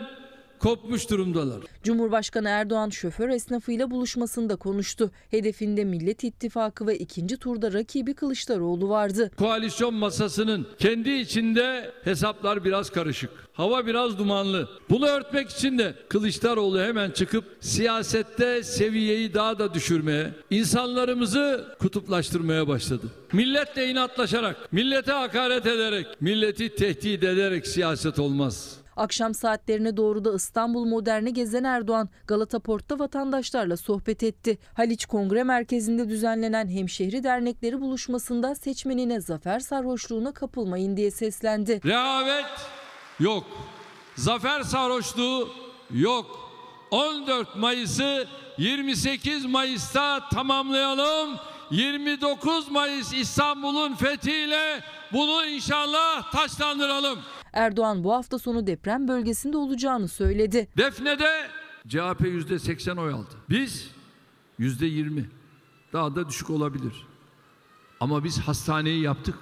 kopmuş 0.64 1.10
durumdalar. 1.10 1.60
Cumhurbaşkanı 1.82 2.48
Erdoğan 2.48 2.90
şoför 2.90 3.28
esnafıyla 3.28 3.90
buluşmasında 3.90 4.56
konuştu. 4.56 5.10
Hedefinde 5.30 5.84
Millet 5.84 6.24
İttifakı 6.24 6.86
ve 6.86 6.98
ikinci 6.98 7.36
turda 7.36 7.72
rakibi 7.72 8.14
Kılıçdaroğlu 8.14 8.88
vardı. 8.88 9.30
Koalisyon 9.36 9.94
masasının 9.94 10.66
kendi 10.78 11.10
içinde 11.10 11.90
hesaplar 12.04 12.64
biraz 12.64 12.90
karışık. 12.90 13.30
Hava 13.52 13.86
biraz 13.86 14.18
dumanlı. 14.18 14.68
Bunu 14.90 15.06
örtmek 15.06 15.50
için 15.50 15.78
de 15.78 15.94
Kılıçdaroğlu 16.08 16.80
hemen 16.80 17.10
çıkıp 17.10 17.44
siyasette 17.60 18.62
seviyeyi 18.62 19.34
daha 19.34 19.58
da 19.58 19.74
düşürmeye, 19.74 20.30
insanlarımızı 20.50 21.76
kutuplaştırmaya 21.78 22.68
başladı. 22.68 23.06
Milletle 23.32 23.88
inatlaşarak, 23.88 24.72
millete 24.72 25.12
hakaret 25.12 25.66
ederek, 25.66 26.06
milleti 26.20 26.74
tehdit 26.74 27.24
ederek 27.24 27.66
siyaset 27.66 28.18
olmaz. 28.18 28.83
Akşam 28.96 29.34
saatlerine 29.34 29.96
doğru 29.96 30.24
da 30.24 30.34
İstanbul 30.34 30.84
Modern'i 30.84 31.32
gezen 31.32 31.64
Erdoğan 31.64 32.08
Galata 32.26 32.58
Port'ta 32.58 32.98
vatandaşlarla 32.98 33.76
sohbet 33.76 34.22
etti. 34.22 34.58
Haliç 34.74 35.06
Kongre 35.06 35.42
Merkezi'nde 35.44 36.08
düzenlenen 36.08 36.68
hemşehri 36.68 37.24
dernekleri 37.24 37.80
buluşmasında 37.80 38.54
seçmenine 38.54 39.20
zafer 39.20 39.60
sarhoşluğuna 39.60 40.32
kapılmayın 40.32 40.96
diye 40.96 41.10
seslendi. 41.10 41.80
Rehavet 41.84 42.44
yok. 43.20 43.44
Zafer 44.16 44.62
sarhoşluğu 44.62 45.48
yok. 45.90 46.50
14 46.90 47.56
Mayıs'ı 47.56 48.26
28 48.58 49.44
Mayıs'ta 49.46 50.28
tamamlayalım. 50.28 51.36
29 51.70 52.70
Mayıs 52.70 53.12
İstanbul'un 53.12 53.94
fethiyle 53.94 54.80
bunu 55.12 55.46
inşallah 55.46 56.32
taşlandıralım. 56.32 57.18
Erdoğan 57.54 58.04
bu 58.04 58.12
hafta 58.12 58.38
sonu 58.38 58.66
deprem 58.66 59.08
bölgesinde 59.08 59.56
olacağını 59.56 60.08
söyledi. 60.08 60.68
Defne'de 60.78 61.30
CHP 61.88 62.20
yüzde 62.20 62.58
80 62.58 62.96
oy 62.96 63.12
aldı. 63.12 63.34
Biz 63.50 63.90
yüzde 64.58 64.86
20. 64.86 65.24
Daha 65.92 66.16
da 66.16 66.28
düşük 66.28 66.50
olabilir. 66.50 67.06
Ama 68.00 68.24
biz 68.24 68.38
hastaneyi 68.40 69.02
yaptık. 69.02 69.34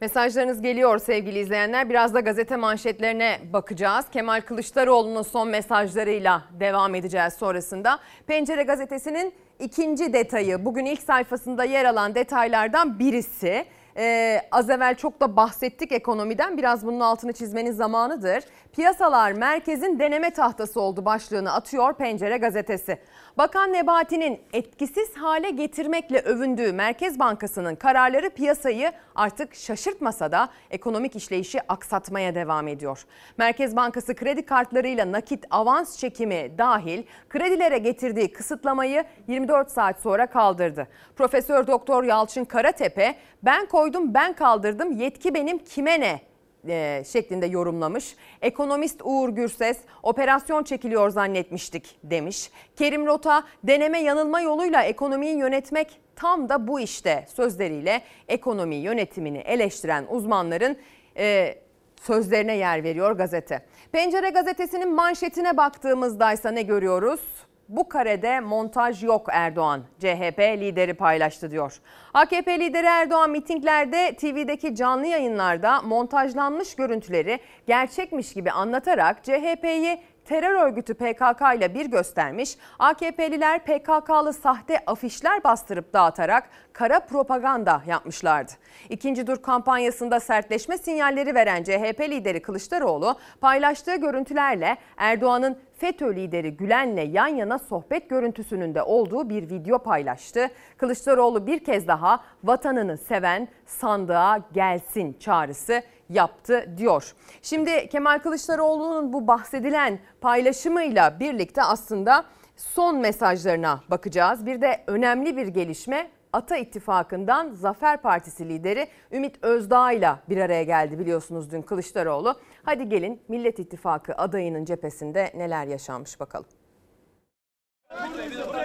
Mesajlarınız 0.00 0.62
geliyor 0.62 0.98
sevgili 0.98 1.38
izleyenler. 1.38 1.90
Biraz 1.90 2.14
da 2.14 2.20
gazete 2.20 2.56
manşetlerine 2.56 3.40
bakacağız. 3.52 4.06
Kemal 4.12 4.40
Kılıçdaroğlu'nun 4.40 5.22
son 5.22 5.48
mesajlarıyla 5.48 6.44
devam 6.60 6.94
edeceğiz 6.94 7.32
sonrasında. 7.34 7.98
Pencere 8.26 8.62
gazetesinin 8.62 9.34
ikinci 9.58 10.12
detayı 10.12 10.64
bugün 10.64 10.84
ilk 10.84 11.02
sayfasında 11.02 11.64
yer 11.64 11.84
alan 11.84 12.14
detaylardan 12.14 12.98
birisi. 12.98 13.64
Ee, 13.98 14.40
az 14.50 14.70
evvel 14.70 14.94
çok 14.94 15.20
da 15.20 15.36
bahsettik 15.36 15.92
ekonomiden. 15.92 16.58
Biraz 16.58 16.86
bunun 16.86 17.00
altını 17.00 17.32
çizmenin 17.32 17.72
zamanıdır. 17.72 18.44
Piyasalar 18.72 19.32
merkezin 19.32 19.98
deneme 19.98 20.30
tahtası 20.30 20.80
oldu 20.80 21.04
başlığını 21.04 21.52
atıyor 21.52 21.94
Pencere 21.94 22.36
gazetesi. 22.36 22.98
Bakan 23.38 23.72
Nebati'nin 23.72 24.40
etkisiz 24.52 25.16
hale 25.16 25.50
getirmekle 25.50 26.20
övündüğü 26.20 26.72
Merkez 26.72 27.18
Bankası'nın 27.18 27.76
kararları 27.76 28.30
piyasayı 28.30 28.92
artık 29.14 29.54
şaşırtmasa 29.54 30.32
da 30.32 30.48
ekonomik 30.70 31.16
işleyişi 31.16 31.60
aksatmaya 31.68 32.34
devam 32.34 32.68
ediyor. 32.68 33.04
Merkez 33.36 33.76
Bankası 33.76 34.14
kredi 34.14 34.46
kartlarıyla 34.46 35.12
nakit 35.12 35.44
avans 35.50 35.98
çekimi 35.98 36.58
dahil 36.58 37.02
kredilere 37.28 37.78
getirdiği 37.78 38.32
kısıtlamayı 38.32 39.04
24 39.28 39.70
saat 39.70 40.00
sonra 40.00 40.26
kaldırdı. 40.26 40.88
Profesör 41.16 41.66
Doktor 41.66 42.04
Yalçın 42.04 42.44
Karatepe 42.44 43.14
ben 43.42 43.66
koydum 43.66 44.14
ben 44.14 44.32
kaldırdım 44.32 44.92
yetki 44.92 45.34
benim 45.34 45.58
kime 45.58 46.00
ne 46.00 46.27
e, 46.68 47.04
şeklinde 47.12 47.46
yorumlamış. 47.46 48.16
Ekonomist 48.42 49.00
Uğur 49.04 49.28
Gürses 49.28 49.78
operasyon 50.02 50.62
çekiliyor 50.62 51.10
zannetmiştik 51.10 51.98
demiş. 52.04 52.50
Kerim 52.76 53.06
Rota 53.06 53.44
deneme 53.64 54.02
yanılma 54.02 54.40
yoluyla 54.40 54.82
ekonomiyi 54.82 55.36
yönetmek 55.36 56.00
tam 56.16 56.48
da 56.48 56.68
bu 56.68 56.80
işte 56.80 57.26
sözleriyle 57.34 58.02
ekonomi 58.28 58.76
yönetimini 58.76 59.38
eleştiren 59.38 60.06
uzmanların 60.10 60.76
e, 61.16 61.54
sözlerine 62.02 62.56
yer 62.56 62.84
veriyor 62.84 63.12
gazete. 63.12 63.62
Pencere 63.92 64.30
gazetesinin 64.30 64.94
manşetine 64.94 65.56
baktığımızda 65.56 66.32
ise 66.32 66.54
ne 66.54 66.62
görüyoruz? 66.62 67.20
Bu 67.68 67.88
karede 67.88 68.40
montaj 68.40 69.04
yok 69.04 69.26
Erdoğan. 69.32 69.82
CHP 69.98 70.38
lideri 70.38 70.94
paylaştı 70.94 71.50
diyor. 71.50 71.80
AKP 72.14 72.60
lideri 72.60 72.86
Erdoğan 72.86 73.30
mitinglerde 73.30 74.16
TV'deki 74.16 74.74
canlı 74.74 75.06
yayınlarda 75.06 75.82
montajlanmış 75.82 76.74
görüntüleri 76.74 77.38
gerçekmiş 77.66 78.32
gibi 78.32 78.50
anlatarak 78.50 79.24
CHP'yi 79.24 80.00
terör 80.24 80.66
örgütü 80.66 80.94
PKK 80.94 81.56
ile 81.56 81.74
bir 81.74 81.86
göstermiş. 81.86 82.56
AKP'liler 82.78 83.58
PKK'lı 83.64 84.32
sahte 84.32 84.78
afişler 84.86 85.44
bastırıp 85.44 85.92
dağıtarak 85.92 86.50
kara 86.72 87.00
propaganda 87.00 87.82
yapmışlardı. 87.86 88.52
İkinci 88.88 89.26
dur 89.26 89.42
kampanyasında 89.42 90.20
sertleşme 90.20 90.78
sinyalleri 90.78 91.34
veren 91.34 91.62
CHP 91.62 92.00
lideri 92.00 92.42
Kılıçdaroğlu 92.42 93.18
paylaştığı 93.40 93.96
görüntülerle 93.96 94.76
Erdoğan'ın 94.96 95.58
FETÖ 95.78 96.16
lideri 96.16 96.56
Gülen'le 96.56 97.12
yan 97.12 97.26
yana 97.26 97.58
sohbet 97.58 98.10
görüntüsünün 98.10 98.74
de 98.74 98.82
olduğu 98.82 99.28
bir 99.28 99.50
video 99.50 99.78
paylaştı. 99.78 100.50
Kılıçdaroğlu 100.76 101.46
bir 101.46 101.64
kez 101.64 101.88
daha 101.88 102.20
vatanını 102.44 102.98
seven 102.98 103.48
sandığa 103.66 104.38
gelsin 104.52 105.16
çağrısı 105.20 105.82
yaptı 106.08 106.74
diyor. 106.76 107.14
Şimdi 107.42 107.88
Kemal 107.88 108.18
Kılıçdaroğlu'nun 108.18 109.12
bu 109.12 109.26
bahsedilen 109.26 109.98
paylaşımıyla 110.20 111.20
birlikte 111.20 111.62
aslında 111.62 112.24
son 112.56 112.98
mesajlarına 112.98 113.80
bakacağız. 113.90 114.46
Bir 114.46 114.60
de 114.60 114.84
önemli 114.86 115.36
bir 115.36 115.46
gelişme 115.46 116.10
Ata 116.32 116.56
İttifakı'ndan 116.56 117.50
Zafer 117.50 118.02
Partisi 118.02 118.48
lideri 118.48 118.88
Ümit 119.12 119.44
Özdağ 119.44 119.92
ile 119.92 120.10
bir 120.28 120.36
araya 120.36 120.62
geldi 120.62 120.98
biliyorsunuz 120.98 121.50
dün 121.50 121.62
Kılıçdaroğlu. 121.62 122.36
Hadi 122.68 122.88
gelin 122.88 123.20
Millet 123.28 123.58
İttifakı 123.58 124.14
adayının 124.14 124.64
cephesinde 124.64 125.32
neler 125.34 125.66
yaşanmış 125.66 126.20
bakalım. 126.20 126.46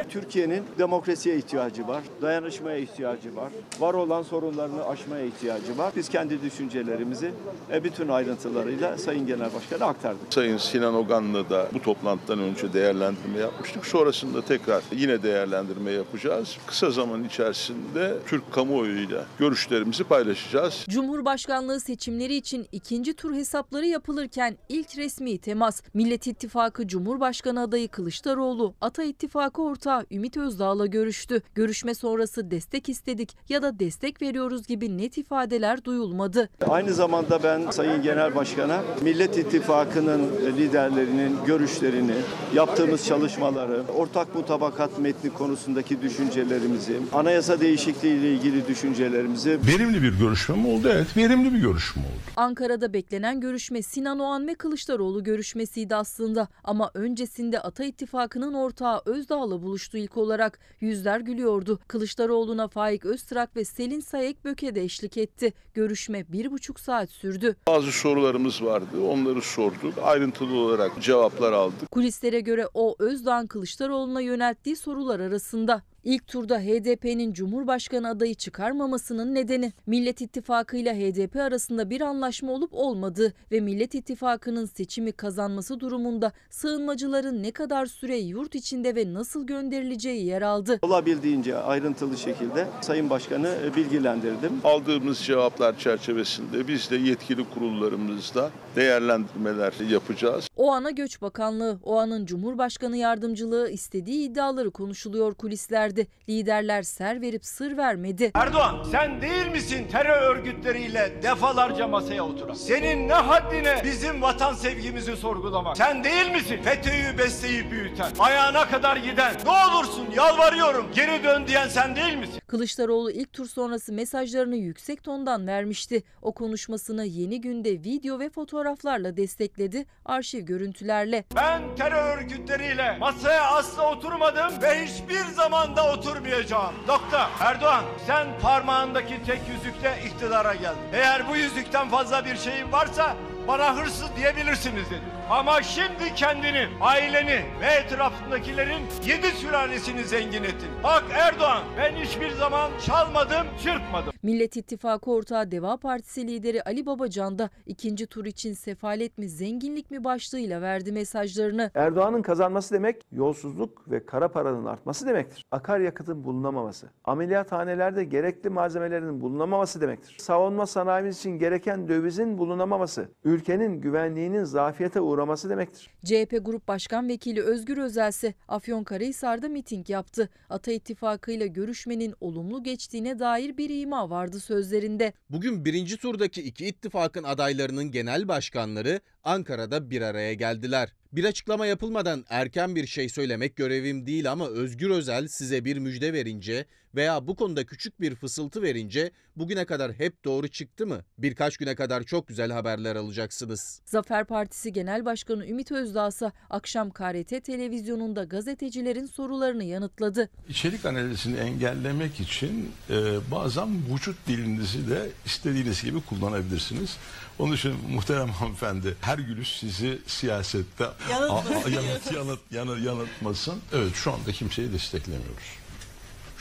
Türkiye'nin 0.10 0.64
demokrasiye 0.78 1.38
ihtiyacı 1.38 1.88
var, 1.88 2.04
dayanışmaya 2.22 2.78
ihtiyacı 2.78 3.36
var, 3.36 3.52
var 3.80 3.94
olan 3.94 4.24
sorunlarını 4.24 4.88
aşmaya 4.88 5.26
ihtiyacı 5.26 5.78
var. 5.78 5.94
Biz 5.95 6.10
kendi 6.10 6.41
düşüncelerimizi 6.41 7.32
e, 7.72 7.84
bütün 7.84 8.08
ayrıntılarıyla 8.08 8.98
Sayın 8.98 9.28
Genel 9.28 9.54
Başkan'a 9.54 9.86
aktardık. 9.86 10.34
Sayın 10.34 10.58
Sinan 10.58 10.95
Ogan'la 10.95 11.50
da 11.50 11.68
bu 11.74 11.82
toplantıdan 11.82 12.40
önce 12.40 12.74
değerlendirme 12.74 13.40
yapmıştık. 13.40 13.86
Sonrasında 13.86 14.41
tekrar 14.41 14.84
yine 14.91 15.24
değerlendirme 15.24 15.91
yapacağız. 15.91 16.58
Kısa 16.68 16.91
zaman 16.91 17.24
içerisinde 17.24 18.18
Türk 18.28 18.54
kamuoyuyla 18.54 19.26
görüşlerimizi 19.40 20.04
paylaşacağız. 20.04 20.86
Cumhurbaşkanlığı 20.90 21.80
seçimleri 21.80 22.36
için 22.36 22.68
ikinci 22.72 23.14
tur 23.14 23.34
hesapları 23.34 23.86
yapılırken 23.86 24.58
ilk 24.70 24.98
resmi 24.98 25.38
temas 25.38 25.82
Millet 25.94 26.28
İttifakı 26.28 26.88
Cumhurbaşkanı 26.88 27.62
adayı 27.62 27.88
Kılıçdaroğlu, 27.88 28.74
Ata 28.82 29.04
İttifakı 29.14 29.61
ortağı 29.61 30.06
Ümit 30.11 30.38
Özdağ'la 30.38 30.85
görüştü. 30.85 31.41
Görüşme 31.56 31.94
sonrası 31.94 32.52
destek 32.52 32.90
istedik 32.90 33.38
ya 33.49 33.61
da 33.61 33.80
destek 33.80 34.22
veriyoruz 34.22 34.68
gibi 34.68 34.98
net 34.98 35.18
ifadeler 35.18 35.84
duyulmadı. 35.84 36.49
Aynı 36.68 36.94
zamanda 36.94 37.44
ben 37.44 37.72
Sayın 37.72 38.03
Genel 38.03 38.35
Başkan'a 38.35 38.84
Millet 39.02 39.38
İttifakı'nın 39.38 40.31
liderlerinin 40.57 41.38
görüşlerini, 41.48 42.14
yaptığımız 42.53 43.06
çalışmaları, 43.06 43.84
ortak 43.98 44.35
mutabakat 44.35 44.99
metni 44.99 45.30
konusundaki 45.34 46.02
düşüncelerimizi, 46.02 46.99
anayasa 47.14 47.60
değişikliği 47.60 48.19
ile 48.19 48.34
ilgili 48.34 48.68
düşüncelerimizi 48.68 49.60
Verimli 49.68 50.02
bir 50.02 50.19
görüşme 50.19 50.56
mi 50.56 50.68
oldu? 50.68 50.90
Evet, 50.94 51.18
verimli 51.18 51.53
bir 51.53 51.60
görüşme 51.60 52.02
oldu. 52.02 52.14
Ankara'da 52.35 52.94
beklenen 52.94 53.41
görüşme 53.41 53.81
Sinan 53.81 54.19
Oğan 54.19 54.48
ve 54.48 54.56
Kılıçdaroğlu 54.56 55.23
görüşmesiydi 55.23 55.95
aslında. 55.95 56.48
Ama 56.64 56.91
öncesinde 56.94 57.60
Ata 57.60 57.84
İttifakı'nın 57.84 58.53
ortağı 58.53 59.02
Özdağ'la 59.06 59.62
buluştu 59.62 59.98
ilk 59.98 60.18
olarak. 60.18 60.60
Yüzler 60.82 61.20
gülüyordu. 61.20 61.80
Kılıçdaroğlu'na 61.88 62.68
Faik 62.68 63.06
Öztrak 63.06 63.56
ve 63.56 63.66
Selin 63.66 64.00
Sayek 64.00 64.46
Böke 64.46 64.76
de 64.76 64.82
eşlik 64.82 65.18
etti. 65.18 65.54
Görüşme 65.74 66.26
bir 66.32 66.52
buçuk 66.52 66.80
saat 66.80 67.10
sürdü. 67.10 67.56
Bazı 67.68 67.92
sorularımız 67.92 68.64
vardı, 68.64 69.02
onları 69.10 69.42
sorduk. 69.42 69.94
Ayrıntılı 70.04 70.58
olarak 70.58 71.02
cevaplar 71.02 71.52
aldık. 71.52 71.92
Kulislere 71.92 72.40
göre 72.40 72.68
o 72.74 72.96
Özdağ'ın 73.00 73.48
Kılıçdaroğlu'na 73.48 74.22
yönelttiği 74.22 74.76
sorular 74.76 75.20
arasında. 75.20 75.82
İlk 76.04 76.28
turda 76.28 76.60
HDP'nin 76.60 77.34
Cumhurbaşkanı 77.34 78.10
adayı 78.10 78.36
çıkarmamasının 78.36 79.36
nedeni 79.36 79.74
Millet 79.86 80.22
İttifakı 80.22 80.78
ile 80.78 80.96
HDP 80.96 81.36
arasında 81.36 81.90
bir 81.90 82.02
anlaşma 82.02 82.52
olup 82.52 82.70
olmadığı 82.74 83.34
ve 83.52 83.60
Millet 83.60 83.96
İttifakı'nın 83.96 84.66
seçimi 84.66 85.12
kazanması 85.12 85.80
durumunda 85.80 86.32
sığınmacıların 86.50 87.44
ne 87.44 87.52
kadar 87.52 87.86
süre 87.86 88.18
yurt 88.18 88.56
içinde 88.56 88.96
ve 88.96 89.14
nasıl 89.14 89.48
gönderileceği 89.48 90.26
yer 90.26 90.42
aldı. 90.42 90.80
olabildiğince 90.82 91.58
ayrıntılı 91.58 92.18
şekilde 92.18 92.68
Sayın 92.82 93.10
Başkan'ı 93.10 93.56
bilgilendirdim. 93.76 94.52
Aldığımız 94.64 95.20
cevaplar 95.20 95.80
çerçevesinde 95.80 96.68
biz 96.68 96.92
de 96.92 96.96
yetkili 96.96 97.50
kurullarımızda 97.50 98.52
değerlendirmeler 98.76 99.74
yapacağız. 99.90 100.48
O 100.58 100.72
ana 100.72 100.92
Göç 100.92 101.22
Bakanlığı, 101.22 101.80
o 101.84 101.98
anın 101.98 102.26
Cumhurbaşkanı 102.26 102.98
yardımcılığı 102.98 103.70
istediği 103.70 104.30
iddiaları 104.30 104.72
konuşuluyor 104.72 105.34
kulislerde. 105.34 105.93
Liderler 106.30 106.84
ser 106.84 107.22
verip 107.22 107.45
sır 107.45 107.78
vermedi. 107.78 108.32
Erdoğan 108.36 108.84
sen 108.91 109.22
değil 109.22 109.48
misin 109.48 109.88
terör 109.91 110.22
örgütleriyle 110.36 111.14
defalarca 111.24 111.88
masaya 111.88 112.26
oturan? 112.26 112.53
Senin 112.53 113.07
ne 113.07 113.14
haddine 113.14 113.82
bizim 113.84 114.22
vatan 114.22 114.53
sevgimizi 114.53 115.18
sorgulamak? 115.18 115.78
Sen 115.78 116.03
değil 116.03 116.32
misin 116.32 116.60
FETÖ'yü 116.64 117.18
besleyip 117.18 117.72
büyüten, 117.72 118.11
ayağına 118.20 118.68
kadar 118.68 118.98
giden? 118.98 119.34
Ne 119.45 119.52
olursun 119.52 120.07
yalvarıyorum 120.15 120.86
geri 120.95 121.24
dön 121.24 121.48
diyen 121.48 121.68
sen 121.68 121.95
değil 121.95 122.18
misin? 122.18 122.41
Kılıçdaroğlu 122.48 123.11
ilk 123.11 123.34
tur 123.34 123.45
sonrası 123.48 123.94
mesajlarını 123.94 124.56
yüksek 124.56 125.03
tondan 125.03 125.48
vermişti. 125.48 126.03
O 126.22 126.32
konuşmasını 126.34 127.06
yeni 127.06 127.41
günde 127.41 127.72
video 127.72 128.20
ve 128.20 128.30
fotoğraflarla 128.30 129.18
destekledi, 129.18 129.86
arşiv 130.06 130.40
görüntülerle. 130.40 131.24
Ben 131.36 131.61
terör 131.76 132.18
örgütleriyle 132.18 132.98
masaya 132.99 133.52
asla 133.52 133.91
oturmadım 133.91 134.61
ve 134.61 134.86
hiçbir 134.86 135.26
zaman 135.34 135.76
da 135.84 135.92
oturmayacağım. 135.92 136.74
Nokta. 136.88 137.30
Erdoğan 137.40 137.84
sen 138.08 138.28
parmağındaki 138.42 139.24
tek 139.26 139.42
yüzükle 139.50 139.96
iktidara 140.06 140.54
geldin. 140.54 140.82
Eğer 140.94 141.30
bu 141.30 141.36
yüzükten 141.36 141.90
fazla 141.90 142.26
bir 142.26 142.38
şeyin 142.38 142.72
varsa 142.72 143.16
bana 143.48 143.78
hırsız 143.78 144.10
diyebilirsiniz 144.18 144.90
dedi. 144.90 145.02
Ama 145.30 145.61
şimdi 145.61 146.15
kendini, 146.15 146.68
aileni 146.82 147.41
ve 147.61 147.65
etrafındakilerin 147.65 148.82
yedi 149.07 149.28
sülalesini 149.28 150.03
zengin 150.03 150.44
ettin. 150.44 150.70
Bak 150.84 151.03
Erdoğan 151.14 151.64
ben 151.78 151.95
hiçbir 151.95 152.32
zaman 152.32 152.72
çalmadım, 152.86 153.48
çırpmadım. 153.64 154.14
Millet 154.24 154.57
İttifakı 154.57 155.11
ortağı 155.11 155.52
Deva 155.52 155.78
Partisi 155.78 156.28
lideri 156.28 156.64
Ali 156.64 156.86
Babacan 156.86 157.40
da 157.40 157.49
ikinci 157.65 158.07
tur 158.07 158.26
için 158.26 158.53
sefalet 158.53 159.18
mi 159.18 159.30
zenginlik 159.30 159.91
mi 159.91 160.03
başlığıyla 160.03 160.61
verdi 160.61 160.91
mesajlarını. 160.91 161.72
Erdoğan'ın 161.76 162.22
kazanması 162.22 162.74
demek 162.74 163.02
yolsuzluk 163.11 163.91
ve 163.91 164.06
kara 164.06 164.28
paranın 164.28 164.65
artması 164.65 165.07
demektir. 165.07 165.45
Akaryakıtın 165.52 166.24
bulunamaması, 166.24 166.90
ameliyathanelerde 167.03 168.03
gerekli 168.03 168.49
malzemelerin 168.49 169.22
bulunamaması 169.22 169.82
demektir. 169.82 170.15
Savunma 170.20 170.65
sanayimiz 170.65 171.18
için 171.20 171.32
gereken 171.32 171.88
dövizin 171.88 172.38
bulunamaması, 172.38 173.10
ülkenin 173.34 173.82
güvenliğinin 173.82 174.44
zafiyete 174.44 175.02
uğraması 175.02 175.50
demektir. 175.50 175.90
CHP 176.06 176.46
Grup 176.46 176.68
Başkan 176.68 177.08
Vekili 177.08 177.42
Özgür 177.42 177.78
Özel 177.78 178.04
Afyonkarahisar'da 178.48 179.50
miting 179.50 179.90
yaptı. 179.90 180.30
Ata 180.50 180.72
İttifakı 180.72 181.32
ile 181.32 181.48
görüşmenin 181.48 182.14
olumlu 182.22 182.64
geçtiğine 182.64 183.20
dair 183.20 183.58
bir 183.58 183.70
ima 183.70 184.10
vardı 184.10 184.40
sözlerinde. 184.40 185.14
Bugün 185.30 185.66
birinci 185.66 185.98
turdaki 185.98 186.42
iki 186.42 186.66
ittifakın 186.66 187.24
adaylarının 187.24 187.92
genel 187.92 188.28
başkanları 188.28 189.00
Ankara'da 189.24 189.90
bir 189.90 190.02
araya 190.02 190.34
geldiler. 190.34 190.94
Bir 191.14 191.26
açıklama 191.26 191.66
yapılmadan 191.66 192.26
erken 192.30 192.76
bir 192.76 192.88
şey 192.88 193.10
söylemek 193.10 193.56
görevim 193.56 194.08
değil 194.08 194.32
ama 194.32 194.48
Özgür 194.48 194.90
Özel 194.90 195.28
size 195.28 195.66
bir 195.66 195.78
müjde 195.78 196.14
verince 196.14 196.66
veya 196.95 197.28
bu 197.28 197.36
konuda 197.36 197.65
küçük 197.65 198.02
bir 198.02 198.15
fısıltı 198.15 198.61
verince 198.61 199.11
bugüne 199.36 199.65
kadar 199.65 199.94
hep 199.94 200.26
doğru 200.26 200.48
çıktı 200.48 200.88
mı? 200.88 201.02
Birkaç 201.18 201.57
güne 201.57 201.76
kadar 201.76 202.03
çok 202.03 202.28
güzel 202.28 202.52
haberler 202.52 202.95
alacaksınız. 202.95 203.82
Zafer 203.86 204.26
Partisi 204.26 204.74
Genel 204.74 205.06
Başkanı 205.06 205.48
Ümit 205.48 205.72
Özdağ 205.72 206.07
ise 206.07 206.32
akşam 206.49 206.91
KRT 206.91 207.44
televizyonunda 207.45 208.24
gazetecilerin 208.24 209.06
sorularını 209.06 209.64
yanıtladı. 209.64 210.30
İçerik 210.49 210.86
analizini 210.86 211.38
engellemek 211.38 212.20
için 212.20 212.72
e, 212.90 212.95
bazen 213.32 213.70
vücut 213.94 214.28
dilinizi 214.28 214.90
de 214.90 215.10
istediğiniz 215.26 215.84
gibi 215.84 216.02
kullanabilirsiniz. 216.02 216.98
Onun 217.40 217.53
için 217.56 217.74
muhterem 217.91 218.30
hanımefendi 218.30 218.95
her 219.02 219.18
gülüş 219.18 219.48
sizi 219.60 219.99
siyasette 220.07 220.86
a- 220.86 221.70
yanıt, 221.70 222.11
yanıt, 222.14 222.40
yanı- 222.52 222.80
yanıltmasın. 222.86 223.56
Evet 223.74 223.95
şu 223.95 224.11
anda 224.11 224.32
kimseyi 224.32 224.74
desteklemiyoruz. 224.74 225.62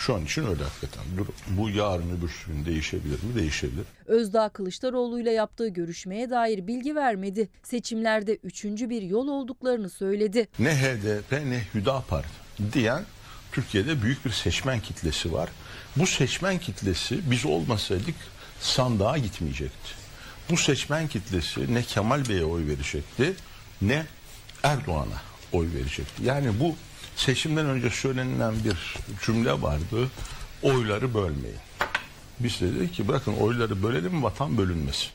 Şu 0.07 0.15
an 0.15 0.25
için 0.25 0.47
öyle 0.47 0.63
hakikaten. 0.65 1.05
Dur, 1.17 1.27
bu 1.49 1.71
yarın 1.71 2.19
öbür 2.19 2.47
gün 2.47 2.65
değişebilir 2.65 3.23
mi? 3.23 3.35
Değişebilir. 3.35 3.85
Özdağ 4.07 4.49
Kılıçdaroğlu 4.49 5.21
ile 5.21 5.31
yaptığı 5.31 5.69
görüşmeye 5.69 6.31
dair 6.31 6.67
bilgi 6.67 6.95
vermedi. 6.95 7.49
Seçimlerde 7.63 8.35
üçüncü 8.35 8.91
bir 8.91 9.03
yol 9.03 9.29
olduklarını 9.29 9.91
söyledi. 9.91 10.49
Ne 10.59 10.75
HDP 10.75 11.33
ne 11.33 11.63
Hüdapar 11.75 12.25
diyen 12.73 13.05
Türkiye'de 13.53 14.03
büyük 14.03 14.25
bir 14.25 14.31
seçmen 14.31 14.81
kitlesi 14.81 15.33
var. 15.33 15.51
Bu 15.97 16.07
seçmen 16.07 16.59
kitlesi 16.59 17.31
biz 17.31 17.47
olmasaydık 17.47 18.17
sandığa 18.61 19.19
gitmeyecekti. 19.19 19.91
Bu 20.51 20.57
seçmen 20.57 21.09
kitlesi 21.09 21.75
ne 21.75 21.83
Kemal 21.83 22.29
Bey'e 22.29 22.45
oy 22.45 22.67
verecekti 22.67 23.35
ne 23.83 24.07
Erdoğan'a 24.63 25.23
oy 25.53 25.67
verecekti. 25.75 26.25
Yani 26.25 26.61
bu 26.61 26.75
seçimden 27.23 27.67
önce 27.67 27.91
söylenilen 27.91 28.55
bir 28.65 28.97
cümle 29.25 29.53
vardı. 29.53 30.09
Oyları 30.63 31.15
bölmeyin. 31.15 31.59
Biz 32.41 32.61
de 32.61 32.75
dedik 32.75 32.95
ki 32.95 33.09
bırakın 33.09 33.35
oyları 33.41 33.83
bölelim 33.83 34.23
vatan 34.23 34.59
bölünmesin. 34.59 35.11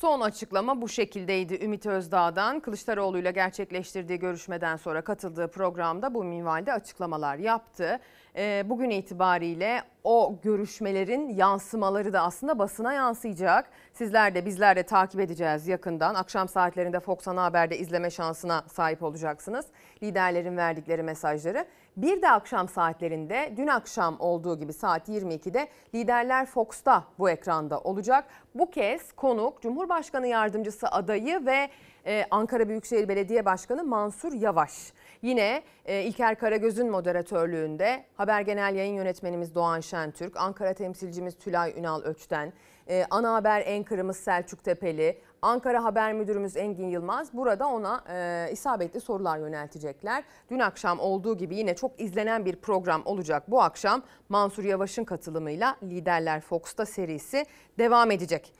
Son 0.00 0.20
açıklama 0.20 0.82
bu 0.82 0.88
şekildeydi 0.88 1.64
Ümit 1.64 1.86
Özdağ'dan. 1.86 2.60
Kılıçdaroğlu 2.60 3.18
ile 3.18 3.30
gerçekleştirdiği 3.30 4.18
görüşmeden 4.18 4.76
sonra 4.76 5.04
katıldığı 5.04 5.48
programda 5.48 6.14
bu 6.14 6.24
minvalde 6.24 6.72
açıklamalar 6.72 7.36
yaptı. 7.36 8.00
Ee, 8.36 8.62
bugün 8.66 8.90
itibariyle 8.90 9.82
o 10.04 10.38
görüşmelerin 10.42 11.28
yansımaları 11.28 12.12
da 12.12 12.20
aslında 12.22 12.58
basına 12.58 12.92
yansıyacak. 12.92 13.70
Sizler 13.92 14.34
de 14.34 14.46
bizler 14.46 14.76
de 14.76 14.82
takip 14.82 15.20
edeceğiz 15.20 15.68
yakından. 15.68 16.14
Akşam 16.14 16.48
saatlerinde 16.48 17.00
Fox 17.00 17.28
Ana 17.28 17.44
Haber'de 17.44 17.78
izleme 17.78 18.10
şansına 18.10 18.64
sahip 18.68 19.02
olacaksınız. 19.02 19.66
Liderlerin 20.02 20.56
verdikleri 20.56 21.02
mesajları. 21.02 21.66
Bir 21.96 22.22
de 22.22 22.30
akşam 22.30 22.68
saatlerinde 22.68 23.52
dün 23.56 23.66
akşam 23.66 24.16
olduğu 24.20 24.58
gibi 24.58 24.72
saat 24.72 25.08
22'de 25.08 25.68
Liderler 25.94 26.46
Fox'ta 26.46 27.04
bu 27.18 27.30
ekranda 27.30 27.80
olacak. 27.80 28.24
Bu 28.54 28.70
kez 28.70 29.12
konuk 29.12 29.62
Cumhurbaşkanı 29.62 30.26
Yardımcısı 30.26 30.88
adayı 30.88 31.46
ve 31.46 31.70
e, 32.06 32.24
Ankara 32.30 32.68
Büyükşehir 32.68 33.08
Belediye 33.08 33.44
Başkanı 33.44 33.84
Mansur 33.84 34.32
Yavaş. 34.32 34.92
Yine 35.22 35.62
e, 35.84 36.02
İlker 36.02 36.38
Karagöz'ün 36.38 36.90
moderatörlüğünde 36.90 38.04
Haber 38.16 38.40
Genel 38.40 38.74
Yayın 38.74 38.94
Yönetmenimiz 38.94 39.54
Doğan 39.54 39.80
Şentürk, 39.80 40.36
Ankara 40.36 40.74
temsilcimiz 40.74 41.38
Tülay 41.38 41.74
Ünal 41.78 42.02
Öçten, 42.02 42.52
e, 42.88 43.06
Ana 43.10 43.34
Haber 43.34 43.66
Anchor'ımız 43.66 44.16
Selçuk 44.16 44.64
Tepeli, 44.64 45.18
Ankara 45.42 45.84
Haber 45.84 46.12
Müdürümüz 46.12 46.56
Engin 46.56 46.88
Yılmaz 46.88 47.34
burada 47.34 47.68
ona 47.68 48.04
e, 48.12 48.52
isabetli 48.52 49.00
sorular 49.00 49.38
yöneltecekler. 49.38 50.24
Dün 50.50 50.58
akşam 50.58 51.00
olduğu 51.00 51.36
gibi 51.36 51.56
yine 51.56 51.76
çok 51.76 52.00
izlenen 52.00 52.44
bir 52.44 52.56
program 52.56 53.02
olacak 53.04 53.50
bu 53.50 53.62
akşam. 53.62 54.02
Mansur 54.28 54.64
Yavaş'ın 54.64 55.04
katılımıyla 55.04 55.76
Liderler 55.82 56.40
Fox'ta 56.40 56.86
serisi 56.86 57.46
devam 57.78 58.10
edecek. 58.10 58.52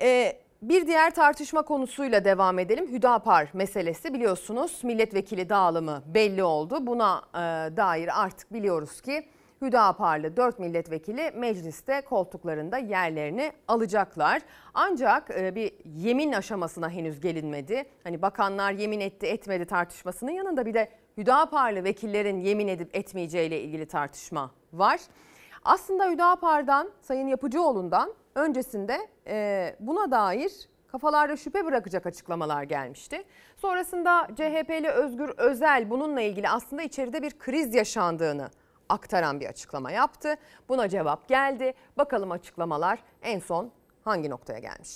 E, 0.00 0.38
bir 0.68 0.86
diğer 0.86 1.14
tartışma 1.14 1.62
konusuyla 1.62 2.24
devam 2.24 2.58
edelim. 2.58 2.92
Hüdapar 2.92 3.48
meselesi 3.52 4.14
biliyorsunuz 4.14 4.84
milletvekili 4.84 5.48
dağılımı 5.48 6.02
belli 6.06 6.44
oldu. 6.44 6.86
Buna 6.86 7.22
e, 7.34 7.38
dair 7.76 8.22
artık 8.22 8.52
biliyoruz 8.52 9.00
ki 9.00 9.28
Hüdaparlı 9.62 10.36
4 10.36 10.58
milletvekili 10.58 11.30
mecliste 11.30 12.00
koltuklarında 12.00 12.78
yerlerini 12.78 13.52
alacaklar. 13.68 14.42
Ancak 14.74 15.30
e, 15.30 15.54
bir 15.54 15.72
yemin 15.84 16.32
aşamasına 16.32 16.90
henüz 16.90 17.20
gelinmedi. 17.20 17.84
Hani 18.04 18.22
bakanlar 18.22 18.72
yemin 18.72 19.00
etti 19.00 19.26
etmedi 19.26 19.64
tartışmasının 19.64 20.30
yanında 20.30 20.66
bir 20.66 20.74
de 20.74 20.88
Hüdaparlı 21.16 21.84
vekillerin 21.84 22.40
yemin 22.40 22.68
edip 22.68 22.96
etmeyeceğiyle 22.96 23.60
ilgili 23.60 23.86
tartışma 23.86 24.50
var. 24.72 25.00
Aslında 25.64 26.10
Hüdapar'dan 26.10 26.90
Sayın 27.00 27.26
Yapıcıoğlu'ndan 27.26 28.14
öncesinde 28.36 28.98
e, 29.26 29.76
buna 29.80 30.10
dair 30.10 30.52
kafalarda 30.88 31.36
şüphe 31.36 31.64
bırakacak 31.64 32.06
açıklamalar 32.06 32.62
gelmişti. 32.62 33.22
Sonrasında 33.56 34.28
CHP'li 34.36 34.88
Özgür 34.88 35.28
Özel 35.36 35.90
bununla 35.90 36.20
ilgili 36.20 36.48
aslında 36.48 36.82
içeride 36.82 37.22
bir 37.22 37.38
kriz 37.38 37.74
yaşandığını 37.74 38.50
aktaran 38.88 39.40
bir 39.40 39.46
açıklama 39.46 39.90
yaptı. 39.90 40.34
Buna 40.68 40.88
cevap 40.88 41.28
geldi. 41.28 41.74
Bakalım 41.98 42.30
açıklamalar 42.30 42.98
en 43.22 43.38
son 43.38 43.70
hangi 44.04 44.30
noktaya 44.30 44.58
gelmiş? 44.58 44.90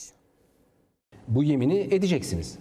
Bu 1.28 1.42
yemini 1.42 1.78
edeceksiniz. 1.80 2.58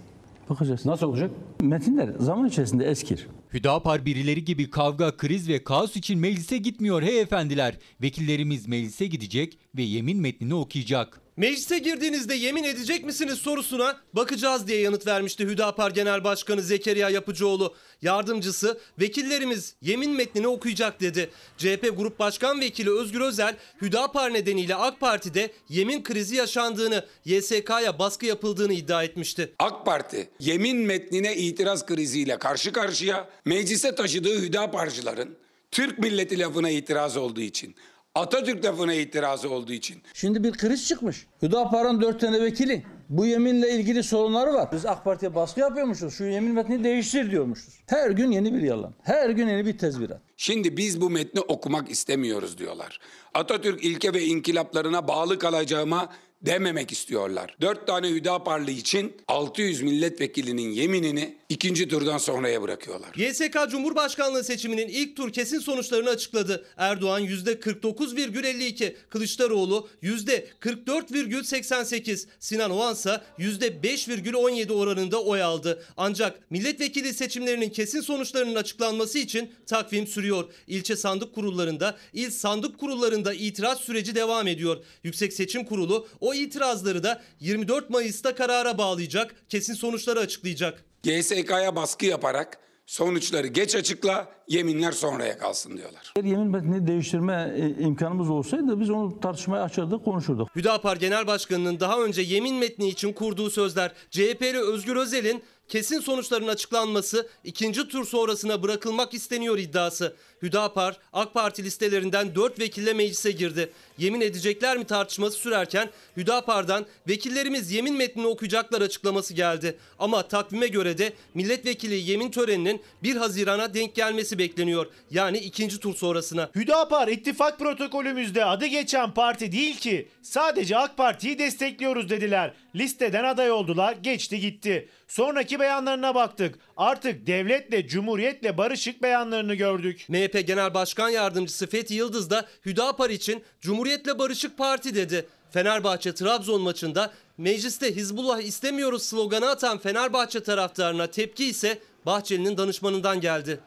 Bakacağız. 0.50 0.86
Nasıl 0.86 1.08
olacak? 1.08 1.30
Metinler 1.60 2.08
zaman 2.18 2.46
içerisinde 2.46 2.84
eskir. 2.84 3.28
Hüdapar 3.54 4.06
birileri 4.06 4.44
gibi 4.44 4.70
kavga, 4.70 5.16
kriz 5.16 5.48
ve 5.48 5.64
kaos 5.64 5.96
için 5.96 6.18
meclise 6.18 6.58
gitmiyor 6.58 7.02
hey 7.02 7.20
efendiler. 7.20 7.78
Vekillerimiz 8.02 8.68
meclise 8.68 9.06
gidecek 9.06 9.58
ve 9.76 9.82
yemin 9.82 10.20
metnini 10.20 10.54
okuyacak. 10.54 11.20
Meclise 11.40 11.78
girdiğinizde 11.78 12.34
yemin 12.34 12.64
edecek 12.64 13.04
misiniz 13.04 13.38
sorusuna 13.38 13.96
bakacağız 14.12 14.68
diye 14.68 14.80
yanıt 14.80 15.06
vermişti 15.06 15.44
Hüdapar 15.44 15.90
Genel 15.90 16.24
Başkanı 16.24 16.62
Zekeriya 16.62 17.10
Yapıcıoğlu. 17.10 17.74
Yardımcısı 18.02 18.80
vekillerimiz 19.00 19.74
yemin 19.82 20.10
metnini 20.10 20.48
okuyacak 20.48 21.00
dedi. 21.00 21.30
CHP 21.56 21.92
Grup 21.96 22.18
Başkan 22.18 22.60
Vekili 22.60 22.90
Özgür 22.90 23.20
Özel 23.20 23.56
Hüdapar 23.82 24.32
nedeniyle 24.32 24.74
AK 24.74 25.00
Parti'de 25.00 25.50
yemin 25.68 26.02
krizi 26.02 26.36
yaşandığını, 26.36 27.06
YSK'ya 27.24 27.98
baskı 27.98 28.26
yapıldığını 28.26 28.72
iddia 28.72 29.04
etmişti. 29.04 29.52
AK 29.58 29.86
Parti 29.86 30.28
yemin 30.40 30.76
metnine 30.76 31.36
itiraz 31.36 31.86
kriziyle 31.86 32.38
karşı 32.38 32.72
karşıya 32.72 33.28
meclise 33.44 33.94
taşıdığı 33.94 34.42
Hüdaparcıların 34.42 35.36
Türk 35.70 35.98
milleti 35.98 36.38
lafına 36.38 36.70
itiraz 36.70 37.16
olduğu 37.16 37.40
için 37.40 37.74
Atatürk 38.14 38.64
lafına 38.64 38.94
itirazı 38.94 39.50
olduğu 39.50 39.72
için. 39.72 40.02
Şimdi 40.14 40.44
bir 40.44 40.52
kriz 40.52 40.88
çıkmış. 40.88 41.26
Hüdapar'ın 41.42 42.00
dört 42.00 42.20
tane 42.20 42.40
vekili. 42.40 42.82
Bu 43.08 43.26
yeminle 43.26 43.70
ilgili 43.70 44.02
sorunları 44.02 44.52
var. 44.54 44.68
Biz 44.72 44.86
AK 44.86 45.04
Parti'ye 45.04 45.34
baskı 45.34 45.60
yapıyormuşuz. 45.60 46.14
Şu 46.14 46.24
yemin 46.24 46.52
metnini 46.54 46.84
değiştir 46.84 47.30
diyormuşuz. 47.30 47.74
Her 47.86 48.10
gün 48.10 48.30
yeni 48.30 48.54
bir 48.54 48.62
yalan. 48.62 48.94
Her 49.02 49.30
gün 49.30 49.48
yeni 49.48 49.66
bir 49.66 49.78
tezvirat. 49.78 50.20
Şimdi 50.36 50.76
biz 50.76 51.00
bu 51.00 51.10
metni 51.10 51.40
okumak 51.40 51.90
istemiyoruz 51.90 52.58
diyorlar. 52.58 53.00
Atatürk 53.34 53.84
ilke 53.84 54.14
ve 54.14 54.24
inkılaplarına 54.24 55.08
bağlı 55.08 55.38
kalacağıma 55.38 56.08
dememek 56.42 56.92
istiyorlar. 56.92 57.56
Dört 57.60 57.86
tane 57.86 58.08
Hüdaparlı 58.08 58.70
için 58.70 59.16
600 59.28 59.82
milletvekilinin 59.82 60.70
yeminini 60.70 61.36
ikinci 61.48 61.88
turdan 61.88 62.18
sonraya 62.18 62.62
bırakıyorlar. 62.62 63.14
YSK 63.14 63.56
Cumhurbaşkanlığı 63.70 64.44
seçiminin 64.44 64.88
ilk 64.88 65.16
tur 65.16 65.32
kesin 65.32 65.58
sonuçlarını 65.58 66.10
açıkladı. 66.10 66.66
Erdoğan 66.76 67.24
%49,52, 67.24 68.94
Kılıçdaroğlu 69.08 69.88
%44,88, 70.02 72.26
Sinan 72.40 72.70
Oğan 72.70 72.94
ise 72.94 73.20
%5,17 73.38 74.72
oranında 74.72 75.22
oy 75.22 75.42
aldı. 75.42 75.82
Ancak 75.96 76.50
milletvekili 76.50 77.14
seçimlerinin 77.14 77.70
kesin 77.70 78.00
sonuçlarının 78.00 78.54
açıklanması 78.54 79.18
için 79.18 79.52
takvim 79.66 80.06
sürüyor. 80.06 80.44
İlçe 80.66 80.96
sandık 80.96 81.34
kurullarında, 81.34 81.96
il 82.12 82.30
sandık 82.30 82.78
kurullarında 82.78 83.34
itiraz 83.34 83.80
süreci 83.80 84.14
devam 84.14 84.48
ediyor. 84.48 84.84
Yüksek 85.04 85.32
Seçim 85.32 85.64
Kurulu 85.64 86.08
o 86.20 86.29
itirazları 86.34 87.02
da 87.02 87.22
24 87.40 87.90
Mayıs'ta 87.90 88.34
karara 88.34 88.78
bağlayacak, 88.78 89.34
kesin 89.48 89.74
sonuçları 89.74 90.20
açıklayacak. 90.20 90.84
GSK'ya 91.02 91.76
baskı 91.76 92.06
yaparak 92.06 92.58
sonuçları 92.90 93.46
geç 93.46 93.74
açıkla, 93.74 94.28
yeminler 94.48 94.92
sonraya 94.92 95.38
kalsın 95.38 95.76
diyorlar. 95.76 96.12
Eğer 96.16 96.24
yemin 96.24 96.50
metnini 96.50 96.86
değiştirme 96.86 97.54
e, 97.56 97.82
imkanımız 97.82 98.30
olsaydı 98.30 98.80
biz 98.80 98.90
onu 98.90 99.20
tartışmaya 99.20 99.62
açardık, 99.62 100.04
konuşurduk. 100.04 100.48
Hüdapar 100.56 100.96
Genel 100.96 101.26
Başkanı'nın 101.26 101.80
daha 101.80 102.00
önce 102.00 102.22
yemin 102.22 102.54
metni 102.54 102.88
için 102.88 103.12
kurduğu 103.12 103.50
sözler, 103.50 103.92
CHP'li 104.10 104.58
Özgür 104.58 104.96
Özel'in 104.96 105.42
kesin 105.68 106.00
sonuçların 106.00 106.48
açıklanması 106.48 107.28
ikinci 107.44 107.88
tur 107.88 108.04
sonrasına 108.04 108.62
bırakılmak 108.62 109.14
isteniyor 109.14 109.58
iddiası. 109.58 110.16
Hüdapar 110.42 110.96
AK 111.12 111.34
Parti 111.34 111.64
listelerinden 111.64 112.34
4 112.34 112.60
vekille 112.60 112.92
meclise 112.92 113.30
girdi. 113.30 113.72
Yemin 113.98 114.20
edecekler 114.20 114.78
mi 114.78 114.84
tartışması 114.84 115.38
sürerken 115.38 115.90
Hüdapar'dan 116.16 116.86
vekillerimiz 117.08 117.72
yemin 117.72 117.96
metnini 117.96 118.26
okuyacaklar 118.26 118.80
açıklaması 118.80 119.34
geldi. 119.34 119.76
Ama 119.98 120.28
takvime 120.28 120.66
göre 120.66 120.98
de 120.98 121.12
milletvekili 121.34 122.10
yemin 122.10 122.30
töreninin 122.30 122.82
1 123.02 123.16
Haziran'a 123.16 123.74
denk 123.74 123.94
gelmesi 123.94 124.38
bekleniyor. 124.38 124.86
Yani 125.10 125.38
ikinci 125.38 125.80
tur 125.80 125.94
sonrasına. 125.94 126.50
Hüdapar 126.54 127.08
ittifak 127.08 127.58
protokolümüzde 127.58 128.44
adı 128.44 128.66
geçen 128.66 129.14
parti 129.14 129.52
değil 129.52 129.76
ki. 129.76 130.08
Sadece 130.22 130.76
AK 130.78 130.96
Parti'yi 130.96 131.38
destekliyoruz 131.38 132.10
dediler. 132.10 132.54
Listeden 132.74 133.24
aday 133.24 133.50
oldular, 133.50 133.96
geçti 134.02 134.40
gitti. 134.40 134.88
Sonraki 135.08 135.60
beyanlarına 135.60 136.14
baktık. 136.14 136.58
Artık 136.80 137.26
devletle, 137.26 137.88
cumhuriyetle 137.88 138.58
barışık 138.58 139.02
beyanlarını 139.02 139.54
gördük. 139.54 140.06
MHP 140.08 140.46
Genel 140.46 140.74
Başkan 140.74 141.08
Yardımcısı 141.08 141.66
Fethi 141.66 141.94
Yıldız 141.94 142.30
da 142.30 142.46
Hüdapar 142.66 143.10
için 143.10 143.42
Cumhuriyetle 143.60 144.18
Barışık 144.18 144.58
Parti 144.58 144.94
dedi. 144.94 145.26
Fenerbahçe 145.50 146.14
Trabzon 146.14 146.60
maçında 146.60 147.10
mecliste 147.38 147.96
Hizbullah 147.96 148.40
istemiyoruz 148.40 149.02
sloganı 149.02 149.50
atan 149.50 149.78
Fenerbahçe 149.78 150.42
taraftarına 150.42 151.06
tepki 151.06 151.44
ise 151.44 151.78
Bahçeli'nin 152.06 152.56
danışmanından 152.56 153.20
geldi. 153.20 153.60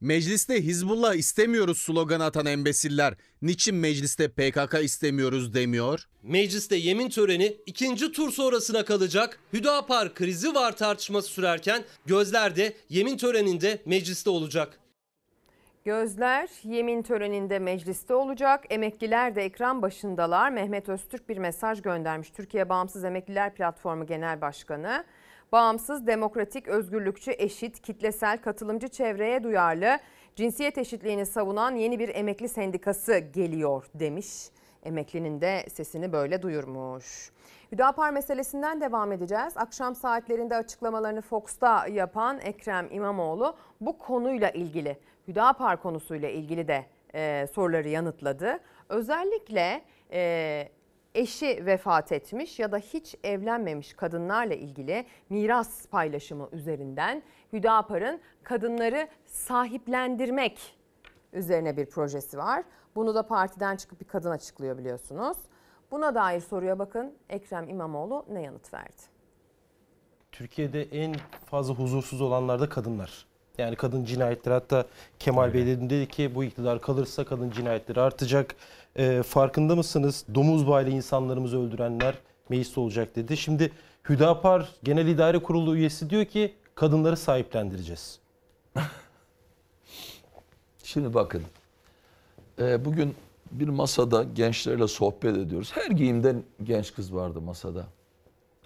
Mecliste 0.00 0.64
Hizbullah 0.64 1.14
istemiyoruz 1.14 1.78
sloganı 1.78 2.24
atan 2.24 2.46
embesiller 2.46 3.14
niçin 3.42 3.74
mecliste 3.74 4.28
PKK 4.28 4.74
istemiyoruz 4.82 5.54
demiyor? 5.54 6.08
Mecliste 6.22 6.76
yemin 6.76 7.08
töreni 7.08 7.56
ikinci 7.66 8.12
tur 8.12 8.30
sonrasına 8.30 8.84
kalacak. 8.84 9.40
Hüdapar 9.52 10.14
krizi 10.14 10.54
var 10.54 10.76
tartışması 10.76 11.28
sürerken 11.28 11.84
gözler 12.06 12.56
de 12.56 12.72
yemin 12.88 13.16
töreninde 13.16 13.82
mecliste 13.86 14.30
olacak. 14.30 14.80
Gözler 15.84 16.48
yemin 16.64 17.02
töreninde 17.02 17.58
mecliste 17.58 18.14
olacak. 18.14 18.64
Emekliler 18.70 19.34
de 19.34 19.42
ekran 19.42 19.82
başındalar. 19.82 20.50
Mehmet 20.50 20.88
Öztürk 20.88 21.28
bir 21.28 21.36
mesaj 21.36 21.82
göndermiş. 21.82 22.30
Türkiye 22.30 22.68
Bağımsız 22.68 23.04
Emekliler 23.04 23.54
Platformu 23.54 24.06
Genel 24.06 24.40
Başkanı. 24.40 25.04
Bağımsız, 25.52 26.06
demokratik, 26.06 26.68
özgürlükçü, 26.68 27.32
eşit, 27.38 27.82
kitlesel, 27.82 28.38
katılımcı 28.38 28.88
çevreye 28.88 29.42
duyarlı, 29.42 29.98
cinsiyet 30.36 30.78
eşitliğini 30.78 31.26
savunan 31.26 31.74
yeni 31.74 31.98
bir 31.98 32.08
emekli 32.08 32.48
sendikası 32.48 33.18
geliyor 33.18 33.86
demiş. 33.94 34.26
Emeklinin 34.82 35.40
de 35.40 35.66
sesini 35.72 36.12
böyle 36.12 36.42
duyurmuş. 36.42 37.30
Hüdapar 37.72 38.10
meselesinden 38.10 38.80
devam 38.80 39.12
edeceğiz. 39.12 39.52
Akşam 39.56 39.94
saatlerinde 39.94 40.56
açıklamalarını 40.56 41.20
Fox'ta 41.20 41.86
yapan 41.86 42.40
Ekrem 42.40 42.88
İmamoğlu 42.90 43.56
bu 43.80 43.98
konuyla 43.98 44.50
ilgili, 44.50 44.98
Hüdapar 45.28 45.82
konusuyla 45.82 46.28
ilgili 46.28 46.68
de 46.68 46.86
e, 47.14 47.46
soruları 47.54 47.88
yanıtladı. 47.88 48.58
Özellikle 48.88 49.82
e, 50.12 50.68
eşi 51.14 51.66
vefat 51.66 52.12
etmiş 52.12 52.58
ya 52.58 52.72
da 52.72 52.78
hiç 52.78 53.14
evlenmemiş 53.24 53.94
kadınlarla 53.94 54.54
ilgili 54.54 55.06
miras 55.30 55.86
paylaşımı 55.86 56.48
üzerinden 56.52 57.22
Hüdapar'ın 57.52 58.20
kadınları 58.42 59.08
sahiplendirmek 59.26 60.76
üzerine 61.32 61.76
bir 61.76 61.86
projesi 61.86 62.38
var. 62.38 62.64
Bunu 62.94 63.14
da 63.14 63.26
partiden 63.26 63.76
çıkıp 63.76 64.00
bir 64.00 64.06
kadın 64.06 64.30
açıklıyor 64.30 64.78
biliyorsunuz. 64.78 65.36
Buna 65.90 66.14
dair 66.14 66.40
soruya 66.40 66.78
bakın 66.78 67.14
Ekrem 67.28 67.68
İmamoğlu 67.68 68.26
ne 68.28 68.42
yanıt 68.42 68.74
verdi? 68.74 69.02
Türkiye'de 70.32 70.82
en 70.82 71.16
fazla 71.46 71.74
huzursuz 71.74 72.20
olanlar 72.20 72.60
da 72.60 72.68
kadınlar. 72.68 73.29
Yani 73.60 73.76
kadın 73.76 74.04
cinayetleri 74.04 74.54
hatta 74.54 74.84
Kemal 75.18 75.54
Bey 75.54 75.66
dedi 75.66 76.08
ki 76.08 76.34
bu 76.34 76.44
iktidar 76.44 76.80
kalırsa 76.80 77.24
kadın 77.24 77.50
cinayetleri 77.50 78.00
artacak. 78.00 78.56
E, 78.96 79.22
farkında 79.22 79.76
mısınız? 79.76 80.24
Domuz 80.34 80.68
baylı 80.68 80.90
insanlarımızı 80.90 81.60
öldürenler 81.60 82.14
mecliste 82.48 82.80
olacak 82.80 83.16
dedi. 83.16 83.36
Şimdi 83.36 83.72
Hüdapar 84.08 84.68
Genel 84.82 85.06
İdare 85.06 85.38
Kurulu 85.38 85.76
üyesi 85.76 86.10
diyor 86.10 86.24
ki 86.24 86.54
kadınları 86.74 87.16
sahiplendireceğiz. 87.16 88.18
Şimdi 90.84 91.14
bakın 91.14 91.42
e, 92.58 92.84
bugün 92.84 93.14
bir 93.50 93.68
masada 93.68 94.22
gençlerle 94.22 94.88
sohbet 94.88 95.36
ediyoruz. 95.36 95.70
Her 95.74 95.90
giyimden 95.90 96.42
genç 96.62 96.94
kız 96.94 97.14
vardı 97.14 97.40
masada. 97.40 97.86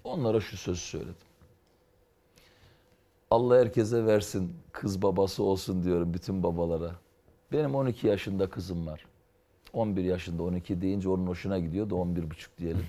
Onlara 0.05 0.41
şu 0.41 0.57
sözü 0.57 0.81
söyledim. 0.81 1.15
Allah 3.35 3.59
herkese 3.59 4.07
versin 4.07 4.57
kız 4.73 5.03
babası 5.03 5.43
olsun 5.43 5.83
diyorum 5.83 6.15
bütün 6.15 6.43
babalara. 6.43 6.95
Benim 7.53 7.75
12 7.75 8.07
yaşında 8.07 8.51
kızım 8.51 8.87
var. 8.87 9.07
11 9.73 10.05
yaşında 10.05 10.43
12 10.43 10.81
deyince 10.81 11.09
onun 11.09 11.27
hoşuna 11.27 11.59
gidiyor 11.59 11.91
da 11.91 11.95
11 11.95 12.31
buçuk 12.31 12.59
diyelim. 12.59 12.87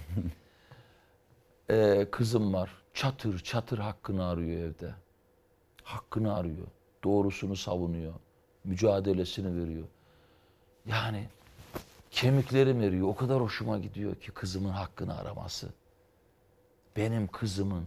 ee, 1.69 2.07
kızım 2.11 2.53
var. 2.53 2.69
Çatır 2.93 3.39
çatır 3.39 3.77
hakkını 3.77 4.25
arıyor 4.25 4.61
evde. 4.61 4.95
Hakkını 5.83 6.35
arıyor. 6.35 6.67
Doğrusunu 7.03 7.55
savunuyor. 7.55 8.13
Mücadelesini 8.63 9.63
veriyor. 9.63 9.87
Yani 10.85 11.27
kemiklerim 12.11 12.81
eriyor. 12.81 13.07
O 13.07 13.15
kadar 13.15 13.41
hoşuma 13.41 13.77
gidiyor 13.77 14.15
ki 14.15 14.31
kızımın 14.31 14.69
hakkını 14.69 15.17
araması. 15.17 15.69
Benim 16.95 17.27
kızımın 17.27 17.85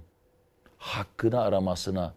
hakkını 0.79 1.41
aramasına 1.41 2.15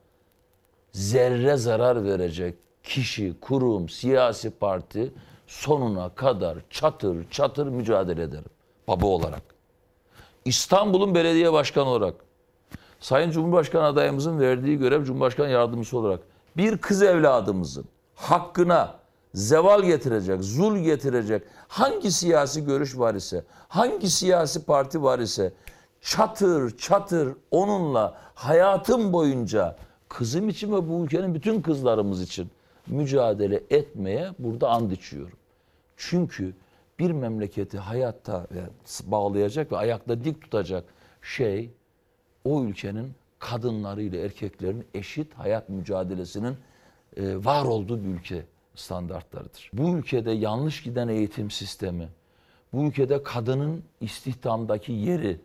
zerre 0.91 1.57
zarar 1.57 2.03
verecek 2.03 2.55
kişi, 2.83 3.33
kurum, 3.41 3.89
siyasi 3.89 4.49
parti 4.49 5.13
sonuna 5.47 6.09
kadar 6.09 6.57
çatır 6.69 7.29
çatır 7.29 7.67
mücadele 7.67 8.23
ederim 8.23 8.51
baba 8.87 9.05
olarak. 9.05 9.41
İstanbul'un 10.45 11.15
belediye 11.15 11.53
başkanı 11.53 11.85
olarak, 11.85 12.15
Sayın 12.99 13.31
Cumhurbaşkanı 13.31 13.83
adayımızın 13.83 14.39
verdiği 14.39 14.77
görev 14.77 15.03
Cumhurbaşkanı 15.03 15.49
yardımcısı 15.49 15.97
olarak 15.97 16.19
bir 16.57 16.77
kız 16.77 17.01
evladımızın 17.01 17.85
hakkına 18.15 18.95
zeval 19.33 19.83
getirecek, 19.83 20.43
zul 20.43 20.77
getirecek 20.77 21.43
hangi 21.67 22.11
siyasi 22.11 22.65
görüş 22.65 22.97
var 22.97 23.15
ise, 23.15 23.43
hangi 23.67 24.09
siyasi 24.09 24.65
parti 24.65 25.03
var 25.03 25.19
ise 25.19 25.53
çatır 26.01 26.77
çatır 26.77 27.35
onunla 27.51 28.17
hayatım 28.35 29.13
boyunca 29.13 29.75
kızım 30.11 30.49
için 30.49 30.71
ve 30.71 30.89
bu 30.89 31.05
ülkenin 31.05 31.35
bütün 31.35 31.61
kızlarımız 31.61 32.21
için 32.21 32.51
mücadele 32.87 33.63
etmeye 33.69 34.31
burada 34.39 34.69
and 34.69 34.91
içiyorum. 34.91 35.37
Çünkü 35.97 36.53
bir 36.99 37.11
memleketi 37.11 37.77
hayatta 37.77 38.47
bağlayacak 39.03 39.71
ve 39.71 39.77
ayakta 39.77 40.23
dik 40.23 40.41
tutacak 40.41 40.83
şey 41.21 41.69
o 42.45 42.63
ülkenin 42.63 43.11
kadınları 43.39 44.01
ile 44.01 44.21
erkeklerin 44.21 44.85
eşit 44.93 45.33
hayat 45.33 45.69
mücadelesinin 45.69 46.57
e, 47.17 47.45
var 47.45 47.65
olduğu 47.65 48.03
bir 48.03 48.09
ülke 48.09 48.45
standartlarıdır. 48.75 49.71
Bu 49.73 49.97
ülkede 49.97 50.31
yanlış 50.31 50.83
giden 50.83 51.07
eğitim 51.07 51.51
sistemi, 51.51 52.09
bu 52.73 52.83
ülkede 52.83 53.23
kadının 53.23 53.83
istihdamdaki 54.01 54.91
yeri 54.91 55.39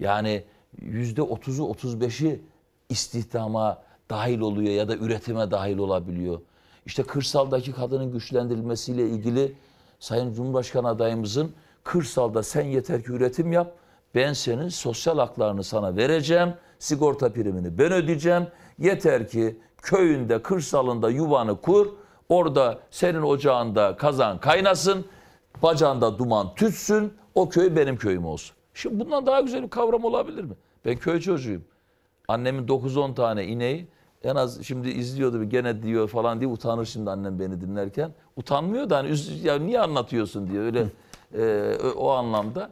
yani 0.00 0.44
yüzde 0.80 1.22
otuzu 1.22 1.64
otuz 1.64 2.00
beşi 2.00 2.40
istihdama 2.88 3.83
dahil 4.10 4.40
oluyor 4.40 4.72
ya 4.72 4.88
da 4.88 4.96
üretime 4.96 5.50
dahil 5.50 5.78
olabiliyor. 5.78 6.40
İşte 6.86 7.02
kırsaldaki 7.02 7.72
kadının 7.72 8.12
güçlendirilmesiyle 8.12 9.08
ilgili 9.08 9.54
Sayın 10.00 10.32
Cumhurbaşkanı 10.32 10.88
adayımızın 10.88 11.52
kırsalda 11.84 12.42
sen 12.42 12.64
yeter 12.64 13.02
ki 13.02 13.12
üretim 13.12 13.52
yap, 13.52 13.74
ben 14.14 14.32
senin 14.32 14.68
sosyal 14.68 15.18
haklarını 15.18 15.64
sana 15.64 15.96
vereceğim, 15.96 16.54
sigorta 16.78 17.32
primini 17.32 17.78
ben 17.78 17.92
ödeyeceğim. 17.92 18.46
Yeter 18.78 19.28
ki 19.28 19.58
köyünde, 19.82 20.42
kırsalında 20.42 21.10
yuvanı 21.10 21.60
kur, 21.60 21.86
orada 22.28 22.78
senin 22.90 23.22
ocağında 23.22 23.96
kazan 23.96 24.40
kaynasın, 24.40 25.06
bacağında 25.62 26.18
duman 26.18 26.54
tütsün, 26.54 27.12
o 27.34 27.48
köy 27.48 27.76
benim 27.76 27.96
köyüm 27.96 28.24
olsun. 28.24 28.56
Şimdi 28.74 29.00
bundan 29.00 29.26
daha 29.26 29.40
güzel 29.40 29.62
bir 29.62 29.70
kavram 29.70 30.04
olabilir 30.04 30.44
mi? 30.44 30.54
Ben 30.84 30.96
köy 30.96 31.20
çocuğuyum. 31.20 31.64
Annemin 32.28 32.66
9-10 32.66 33.14
tane 33.14 33.44
ineği 33.44 33.88
en 34.24 34.36
az 34.36 34.62
şimdi 34.62 34.90
izliyordu 34.90 35.44
gene 35.44 35.82
diyor 35.82 36.08
falan 36.08 36.40
diye 36.40 36.50
utanır 36.50 36.84
şimdi 36.84 37.10
annem 37.10 37.38
beni 37.38 37.60
dinlerken. 37.60 38.10
Utanmıyor 38.36 38.90
da 38.90 38.96
hani 38.96 39.16
ya 39.42 39.58
niye 39.58 39.80
anlatıyorsun 39.80 40.50
diyor 40.50 40.64
öyle 40.64 40.86
e, 41.34 41.76
o 41.96 42.10
anlamda. 42.10 42.70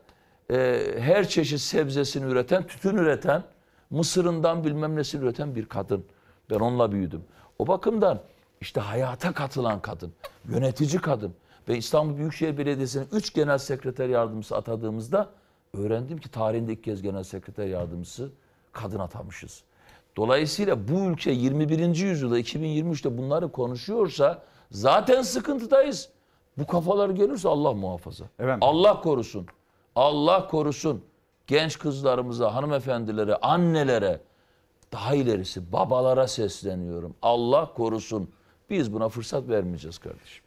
E, 0.50 0.86
her 0.98 1.28
çeşit 1.28 1.60
sebzesini 1.60 2.32
üreten, 2.32 2.66
tütün 2.66 2.96
üreten, 2.96 3.42
mısırından 3.90 4.64
bilmem 4.64 4.96
nesini 4.96 5.24
üreten 5.24 5.54
bir 5.54 5.66
kadın. 5.66 6.04
Ben 6.50 6.58
onunla 6.58 6.92
büyüdüm. 6.92 7.24
O 7.58 7.66
bakımdan 7.66 8.20
işte 8.60 8.80
hayata 8.80 9.32
katılan 9.32 9.82
kadın, 9.82 10.12
yönetici 10.48 11.00
kadın. 11.00 11.34
Ben 11.68 11.74
İstanbul 11.74 12.16
Büyükşehir 12.16 12.58
Belediyesi'nin 12.58 13.08
3 13.12 13.34
genel 13.34 13.58
sekreter 13.58 14.08
yardımcısı 14.08 14.56
atadığımızda 14.56 15.30
öğrendim 15.78 16.18
ki 16.18 16.30
tarihinde 16.30 16.72
ilk 16.72 16.84
kez 16.84 17.02
genel 17.02 17.22
sekreter 17.22 17.66
yardımcısı 17.66 18.30
kadın 18.72 18.98
atamışız. 18.98 19.62
Dolayısıyla 20.16 20.88
bu 20.88 21.10
ülke 21.10 21.30
21. 21.30 21.96
yüzyılda 21.96 22.40
2023'te 22.40 23.18
bunları 23.18 23.52
konuşuyorsa 23.52 24.42
zaten 24.70 25.22
sıkıntıdayız. 25.22 26.08
Bu 26.58 26.66
kafalar 26.66 27.10
gelirse 27.10 27.48
Allah 27.48 27.72
muhafaza. 27.72 28.24
Evet. 28.38 28.58
Allah 28.60 29.00
korusun. 29.00 29.46
Allah 29.96 30.48
korusun. 30.48 31.04
Genç 31.46 31.78
kızlarımıza, 31.78 32.54
hanımefendilere, 32.54 33.36
annelere, 33.36 34.20
daha 34.92 35.14
ilerisi 35.14 35.72
babalara 35.72 36.28
sesleniyorum. 36.28 37.14
Allah 37.22 37.72
korusun. 37.72 38.30
Biz 38.70 38.92
buna 38.92 39.08
fırsat 39.08 39.48
vermeyeceğiz 39.48 39.98
kardeşim. 39.98 40.44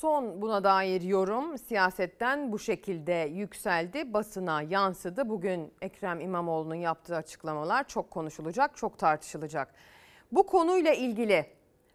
Son 0.00 0.42
buna 0.42 0.64
dair 0.64 1.02
yorum 1.02 1.58
siyasetten 1.58 2.52
bu 2.52 2.58
şekilde 2.58 3.12
yükseldi, 3.12 4.12
basına 4.12 4.62
yansıdı. 4.62 5.28
Bugün 5.28 5.72
Ekrem 5.82 6.20
İmamoğlu'nun 6.20 6.74
yaptığı 6.74 7.16
açıklamalar 7.16 7.88
çok 7.88 8.10
konuşulacak, 8.10 8.76
çok 8.76 8.98
tartışılacak. 8.98 9.74
Bu 10.32 10.46
konuyla 10.46 10.92
ilgili 10.92 11.46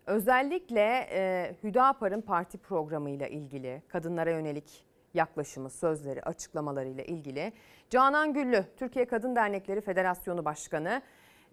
özellikle 0.06 1.08
e, 1.12 1.56
Hüdapar'ın 1.64 2.22
parti 2.22 2.58
programıyla 2.58 3.28
ilgili, 3.28 3.82
kadınlara 3.88 4.30
yönelik 4.30 4.86
yaklaşımı, 5.14 5.70
sözleri, 5.70 6.24
açıklamalarıyla 6.24 7.04
ilgili 7.04 7.54
Canan 7.90 8.34
Güllü, 8.34 8.66
Türkiye 8.78 9.06
Kadın 9.06 9.36
Dernekleri 9.36 9.82
Federasyonu 9.82 10.46
Başkanı 10.46 11.02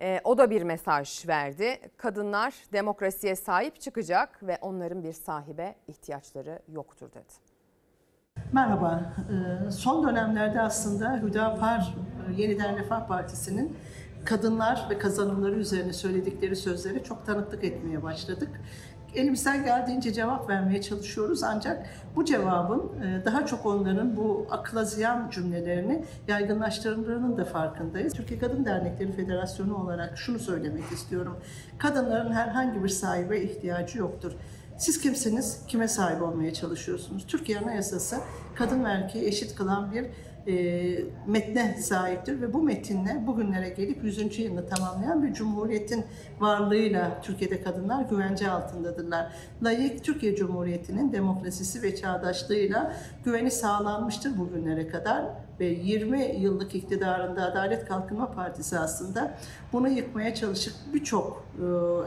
Ee, 0.01 0.21
o 0.25 0.39
da 0.39 0.51
bir 0.51 0.63
mesaj 0.63 1.29
verdi. 1.29 1.79
Kadınlar 1.97 2.55
demokrasiye 2.73 3.37
sahip 3.37 3.81
çıkacak 3.81 4.43
ve 4.43 4.59
onların 4.61 5.03
bir 5.05 5.13
sahibe 5.13 5.75
ihtiyaçları 5.89 6.59
yoktur 6.69 7.09
dedi. 7.11 7.51
Merhaba. 8.53 9.13
Ee, 9.67 9.71
Son 9.71 10.09
dönemlerde 10.09 10.61
aslında 10.61 11.17
Hüdapar 11.17 11.95
e, 12.29 12.43
Yeniden 12.43 12.79
Refah 12.79 13.09
Partisi'nin 13.09 13.77
kadınlar 14.25 14.87
ve 14.91 14.99
kazanımları 14.99 15.55
üzerine 15.55 15.93
söyledikleri 15.93 16.57
sözleri 16.57 17.05
çok 17.05 17.27
tanıklık 17.27 17.65
etmeye 17.65 18.03
başladık. 18.03 18.61
Elimizden 19.15 19.65
geldiğince 19.65 20.13
cevap 20.13 20.49
vermeye 20.49 20.83
çalışıyoruz 20.83 21.43
ancak 21.43 21.87
bu 22.17 22.25
cevabın 22.25 23.03
e, 23.03 23.25
daha 23.25 23.47
çok 23.47 23.67
onların 23.67 24.17
bu 24.17 24.47
akla 24.51 24.85
ziyan 24.85 25.31
cümlelerini 25.31 26.05
yaygınlaştırdığının 26.29 27.37
da 27.37 27.45
farkındayız. 27.45 28.13
Türkiye 28.13 28.41
Kadın 28.41 28.65
Dernekleri 28.65 29.13
Federasyonu 29.13 29.77
olarak 29.77 30.19
şunu 30.19 30.39
söylemek 30.39 30.93
istiyorum. 30.93 31.37
Kadınların 31.79 32.33
herhangi 32.33 32.85
bir 32.85 32.89
sahibe 32.89 33.41
ihtiyacı 33.41 33.99
yoktur. 33.99 34.33
Siz 34.79 35.01
kimsiniz? 35.01 35.67
Kime 35.69 35.89
sahip 35.89 36.23
olmaya 36.23 36.55
çalışıyorsunuz? 36.55 37.27
Türkiye 37.27 37.59
Anayasası 37.59 38.17
kadın 38.55 38.85
ve 38.85 38.89
erkeği 38.89 39.25
eşit 39.25 39.55
kılan 39.55 39.93
bir 39.93 40.07
e, 40.47 41.05
metne 41.27 41.77
sahiptir 41.81 42.41
ve 42.41 42.53
bu 42.53 42.63
metinle 42.63 43.27
bugünlere 43.27 43.69
gelip 43.69 44.05
100. 44.05 44.39
yılını 44.39 44.67
tamamlayan 44.67 45.23
bir 45.23 45.33
cumhuriyetin 45.33 46.05
varlığıyla 46.41 47.21
Türkiye'de 47.23 47.63
kadınlar 47.63 48.03
güvence 48.03 48.51
altındadırlar. 48.51 49.33
Layık 49.63 50.05
Türkiye 50.05 50.37
Cumhuriyeti'nin 50.37 51.13
demokrasisi 51.13 51.83
ve 51.83 51.97
çağdaşlığıyla 51.97 52.97
güveni 53.25 53.51
sağlanmıştır 53.51 54.39
bugünlere 54.39 54.89
kadar 54.89 55.25
ve 55.61 55.67
20 55.67 56.37
yıllık 56.39 56.75
iktidarında 56.75 57.45
Adalet 57.45 57.89
Kalkınma 57.89 58.33
Partisi 58.33 58.79
aslında 58.79 59.35
bunu 59.73 59.89
yıkmaya 59.89 60.35
çalışıp 60.35 60.75
birçok 60.95 61.45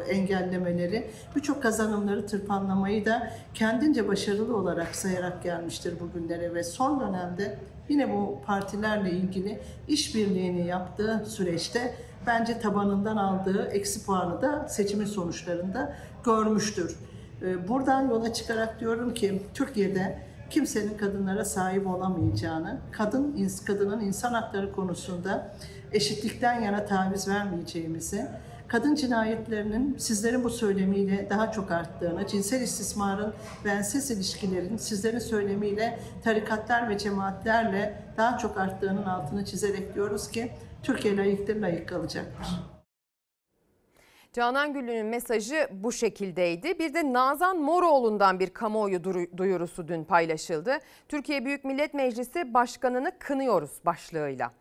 e, 0.08 0.12
engellemeleri, 0.12 1.08
birçok 1.36 1.64
kazanımları 1.64 2.26
tırpanlamayı 2.26 3.06
da 3.06 3.32
kendince 3.54 4.08
başarılı 4.08 4.58
olarak 4.58 4.96
sayarak 4.96 5.44
gelmiştir 5.44 5.94
bugünlere 6.00 6.54
ve 6.54 6.64
son 6.64 7.00
dönemde 7.00 7.60
yine 7.90 8.10
bu 8.14 8.42
partilerle 8.46 9.12
ilgili 9.12 9.60
işbirliğini 9.88 10.68
yaptığı 10.68 11.26
süreçte 11.28 11.96
bence 12.28 12.60
tabanından 12.60 13.18
aldığı 13.18 13.66
eksi 13.66 14.06
puanı 14.06 14.42
da 14.42 14.68
seçimin 14.68 15.06
sonuçlarında 15.06 15.96
görmüştür. 16.26 16.96
E, 17.42 17.68
Buradan 17.68 18.10
yola 18.10 18.34
çıkarak 18.34 18.80
diyorum 18.80 19.14
ki 19.14 19.42
Türkiye'de 19.54 20.20
kimsenin 20.50 20.98
kadınlara 20.98 21.46
sahip 21.46 21.88
olamayacağını, 21.88 22.78
kadın 22.92 23.50
kadının 23.66 24.00
insan 24.00 24.34
hakları 24.34 24.72
konusunda 24.72 25.56
eşitlikten 25.92 26.62
yana 26.62 26.86
taviz 26.86 27.28
vermeyeceğimizi, 27.28 28.28
kadın 28.74 28.96
cinayetlerinin 28.96 29.98
sizlerin 29.98 30.44
bu 30.44 30.50
söylemiyle 30.50 31.28
daha 31.30 31.52
çok 31.52 31.72
arttığını, 31.72 32.28
cinsel 32.28 32.62
istismarın 32.62 33.34
ve 33.66 33.70
enses 33.70 34.12
ilişkilerin 34.12 34.78
sizlerin 34.78 35.20
söylemiyle 35.20 36.00
tarikatlar 36.24 36.90
ve 36.90 36.98
cemaatlerle 36.98 38.02
daha 38.18 38.38
çok 38.38 38.58
arttığının 38.58 39.04
altını 39.04 39.46
çizerek 39.46 39.96
diyoruz 39.96 40.32
ki 40.32 40.52
Türkiye 40.84 41.18
layıktır, 41.18 41.56
layık 41.56 41.90
kalacaktır. 41.90 42.48
Canan 44.34 44.74
Güllü'nün 44.74 45.06
mesajı 45.06 45.68
bu 45.72 45.92
şekildeydi. 45.92 46.80
Bir 46.80 46.94
de 46.94 47.14
Nazan 47.14 47.58
Moroğlu'ndan 47.58 48.40
bir 48.40 48.50
kamuoyu 48.50 49.04
duyurusu 49.38 49.88
dün 49.88 50.04
paylaşıldı. 50.04 50.78
Türkiye 51.10 51.46
Büyük 51.46 51.66
Millet 51.66 51.94
Meclisi 51.94 52.54
Başkanı'nı 52.54 53.12
kınıyoruz 53.20 53.72
başlığıyla. 53.86 54.52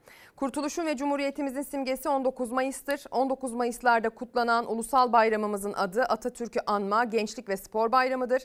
Kurtuluşun 0.42 0.86
ve 0.86 0.96
Cumhuriyetimizin 0.96 1.62
simgesi 1.62 2.08
19 2.08 2.52
Mayıs'tır. 2.52 3.04
19 3.10 3.52
Mayıs'larda 3.52 4.08
kutlanan 4.08 4.72
ulusal 4.72 5.12
bayramımızın 5.12 5.72
adı 5.72 6.02
Atatürk'ü 6.02 6.60
anma, 6.66 7.04
Gençlik 7.04 7.48
ve 7.48 7.56
Spor 7.56 7.92
Bayramı'dır. 7.92 8.42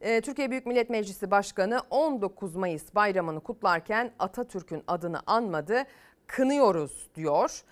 Ee, 0.00 0.20
Türkiye 0.20 0.50
Büyük 0.50 0.66
Millet 0.66 0.90
Meclisi 0.90 1.30
Başkanı 1.30 1.80
19 1.90 2.56
Mayıs 2.56 2.94
bayramını 2.94 3.40
kutlarken 3.40 4.10
Atatürk'ün 4.18 4.82
adını 4.86 5.20
anmadı, 5.26 5.84
kınıyoruz 6.26 7.08
diyor. 7.14 7.62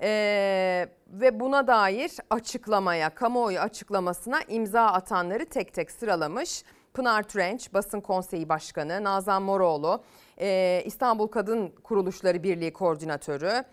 Ee, 0.00 0.88
ve 1.08 1.40
buna 1.40 1.66
dair 1.66 2.12
açıklamaya, 2.30 3.14
kamuoyu 3.14 3.58
açıklamasına 3.58 4.40
imza 4.48 4.86
atanları 4.86 5.46
tek 5.46 5.74
tek 5.74 5.90
sıralamış. 5.90 6.64
Pınar 6.94 7.22
Türenç, 7.22 7.74
Basın 7.74 8.00
Konseyi 8.00 8.48
Başkanı, 8.48 9.04
Nazan 9.04 9.42
Moroğlu, 9.42 10.04
e, 10.40 10.82
İstanbul 10.84 11.26
Kadın 11.26 11.68
Kuruluşları 11.68 12.42
Birliği 12.42 12.72
Koordinatörü, 12.72 13.64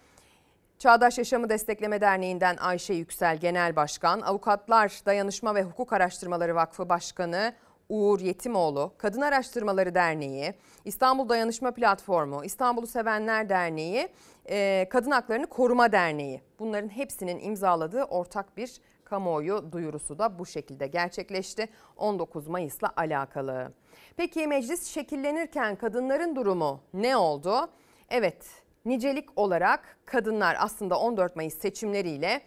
Çağdaş 0.79 1.17
Yaşamı 1.17 1.49
Destekleme 1.49 2.01
Derneği'nden 2.01 2.57
Ayşe 2.57 2.93
Yüksel 2.93 3.37
Genel 3.37 3.75
Başkan, 3.75 4.21
Avukatlar 4.21 5.01
Dayanışma 5.05 5.55
ve 5.55 5.63
Hukuk 5.63 5.93
Araştırmaları 5.93 6.55
Vakfı 6.55 6.89
Başkanı 6.89 7.53
Uğur 7.89 8.19
Yetimoğlu, 8.19 8.93
Kadın 8.97 9.21
Araştırmaları 9.21 9.95
Derneği, 9.95 10.53
İstanbul 10.85 11.29
Dayanışma 11.29 11.71
Platformu, 11.71 12.45
İstanbul'u 12.45 12.87
Sevenler 12.87 13.49
Derneği, 13.49 14.09
e, 14.49 14.87
Kadın 14.89 15.11
Haklarını 15.11 15.47
Koruma 15.47 15.91
Derneği. 15.91 16.41
Bunların 16.59 16.89
hepsinin 16.89 17.39
imzaladığı 17.39 18.03
ortak 18.03 18.57
bir 18.57 18.81
kamuoyu 19.03 19.71
duyurusu 19.71 20.19
da 20.19 20.39
bu 20.39 20.45
şekilde 20.45 20.87
gerçekleşti 20.87 21.67
19 21.97 22.47
Mayıs'la 22.47 22.91
alakalı. 22.95 23.71
Peki 24.17 24.47
meclis 24.47 24.87
şekillenirken 24.87 25.75
kadınların 25.75 26.35
durumu 26.35 26.79
ne 26.93 27.17
oldu? 27.17 27.69
Evet, 28.09 28.45
nicelik 28.85 29.29
olarak 29.35 29.97
kadınlar 30.05 30.57
aslında 30.59 30.99
14 30.99 31.35
Mayıs 31.35 31.57
seçimleriyle 31.57 32.41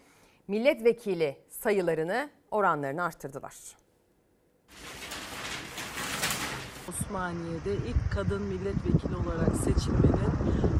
milletvekili 0.48 1.36
sayılarını, 1.48 2.30
oranlarını 2.50 3.02
arttırdılar. 3.04 3.54
Osmaniye'de 6.88 7.74
ilk 7.74 8.12
kadın 8.14 8.42
milletvekili 8.42 9.16
olarak 9.16 9.56
seçilmenin 9.56 10.34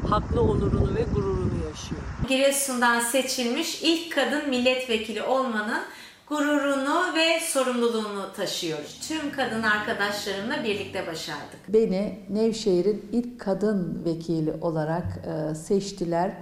haklı 0.09 0.41
onurunu 0.41 0.95
ve 0.95 1.03
gururunu 1.15 1.65
yaşıyor. 1.69 2.01
Giresun'dan 2.28 3.01
seçilmiş 3.01 3.82
ilk 3.82 4.15
kadın 4.15 4.49
milletvekili 4.49 5.23
olmanın 5.23 5.82
gururunu 6.29 7.15
ve 7.15 7.41
sorumluluğunu 7.41 8.33
taşıyoruz. 8.37 9.01
Tüm 9.09 9.33
kadın 9.33 9.63
arkadaşlarımla 9.63 10.65
birlikte 10.65 11.07
başardık. 11.07 11.59
Beni 11.69 12.19
Nevşehir'in 12.31 13.09
ilk 13.13 13.41
kadın 13.41 14.03
vekili 14.05 14.53
olarak 14.61 15.07
e, 15.27 15.55
seçtiler 15.55 16.33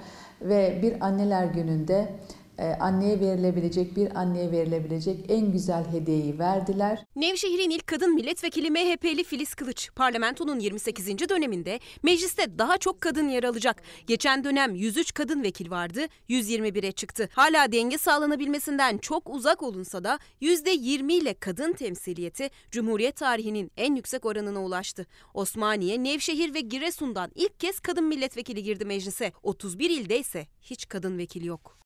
ve 0.40 0.78
bir 0.82 1.06
anneler 1.06 1.44
gününde 1.44 2.08
anneye 2.58 3.20
verilebilecek 3.20 3.96
bir 3.96 4.20
anneye 4.20 4.52
verilebilecek 4.52 5.24
en 5.28 5.52
güzel 5.52 5.92
hediyeyi 5.92 6.38
verdiler. 6.38 7.04
Nevşehir'in 7.16 7.70
ilk 7.70 7.86
kadın 7.86 8.14
milletvekili 8.14 8.70
MHP'li 8.70 9.24
Filiz 9.24 9.54
Kılıç, 9.54 9.90
parlamentonun 9.96 10.58
28. 10.58 11.06
döneminde 11.28 11.80
mecliste 12.02 12.58
daha 12.58 12.78
çok 12.78 13.00
kadın 13.00 13.28
yer 13.28 13.44
alacak. 13.44 13.82
Geçen 14.06 14.44
dönem 14.44 14.74
103 14.74 15.14
kadın 15.14 15.42
vekil 15.42 15.70
vardı, 15.70 16.00
121'e 16.28 16.92
çıktı. 16.92 17.28
Hala 17.32 17.72
denge 17.72 17.98
sağlanabilmesinden 17.98 18.98
çok 18.98 19.30
uzak 19.30 19.62
olunsa 19.62 20.04
da 20.04 20.18
%20 20.40 21.12
ile 21.12 21.34
kadın 21.34 21.72
temsiliyeti 21.72 22.50
Cumhuriyet 22.70 23.16
tarihinin 23.16 23.70
en 23.76 23.94
yüksek 23.94 24.24
oranına 24.24 24.64
ulaştı. 24.64 25.06
Osmaniye, 25.34 26.02
Nevşehir 26.02 26.54
ve 26.54 26.60
Giresun'dan 26.60 27.30
ilk 27.34 27.60
kez 27.60 27.80
kadın 27.80 28.04
milletvekili 28.04 28.62
girdi 28.62 28.84
meclise. 28.84 29.32
31 29.42 29.90
ilde 29.90 30.18
ise 30.18 30.46
hiç 30.60 30.88
kadın 30.88 31.18
vekil 31.18 31.44
yok. 31.44 31.78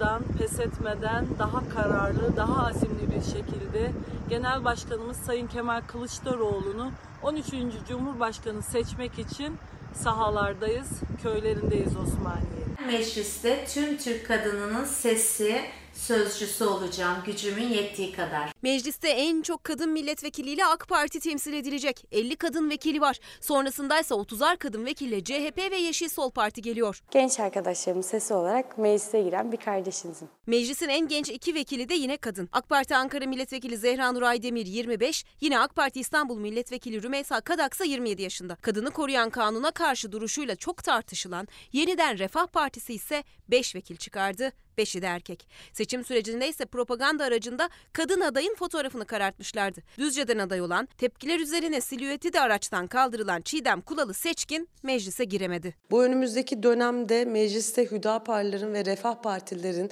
Yılmadan, 0.00 0.22
pes 0.38 0.60
etmeden 0.60 1.26
daha 1.38 1.68
kararlı, 1.68 2.36
daha 2.36 2.66
azimli 2.66 3.10
bir 3.16 3.22
şekilde 3.22 3.92
Genel 4.28 4.64
Başkanımız 4.64 5.16
Sayın 5.16 5.46
Kemal 5.46 5.80
Kılıçdaroğlu'nu 5.80 6.92
13. 7.22 7.46
Cumhurbaşkanı 7.88 8.62
seçmek 8.62 9.18
için 9.18 9.56
sahalardayız, 9.94 10.88
köylerindeyiz 11.22 11.96
Osmaniye. 11.96 12.96
Mecliste 12.98 13.64
tüm 13.64 13.96
Türk 13.96 14.26
kadınının 14.26 14.84
sesi, 14.84 15.60
sözcüsü 16.00 16.64
olacağım 16.64 17.18
gücümün 17.26 17.68
yettiği 17.68 18.12
kadar. 18.12 18.52
Mecliste 18.62 19.08
en 19.08 19.42
çok 19.42 19.64
kadın 19.64 19.90
milletvekiliyle 19.90 20.66
AK 20.66 20.88
Parti 20.88 21.20
temsil 21.20 21.52
edilecek. 21.52 22.04
50 22.12 22.36
kadın 22.36 22.70
vekili 22.70 23.00
var. 23.00 23.18
Sonrasındaysa 23.40 24.14
30'ar 24.14 24.56
kadın 24.56 24.86
vekille 24.86 25.24
CHP 25.24 25.58
ve 25.70 25.76
Yeşil 25.76 26.08
Sol 26.08 26.30
Parti 26.30 26.62
geliyor. 26.62 27.02
Genç 27.10 27.40
arkadaşlarımın 27.40 28.02
sesi 28.02 28.34
olarak 28.34 28.78
meclise 28.78 29.22
giren 29.22 29.52
bir 29.52 29.56
kardeşinizim. 29.56 30.28
Meclisin 30.46 30.88
en 30.88 31.08
genç 31.08 31.28
iki 31.28 31.54
vekili 31.54 31.88
de 31.88 31.94
yine 31.94 32.16
kadın. 32.16 32.48
AK 32.52 32.68
Parti 32.68 32.96
Ankara 32.96 33.26
Milletvekili 33.26 33.76
Zehra 33.76 34.12
Nur 34.12 34.22
Aydemir 34.22 34.66
25, 34.66 35.24
yine 35.40 35.58
AK 35.60 35.76
Parti 35.76 36.00
İstanbul 36.00 36.38
Milletvekili 36.38 37.02
Rümeysa 37.02 37.40
Kadaksa 37.40 37.84
27 37.84 38.22
yaşında. 38.22 38.56
Kadını 38.56 38.90
koruyan 38.90 39.30
kanuna 39.30 39.70
karşı 39.70 40.12
duruşuyla 40.12 40.56
çok 40.56 40.84
tartışılan 40.84 41.48
Yeniden 41.72 42.18
Refah 42.18 42.46
Partisi 42.46 42.94
ise 42.94 43.24
5 43.48 43.74
vekil 43.74 43.96
çıkardı. 43.96 44.52
Beşi 44.80 45.02
de 45.02 45.06
erkek. 45.06 45.48
Seçim 45.72 46.04
sürecinde 46.04 46.48
ise 46.48 46.66
propaganda 46.66 47.24
aracında 47.24 47.68
kadın 47.92 48.20
adayın 48.20 48.54
fotoğrafını 48.54 49.04
karartmışlardı. 49.04 49.80
Düzce'den 49.98 50.38
aday 50.38 50.60
olan, 50.60 50.88
tepkiler 50.98 51.40
üzerine 51.40 51.80
silüeti 51.80 52.32
de 52.32 52.40
araçtan 52.40 52.86
kaldırılan 52.86 53.40
Çiğdem 53.40 53.80
Kulalı 53.80 54.14
Seçkin 54.14 54.68
meclise 54.82 55.24
giremedi. 55.24 55.74
Bu 55.90 56.04
önümüzdeki 56.04 56.62
dönemde 56.62 57.24
mecliste 57.24 57.90
Hüdaparların 57.90 58.74
ve 58.74 58.84
Refah 58.84 59.22
Partilerin 59.22 59.90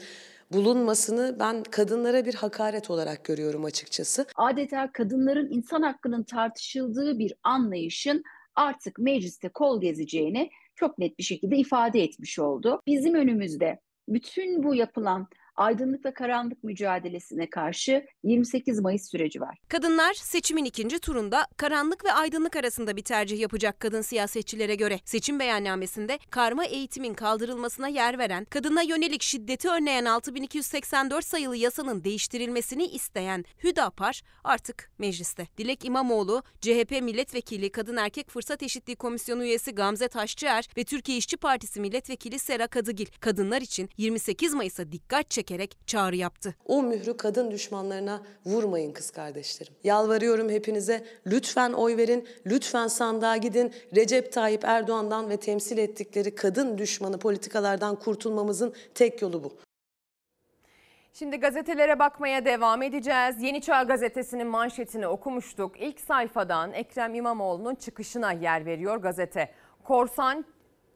bulunmasını 0.52 1.36
ben 1.40 1.62
kadınlara 1.62 2.24
bir 2.24 2.34
hakaret 2.34 2.90
olarak 2.90 3.24
görüyorum 3.24 3.64
açıkçası. 3.64 4.26
Adeta 4.36 4.92
kadınların 4.92 5.50
insan 5.50 5.82
hakkının 5.82 6.22
tartışıldığı 6.22 7.18
bir 7.18 7.34
anlayışın 7.42 8.22
artık 8.54 8.98
mecliste 8.98 9.48
kol 9.48 9.80
gezeceğini 9.80 10.50
çok 10.74 10.98
net 10.98 11.18
bir 11.18 11.24
şekilde 11.24 11.56
ifade 11.56 12.02
etmiş 12.02 12.38
oldu. 12.38 12.82
Bizim 12.86 13.14
önümüzde 13.14 13.78
bütün 14.08 14.62
bu 14.62 14.74
yapılan 14.74 15.28
aydınlık 15.58 16.04
ve 16.04 16.14
karanlık 16.14 16.64
mücadelesine 16.64 17.50
karşı 17.50 18.06
28 18.22 18.80
Mayıs 18.80 19.10
süreci 19.10 19.40
var. 19.40 19.58
Kadınlar 19.68 20.14
seçimin 20.14 20.64
ikinci 20.64 20.98
turunda 20.98 21.46
karanlık 21.56 22.04
ve 22.04 22.12
aydınlık 22.12 22.56
arasında 22.56 22.96
bir 22.96 23.02
tercih 23.02 23.40
yapacak 23.40 23.80
kadın 23.80 24.02
siyasetçilere 24.02 24.74
göre. 24.74 24.98
Seçim 25.04 25.38
beyannamesinde 25.40 26.18
karma 26.30 26.64
eğitimin 26.64 27.14
kaldırılmasına 27.14 27.88
yer 27.88 28.18
veren, 28.18 28.44
kadına 28.44 28.82
yönelik 28.82 29.22
şiddeti 29.22 29.68
önleyen 29.68 30.04
6284 30.04 31.24
sayılı 31.24 31.56
yasanın 31.56 32.04
değiştirilmesini 32.04 32.86
isteyen 32.86 33.44
Hüdapar 33.64 34.22
artık 34.44 34.90
mecliste. 34.98 35.48
Dilek 35.58 35.84
İmamoğlu, 35.84 36.42
CHP 36.60 36.90
milletvekili 37.02 37.70
Kadın 37.72 37.96
Erkek 37.96 38.30
Fırsat 38.30 38.62
Eşitliği 38.62 38.96
Komisyonu 38.96 39.44
üyesi 39.44 39.74
Gamze 39.74 40.08
Taşçıer 40.08 40.68
ve 40.76 40.84
Türkiye 40.84 41.18
İşçi 41.18 41.36
Partisi 41.36 41.80
milletvekili 41.80 42.38
Sera 42.38 42.66
Kadıgil 42.66 43.06
kadınlar 43.20 43.62
için 43.62 43.90
28 43.96 44.54
Mayıs'a 44.54 44.92
dikkat 44.92 45.30
çekerek 45.48 45.78
çağrı 45.86 46.16
yaptı. 46.16 46.54
O 46.66 46.82
mührü 46.82 47.16
kadın 47.16 47.50
düşmanlarına 47.50 48.22
vurmayın 48.46 48.92
kız 48.92 49.10
kardeşlerim. 49.10 49.74
Yalvarıyorum 49.84 50.48
hepinize 50.48 51.04
lütfen 51.26 51.72
oy 51.72 51.96
verin, 51.96 52.28
lütfen 52.46 52.88
sandığa 52.88 53.36
gidin. 53.36 53.72
Recep 53.96 54.32
Tayyip 54.32 54.64
Erdoğan'dan 54.64 55.30
ve 55.30 55.36
temsil 55.36 55.78
ettikleri 55.78 56.34
kadın 56.34 56.78
düşmanı 56.78 57.18
politikalardan 57.18 57.96
kurtulmamızın 57.96 58.74
tek 58.94 59.22
yolu 59.22 59.44
bu. 59.44 59.52
Şimdi 61.12 61.36
gazetelere 61.36 61.98
bakmaya 61.98 62.44
devam 62.44 62.82
edeceğiz. 62.82 63.42
Yeni 63.42 63.60
Çağ 63.60 63.82
Gazetesi'nin 63.82 64.46
manşetini 64.46 65.06
okumuştuk. 65.06 65.80
İlk 65.80 66.00
sayfadan 66.00 66.72
Ekrem 66.72 67.14
İmamoğlu'nun 67.14 67.74
çıkışına 67.74 68.32
yer 68.32 68.66
veriyor 68.66 68.96
gazete. 68.96 69.50
Korsan 69.84 70.44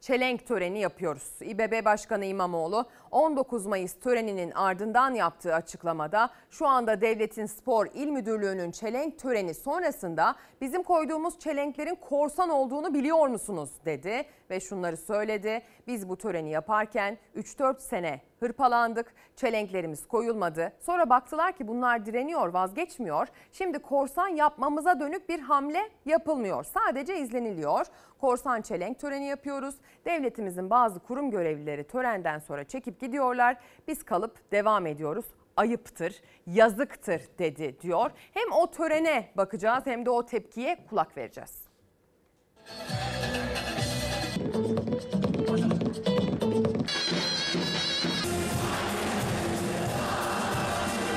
çelenk 0.03 0.47
töreni 0.47 0.81
yapıyoruz. 0.81 1.29
İBB 1.41 1.85
Başkanı 1.85 2.25
İmamoğlu 2.25 2.87
19 3.11 3.67
Mayıs 3.67 3.95
töreninin 3.95 4.51
ardından 4.51 5.15
yaptığı 5.15 5.55
açıklamada 5.55 6.31
şu 6.51 6.67
anda 6.67 7.01
Devletin 7.01 7.47
Spor 7.47 7.87
İl 7.95 8.09
Müdürlüğü'nün 8.09 8.71
çelenk 8.71 9.19
töreni 9.19 9.55
sonrasında 9.55 10.37
bizim 10.61 10.83
koyduğumuz 10.83 11.39
çelenklerin 11.39 11.95
korsan 11.95 12.51
olduğunu 12.51 12.95
biliyor 12.95 13.29
musunuz 13.29 13.71
dedi 13.85 14.25
ve 14.53 14.61
şunları 14.61 14.97
söyledi. 14.97 15.63
Biz 15.87 16.09
bu 16.09 16.17
töreni 16.17 16.51
yaparken 16.51 17.19
3-4 17.37 17.81
sene 17.81 18.21
hırpalandık. 18.41 19.15
Çelenklerimiz 19.37 20.09
koyulmadı. 20.09 20.73
Sonra 20.81 21.11
baktılar 21.11 21.53
ki 21.53 21.69
bunlar 21.69 22.07
direniyor, 22.07 22.49
vazgeçmiyor. 22.49 23.29
Şimdi 23.53 23.79
korsan 23.79 24.29
yapmamıza 24.29 25.01
dönük 25.01 25.29
bir 25.29 25.41
hamle 25.41 25.91
yapılmıyor. 26.07 26.65
Sadece 26.65 27.19
izleniliyor. 27.19 27.87
Korsan 28.21 28.63
çelenk 28.63 28.99
töreni 28.99 29.27
yapıyoruz. 29.27 29.75
Devletimizin 30.05 30.71
bazı 30.71 31.01
kurum 31.01 31.31
görevlileri 31.31 31.85
törenden 31.85 32.39
sonra 32.39 32.65
çekip 32.65 33.01
gidiyorlar. 33.01 33.57
Biz 33.89 34.03
kalıp 34.03 34.53
devam 34.53 34.87
ediyoruz 34.87 35.25
ayıptır, 35.57 36.23
yazıktır 36.47 37.23
dedi 37.39 37.81
diyor. 37.81 38.11
Hem 38.35 38.53
o 38.53 38.71
törene 38.71 39.29
bakacağız 39.37 39.87
hem 39.87 40.07
de 40.07 40.11
o 40.11 40.27
tepkiye 40.27 40.79
kulak 40.91 41.17
vereceğiz. 41.17 41.63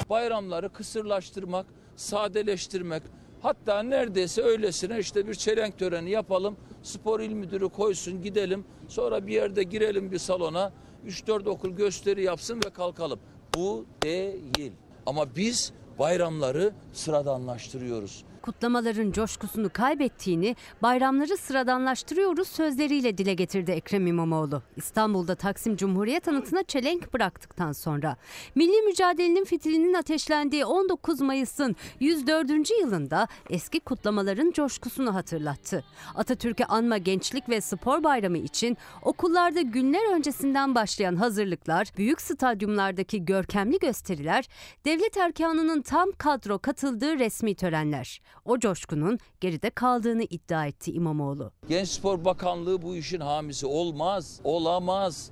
Bayramları 0.09 0.69
kısırlaştırmak, 0.69 1.65
sadeleştirmek, 1.95 3.03
hatta 3.41 3.83
neredeyse 3.83 4.41
öylesine 4.41 4.99
işte 4.99 5.27
bir 5.27 5.33
çelenk 5.33 5.79
töreni 5.79 6.09
yapalım, 6.09 6.57
spor 6.83 7.19
il 7.19 7.33
müdürü 7.33 7.69
koysun 7.69 8.21
gidelim, 8.21 8.65
sonra 8.87 9.27
bir 9.27 9.33
yerde 9.33 9.63
girelim 9.63 10.11
bir 10.11 10.17
salona, 10.17 10.73
3-4 11.07 11.49
okul 11.49 11.69
gösteri 11.69 12.23
yapsın 12.23 12.61
ve 12.65 12.69
kalkalım. 12.69 13.19
Bu 13.55 13.85
değil. 14.03 14.71
Ama 15.05 15.35
biz 15.35 15.73
bayramları 15.99 16.73
sıradanlaştırıyoruz 16.93 18.23
kutlamaların 18.45 19.11
coşkusunu 19.11 19.69
kaybettiğini, 19.73 20.55
bayramları 20.81 21.37
sıradanlaştırıyoruz 21.37 22.47
sözleriyle 22.47 23.17
dile 23.17 23.33
getirdi 23.33 23.71
Ekrem 23.71 24.07
İmamoğlu. 24.07 24.63
İstanbul'da 24.75 25.35
Taksim 25.35 25.75
Cumhuriyet 25.75 26.27
anıtına 26.27 26.63
çelenk 26.63 27.13
bıraktıktan 27.13 27.71
sonra 27.71 28.17
milli 28.55 28.81
mücadelenin 28.81 29.45
fitilinin 29.45 29.93
ateşlendiği 29.93 30.65
19 30.65 31.21
Mayıs'ın 31.21 31.75
104. 31.99 32.49
yılında 32.81 33.27
eski 33.49 33.79
kutlamaların 33.79 34.51
coşkusunu 34.51 35.15
hatırlattı. 35.15 35.83
Atatürk'ü 36.15 36.63
anma 36.63 36.97
gençlik 36.97 37.49
ve 37.49 37.61
spor 37.61 38.03
bayramı 38.03 38.37
için 38.37 38.77
okullarda 39.01 39.61
günler 39.61 40.15
öncesinden 40.15 40.75
başlayan 40.75 41.15
hazırlıklar, 41.15 41.87
büyük 41.97 42.21
stadyumlardaki 42.21 43.25
görkemli 43.25 43.79
gösteriler, 43.79 44.45
devlet 44.85 45.17
erkanının 45.17 45.81
tam 45.81 46.11
kadro 46.11 46.59
katıldığı 46.59 47.19
resmi 47.19 47.55
törenler 47.55 48.21
o 48.45 48.59
coşkunun 48.59 49.19
geride 49.41 49.69
kaldığını 49.69 50.23
iddia 50.23 50.65
etti 50.65 50.91
İmamoğlu. 50.91 51.51
Genç 51.69 51.87
Spor 51.87 52.25
Bakanlığı 52.25 52.81
bu 52.81 52.95
işin 52.95 53.19
hamisi 53.19 53.65
olmaz, 53.65 54.39
olamaz. 54.43 55.31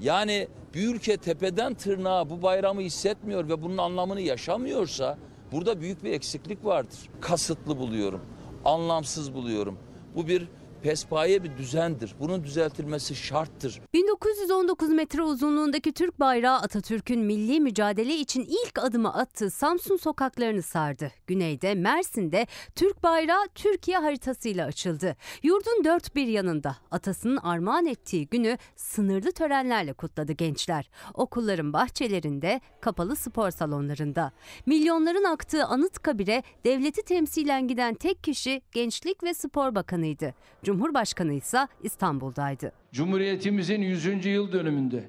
Yani 0.00 0.48
bir 0.74 0.94
ülke 0.94 1.16
tepeden 1.16 1.74
tırnağa 1.74 2.30
bu 2.30 2.42
bayramı 2.42 2.80
hissetmiyor 2.80 3.48
ve 3.48 3.62
bunun 3.62 3.78
anlamını 3.78 4.20
yaşamıyorsa 4.20 5.18
burada 5.52 5.80
büyük 5.80 6.04
bir 6.04 6.12
eksiklik 6.12 6.64
vardır. 6.64 6.98
Kasıtlı 7.20 7.78
buluyorum, 7.78 8.20
anlamsız 8.64 9.34
buluyorum. 9.34 9.78
Bu 10.14 10.28
bir 10.28 10.48
pespaye 10.86 11.44
bir 11.44 11.56
düzendir. 11.56 12.14
Bunun 12.20 12.44
düzeltilmesi 12.44 13.14
şarttır. 13.14 13.80
1919 13.94 14.88
metre 14.88 15.22
uzunluğundaki 15.22 15.92
Türk 15.92 16.20
bayrağı 16.20 16.56
Atatürk'ün 16.56 17.20
milli 17.20 17.60
mücadele 17.60 18.16
için 18.16 18.46
ilk 18.48 18.78
adımı 18.78 19.14
attığı 19.14 19.50
Samsun 19.50 19.96
sokaklarını 19.96 20.62
sardı. 20.62 21.12
Güneyde, 21.26 21.74
Mersin'de 21.74 22.46
Türk 22.74 23.02
bayrağı 23.02 23.48
Türkiye 23.54 23.98
haritasıyla 23.98 24.66
açıldı. 24.66 25.16
Yurdun 25.42 25.84
dört 25.84 26.14
bir 26.14 26.26
yanında 26.26 26.76
atasının 26.90 27.36
armağan 27.36 27.86
ettiği 27.86 28.28
günü 28.28 28.58
sınırlı 28.76 29.32
törenlerle 29.32 29.92
kutladı 29.92 30.32
gençler. 30.32 30.90
Okulların 31.14 31.72
bahçelerinde, 31.72 32.60
kapalı 32.80 33.16
spor 33.16 33.50
salonlarında. 33.50 34.32
Milyonların 34.66 35.24
aktığı 35.24 35.64
Anıtkabir'e 35.64 36.42
devleti 36.64 37.02
temsilen 37.02 37.68
giden 37.68 37.94
tek 37.94 38.24
kişi 38.24 38.62
Gençlik 38.72 39.22
ve 39.22 39.34
Spor 39.34 39.74
Bakanıydı. 39.74 40.34
Cumhurbaşkanı 40.76 41.32
ise 41.32 41.68
İstanbul'daydı. 41.82 42.72
Cumhuriyetimizin 42.92 43.82
100. 43.82 44.26
yıl 44.26 44.52
dönümünde 44.52 45.04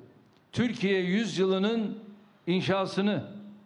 Türkiye 0.52 1.02
100 1.02 1.38
yılının 1.38 1.98
inşasını 2.48 3.24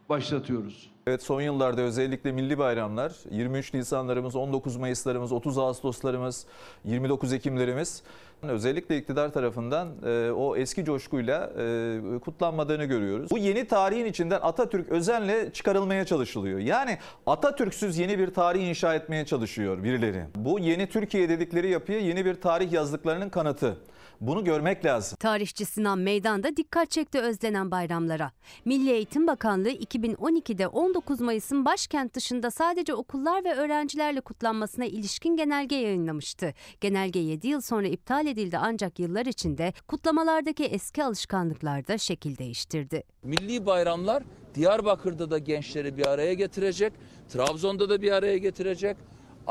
başlatıyoruz. 0.10 0.92
Evet 1.08 1.24
son 1.24 1.42
yıllarda 1.42 1.82
özellikle 1.82 2.32
milli 2.32 2.58
bayramlar 2.58 3.14
23 3.32 3.74
Nisanlarımız, 3.74 4.36
19 4.36 4.78
Mayıslarımız, 4.78 5.32
30 5.32 5.58
Ağustoslarımız, 5.58 6.46
29 6.86 7.34
Ekimlerimiz 7.34 8.04
özellikle 8.50 8.98
iktidar 8.98 9.34
tarafından 9.34 9.88
e, 10.06 10.32
o 10.32 10.56
eski 10.56 10.86
coşkuyla 10.86 11.52
e, 11.60 12.20
kutlanmadığını 12.20 12.86
görüyoruz. 12.86 13.32
Bu 13.32 13.38
yeni 13.38 13.68
tarihin 13.68 14.06
içinden 14.06 14.40
Atatürk 14.42 14.90
özenle 14.90 15.52
çıkarılmaya 15.54 16.06
çalışılıyor. 16.06 16.60
Yani 16.60 16.98
Atatürk'süz 17.26 17.98
yeni 17.98 18.20
bir 18.20 18.34
tarih 18.34 18.70
inşa 18.70 18.96
etmeye 18.96 19.26
çalışıyor 19.26 19.84
birileri. 19.84 20.24
Bu 20.36 20.60
yeni 20.60 20.88
Türkiye 20.88 21.30
dedikleri 21.30 21.70
yapıya 21.70 22.00
yeni 22.00 22.26
bir 22.26 22.36
tarih 22.36 22.72
yazdıklarının 22.72 23.30
kanıtı. 23.30 23.78
Bunu 24.22 24.44
görmek 24.44 24.86
lazım. 24.86 25.18
Tarihçi 25.20 25.66
Sinan 25.66 26.00
Meydan'da 26.00 26.58
dikkat 26.58 26.92
çekti 26.92 27.20
özlenen 27.20 27.72
bayramlara. 27.72 28.32
Milli 28.66 28.92
Eğitim 28.92 29.28
Bakanlığı 29.28 29.72
2012'de 29.72 30.68
19 30.68 31.22
Mayıs'ın 31.22 31.66
başkent 31.66 32.14
dışında 32.16 32.52
sadece 32.52 32.94
okullar 32.94 33.44
ve 33.44 33.54
öğrencilerle 33.54 34.22
kutlanmasına 34.22 34.86
ilişkin 34.86 35.36
genelge 35.36 35.76
yayınlamıştı. 35.76 36.54
Genelge 36.82 37.20
7 37.20 37.48
yıl 37.48 37.62
sonra 37.62 37.88
iptal 37.88 38.28
edildi 38.28 38.58
ancak 38.58 39.00
yıllar 39.00 39.26
içinde 39.26 39.74
kutlamalardaki 39.88 40.64
eski 40.64 41.04
alışkanlıklar 41.04 41.88
da 41.88 41.98
şekil 41.98 42.38
değiştirdi. 42.38 43.04
Milli 43.24 43.66
bayramlar 43.66 44.24
Diyarbakır'da 44.56 45.32
da 45.32 45.38
gençleri 45.38 45.98
bir 45.98 46.06
araya 46.06 46.34
getirecek, 46.34 46.94
Trabzon'da 47.30 47.90
da 47.90 48.02
bir 48.02 48.12
araya 48.12 48.38
getirecek, 48.38 48.98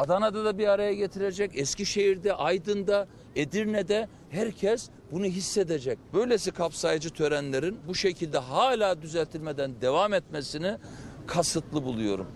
Adana'da 0.01 0.45
da 0.45 0.59
bir 0.59 0.69
araya 0.69 0.95
getirecek, 0.95 1.59
Eskişehir'de, 1.59 2.35
Aydın'da, 2.35 3.09
Edirne'de 3.37 4.09
herkes 4.31 4.91
bunu 5.13 5.25
hissedecek. 5.25 5.99
Böylesi 6.15 6.51
kapsayıcı 6.51 7.11
törenlerin 7.11 7.81
bu 7.89 7.95
şekilde 7.95 8.39
hala 8.39 9.03
düzeltilmeden 9.03 9.81
devam 9.81 10.15
etmesini 10.15 10.77
kasıtlı 11.27 11.85
buluyorum. 11.85 12.27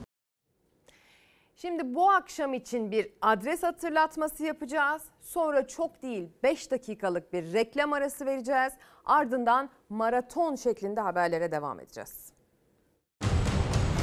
Şimdi 1.57 1.95
bu 1.95 2.11
akşam 2.11 2.55
için 2.55 2.91
bir 2.91 3.09
adres 3.21 3.63
hatırlatması 3.63 4.45
yapacağız. 4.45 5.03
Sonra 5.21 5.67
çok 5.67 6.03
değil 6.03 6.29
5 6.43 6.71
dakikalık 6.71 7.33
bir 7.33 7.53
reklam 7.53 7.93
arası 7.93 8.27
vereceğiz. 8.27 8.73
Ardından 9.05 9.71
maraton 9.89 10.57
şeklinde 10.57 11.01
haberlere 11.01 11.53
devam 11.53 11.81
edeceğiz. 11.81 12.33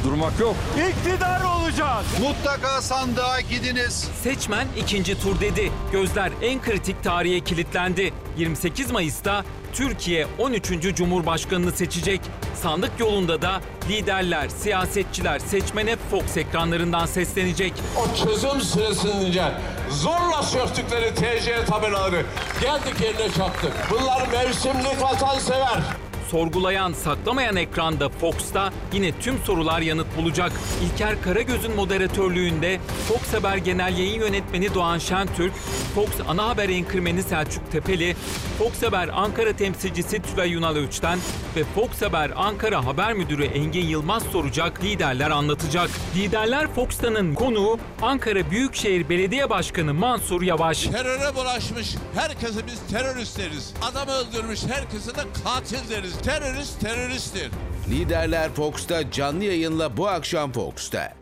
Durmak 0.04 0.40
yok. 0.40 0.56
İktidar 0.90 1.42
olacağız. 1.44 2.06
Mutlaka 2.22 2.82
sandığa 2.82 3.42
gidiniz. 3.42 4.08
Seçmen 4.24 4.68
ikinci 4.78 5.22
tur 5.22 5.40
dedi. 5.40 5.72
Gözler 5.92 6.32
en 6.42 6.62
kritik 6.62 7.04
tarihe 7.04 7.40
kilitlendi. 7.40 8.14
28 8.38 8.92
Mayıs'ta 8.92 9.44
Türkiye 9.74 10.28
13. 10.40 10.96
Cumhurbaşkanını 10.96 11.72
seçecek. 11.72 12.22
Sandık 12.62 12.92
yolunda 13.00 13.42
da 13.42 13.62
liderler, 13.90 14.50
siyasetçiler 14.50 15.40
seçmene 15.40 15.96
Fox 16.12 16.38
ekranlarından 16.38 17.06
seslenecek. 17.06 17.74
O 17.98 18.26
çözüm 18.26 18.62
süresince 18.62 19.52
zorla 19.90 20.44
söktükleri 20.44 21.16
TC 21.16 21.66
tabelaları 21.66 22.26
geldik 22.62 23.02
yerine 23.02 23.34
çaktık. 23.38 23.74
Bunlar 23.92 24.28
mevsimlik 24.28 25.02
vatansever. 25.02 25.80
Sorgulayan, 26.32 26.94
saklamayan 26.94 27.56
ekranda 27.56 28.10
Fox'ta 28.10 28.74
yine 28.94 29.20
tüm 29.20 29.38
sorular 29.38 29.82
yanıt 29.82 30.18
bulacak. 30.18 30.52
İlker 30.84 31.22
Karagöz'ün 31.22 31.76
moderatörlüğünde 31.76 32.80
Fox 33.08 33.34
Haber 33.34 33.58
Genel 33.58 33.98
Yayın 33.98 34.22
Yönetmeni 34.22 34.74
Doğan 34.74 34.98
Şentürk, 34.98 35.54
Fox 35.96 36.10
Ana 36.28 36.50
Haber 36.50 36.70
Enkırmeni 36.70 37.24
Selçuk 37.24 37.72
Tepeli, 37.72 38.16
Fox 38.60 38.84
Haber 38.84 39.10
Ankara 39.14 39.54
temsilcisi 39.54 40.22
Tülay 40.22 40.50
Yunal 40.50 40.76
Öç'ten 40.76 41.20
ve 41.56 41.64
Fox 41.64 42.02
Haber 42.02 42.32
Ankara 42.36 42.86
Haber 42.86 43.14
Müdürü 43.14 43.44
Engin 43.46 43.86
Yılmaz 43.86 44.24
soracak, 44.24 44.84
liderler 44.84 45.30
anlatacak. 45.30 45.90
Liderler 46.16 46.68
Fox'tanın 46.68 47.34
konuğu 47.34 47.80
Ankara 48.02 48.52
Büyükşehir 48.52 49.10
Belediye 49.10 49.50
Başkanı 49.50 49.94
Mansur 49.94 50.42
Yavaş. 50.42 50.84
Teröre 50.84 51.36
bulaşmış 51.36 51.96
herkese 52.16 52.68
biz 52.68 52.80
terörist 52.92 53.38
deriz. 53.40 53.74
Adam 53.82 54.08
öldürmüş 54.08 54.60
herkese 54.64 55.16
de 55.16 55.22
katil 55.44 55.90
deriz. 55.90 56.21
Terörist 56.26 56.82
teröristtir. 56.82 57.52
Liderler 57.90 58.50
Fox'ta 58.50 59.12
canlı 59.12 59.44
yayınla 59.44 59.98
bu 59.98 60.08
akşam 60.08 60.52
Fox'ta. 60.52 61.14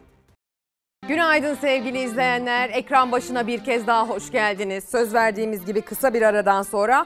Günaydın 1.07 1.55
sevgili 1.55 2.01
izleyenler. 2.01 2.69
Ekran 2.69 3.11
başına 3.11 3.47
bir 3.47 3.63
kez 3.63 3.87
daha 3.87 4.09
hoş 4.09 4.31
geldiniz. 4.31 4.83
Söz 4.83 5.13
verdiğimiz 5.13 5.65
gibi 5.65 5.81
kısa 5.81 6.13
bir 6.13 6.21
aradan 6.21 6.61
sonra 6.61 7.05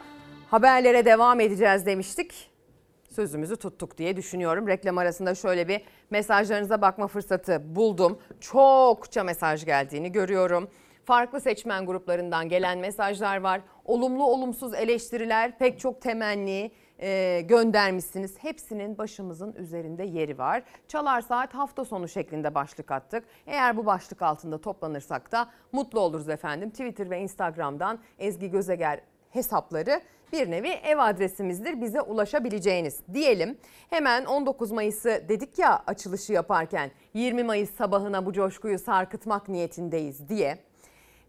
haberlere 0.52 1.06
devam 1.06 1.40
edeceğiz 1.40 1.86
demiştik. 1.86 2.50
Sözümüzü 3.16 3.56
tuttuk 3.56 3.98
diye 3.98 4.18
düşünüyorum. 4.18 4.68
Reklam 4.68 4.98
arasında 4.98 5.36
şöyle 5.36 5.68
bir 5.68 5.82
mesajlarınıza 6.10 6.82
bakma 6.82 7.08
fırsatı 7.08 7.76
buldum. 7.76 8.20
Çokça 8.40 9.24
mesaj 9.24 9.66
geldiğini 9.66 10.12
görüyorum. 10.12 10.70
Farklı 11.06 11.42
seçmen 11.42 11.86
gruplarından 11.86 12.50
gelen 12.50 12.78
mesajlar 12.78 13.38
var. 13.38 13.62
Olumlu 13.86 14.26
olumsuz 14.26 14.74
eleştiriler, 14.74 15.58
pek 15.58 15.80
çok 15.80 16.02
temenni 16.02 16.72
e, 17.00 17.42
göndermişsiniz. 17.42 18.38
Hepsinin 18.38 18.98
başımızın 18.98 19.54
üzerinde 19.54 20.04
yeri 20.04 20.38
var. 20.38 20.64
Çalar 20.88 21.22
Saat 21.22 21.54
hafta 21.54 21.86
sonu 21.86 22.08
şeklinde 22.08 22.56
başlık 22.56 22.92
attık. 22.92 23.24
Eğer 23.48 23.78
bu 23.78 23.86
başlık 23.86 24.22
altında 24.22 24.62
toplanırsak 24.62 25.32
da 25.32 25.50
mutlu 25.72 26.00
oluruz 26.00 26.30
efendim. 26.30 26.70
Twitter 26.70 27.10
ve 27.10 27.20
Instagram'dan 27.20 28.00
Ezgi 28.20 28.52
Gözeger 28.52 29.02
hesapları 29.30 30.02
bir 30.34 30.52
nevi 30.52 30.70
ev 30.70 30.98
adresimizdir 30.98 31.82
bize 31.82 32.02
ulaşabileceğiniz 32.02 33.00
diyelim. 33.14 33.58
Hemen 33.90 34.26
19 34.26 34.72
Mayıs'ı 34.72 35.26
dedik 35.30 35.60
ya 35.60 35.84
açılışı 35.88 36.34
yaparken 36.34 36.92
20 37.14 37.44
Mayıs 37.44 37.76
sabahına 37.76 38.26
bu 38.26 38.34
coşkuyu 38.34 38.80
sarkıtmak 38.80 39.50
niyetindeyiz 39.50 40.30
diye. 40.30 40.58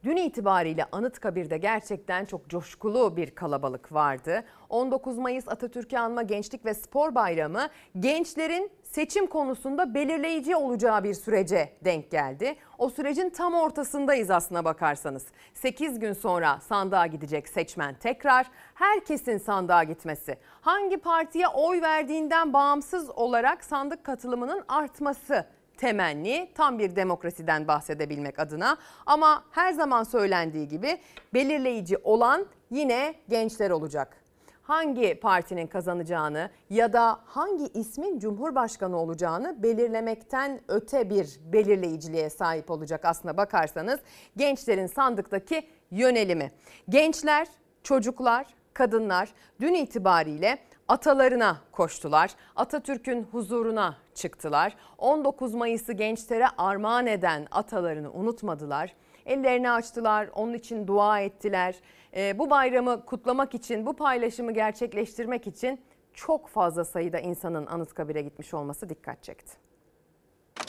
Dün 0.05 0.16
itibariyle 0.16 0.85
Anıtkabir'de 0.93 1.59
gerçekten 1.59 2.24
çok 2.24 2.48
coşkulu 2.48 3.16
bir 3.16 3.31
kalabalık 3.31 3.93
vardı. 3.93 4.44
19 4.68 5.18
Mayıs 5.18 5.48
Atatürk'ü 5.48 5.97
anma 5.97 6.22
Gençlik 6.22 6.64
ve 6.64 6.74
Spor 6.74 7.14
Bayramı 7.14 7.68
gençlerin 8.01 8.70
seçim 8.82 9.26
konusunda 9.26 9.94
belirleyici 9.94 10.56
olacağı 10.56 11.05
bir 11.05 11.14
sürece 11.14 11.76
denk 11.85 12.10
geldi. 12.10 12.56
O 12.78 12.89
sürecin 12.89 13.31
tam 13.31 13.55
ortasındayız 13.55 14.31
aslına 14.31 14.64
bakarsanız. 14.64 15.26
8 15.55 15.98
gün 15.98 16.12
sonra 16.12 16.60
sandığa 16.60 17.06
gidecek 17.06 17.48
seçmen 17.48 17.94
tekrar 17.94 18.47
herkesin 18.74 19.39
sandığa 19.39 19.85
gitmesi, 19.85 20.39
hangi 20.60 20.97
partiye 20.97 21.48
oy 21.48 21.82
verdiğinden 21.82 22.52
bağımsız 22.52 23.10
olarak 23.10 23.64
sandık 23.64 24.05
katılımının 24.05 24.64
artması 24.68 25.47
temenni 25.77 26.51
tam 26.55 26.79
bir 26.79 26.97
demokrasiden 26.97 27.69
bahsedebilmek 27.69 28.39
adına 28.39 28.77
ama 29.07 29.45
her 29.51 29.73
zaman 29.73 30.03
söylendiği 30.03 30.69
gibi 30.69 30.99
belirleyici 31.35 31.97
olan 31.97 32.47
yine 32.71 33.15
gençler 33.29 33.71
olacak. 33.71 34.17
Hangi 34.63 35.21
partinin 35.21 35.67
kazanacağını 35.67 36.51
ya 36.71 36.93
da 36.93 37.21
hangi 37.25 37.67
ismin 37.67 38.19
cumhurbaşkanı 38.19 38.97
olacağını 38.97 39.63
belirlemekten 39.63 40.61
öte 40.69 41.11
bir 41.11 41.41
belirleyiciliğe 41.53 42.31
sahip 42.31 42.71
olacak 42.71 43.05
aslına 43.05 43.37
bakarsanız 43.37 44.01
gençlerin 44.37 44.87
sandıktaki 44.87 45.69
yönelimi. 45.91 46.51
Gençler, 46.89 47.49
çocuklar, 47.83 48.47
kadınlar 48.75 49.29
dün 49.61 49.75
itibariyle 49.75 50.59
atalarına 50.89 51.56
koştular. 51.73 52.31
Atatürk'ün 52.56 53.23
huzuruna 53.23 53.97
çıktılar. 54.15 54.77
19 54.98 55.55
Mayıs'ı 55.55 55.93
gençlere 55.93 56.47
armağan 56.59 57.06
eden 57.06 57.47
atalarını 57.51 58.12
unutmadılar. 58.12 58.94
Ellerini 59.27 59.70
açtılar, 59.70 60.28
onun 60.35 60.52
için 60.55 60.86
dua 60.86 61.20
ettiler. 61.20 61.74
Ee, 62.16 62.39
bu 62.39 62.51
bayramı 62.51 63.05
kutlamak 63.05 63.55
için, 63.55 63.86
bu 63.86 63.97
paylaşımı 63.97 64.52
gerçekleştirmek 64.52 65.47
için 65.47 65.81
çok 66.15 66.48
fazla 66.48 66.85
sayıda 66.85 67.19
insanın 67.19 67.66
Anıtkabir'e 67.66 68.23
gitmiş 68.23 68.55
olması 68.55 68.89
dikkat 68.89 69.23
çekti. 69.23 69.52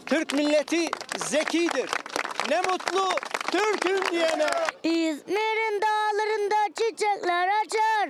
Türk 0.05 0.33
milleti 0.33 0.87
zekidir. 1.17 1.89
Ne 2.49 2.61
mutlu 2.61 3.09
Türk'üm 3.51 4.11
diyene. 4.11 4.49
İzmir'in 4.83 5.81
dağlarında 5.81 6.73
çiçekler 6.75 7.47
açar. 7.47 8.09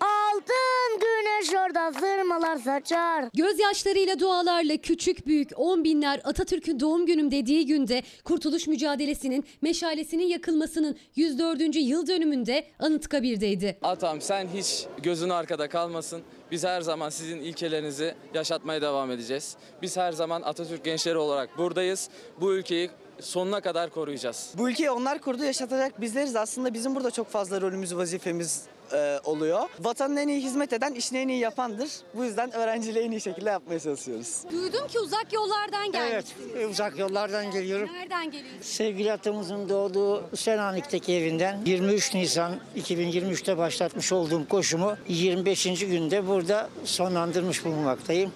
Altın 0.00 1.00
güneş 1.00 1.54
orada 1.54 1.92
sırmalar 1.92 2.56
saçar. 2.56 3.24
Gözyaşlarıyla 3.34 4.18
dualarla 4.18 4.76
küçük 4.76 5.26
büyük 5.26 5.50
on 5.56 5.84
binler 5.84 6.20
Atatürk'ün 6.24 6.80
doğum 6.80 7.06
günüm 7.06 7.30
dediği 7.30 7.66
günde 7.66 8.02
kurtuluş 8.24 8.66
mücadelesinin 8.66 9.44
meşalesinin 9.62 10.26
yakılmasının 10.26 10.96
104. 11.16 11.76
yıl 11.76 12.06
dönümünde 12.06 12.66
Anıtkabir'deydi. 12.78 13.78
Atam 13.82 14.20
sen 14.20 14.48
hiç 14.54 14.86
gözün 15.02 15.28
arkada 15.28 15.68
kalmasın. 15.68 16.22
Biz 16.50 16.64
her 16.64 16.80
zaman 16.80 17.10
sizin 17.10 17.40
ilkelerinizi 17.40 18.14
yaşatmaya 18.34 18.82
devam 18.82 19.10
edeceğiz. 19.10 19.56
Biz 19.82 19.96
her 19.96 20.12
zaman 20.12 20.42
Atatürk 20.42 20.84
gençleri 20.84 21.16
olarak 21.18 21.58
buradayız. 21.58 22.08
Bu 22.40 22.54
ülkeyi 22.54 22.90
sonuna 23.20 23.60
kadar 23.60 23.90
koruyacağız. 23.90 24.54
Bu 24.58 24.70
ülkeyi 24.70 24.90
onlar 24.90 25.18
kurdu 25.18 25.44
yaşatacak 25.44 26.00
bizleriz. 26.00 26.36
Aslında 26.36 26.74
bizim 26.74 26.94
burada 26.94 27.10
çok 27.10 27.28
fazla 27.28 27.60
rolümüz, 27.60 27.96
vazifemiz 27.96 28.62
e, 28.92 29.20
oluyor. 29.24 29.60
Vatanın 29.80 30.16
en 30.16 30.28
iyi 30.28 30.42
hizmet 30.42 30.72
eden, 30.72 30.94
işini 30.94 31.18
en 31.18 31.28
iyi 31.28 31.38
yapandır. 31.38 31.90
Bu 32.14 32.24
yüzden 32.24 32.52
öğrenciliği 32.52 33.04
en 33.04 33.10
iyi 33.10 33.20
şekilde 33.20 33.50
yapmaya 33.50 33.80
çalışıyoruz. 33.80 34.36
Duydum 34.52 34.88
ki 34.88 34.98
uzak 34.98 35.32
yollardan 35.32 35.92
gelmişsiniz. 35.92 36.48
Evet, 36.56 36.70
uzak 36.70 36.98
yollardan 36.98 37.50
geliyorum. 37.50 37.88
Nereden 37.92 38.30
geliyorsunuz? 38.30 38.66
Sevgili 38.66 39.12
atamızın 39.12 39.68
doğduğu 39.68 40.36
Selanik'teki 40.36 41.14
evinden 41.14 41.60
23 41.66 42.14
Nisan 42.14 42.52
2023'te 42.76 43.58
başlatmış 43.58 44.12
olduğum 44.12 44.48
koşumu 44.48 44.96
25. 45.08 45.64
günde 45.64 46.28
burada 46.28 46.68
sonlandırmış 46.84 47.64
bulunmaktayım. 47.64 48.32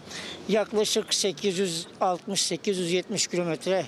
Yaklaşık 0.49 1.07
860-870 1.07 3.31
kilometre 3.31 3.87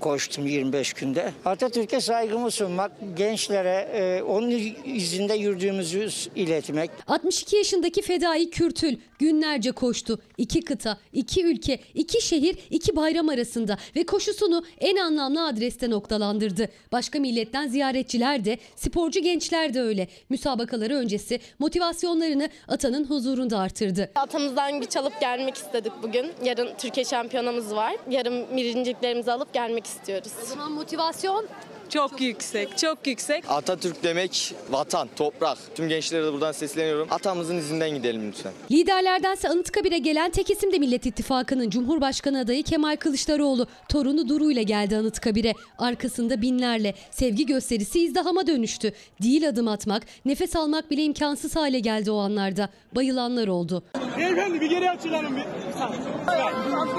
koştum 0.00 0.46
25 0.46 0.92
günde. 0.92 1.32
Atatürk'e 1.44 2.00
saygımı 2.00 2.50
sunmak, 2.50 2.92
gençlere 3.16 3.88
e, 3.92 4.22
onun 4.22 4.50
izinde 4.84 5.34
yürüdüğümüzü 5.34 6.08
iletmek. 6.36 6.90
62 7.06 7.56
yaşındaki 7.56 8.02
Fedai 8.02 8.50
Kürtül 8.50 8.96
günlerce 9.18 9.72
koştu. 9.72 10.20
İki 10.38 10.60
kıta, 10.60 10.98
iki 11.12 11.44
ülke, 11.44 11.80
iki 11.94 12.22
şehir, 12.22 12.56
iki 12.70 12.96
bayram 12.96 13.28
arasında 13.28 13.78
ve 13.96 14.06
koşusunu 14.06 14.64
en 14.80 14.96
anlamlı 14.96 15.46
adreste 15.46 15.90
noktalandırdı. 15.90 16.68
Başka 16.92 17.18
milletten 17.18 17.68
ziyaretçiler 17.68 18.44
de, 18.44 18.58
sporcu 18.76 19.20
gençler 19.20 19.74
de 19.74 19.80
öyle. 19.80 20.08
Müsabakaları 20.28 20.94
öncesi 20.94 21.40
motivasyonlarını 21.58 22.48
atanın 22.68 23.04
huzurunda 23.04 23.58
artırdı. 23.58 24.10
Atamızdan 24.14 24.80
güç 24.80 24.96
alıp 24.96 25.20
gelmek 25.20 25.54
istedik 25.54 25.92
bugün. 26.02 26.26
Yarın 26.44 26.68
Türkiye 26.78 27.04
şampiyonamız 27.04 27.74
var. 27.74 27.96
Yarın 28.10 28.56
birinciliklerimizi 28.56 29.32
alıp 29.32 29.52
gelmek 29.54 29.86
istiyoruz. 29.88 30.32
O 30.42 30.46
zaman 30.46 30.72
motivasyon 30.72 31.46
Çok 31.88 32.20
yüksek, 32.20 32.78
çok 32.78 33.06
yüksek. 33.06 33.44
Atatürk 33.48 34.02
demek 34.02 34.54
vatan, 34.70 35.08
toprak. 35.16 35.58
Tüm 35.74 35.88
gençlere 35.88 36.24
de 36.24 36.32
buradan 36.32 36.52
sesleniyorum. 36.52 37.08
Atamızın 37.10 37.56
izinden 37.56 37.90
gidelim 37.90 38.28
lütfen. 38.28 38.52
Liderlerdense 38.70 39.48
Anıtkabir'e 39.48 39.98
gelen 39.98 40.30
tek 40.30 40.50
isim 40.50 40.72
de 40.72 40.78
Millet 40.78 41.06
İttifakı'nın 41.06 41.70
Cumhurbaşkanı 41.70 42.38
adayı 42.40 42.62
Kemal 42.62 42.96
Kılıçdaroğlu. 42.96 43.66
Torunu 43.88 44.28
Duru 44.28 44.50
ile 44.50 44.62
geldi 44.62 44.96
Anıtkabir'e. 44.96 45.54
Arkasında 45.78 46.42
binlerle 46.42 46.94
sevgi 47.10 47.46
gösterisi 47.46 48.00
izdihama 48.00 48.46
dönüştü. 48.46 48.92
Değil 49.22 49.48
adım 49.48 49.68
atmak, 49.68 50.02
nefes 50.24 50.56
almak 50.56 50.90
bile 50.90 51.02
imkansız 51.02 51.56
hale 51.56 51.78
geldi 51.80 52.10
o 52.10 52.18
anlarda. 52.18 52.68
Bayılanlar 52.96 53.48
oldu. 53.48 53.82
Beyefendi 54.18 54.60
bir 54.60 54.70
geri 54.70 54.90
açılalım 54.90 55.36
bir. 55.36 55.44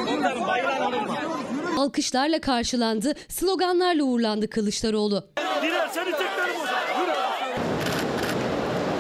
Bunların 0.08 0.48
bayılan 0.48 1.39
Alkışlarla 1.80 2.42
karşılandı, 2.42 3.14
sloganlarla 3.30 4.04
uğurlandı 4.04 4.50
Kılıçdaroğlu. 4.50 5.28
Dilerseniz 5.62 6.12
tekrar. 6.12 6.59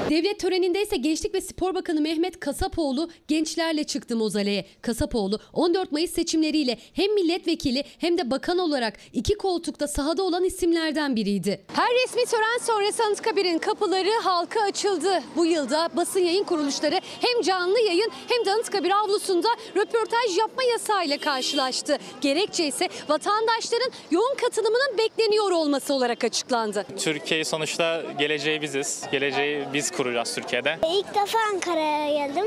Devlet 0.09 0.39
töreninde 0.39 0.81
ise 0.81 0.97
Gençlik 0.97 1.33
ve 1.35 1.41
Spor 1.41 1.75
Bakanı 1.75 2.01
Mehmet 2.01 2.39
Kasapoğlu 2.39 3.09
gençlerle 3.27 3.83
çıktı 3.83 4.15
mozaleye. 4.15 4.65
Kasapoğlu 4.81 5.39
14 5.53 5.91
Mayıs 5.91 6.11
seçimleriyle 6.11 6.77
hem 6.93 7.13
milletvekili 7.13 7.83
hem 7.99 8.17
de 8.17 8.31
bakan 8.31 8.57
olarak 8.57 8.93
iki 9.13 9.33
koltukta 9.35 9.87
sahada 9.87 10.23
olan 10.23 10.43
isimlerden 10.43 11.15
biriydi. 11.15 11.65
Her 11.73 11.87
resmi 12.03 12.25
tören 12.25 12.57
sonrası 12.61 13.03
Anıtkabir'in 13.03 13.59
kapıları 13.59 14.09
halka 14.23 14.61
açıldı. 14.61 15.23
Bu 15.35 15.45
yılda 15.45 15.89
basın 15.95 16.19
yayın 16.19 16.43
kuruluşları 16.43 16.99
hem 17.21 17.41
canlı 17.41 17.79
yayın 17.79 18.11
hem 18.27 18.45
de 18.45 18.51
Anıtkabir 18.51 18.91
avlusunda 18.91 19.47
röportaj 19.75 20.37
yapma 20.37 20.63
yasağıyla 20.63 21.17
karşılaştı. 21.17 21.97
Gerekçe 22.21 22.67
ise 22.67 22.89
vatandaşların 23.09 23.91
yoğun 24.11 24.35
katılımının 24.35 24.97
bekleniyor 24.97 25.51
olması 25.51 25.93
olarak 25.93 26.23
açıklandı. 26.23 26.85
Türkiye 26.97 27.43
sonuçta 27.43 28.03
geleceği 28.19 28.61
biziz. 28.61 29.03
Geleceği 29.11 29.63
biz 29.73 29.91
kuracağız 29.99 30.35
Türkiye'de. 30.35 30.79
İlk 30.99 31.15
defa 31.15 31.37
Ankara'ya 31.53 32.27
geldim. 32.27 32.45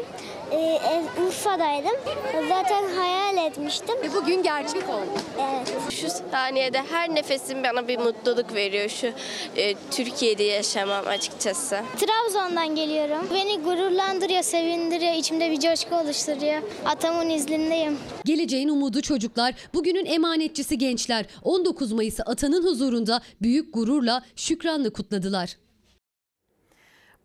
Ee, 0.53 0.81
Urfa'daydım. 1.27 1.97
Zaten 2.49 2.85
hayal 2.97 3.47
etmiştim. 3.47 3.95
Ve 4.03 4.15
bugün 4.15 4.43
gerçek 4.43 4.89
oldu. 4.89 5.19
Evet. 5.41 5.93
Şu 5.93 6.07
saniyede 6.31 6.83
her 6.91 7.15
nefesim 7.15 7.65
bana 7.65 7.89
bir 7.89 7.99
mutluluk 7.99 8.55
veriyor 8.55 8.89
şu 8.89 9.07
e, 9.57 9.75
Türkiye'de 9.91 10.43
yaşamam 10.43 11.07
açıkçası. 11.07 11.81
Trabzon'dan 11.97 12.75
geliyorum. 12.75 13.27
Beni 13.35 13.61
gururlandırıyor, 13.61 14.43
sevindiriyor, 14.43 15.13
içimde 15.13 15.51
bir 15.51 15.61
coşku 15.61 15.97
oluşturuyor. 15.97 16.63
Atamın 16.85 17.29
izlindeyim. 17.29 17.99
Geleceğin 18.25 18.69
umudu 18.69 19.01
çocuklar, 19.01 19.55
bugünün 19.75 20.05
emanetçisi 20.05 20.79
gençler 20.79 21.27
19 21.43 21.93
Mayıs'ı 21.93 22.23
atanın 22.23 22.65
huzurunda 22.65 23.21
büyük 23.43 23.75
gururla, 23.75 24.23
şükranla 24.37 24.91
kutladılar. 24.91 25.62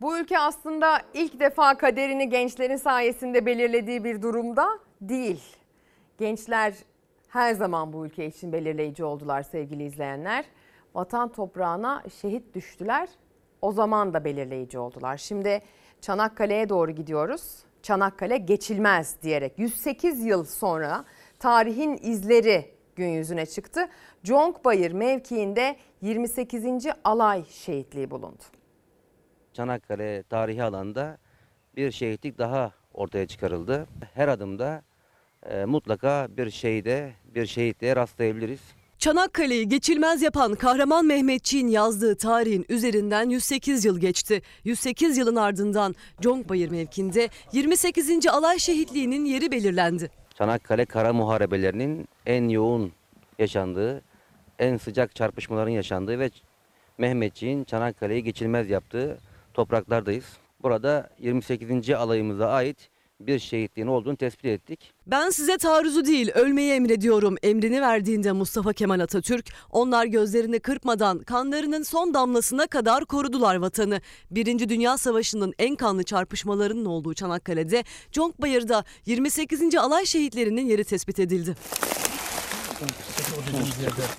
Bu 0.00 0.18
ülke 0.18 0.38
aslında 0.38 0.98
ilk 1.14 1.40
defa 1.40 1.78
kaderini 1.78 2.28
gençlerin 2.28 2.76
sayesinde 2.76 3.46
belirlediği 3.46 4.04
bir 4.04 4.22
durumda 4.22 4.68
değil. 5.00 5.42
Gençler 6.18 6.74
her 7.28 7.54
zaman 7.54 7.92
bu 7.92 8.06
ülke 8.06 8.26
için 8.26 8.52
belirleyici 8.52 9.04
oldular 9.04 9.42
sevgili 9.42 9.84
izleyenler. 9.84 10.44
Vatan 10.94 11.32
toprağına 11.32 12.02
şehit 12.20 12.54
düştüler. 12.54 13.08
O 13.62 13.72
zaman 13.72 14.14
da 14.14 14.24
belirleyici 14.24 14.78
oldular. 14.78 15.16
Şimdi 15.16 15.60
Çanakkale'ye 16.00 16.68
doğru 16.68 16.90
gidiyoruz. 16.90 17.64
Çanakkale 17.82 18.36
geçilmez 18.36 19.22
diyerek 19.22 19.58
108 19.58 20.24
yıl 20.24 20.44
sonra 20.44 21.04
tarihin 21.38 21.98
izleri 22.02 22.70
gün 22.96 23.08
yüzüne 23.08 23.46
çıktı. 23.46 23.88
Conkbayır 24.24 24.92
mevkiinde 24.92 25.76
28. 26.02 26.64
alay 27.04 27.44
şehitliği 27.44 28.10
bulundu. 28.10 28.57
Çanakkale 29.58 30.22
tarihi 30.22 30.62
alanda 30.62 31.18
bir 31.76 31.92
şehitlik 31.92 32.38
daha 32.38 32.72
ortaya 32.94 33.26
çıkarıldı. 33.26 33.86
Her 34.14 34.28
adımda 34.28 34.82
e, 35.50 35.64
mutlaka 35.64 36.28
bir 36.30 36.50
şehide, 36.50 37.12
bir 37.34 37.46
şehitliğe 37.46 37.96
rastlayabiliriz. 37.96 38.60
Çanakkale'yi 38.98 39.68
geçilmez 39.68 40.22
yapan 40.22 40.54
kahraman 40.54 41.06
Mehmetçiğin 41.06 41.68
yazdığı 41.68 42.16
tarihin 42.16 42.66
üzerinden 42.68 43.28
108 43.28 43.84
yıl 43.84 44.00
geçti. 44.00 44.42
108 44.64 45.18
yılın 45.18 45.36
ardından 45.36 45.94
Conkbayır 46.20 46.70
mevkinde 46.70 47.28
28. 47.52 48.26
Alay 48.26 48.58
Şehitliği'nin 48.58 49.24
yeri 49.24 49.50
belirlendi. 49.50 50.10
Çanakkale 50.34 50.84
kara 50.84 51.12
muharebelerinin 51.12 52.08
en 52.26 52.48
yoğun 52.48 52.92
yaşandığı, 53.38 54.02
en 54.58 54.76
sıcak 54.76 55.14
çarpışmaların 55.14 55.70
yaşandığı 55.70 56.18
ve 56.18 56.30
Mehmetçiğin 56.98 57.64
Çanakkale'yi 57.64 58.24
geçilmez 58.24 58.70
yaptığı 58.70 59.18
topraklardayız. 59.58 60.24
Burada 60.62 61.10
28. 61.18 61.90
alayımıza 61.90 62.48
ait 62.48 62.90
bir 63.20 63.38
şehitliğin 63.38 63.86
olduğunu 63.86 64.16
tespit 64.16 64.44
ettik. 64.44 64.92
Ben 65.06 65.30
size 65.30 65.58
taarruzu 65.58 66.04
değil 66.04 66.30
ölmeyi 66.34 66.72
emrediyorum 66.72 67.36
emrini 67.42 67.80
verdiğinde 67.80 68.32
Mustafa 68.32 68.72
Kemal 68.72 69.00
Atatürk 69.00 69.46
onlar 69.70 70.06
gözlerini 70.06 70.60
kırpmadan 70.60 71.18
kanlarının 71.18 71.82
son 71.82 72.14
damlasına 72.14 72.66
kadar 72.66 73.04
korudular 73.04 73.56
vatanı. 73.56 74.00
Birinci 74.30 74.68
Dünya 74.68 74.98
Savaşı'nın 74.98 75.54
en 75.58 75.76
kanlı 75.76 76.02
çarpışmalarının 76.02 76.84
olduğu 76.84 77.14
Çanakkale'de 77.14 77.84
Conkbayır'da 78.12 78.84
28. 79.06 79.74
alay 79.74 80.06
şehitlerinin 80.06 80.66
yeri 80.66 80.84
tespit 80.84 81.18
edildi. 81.18 81.56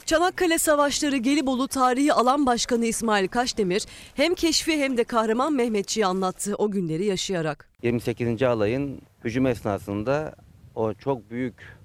Çanakkale 0.06 0.58
Savaşları 0.58 1.18
Gelibolu 1.18 1.68
Tarihi 1.68 2.14
Alan 2.14 2.46
Başkanı 2.46 2.86
İsmail 2.86 3.28
Kaşdemir 3.28 3.86
hem 4.16 4.36
keşfi 4.36 4.78
hem 4.78 4.98
de 4.98 5.04
kahraman 5.04 5.54
Mehmetçi'yi 5.54 6.06
anlattı 6.06 6.56
o 6.58 6.72
günleri 6.72 7.06
yaşayarak. 7.06 7.70
28. 7.84 8.44
alayın 8.44 9.02
hücum 9.24 9.46
esnasında 9.46 10.36
o 10.76 10.94
çok 10.94 11.32
büyük 11.32 11.78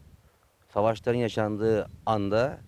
savaşların 0.72 1.18
yaşandığı 1.18 1.90
anda 2.06 2.58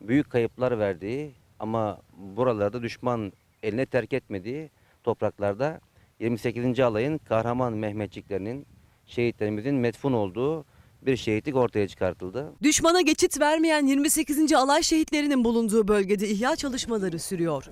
büyük 0.00 0.30
kayıplar 0.30 0.78
verdiği 0.78 1.34
ama 1.58 1.98
buralarda 2.16 2.82
düşman 2.82 3.32
eline 3.62 3.86
terk 3.86 4.12
etmediği 4.12 4.70
topraklarda 5.04 5.80
28. 6.20 6.80
alayın 6.80 7.18
kahraman 7.18 7.72
Mehmetçiklerinin 7.72 8.66
şehitlerimizin 9.06 9.74
metfun 9.74 10.12
olduğu 10.12 10.64
bir 11.02 11.16
şehitlik 11.16 11.56
ortaya 11.56 11.88
çıkartıldı. 11.88 12.52
Düşmana 12.62 13.00
geçit 13.00 13.40
vermeyen 13.40 13.86
28. 13.86 14.52
alay 14.52 14.82
şehitlerinin 14.82 15.44
bulunduğu 15.44 15.88
bölgede 15.88 16.28
ihya 16.28 16.56
çalışmaları 16.56 17.18
sürüyor. 17.18 17.64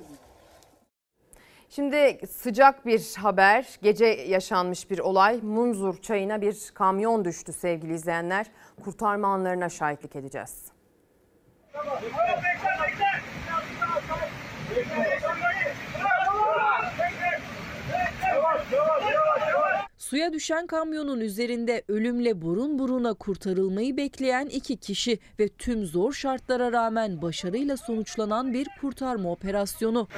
Şimdi 1.70 2.20
sıcak 2.30 2.86
bir 2.86 3.14
haber. 3.18 3.66
Gece 3.82 4.06
yaşanmış 4.06 4.90
bir 4.90 4.98
olay. 4.98 5.40
Munzur 5.42 6.02
çayına 6.02 6.40
bir 6.40 6.56
kamyon 6.74 7.24
düştü 7.24 7.52
sevgili 7.52 7.94
izleyenler. 7.94 8.46
Kurtarma 8.84 9.28
anlarına 9.28 9.68
şahitlik 9.68 10.16
edeceğiz. 10.16 10.64
Suya 20.04 20.32
düşen 20.32 20.66
kamyonun 20.66 21.20
üzerinde 21.20 21.82
ölümle 21.88 22.42
burun 22.42 22.78
buruna 22.78 23.14
kurtarılmayı 23.14 23.96
bekleyen 23.96 24.46
iki 24.46 24.76
kişi 24.76 25.18
ve 25.38 25.48
tüm 25.48 25.86
zor 25.86 26.12
şartlara 26.12 26.72
rağmen 26.72 27.22
başarıyla 27.22 27.76
sonuçlanan 27.76 28.52
bir 28.52 28.68
kurtarma 28.80 29.32
operasyonu. 29.32 30.08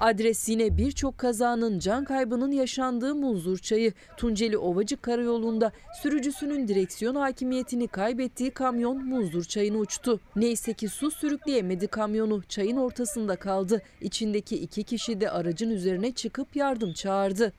Adres 0.00 0.48
yine 0.48 0.76
birçok 0.76 1.18
kazanın 1.18 1.78
can 1.78 2.04
kaybının 2.04 2.52
yaşandığı 2.52 3.14
Munzur 3.14 3.58
Çayı. 3.58 3.92
Tunceli 4.16 4.58
Ovacık 4.58 5.02
Karayolu'nda 5.02 5.72
sürücüsünün 6.02 6.68
direksiyon 6.68 7.14
hakimiyetini 7.14 7.88
kaybettiği 7.88 8.50
kamyon 8.50 9.04
Munzur 9.04 9.44
Çayı'na 9.44 9.78
uçtu. 9.78 10.20
Neyse 10.36 10.72
ki 10.72 10.88
su 10.88 11.10
sürükleyemedi 11.10 11.86
kamyonu. 11.86 12.42
Çayın 12.42 12.76
ortasında 12.76 13.36
kaldı. 13.36 13.82
İçindeki 14.00 14.56
iki 14.56 14.84
kişi 14.84 15.20
de 15.20 15.30
aracın 15.30 15.70
üzerine 15.70 16.12
çıkıp 16.12 16.56
yardım 16.56 16.92
çağırdı. 16.92 17.52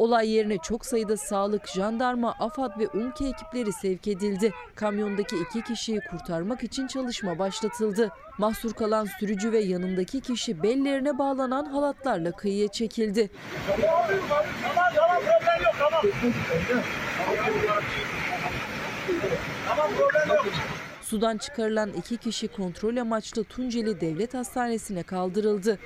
Olay 0.00 0.30
yerine 0.30 0.58
çok 0.58 0.86
sayıda 0.86 1.16
sağlık, 1.16 1.68
jandarma, 1.68 2.34
AFAD 2.38 2.78
ve 2.78 2.88
UMKE 2.88 3.24
ekipleri 3.24 3.72
sevk 3.72 4.08
edildi. 4.08 4.52
Kamyondaki 4.74 5.36
iki 5.36 5.62
kişiyi 5.62 6.00
kurtarmak 6.10 6.64
için 6.64 6.86
çalışma 6.86 7.38
başlatıldı. 7.38 8.10
Mahsur 8.38 8.72
kalan 8.72 9.08
sürücü 9.18 9.52
ve 9.52 9.58
yanındaki 9.58 10.20
kişi 10.20 10.62
bellerine 10.62 11.18
bağlanan 11.18 11.64
halatlarla 11.64 12.32
kıyıya 12.32 12.68
çekildi. 12.68 13.30
Sudan 21.02 21.38
çıkarılan 21.38 21.90
iki 21.92 22.16
kişi 22.16 22.48
kontrol 22.48 22.96
amaçlı 22.96 23.44
Tunceli 23.44 24.00
Devlet 24.00 24.34
Hastanesi'ne 24.34 25.02
kaldırıldı. 25.02 25.78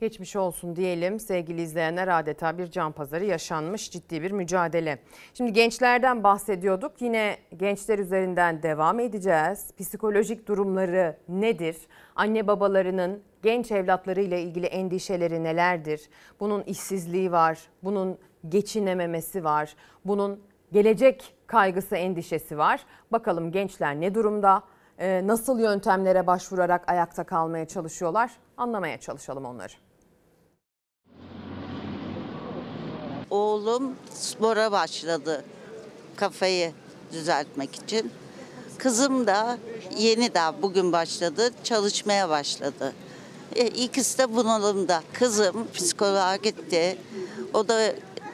Geçmiş 0.00 0.36
olsun 0.36 0.76
diyelim 0.76 1.20
sevgili 1.20 1.62
izleyenler 1.62 2.18
adeta 2.20 2.58
bir 2.58 2.66
can 2.70 2.92
pazarı 2.92 3.24
yaşanmış 3.24 3.90
ciddi 3.90 4.22
bir 4.22 4.30
mücadele. 4.30 4.98
Şimdi 5.34 5.52
gençlerden 5.52 6.24
bahsediyorduk 6.24 7.02
yine 7.02 7.36
gençler 7.56 7.98
üzerinden 7.98 8.62
devam 8.62 9.00
edeceğiz. 9.00 9.70
Psikolojik 9.78 10.48
durumları 10.48 11.16
nedir? 11.28 11.76
Anne 12.16 12.46
babalarının 12.46 13.22
genç 13.42 13.72
evlatlarıyla 13.72 14.36
ilgili 14.36 14.66
endişeleri 14.66 15.44
nelerdir? 15.44 16.08
Bunun 16.40 16.62
işsizliği 16.62 17.32
var, 17.32 17.58
bunun 17.82 18.18
geçinememesi 18.48 19.44
var, 19.44 19.74
bunun 20.04 20.40
gelecek 20.72 21.34
kaygısı 21.46 21.96
endişesi 21.96 22.58
var. 22.58 22.80
Bakalım 23.12 23.52
gençler 23.52 24.00
ne 24.00 24.14
durumda? 24.14 24.62
Ee, 24.98 25.26
nasıl 25.26 25.60
yöntemlere 25.60 26.26
başvurarak 26.26 26.90
ayakta 26.90 27.24
kalmaya 27.24 27.68
çalışıyorlar? 27.68 28.30
Anlamaya 28.56 29.00
çalışalım 29.00 29.44
onları. 29.44 29.89
Oğlum 33.30 33.94
spora 34.14 34.72
başladı 34.72 35.44
kafayı 36.16 36.72
düzeltmek 37.12 37.74
için. 37.74 38.12
Kızım 38.78 39.26
da 39.26 39.58
yeni 39.98 40.34
daha 40.34 40.62
bugün 40.62 40.92
başladı 40.92 41.50
çalışmaya 41.64 42.28
başladı. 42.28 42.92
E, 43.56 43.66
ikisi 43.66 44.18
de 44.18 44.36
bunalımda. 44.36 45.02
Kızım 45.12 45.66
psikoloğa 45.74 46.36
gitti. 46.36 46.98
O 47.54 47.68
da 47.68 47.92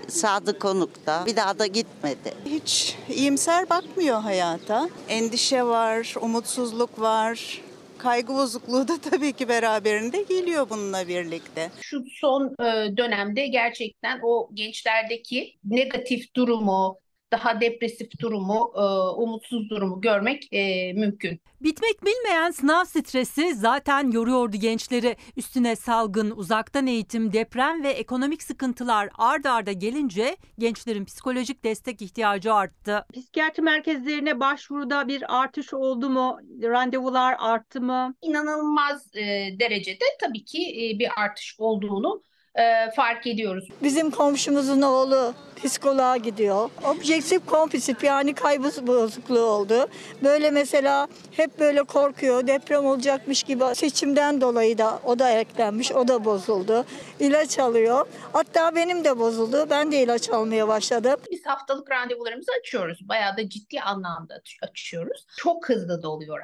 Sadık 0.09 0.61
Konuk'ta. 0.61 1.27
Bir 1.27 1.37
daha 1.37 1.59
da 1.59 1.67
gitmedi. 1.67 2.35
Hiç 2.45 2.97
iyimser 3.09 3.71
bakmıyor 3.71 4.21
hayata. 4.21 4.89
Endişe 5.09 5.65
var, 5.65 6.15
umutsuzluk 6.21 7.01
var. 7.01 7.63
Kaygı 7.99 8.35
bozukluğu 8.35 8.89
da 8.89 8.99
tabii 9.11 9.33
ki 9.33 9.49
beraberinde 9.49 10.23
geliyor 10.23 10.71
bununla 10.71 11.09
birlikte. 11.09 11.71
Şu 11.81 12.05
son 12.21 12.55
e, 12.61 12.97
dönemde 12.97 13.47
gerçekten 13.47 14.21
o 14.23 14.51
gençlerdeki 14.55 15.55
negatif 15.65 16.35
durumu, 16.35 16.99
daha 17.33 17.61
depresif 17.61 18.21
durumu, 18.21 18.73
e, 18.77 18.81
umutsuz 19.21 19.71
durumu 19.71 20.01
görmek 20.01 20.53
e, 20.53 20.93
mümkün. 20.93 21.41
Bitmek 21.61 22.05
bilmeyen 22.05 22.51
sınav 22.51 22.85
stresi 22.85 23.55
zaten 23.55 24.11
yoruyordu 24.11 24.57
gençleri. 24.57 25.17
Üstüne 25.37 25.77
salgın, 25.77 26.31
uzaktan 26.31 26.87
eğitim, 26.87 27.33
deprem 27.33 27.83
ve 27.85 27.89
ekonomik 27.89 28.43
sıkıntılar 28.43 29.09
ard 29.19 29.45
arda 29.45 29.73
gelince 29.73 30.37
gençlerin 30.59 31.05
psikolojik 31.05 31.65
destek 31.65 32.03
ihtiyacı 32.03 32.55
arttı. 32.55 33.07
Psikiyatri 33.13 33.63
merkezlerine 33.63 34.41
başvuruda 34.41 35.09
bir 35.09 35.41
artış 35.41 35.75
oldu 35.75 36.11
mu? 36.11 36.39
Randevular 36.63 37.37
arttı 37.39 37.81
mı? 37.81 38.15
İnanılmaz 38.23 39.17
e, 39.17 39.23
derecede 39.61 40.05
tabii 40.21 40.45
ki 40.45 40.59
e, 40.59 40.99
bir 40.99 41.09
artış 41.17 41.57
olduğunu 41.59 42.23
e, 42.57 42.91
fark 42.91 43.27
ediyoruz. 43.27 43.69
Bizim 43.83 44.11
komşumuzun 44.11 44.83
oğlu 44.83 45.35
psikoloğa 45.65 46.17
gidiyor. 46.17 46.71
Objektif 46.85 47.47
kompulsif 47.47 48.05
yani 48.05 48.35
kaybı 48.35 48.87
bozukluğu 48.87 49.41
oldu. 49.45 49.87
Böyle 50.23 50.51
mesela 50.51 51.09
hep 51.33 51.61
böyle 51.61 51.83
korkuyor. 51.83 52.47
Deprem 52.47 52.87
olacakmış 52.87 53.43
gibi 53.43 53.65
seçimden 53.75 54.41
dolayı 54.41 54.79
da 54.79 55.01
o 55.05 55.19
da 55.19 55.31
eklenmiş. 55.31 55.93
O 55.93 56.09
da 56.09 56.25
bozuldu. 56.25 56.85
İlaç 57.21 57.59
alıyor. 57.59 58.07
Hatta 58.33 58.77
benim 58.77 59.05
de 59.05 59.19
bozuldu. 59.19 59.67
Ben 59.71 59.93
de 59.93 60.03
ilaç 60.03 60.31
almaya 60.31 60.69
başladım. 60.69 61.21
Biz 61.31 61.47
haftalık 61.47 61.91
randevularımızı 61.91 62.53
açıyoruz. 62.61 62.99
Bayağı 63.09 63.37
da 63.37 63.49
ciddi 63.49 63.81
anlamda 63.81 64.35
açıyoruz. 64.63 65.27
Çok 65.37 65.69
hızlı 65.69 66.03
doluyor 66.03 66.41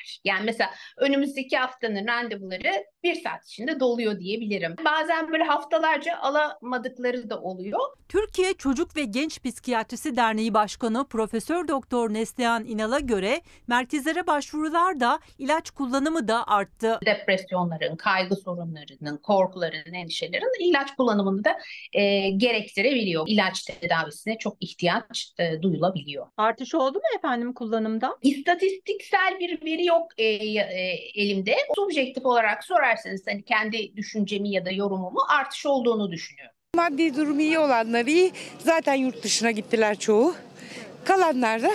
randevular. 0.00 0.20
Yani 0.24 0.44
mesela 0.44 0.70
önümüzdeki 0.98 1.56
haftanın 1.56 2.06
randevuları 2.06 2.84
bir 3.02 3.14
saat 3.14 3.44
içinde 3.44 3.80
doluyor 3.80 4.18
diyebilirim. 4.20 4.74
Bazen 4.84 5.32
böyle 5.32 5.44
haftalarca 5.44 6.16
alamadıkları 6.16 7.30
da 7.30 7.40
oluyor. 7.40 7.80
Türkiye 8.08 8.54
Çocuk 8.54 8.96
ve 8.96 9.04
Genç 9.04 9.42
Psikiyatrisi 9.42 10.16
Derneği 10.16 10.54
Başkanı 10.54 11.08
Profesör 11.08 11.68
Doktor 11.68 12.14
Neslihan 12.14 12.64
İnal'a 12.64 13.00
göre 13.00 13.40
merkezlere 13.66 14.26
başvurular 14.26 15.00
da 15.00 15.20
ilaç 15.38 15.70
kullanımı 15.70 16.28
da 16.28 16.46
arttı. 16.46 16.98
Depresyonların, 17.06 17.96
kaygı 17.96 18.36
sorunlarının, 18.36 19.16
korkuların, 19.16 19.94
endişelerin 19.94 20.70
ilaç 20.70 20.96
kullanımını 20.96 21.44
da 21.44 21.58
e, 21.92 22.30
gerektirebiliyor. 22.30 23.24
İlaç 23.28 23.62
tedavisine 23.62 24.38
çok 24.38 24.56
ihtiyaç 24.60 25.34
e, 25.38 25.62
duyulabiliyor. 25.62 26.26
Artış 26.36 26.74
oldu 26.74 26.98
mu 26.98 27.18
efendim 27.18 27.52
kullanımda? 27.54 28.16
İstatistiksel 28.22 29.40
bir 29.40 29.64
veri 29.66 29.89
yok 29.90 30.12
e, 30.18 30.24
e, 30.24 30.60
elimde. 31.14 31.56
Subjektif 31.76 32.26
olarak 32.26 32.64
sorarsanız 32.64 33.22
hani 33.28 33.42
kendi 33.42 33.96
düşüncemi 33.96 34.50
ya 34.50 34.64
da 34.64 34.70
yorumumu 34.70 35.20
artış 35.38 35.66
olduğunu 35.66 36.12
düşünüyorum. 36.12 36.54
Maddi 36.76 37.16
durumu 37.16 37.40
iyi 37.40 37.58
olanlar 37.58 38.06
iyi. 38.06 38.32
Zaten 38.58 38.94
yurt 38.94 39.22
dışına 39.22 39.50
gittiler 39.50 39.98
çoğu. 39.98 40.34
Kalanlar 41.04 41.62
da 41.62 41.70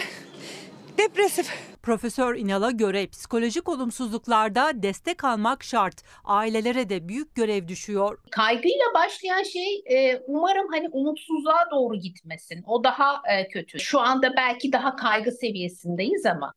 depresif. 0.98 1.50
Profesör 1.84 2.36
İnal'a 2.36 2.72
göre 2.72 3.08
psikolojik 3.08 3.70
olumsuzluklarda 3.70 4.84
destek 4.84 5.24
almak 5.24 5.64
şart. 5.64 6.04
Ailelere 6.24 6.90
de 6.90 7.08
büyük 7.08 7.36
görev 7.36 7.68
düşüyor. 7.68 8.20
Kaygıyla 8.32 8.86
başlayan 8.94 9.44
şey 9.44 9.84
e, 9.86 10.18
umarım 10.28 10.68
hani 10.72 10.90
umutsuzluğa 10.90 11.72
doğru 11.72 11.96
gitmesin. 11.96 12.64
O 12.68 12.84
daha 12.84 13.22
e, 13.32 13.48
kötü. 13.48 13.80
Şu 13.80 14.00
anda 14.00 14.36
belki 14.38 14.72
daha 14.72 14.96
kaygı 14.96 15.32
seviyesindeyiz 15.32 16.26
ama 16.26 16.54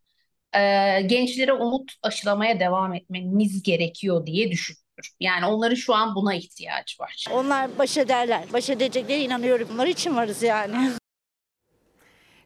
e, 0.53 0.61
gençlere 1.03 1.53
umut 1.53 1.93
aşılamaya 2.03 2.61
devam 2.61 2.95
etmemiz 2.95 3.63
gerekiyor 3.63 4.27
diye 4.27 4.51
düşünüyorum. 4.51 4.85
Yani 5.21 5.47
onların 5.47 5.75
şu 5.75 5.95
an 5.95 6.15
buna 6.15 6.35
ihtiyaç 6.35 7.01
var. 7.01 7.25
Onlar 7.33 7.79
baş 7.79 7.97
ederler. 7.99 8.45
Baş 8.53 8.71
edeceklerine 8.71 9.25
inanıyorum. 9.25 9.69
Bunlar 9.73 9.87
için 9.87 10.17
varız 10.17 10.43
yani. 10.43 10.91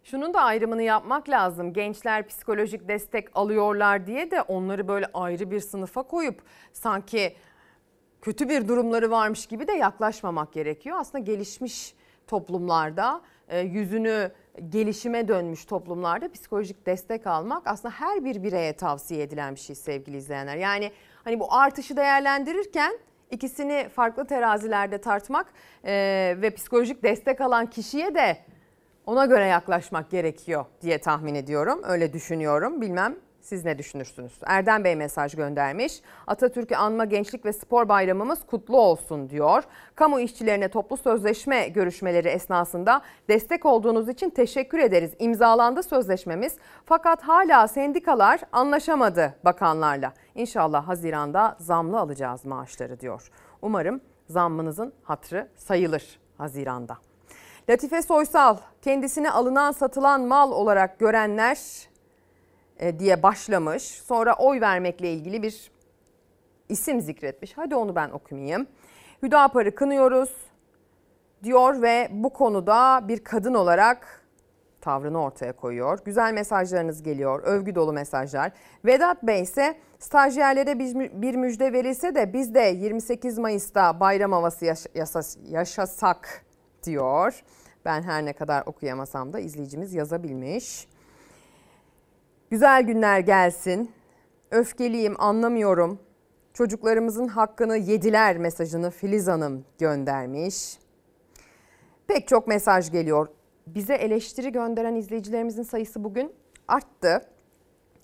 Şunun 0.05 0.35
da 0.35 0.41
ayrımını 0.41 0.83
yapmak 0.83 1.29
lazım. 1.29 1.73
Gençler 1.73 2.29
psikolojik 2.29 2.89
destek 2.89 3.37
alıyorlar 3.37 4.07
diye 4.07 4.31
de 4.31 4.43
onları 4.43 4.89
böyle 4.89 5.07
ayrı 5.15 5.51
bir 5.51 5.61
sınıfa 5.61 6.03
koyup 6.03 6.43
sanki 6.73 7.37
kötü 8.23 8.49
bir 8.49 8.69
durumları 8.69 9.11
varmış 9.11 9.47
gibi 9.47 9.69
de 9.69 9.73
yaklaşmamak 9.73 10.53
gerekiyor. 10.53 10.97
Aslında 11.01 11.24
gelişmiş 11.24 11.95
toplumlarda 12.27 13.20
yüzünü 13.65 14.33
gelişime 14.69 15.29
dönmüş 15.29 15.65
toplumlarda 15.65 16.33
psikolojik 16.33 16.87
destek 16.87 17.27
almak 17.27 17.66
aslında 17.66 17.95
her 17.95 18.24
bir 18.24 18.43
bireye 18.43 18.73
tavsiye 18.73 19.23
edilen 19.23 19.55
bir 19.55 19.61
şey 19.61 19.77
sevgili 19.77 20.16
izleyenler. 20.16 20.57
Yani 20.57 20.93
hani 21.24 21.41
bu 21.41 21.55
artışı 21.55 21.97
değerlendirirken 21.97 22.99
ikisini 23.31 23.89
farklı 23.89 24.27
terazilerde 24.27 24.99
tartmak 24.99 25.47
e, 25.85 25.93
ve 26.43 26.51
psikolojik 26.51 27.03
destek 27.03 27.41
alan 27.41 27.66
kişiye 27.66 28.15
de 28.15 28.37
ona 29.07 29.27
göre 29.27 29.47
yaklaşmak 29.47 30.11
gerekiyor 30.11 30.65
diye 30.83 30.99
tahmin 30.99 31.35
ediyorum. 31.35 31.81
Öyle 31.85 32.12
düşünüyorum. 32.12 32.81
Bilmem 32.81 33.16
siz 33.43 33.64
ne 33.64 33.78
düşünürsünüz? 33.78 34.32
Erdem 34.47 34.85
Bey 34.85 34.97
mesaj 34.97 35.35
göndermiş. 35.35 36.01
Atatürk'ü 36.27 36.74
anma 36.74 37.05
gençlik 37.05 37.44
ve 37.44 37.52
spor 37.52 37.89
bayramımız 37.89 38.47
kutlu 38.47 38.81
olsun 38.81 39.31
diyor. 39.31 39.62
Kamu 39.94 40.20
işçilerine 40.20 40.69
toplu 40.69 40.97
sözleşme 40.97 41.69
görüşmeleri 41.69 42.28
esnasında 42.28 43.02
destek 43.28 43.66
olduğunuz 43.66 44.09
için 44.09 44.31
teşekkür 44.31 44.78
ederiz. 44.78 45.12
İmzalandı 45.19 45.82
sözleşmemiz 45.82 46.56
fakat 46.86 47.23
hala 47.23 47.69
sendikalar 47.69 48.40
anlaşamadı 48.52 49.35
bakanlarla. 49.44 50.12
İnşallah 50.35 50.89
Haziran'da 50.89 51.56
zamlı 51.59 51.98
alacağız 51.98 52.44
maaşları 52.44 53.01
diyor. 53.01 53.31
Umarım 53.62 54.01
zammınızın 54.28 54.93
hatrı 55.02 55.48
sayılır 55.56 56.19
Haziran'da. 56.39 56.98
Latife 57.70 58.02
Soysal 58.02 58.56
kendisine 58.82 59.31
alınan 59.31 59.73
satılan 59.73 60.20
mal 60.20 60.52
olarak 60.52 60.98
görenler 60.98 61.59
diye 62.98 63.22
başlamış. 63.22 63.82
Sonra 63.82 64.34
oy 64.34 64.60
vermekle 64.60 65.12
ilgili 65.12 65.42
bir 65.42 65.70
isim 66.68 67.00
zikretmiş. 67.00 67.52
Hadi 67.56 67.74
onu 67.74 67.94
ben 67.96 68.10
okumayayım. 68.10 68.66
Hüdapar'ı 69.22 69.74
kınıyoruz 69.74 70.30
diyor 71.42 71.82
ve 71.82 72.09
bu 72.12 72.30
konuda 72.30 73.09
bir 73.09 73.24
kadın 73.24 73.54
olarak 73.54 74.22
tavrını 74.80 75.22
ortaya 75.22 75.52
koyuyor. 75.52 75.98
Güzel 76.04 76.32
mesajlarınız 76.32 77.02
geliyor, 77.02 77.42
övgü 77.42 77.74
dolu 77.74 77.92
mesajlar. 77.92 78.52
Vedat 78.84 79.22
Bey 79.22 79.42
ise 79.42 79.78
stajyerlere 79.98 80.78
bir 81.22 81.34
müjde 81.34 81.72
verilse 81.72 82.14
de 82.14 82.32
biz 82.32 82.54
de 82.54 82.60
28 82.60 83.38
Mayıs'ta 83.38 84.00
bayram 84.00 84.32
havası 84.32 84.74
yaşasak 85.48 86.44
diyor. 86.82 87.42
Ben 87.84 88.02
her 88.02 88.24
ne 88.24 88.32
kadar 88.32 88.62
okuyamasam 88.66 89.32
da 89.32 89.40
izleyicimiz 89.40 89.94
yazabilmiş. 89.94 90.88
Güzel 92.53 92.83
günler 92.83 93.20
gelsin. 93.20 93.91
Öfkeliyim 94.51 95.20
anlamıyorum. 95.20 96.01
Çocuklarımızın 96.55 97.29
hakkını 97.29 97.77
yediler 97.77 98.39
mesajını 98.39 98.91
Filiz 98.91 99.29
Hanım 99.29 99.65
göndermiş. 99.79 100.79
Pek 102.07 102.29
çok 102.29 102.49
mesaj 102.49 102.91
geliyor. 102.91 103.29
Bize 103.66 103.95
eleştiri 103.95 104.53
gönderen 104.53 104.95
izleyicilerimizin 104.95 105.62
sayısı 105.62 106.05
bugün 106.05 106.33
arttı. 106.69 107.20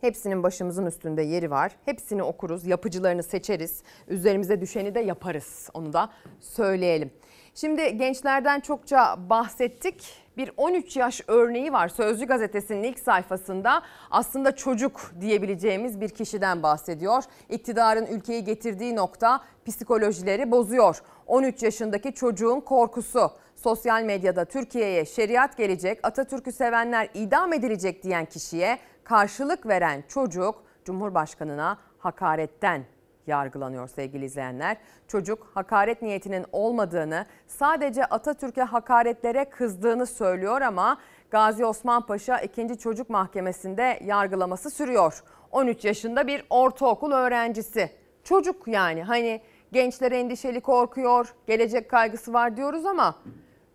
Hepsinin 0.01 0.43
başımızın 0.43 0.87
üstünde 0.87 1.23
yeri 1.23 1.51
var. 1.51 1.77
Hepsini 1.85 2.23
okuruz, 2.23 2.66
yapıcılarını 2.66 3.23
seçeriz. 3.23 3.83
Üzerimize 4.09 4.61
düşeni 4.61 4.95
de 4.95 5.01
yaparız. 5.01 5.70
Onu 5.75 5.93
da 5.93 6.11
söyleyelim. 6.41 7.11
Şimdi 7.55 7.97
gençlerden 7.97 8.61
çokça 8.61 9.16
bahsettik. 9.31 10.27
Bir 10.39 10.51
13 10.56 10.97
yaş 10.97 11.20
örneği 11.27 11.73
var. 11.73 11.89
Sözcü 11.89 12.27
gazetesinin 12.27 12.82
ilk 12.82 12.98
sayfasında 12.98 13.82
aslında 14.10 14.56
çocuk 14.56 15.01
diyebileceğimiz 15.20 16.01
bir 16.01 16.09
kişiden 16.09 16.62
bahsediyor. 16.62 17.24
İktidarın 17.48 18.06
ülkeyi 18.06 18.44
getirdiği 18.44 18.97
nokta 18.97 19.40
psikolojileri 19.66 20.51
bozuyor. 20.51 21.02
13 21.27 21.62
yaşındaki 21.62 22.15
çocuğun 22.15 22.60
korkusu. 22.60 23.31
Sosyal 23.56 24.02
medyada 24.02 24.44
Türkiye'ye 24.44 25.05
şeriat 25.05 25.56
gelecek, 25.56 26.01
Atatürk'ü 26.02 26.52
sevenler 26.52 27.09
idam 27.15 27.52
edilecek 27.52 28.02
diyen 28.02 28.24
kişiye 28.24 28.78
karşılık 29.05 29.66
veren 29.66 30.05
çocuk 30.09 30.62
Cumhurbaşkanına 30.85 31.78
hakaretten 31.98 32.85
yargılanıyor 33.28 33.88
sevgili 33.88 34.24
izleyenler. 34.24 34.76
Çocuk 35.09 35.50
hakaret 35.55 36.02
niyetinin 36.02 36.46
olmadığını, 36.52 37.26
sadece 37.46 38.05
Atatürk'e 38.05 38.62
hakaretlere 38.62 39.44
kızdığını 39.44 40.06
söylüyor 40.06 40.60
ama 40.60 40.98
Gazi 41.30 41.64
Osman 41.64 42.06
Paşa 42.06 42.38
2. 42.38 42.78
Çocuk 42.78 43.10
Mahkemesi'nde 43.10 44.00
yargılaması 44.05 44.70
sürüyor. 44.70 45.22
13 45.50 45.84
yaşında 45.84 46.26
bir 46.26 46.44
ortaokul 46.50 47.12
öğrencisi. 47.12 47.90
Çocuk 48.24 48.68
yani 48.68 49.02
hani 49.02 49.40
gençler 49.72 50.12
endişeli 50.12 50.60
korkuyor, 50.60 51.34
gelecek 51.46 51.90
kaygısı 51.90 52.32
var 52.32 52.56
diyoruz 52.56 52.86
ama 52.86 53.14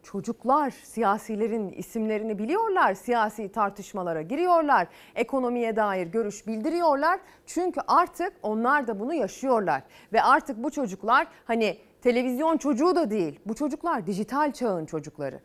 çocuklar 0.04 0.72
siyasilerin 0.72 1.70
isimlerini 1.70 2.40
biliyorlar, 2.40 2.94
siyasi 2.94 3.52
tartışmalara 3.52 4.22
giriyorlar, 4.22 4.88
ekonomiye 5.16 5.76
dair 5.76 6.08
görüş 6.08 6.48
bildiriyorlar. 6.48 7.20
Çünkü 7.46 7.82
artık 7.88 8.34
onlar 8.42 8.88
da 8.88 9.00
bunu 9.00 9.14
yaşıyorlar 9.14 9.84
ve 10.14 10.24
artık 10.24 10.64
bu 10.64 10.72
çocuklar 10.72 11.28
hani 11.46 11.78
televizyon 12.02 12.58
çocuğu 12.58 12.96
da 12.96 13.12
değil, 13.12 13.40
bu 13.46 13.56
çocuklar 13.56 14.08
dijital 14.08 14.52
çağın 14.52 14.86
çocukları. 14.86 15.40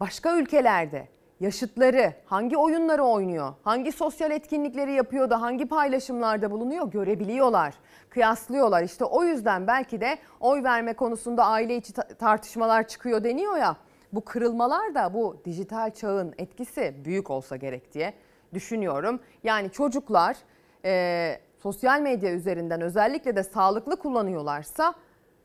Başka 0.00 0.38
ülkelerde 0.38 1.08
yaşıtları 1.44 2.14
hangi 2.26 2.56
oyunları 2.56 3.02
oynuyor, 3.02 3.52
hangi 3.62 3.92
sosyal 3.92 4.30
etkinlikleri 4.30 4.92
yapıyor 4.92 5.30
da 5.30 5.42
hangi 5.42 5.66
paylaşımlarda 5.68 6.50
bulunuyor 6.50 6.90
görebiliyorlar, 6.90 7.74
kıyaslıyorlar. 8.10 8.82
İşte 8.82 9.04
o 9.04 9.24
yüzden 9.24 9.66
belki 9.66 10.00
de 10.00 10.18
oy 10.40 10.62
verme 10.62 10.92
konusunda 10.92 11.44
aile 11.44 11.76
içi 11.76 11.92
tartışmalar 11.92 12.88
çıkıyor 12.88 13.24
deniyor 13.24 13.56
ya. 13.56 13.76
Bu 14.12 14.24
kırılmalar 14.24 14.94
da 14.94 15.14
bu 15.14 15.36
dijital 15.44 15.90
çağın 15.90 16.34
etkisi 16.38 16.94
büyük 17.04 17.30
olsa 17.30 17.56
gerek 17.56 17.94
diye 17.94 18.14
düşünüyorum. 18.54 19.20
Yani 19.42 19.70
çocuklar 19.70 20.36
e, 20.84 21.38
sosyal 21.62 22.00
medya 22.00 22.32
üzerinden 22.32 22.80
özellikle 22.80 23.36
de 23.36 23.42
sağlıklı 23.42 23.96
kullanıyorlarsa 23.96 24.94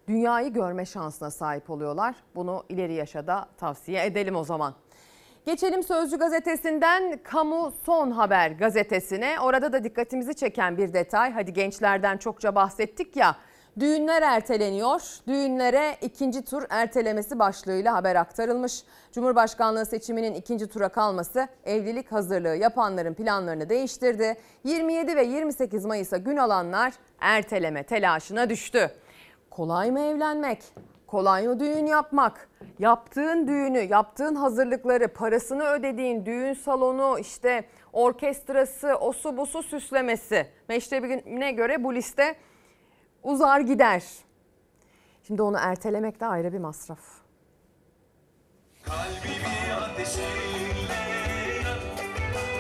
dünyayı 0.08 0.54
görme 0.54 0.86
şansına 0.86 1.32
sahip 1.32 1.70
oluyorlar. 1.70 2.16
Bunu 2.36 2.64
ileri 2.70 2.94
yaşada 2.94 3.48
tavsiye 3.58 4.06
edelim 4.06 4.36
o 4.36 4.44
zaman. 4.44 4.74
Geçelim 5.50 5.84
Sözcü 5.84 6.18
gazetesinden 6.18 7.20
Kamu 7.24 7.74
Son 7.86 8.12
Haber 8.12 8.52
gazetesine. 8.52 9.40
Orada 9.40 9.74
da 9.74 9.84
dikkatimizi 9.84 10.36
çeken 10.36 10.78
bir 10.78 10.94
detay. 10.94 11.32
Hadi 11.32 11.54
gençlerden 11.54 12.18
çokça 12.18 12.56
bahsettik 12.56 13.16
ya. 13.16 13.36
Düğünler 13.80 14.22
erteleniyor. 14.22 15.02
Düğünlere 15.28 15.98
ikinci 16.02 16.46
tur 16.46 16.64
ertelemesi 16.70 17.40
başlığıyla 17.40 17.94
haber 17.94 18.16
aktarılmış. 18.16 18.84
Cumhurbaşkanlığı 19.12 19.86
seçiminin 19.86 20.34
ikinci 20.34 20.68
tura 20.68 20.90
kalması 20.90 21.48
evlilik 21.66 22.12
hazırlığı 22.12 22.56
yapanların 22.56 23.14
planlarını 23.14 23.70
değiştirdi. 23.70 24.38
27 24.64 25.16
ve 25.16 25.24
28 25.24 25.86
Mayıs'a 25.86 26.18
gün 26.18 26.38
alanlar 26.38 26.94
erteleme 27.20 27.84
telaşına 27.84 28.50
düştü. 28.50 28.92
Kolay 29.50 29.92
mı 29.92 30.00
evlenmek? 30.00 30.64
Mı 31.14 31.60
düğün 31.60 31.86
yapmak? 31.86 32.50
Yaptığın 32.80 33.48
düğünü, 33.48 33.80
yaptığın 33.80 34.36
hazırlıkları, 34.36 35.08
parasını 35.08 35.64
ödediğin 35.64 36.26
düğün 36.26 36.54
salonu, 36.54 37.20
işte 37.20 37.66
orkestrası, 37.94 38.96
osu 38.96 39.38
busu 39.38 39.64
süslemesi. 39.64 40.48
Meşrebine 40.70 41.52
göre 41.52 41.84
bu 41.84 41.96
liste 41.96 42.36
uzar 43.24 43.60
gider. 43.60 44.04
Şimdi 45.24 45.42
onu 45.42 45.58
ertelemek 45.60 46.20
de 46.20 46.26
ayrı 46.26 46.54
bir 46.54 46.60
masraf. 46.60 47.00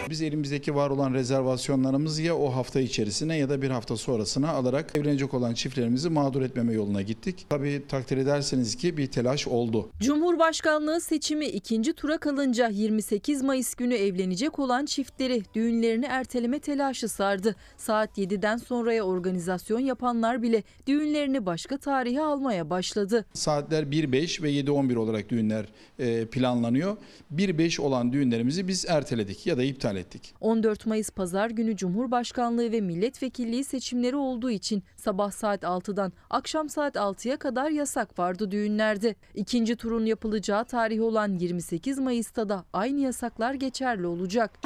Biz 0.09 0.21
elimizdeki 0.21 0.75
var 0.75 0.89
olan 0.89 1.13
rezervasyonlarımızı 1.13 2.21
ya 2.21 2.37
o 2.37 2.49
hafta 2.55 2.79
içerisine 2.79 3.37
ya 3.37 3.49
da 3.49 3.61
bir 3.61 3.69
hafta 3.69 3.97
sonrasına 3.97 4.49
alarak 4.49 4.97
evlenecek 4.97 5.33
olan 5.33 5.53
çiftlerimizi 5.53 6.09
mağdur 6.09 6.41
etmeme 6.41 6.73
yoluna 6.73 7.01
gittik. 7.01 7.45
Tabii 7.49 7.83
takdir 7.87 8.17
ederseniz 8.17 8.75
ki 8.75 8.97
bir 8.97 9.07
telaş 9.07 9.47
oldu. 9.47 9.89
Cumhurbaşkanlığı 9.99 11.01
seçimi 11.01 11.45
ikinci 11.45 11.93
tura 11.93 12.17
kalınca 12.17 12.67
28 12.67 13.41
Mayıs 13.41 13.75
günü 13.75 13.95
evlenecek 13.95 14.59
olan 14.59 14.85
çiftleri 14.85 15.43
düğünlerini 15.53 16.05
erteleme 16.05 16.59
telaşı 16.59 17.07
sardı. 17.09 17.55
Saat 17.77 18.17
7'den 18.17 18.57
sonraya 18.57 19.03
organizasyon 19.03 19.79
yapanlar 19.79 20.41
bile 20.41 20.63
düğünlerini 20.87 21.45
başka 21.45 21.77
tarihe 21.77 22.21
almaya 22.21 22.69
başladı. 22.69 23.25
Saatler 23.33 23.83
1-5 23.83 24.43
ve 24.43 24.51
7-11 24.51 24.97
olarak 24.97 25.29
düğünler 25.29 25.65
e, 25.99 26.25
planlanıyor. 26.25 26.97
1-5 27.35 27.81
olan 27.81 28.13
düğünlerimizi 28.13 28.67
biz 28.67 28.85
erteledik 28.87 29.47
ya 29.47 29.57
da 29.57 29.63
iptal 29.63 29.98
ettik. 29.99 30.33
14 30.41 30.85
Mayıs 30.85 31.09
pazar 31.09 31.49
günü 31.49 31.75
Cumhurbaşkanlığı 31.77 32.71
ve 32.71 32.81
milletvekilliği 32.81 33.63
seçimleri 33.63 34.15
olduğu 34.15 34.49
için 34.49 34.83
sabah 34.95 35.31
saat 35.31 35.63
6'dan 35.63 36.13
akşam 36.29 36.69
saat 36.69 36.95
6'ya 36.95 37.37
kadar 37.37 37.69
yasak 37.69 38.19
vardı 38.19 38.51
düğünlerde. 38.51 39.15
İkinci 39.35 39.75
turun 39.75 40.05
yapılacağı 40.05 40.65
tarih 40.65 41.01
olan 41.01 41.37
28 41.37 41.99
Mayıs'ta 41.99 42.49
da 42.49 42.65
aynı 42.73 42.99
yasaklar 42.99 43.53
geçerli 43.53 44.07
olacak. 44.07 44.59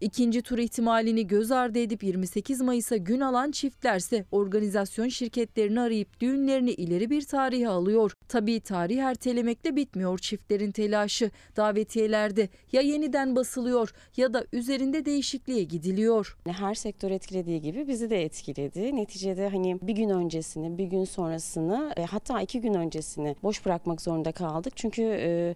İkinci 0.00 0.42
tur 0.42 0.58
ihtimalini 0.58 1.26
göz 1.26 1.52
ardı 1.52 1.78
edip 1.78 2.02
28 2.02 2.60
Mayıs'a 2.60 2.96
gün 2.96 3.20
alan 3.20 3.50
çiftlerse 3.50 4.24
organizasyon 4.32 5.08
şirketlerini 5.08 5.80
arayıp 5.80 6.20
düğünlerini 6.20 6.70
ileri 6.70 7.10
bir 7.10 7.22
tarihe 7.22 7.68
alıyor. 7.68 8.12
Tabii 8.28 8.60
tarih 8.60 8.98
ertelemekle 8.98 9.76
bitmiyor 9.76 10.18
çiftlerin 10.18 10.70
telaşı. 10.70 11.30
Davetiyelerde 11.56 12.48
ya 12.72 12.80
yeniden 12.80 13.36
basılıyor 13.36 13.92
ya 14.16 14.34
da 14.34 14.44
üzerinde 14.52 15.04
değişikliğe 15.04 15.64
gidiliyor. 15.64 16.36
Her 16.46 16.74
sektör 16.74 17.10
etkilediği 17.10 17.60
gibi 17.60 17.88
bizi 17.88 18.10
de 18.10 18.24
etkiledi. 18.24 18.96
Neticede 18.96 19.48
hani 19.48 19.78
bir 19.82 19.92
gün 19.92 20.08
öncesini, 20.08 20.78
bir 20.78 20.84
gün 20.84 21.04
sonrasını 21.04 21.92
e, 21.96 22.04
hatta 22.04 22.40
iki 22.40 22.60
gün 22.60 22.74
öncesini 22.74 23.36
boş 23.42 23.66
bırakmak 23.66 24.02
zorunda 24.02 24.32
kaldık. 24.32 24.72
Çünkü 24.76 25.02
e, 25.02 25.54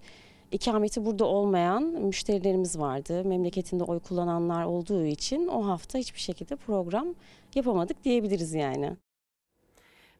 ikameti 0.52 1.04
burada 1.04 1.24
olmayan 1.24 1.82
müşterilerimiz 1.82 2.78
vardı. 2.78 3.24
Memleketinde 3.24 3.84
oy 3.84 4.00
kullananlar 4.00 4.64
olduğu 4.64 5.04
için 5.04 5.48
o 5.48 5.66
hafta 5.66 5.98
hiçbir 5.98 6.20
şekilde 6.20 6.56
program 6.56 7.06
yapamadık 7.54 8.04
diyebiliriz 8.04 8.54
yani. 8.54 8.96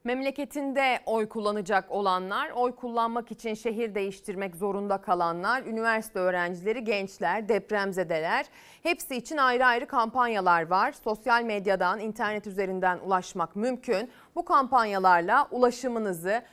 Memleketinde 0.03 0.99
oy 1.05 1.29
kullanacak 1.29 1.91
olanlar, 1.91 2.51
oy 2.51 2.75
kullanmak 2.75 3.31
için 3.31 3.53
şehir 3.53 3.95
değiştirmek 3.95 4.55
zorunda 4.55 4.97
kalanlar, 4.97 5.63
üniversite 5.63 6.19
öğrencileri, 6.19 6.83
gençler, 6.83 7.49
depremzedeler 7.49 8.45
hepsi 8.83 9.15
için 9.15 9.37
ayrı 9.37 9.65
ayrı 9.65 9.85
kampanyalar 9.87 10.67
var. 10.67 10.91
Sosyal 11.03 11.43
medyadan, 11.43 11.99
internet 11.99 12.47
üzerinden 12.47 12.99
ulaşmak 12.99 13.55
mümkün. 13.55 14.09
Bu 14.35 14.45
kampanyalarla 14.45 15.47
ulaşımınızı 15.51 16.43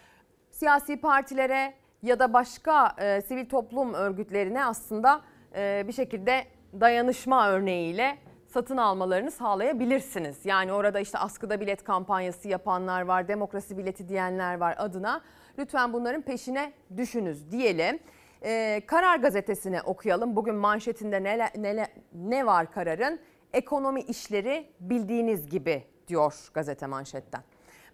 siyasi 0.50 0.96
partilere 0.96 1.79
ya 2.02 2.18
da 2.18 2.32
başka 2.32 2.94
e, 2.98 3.22
sivil 3.22 3.48
toplum 3.48 3.94
örgütlerine 3.94 4.64
aslında 4.64 5.20
e, 5.56 5.84
bir 5.88 5.92
şekilde 5.92 6.44
dayanışma 6.80 7.48
örneğiyle 7.48 8.18
satın 8.46 8.76
almalarını 8.76 9.30
sağlayabilirsiniz. 9.30 10.46
Yani 10.46 10.72
orada 10.72 11.00
işte 11.00 11.18
askıda 11.18 11.60
bilet 11.60 11.84
kampanyası 11.84 12.48
yapanlar 12.48 13.02
var, 13.02 13.28
demokrasi 13.28 13.78
bileti 13.78 14.08
diyenler 14.08 14.56
var 14.56 14.74
adına. 14.78 15.20
Lütfen 15.58 15.92
bunların 15.92 16.22
peşine 16.22 16.72
düşünüz 16.96 17.52
diyelim. 17.52 17.98
Ee, 18.44 18.82
Karar 18.86 19.16
gazetesini 19.16 19.82
okuyalım. 19.82 20.36
Bugün 20.36 20.54
manşetinde 20.54 21.22
ne, 21.22 21.50
ne, 21.56 21.86
ne 22.14 22.46
var 22.46 22.72
kararın? 22.72 23.20
Ekonomi 23.52 24.00
işleri 24.00 24.66
bildiğiniz 24.80 25.50
gibi 25.50 25.84
diyor 26.08 26.48
gazete 26.54 26.86
manşetten. 26.86 27.42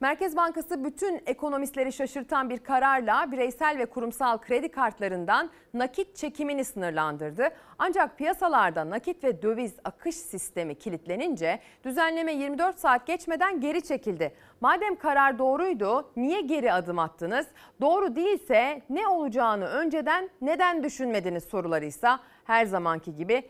Merkez 0.01 0.37
Bankası 0.37 0.85
bütün 0.85 1.23
ekonomistleri 1.27 1.93
şaşırtan 1.93 2.51
bir 2.51 2.59
kararla 2.59 3.33
bireysel 3.33 3.79
ve 3.79 3.87
kurumsal 3.87 4.39
kredi 4.39 4.69
kartlarından 4.69 5.51
nakit 5.75 6.17
çekimini 6.17 6.65
sınırlandırdı. 6.65 7.49
Ancak 7.79 8.19
piyasalarda 8.19 8.91
nakit 8.91 9.25
ve 9.25 9.43
döviz 9.43 9.75
akış 9.85 10.17
sistemi 10.17 10.75
kilitlenince 10.75 11.61
düzenleme 11.85 12.33
24 12.33 12.79
saat 12.79 13.07
geçmeden 13.07 13.61
geri 13.61 13.83
çekildi. 13.83 14.35
Madem 14.61 14.97
karar 14.97 15.39
doğruydu 15.39 16.11
niye 16.17 16.41
geri 16.41 16.73
adım 16.73 16.99
attınız? 16.99 17.47
Doğru 17.81 18.17
değilse 18.17 18.83
ne 18.91 19.07
olacağını 19.09 19.67
önceden 19.67 20.31
neden 20.41 20.83
düşünmediniz 20.83 21.45
soruları 21.45 21.85
ise 21.85 22.09
her 22.45 22.65
zamanki 22.65 23.15
gibi 23.15 23.43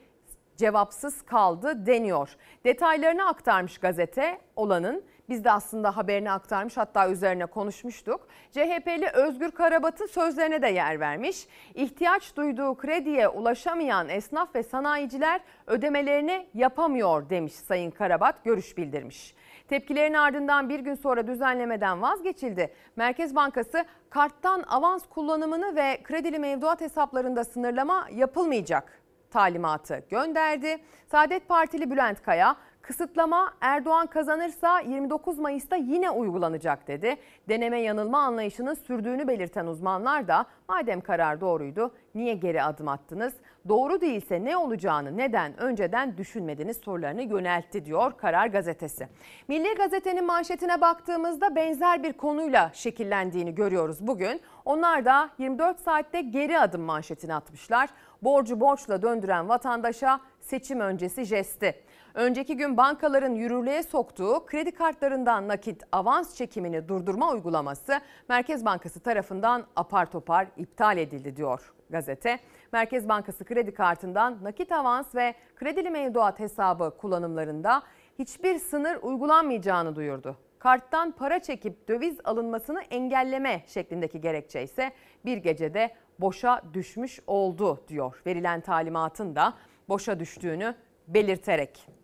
cevapsız 0.56 1.22
kaldı 1.22 1.86
deniyor. 1.86 2.36
Detaylarını 2.64 3.28
aktarmış 3.28 3.78
gazete 3.78 4.40
olanın. 4.56 5.04
Biz 5.28 5.44
de 5.44 5.50
aslında 5.50 5.96
haberini 5.96 6.30
aktarmış 6.30 6.76
hatta 6.76 7.10
üzerine 7.10 7.46
konuşmuştuk. 7.46 8.28
CHP'li 8.52 9.08
Özgür 9.08 9.50
Karabat'ın 9.50 10.06
sözlerine 10.06 10.62
de 10.62 10.68
yer 10.68 11.00
vermiş. 11.00 11.46
İhtiyaç 11.74 12.36
duyduğu 12.36 12.74
krediye 12.74 13.28
ulaşamayan 13.28 14.08
esnaf 14.08 14.54
ve 14.54 14.62
sanayiciler 14.62 15.40
ödemelerini 15.66 16.46
yapamıyor 16.54 17.30
demiş 17.30 17.52
Sayın 17.52 17.90
Karabat 17.90 18.44
görüş 18.44 18.76
bildirmiş. 18.76 19.34
Tepkilerin 19.68 20.14
ardından 20.14 20.68
bir 20.68 20.80
gün 20.80 20.94
sonra 20.94 21.26
düzenlemeden 21.26 22.02
vazgeçildi. 22.02 22.72
Merkez 22.96 23.34
Bankası 23.34 23.84
karttan 24.10 24.64
avans 24.68 25.06
kullanımını 25.08 25.76
ve 25.76 26.02
kredili 26.02 26.38
mevduat 26.38 26.80
hesaplarında 26.80 27.44
sınırlama 27.44 28.08
yapılmayacak 28.12 29.02
talimatı 29.30 30.02
gönderdi. 30.10 30.78
Saadet 31.10 31.48
Partili 31.48 31.90
Bülent 31.90 32.22
Kaya 32.22 32.56
kısıtlama 32.86 33.54
Erdoğan 33.60 34.06
kazanırsa 34.06 34.80
29 34.80 35.38
Mayıs'ta 35.38 35.76
yine 35.76 36.10
uygulanacak 36.10 36.88
dedi. 36.88 37.16
Deneme 37.48 37.80
yanılma 37.80 38.18
anlayışının 38.18 38.74
sürdüğünü 38.74 39.28
belirten 39.28 39.66
uzmanlar 39.66 40.28
da 40.28 40.46
madem 40.68 41.00
karar 41.00 41.40
doğruydu 41.40 41.94
niye 42.14 42.34
geri 42.34 42.62
adım 42.62 42.88
attınız? 42.88 43.34
Doğru 43.68 44.00
değilse 44.00 44.44
ne 44.44 44.56
olacağını 44.56 45.16
neden 45.16 45.60
önceden 45.60 46.16
düşünmediniz 46.16 46.76
sorularını 46.76 47.22
yöneltti 47.22 47.84
diyor 47.84 48.12
Karar 48.18 48.46
Gazetesi. 48.46 49.08
Milli 49.48 49.74
Gazete'nin 49.74 50.24
manşetine 50.24 50.80
baktığımızda 50.80 51.56
benzer 51.56 52.02
bir 52.02 52.12
konuyla 52.12 52.70
şekillendiğini 52.74 53.54
görüyoruz 53.54 54.06
bugün. 54.06 54.40
Onlar 54.64 55.04
da 55.04 55.30
24 55.38 55.80
saatte 55.80 56.20
geri 56.20 56.58
adım 56.58 56.82
manşetini 56.82 57.34
atmışlar. 57.34 57.90
Borcu 58.22 58.60
borçla 58.60 59.02
döndüren 59.02 59.48
vatandaşa 59.48 60.20
seçim 60.40 60.80
öncesi 60.80 61.24
jesti. 61.24 61.85
Önceki 62.16 62.56
gün 62.56 62.76
bankaların 62.76 63.34
yürürlüğe 63.34 63.82
soktuğu 63.82 64.46
kredi 64.46 64.72
kartlarından 64.72 65.48
nakit 65.48 65.82
avans 65.92 66.36
çekimini 66.36 66.88
durdurma 66.88 67.32
uygulaması 67.32 68.00
Merkez 68.28 68.64
Bankası 68.64 69.00
tarafından 69.00 69.66
apar 69.76 70.10
topar 70.10 70.46
iptal 70.56 70.98
edildi 70.98 71.36
diyor 71.36 71.72
gazete. 71.90 72.38
Merkez 72.72 73.08
Bankası 73.08 73.44
kredi 73.44 73.74
kartından 73.74 74.38
nakit 74.44 74.72
avans 74.72 75.14
ve 75.14 75.34
kredili 75.56 75.90
mevduat 75.90 76.40
hesabı 76.40 76.96
kullanımlarında 76.98 77.82
hiçbir 78.18 78.58
sınır 78.58 78.98
uygulanmayacağını 79.02 79.96
duyurdu. 79.96 80.36
Karttan 80.58 81.12
para 81.12 81.38
çekip 81.38 81.88
döviz 81.88 82.18
alınmasını 82.24 82.80
engelleme 82.90 83.62
şeklindeki 83.66 84.20
gerekçe 84.20 84.62
ise 84.62 84.92
bir 85.24 85.36
gecede 85.36 85.94
boşa 86.18 86.62
düşmüş 86.74 87.20
oldu 87.26 87.84
diyor. 87.88 88.22
Verilen 88.26 88.60
talimatın 88.60 89.36
da 89.36 89.54
boşa 89.88 90.20
düştüğünü 90.20 90.74
belirterek. 91.08 91.95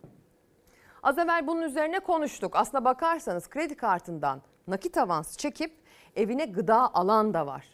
Az 1.02 1.18
evvel 1.18 1.46
bunun 1.46 1.62
üzerine 1.62 2.00
konuştuk. 2.00 2.56
Aslına 2.56 2.84
bakarsanız 2.84 3.48
kredi 3.48 3.74
kartından 3.74 4.42
nakit 4.68 4.98
avans 4.98 5.36
çekip 5.36 5.72
evine 6.16 6.44
gıda 6.44 6.94
alan 6.94 7.34
da 7.34 7.46
var. 7.46 7.64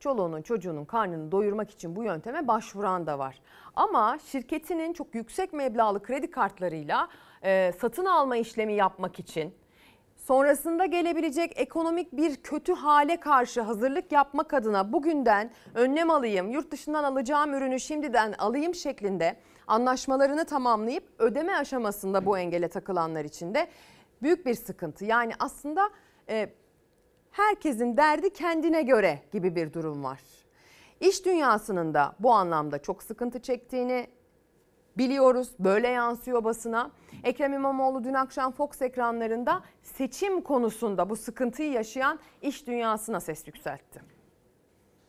Çoluğunun 0.00 0.42
çocuğunun 0.42 0.84
karnını 0.84 1.32
doyurmak 1.32 1.70
için 1.70 1.96
bu 1.96 2.04
yönteme 2.04 2.48
başvuran 2.48 3.06
da 3.06 3.18
var. 3.18 3.40
Ama 3.76 4.18
şirketinin 4.26 4.92
çok 4.92 5.14
yüksek 5.14 5.52
meblağlı 5.52 6.02
kredi 6.02 6.30
kartlarıyla 6.30 7.08
e, 7.42 7.72
satın 7.80 8.04
alma 8.04 8.36
işlemi 8.36 8.72
yapmak 8.72 9.18
için 9.18 9.54
sonrasında 10.16 10.86
gelebilecek 10.86 11.52
ekonomik 11.60 12.12
bir 12.12 12.36
kötü 12.36 12.72
hale 12.72 13.20
karşı 13.20 13.60
hazırlık 13.60 14.12
yapmak 14.12 14.54
adına 14.54 14.92
bugünden 14.92 15.50
önlem 15.74 16.10
alayım, 16.10 16.50
yurt 16.50 16.70
dışından 16.70 17.04
alacağım 17.04 17.54
ürünü 17.54 17.80
şimdiden 17.80 18.32
alayım 18.32 18.74
şeklinde 18.74 19.36
anlaşmalarını 19.66 20.44
tamamlayıp 20.44 21.04
ödeme 21.18 21.56
aşamasında 21.56 22.26
bu 22.26 22.38
engele 22.38 22.68
takılanlar 22.68 23.24
için 23.24 23.54
de 23.54 23.68
büyük 24.22 24.46
bir 24.46 24.54
sıkıntı. 24.54 25.04
Yani 25.04 25.32
aslında 25.38 25.90
e, 26.28 26.52
herkesin 27.30 27.96
derdi 27.96 28.32
kendine 28.32 28.82
göre 28.82 29.22
gibi 29.32 29.56
bir 29.56 29.72
durum 29.72 30.04
var. 30.04 30.20
İş 31.00 31.24
dünyasının 31.24 31.94
da 31.94 32.16
bu 32.18 32.32
anlamda 32.32 32.82
çok 32.82 33.02
sıkıntı 33.02 33.42
çektiğini 33.42 34.06
biliyoruz. 34.98 35.52
Böyle 35.58 35.88
yansıyor 35.88 36.44
basına. 36.44 36.90
Ekrem 37.24 37.52
İmamoğlu 37.52 38.04
dün 38.04 38.14
akşam 38.14 38.52
Fox 38.52 38.82
ekranlarında 38.82 39.62
seçim 39.82 40.40
konusunda 40.40 41.10
bu 41.10 41.16
sıkıntıyı 41.16 41.72
yaşayan 41.72 42.18
iş 42.42 42.66
dünyasına 42.66 43.20
ses 43.20 43.46
yükseltti. 43.46 44.02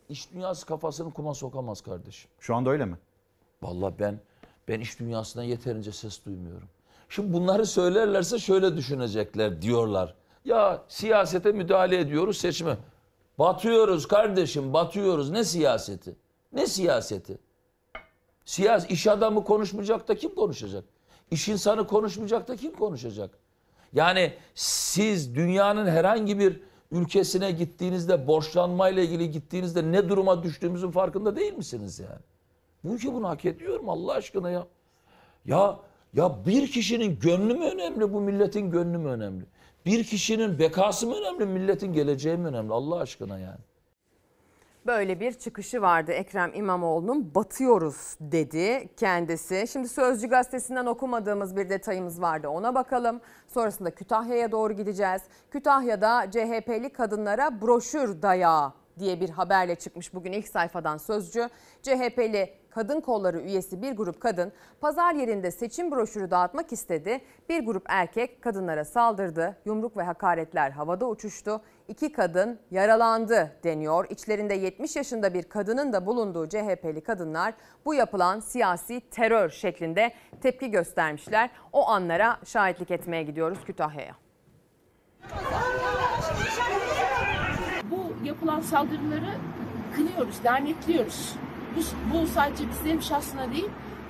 İş 0.10 0.32
dünyası 0.32 0.66
kafasını 0.66 1.14
kuma 1.14 1.34
sokamaz 1.34 1.82
kardeşim. 1.82 2.32
Şu 2.40 2.56
anda 2.56 2.70
öyle 2.70 2.86
mi? 2.86 2.98
Vallahi 3.62 3.94
ben 4.00 4.20
ben 4.68 4.80
iş 4.80 5.00
dünyasından 5.00 5.44
yeterince 5.44 5.92
ses 5.92 6.26
duymuyorum. 6.26 6.68
Şimdi 7.10 7.34
bunları 7.34 7.66
söylerlerse 7.66 8.40
şöyle 8.40 8.78
düşünecekler 8.78 9.62
diyorlar. 9.62 10.16
Ya 10.46 10.84
siyasete 10.88 11.52
müdahale 11.52 12.00
ediyoruz 12.00 12.38
seçime. 12.38 12.78
Batıyoruz 13.40 14.08
kardeşim 14.08 14.74
batıyoruz. 14.74 15.30
Ne 15.30 15.44
siyaseti? 15.44 16.16
Ne 16.54 16.68
siyaseti? 16.68 17.38
Siyas 18.46 18.90
iş 18.90 19.08
adamı 19.08 19.44
konuşmayacak 19.44 20.08
da 20.08 20.16
kim 20.16 20.36
konuşacak? 20.36 20.84
İş 21.32 21.48
insanı 21.50 21.88
konuşmayacak 21.88 22.48
da 22.48 22.56
kim 22.56 22.72
konuşacak? 22.72 23.30
Yani 23.94 24.34
siz 24.56 25.36
dünyanın 25.36 25.88
herhangi 25.88 26.40
bir 26.40 26.62
ülkesine 26.92 27.52
gittiğinizde 27.52 28.28
borçlanmayla 28.28 29.04
ilgili 29.04 29.32
gittiğinizde 29.32 29.92
ne 29.92 30.10
duruma 30.10 30.44
düştüğümüzün 30.44 30.92
farkında 30.92 31.36
değil 31.36 31.54
misiniz 31.54 32.00
yani? 32.00 32.22
Bu 32.84 32.94
ülke 32.94 33.14
bunu 33.14 33.30
hak 33.30 33.46
ediyor 33.46 33.80
mu 33.80 33.92
Allah 33.92 34.14
aşkına 34.14 34.52
ya? 34.52 34.68
Ya 35.46 35.80
ya 36.14 36.46
bir 36.46 36.68
kişinin 36.68 37.20
gönlü 37.20 37.54
mü 37.54 37.66
önemli 37.66 38.14
bu 38.14 38.22
milletin 38.22 38.72
gönlü 38.72 38.98
mü 38.98 39.10
önemli? 39.10 39.46
Bir 39.86 40.04
kişinin 40.04 40.60
bekası 40.60 41.08
mı 41.08 41.16
önemli 41.16 41.46
milletin 41.46 41.94
geleceği 41.94 42.38
mi 42.38 42.48
önemli 42.48 42.74
Allah 42.74 43.00
aşkına 43.00 43.40
yani? 43.40 43.60
Böyle 44.86 45.20
bir 45.20 45.32
çıkışı 45.34 45.82
vardı 45.82 46.12
Ekrem 46.12 46.52
İmamoğlu'nun 46.54 47.36
batıyoruz 47.36 48.16
dedi 48.20 48.90
kendisi. 48.98 49.66
Şimdi 49.72 49.88
Sözcü 49.88 50.28
gazetesinden 50.28 50.86
okumadığımız 50.86 51.56
bir 51.56 51.70
detayımız 51.70 52.22
vardı 52.22 52.48
ona 52.48 52.76
bakalım. 52.76 53.22
Sonrasında 53.48 53.92
Kütahya'ya 53.92 54.52
doğru 54.52 54.74
gideceğiz. 54.74 55.22
Kütahya'da 55.52 56.32
CHP'li 56.32 56.90
kadınlara 56.90 57.62
broşür 57.62 58.22
dayağı 58.22 58.74
diye 59.00 59.20
bir 59.22 59.30
haberle 59.30 59.76
çıkmış 59.76 60.14
bugün 60.14 60.32
ilk 60.32 60.48
sayfadan 60.48 60.98
Sözcü. 60.98 61.50
CHP'li 61.82 62.54
kadın 62.74 63.02
kolları 63.02 63.40
üyesi 63.40 63.82
bir 63.82 63.92
grup 63.92 64.22
kadın 64.22 64.52
pazar 64.82 65.14
yerinde 65.14 65.52
seçim 65.52 65.92
broşürü 65.92 66.32
dağıtmak 66.32 66.74
istedi. 66.74 67.22
Bir 67.50 67.66
grup 67.66 67.84
erkek 67.90 68.42
kadınlara 68.42 68.86
saldırdı. 68.86 69.58
Yumruk 69.66 69.98
ve 69.98 70.04
hakaretler 70.04 70.72
havada 70.72 71.06
uçuştu. 71.08 71.62
İki 71.88 72.12
kadın 72.12 72.60
yaralandı 72.72 73.52
deniyor. 73.64 74.06
İçlerinde 74.10 74.54
70 74.54 74.96
yaşında 74.96 75.34
bir 75.34 75.44
kadının 75.44 75.94
da 75.94 76.06
bulunduğu 76.06 76.50
CHP'li 76.50 77.02
kadınlar 77.02 77.54
bu 77.86 77.94
yapılan 77.94 78.40
siyasi 78.40 79.02
terör 79.10 79.50
şeklinde 79.50 80.14
tepki 80.42 80.72
göstermişler. 80.72 81.50
O 81.74 81.88
anlara 81.90 82.38
şahitlik 82.46 82.92
etmeye 82.92 83.24
gidiyoruz 83.24 83.60
Kütahya'ya. 83.66 84.16
Bu 87.92 88.26
yapılan 88.26 88.62
saldırıları 88.62 89.32
kınıyoruz, 89.96 90.46
lanetliyoruz. 90.46 91.36
Bu, 91.76 92.14
bu 92.14 92.28
sadece 92.28 92.70
bizlerin 92.70 93.00
şahsına 93.00 93.52
değil, 93.52 93.70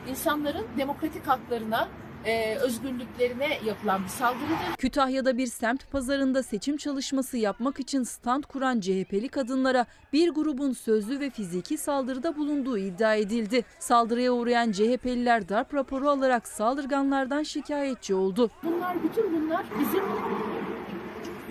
insanların 0.09 0.65
demokratik 0.77 1.27
haklarına, 1.27 1.87
e, 2.25 2.55
özgürlüklerine 2.55 3.59
yapılan 3.65 4.03
bir 4.03 4.09
saldırıdır. 4.09 4.75
Kütahya'da 4.77 5.37
bir 5.37 5.47
semt 5.47 5.91
pazarında 5.91 6.43
seçim 6.43 6.77
çalışması 6.77 7.37
yapmak 7.37 7.79
için 7.79 8.03
stand 8.03 8.43
kuran 8.43 8.79
CHP'li 8.79 9.29
kadınlara 9.29 9.85
bir 10.13 10.29
grubun 10.29 10.73
sözlü 10.73 11.19
ve 11.19 11.29
fiziki 11.29 11.77
saldırıda 11.77 12.35
bulunduğu 12.35 12.77
iddia 12.77 13.15
edildi. 13.15 13.65
Saldırıya 13.79 14.31
uğrayan 14.31 14.71
CHP'liler 14.71 15.49
darp 15.49 15.73
raporu 15.73 16.09
alarak 16.09 16.47
saldırganlardan 16.47 17.43
şikayetçi 17.43 18.15
oldu. 18.15 18.51
Bunlar, 18.63 19.03
bütün 19.03 19.41
bunlar 19.41 19.63
bizim 19.79 20.03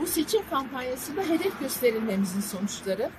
bu 0.00 0.06
seçim 0.06 0.40
kampanyasında 0.50 1.22
hedef 1.22 1.60
gösterilmemizin 1.60 2.40
sonuçları. 2.40 3.10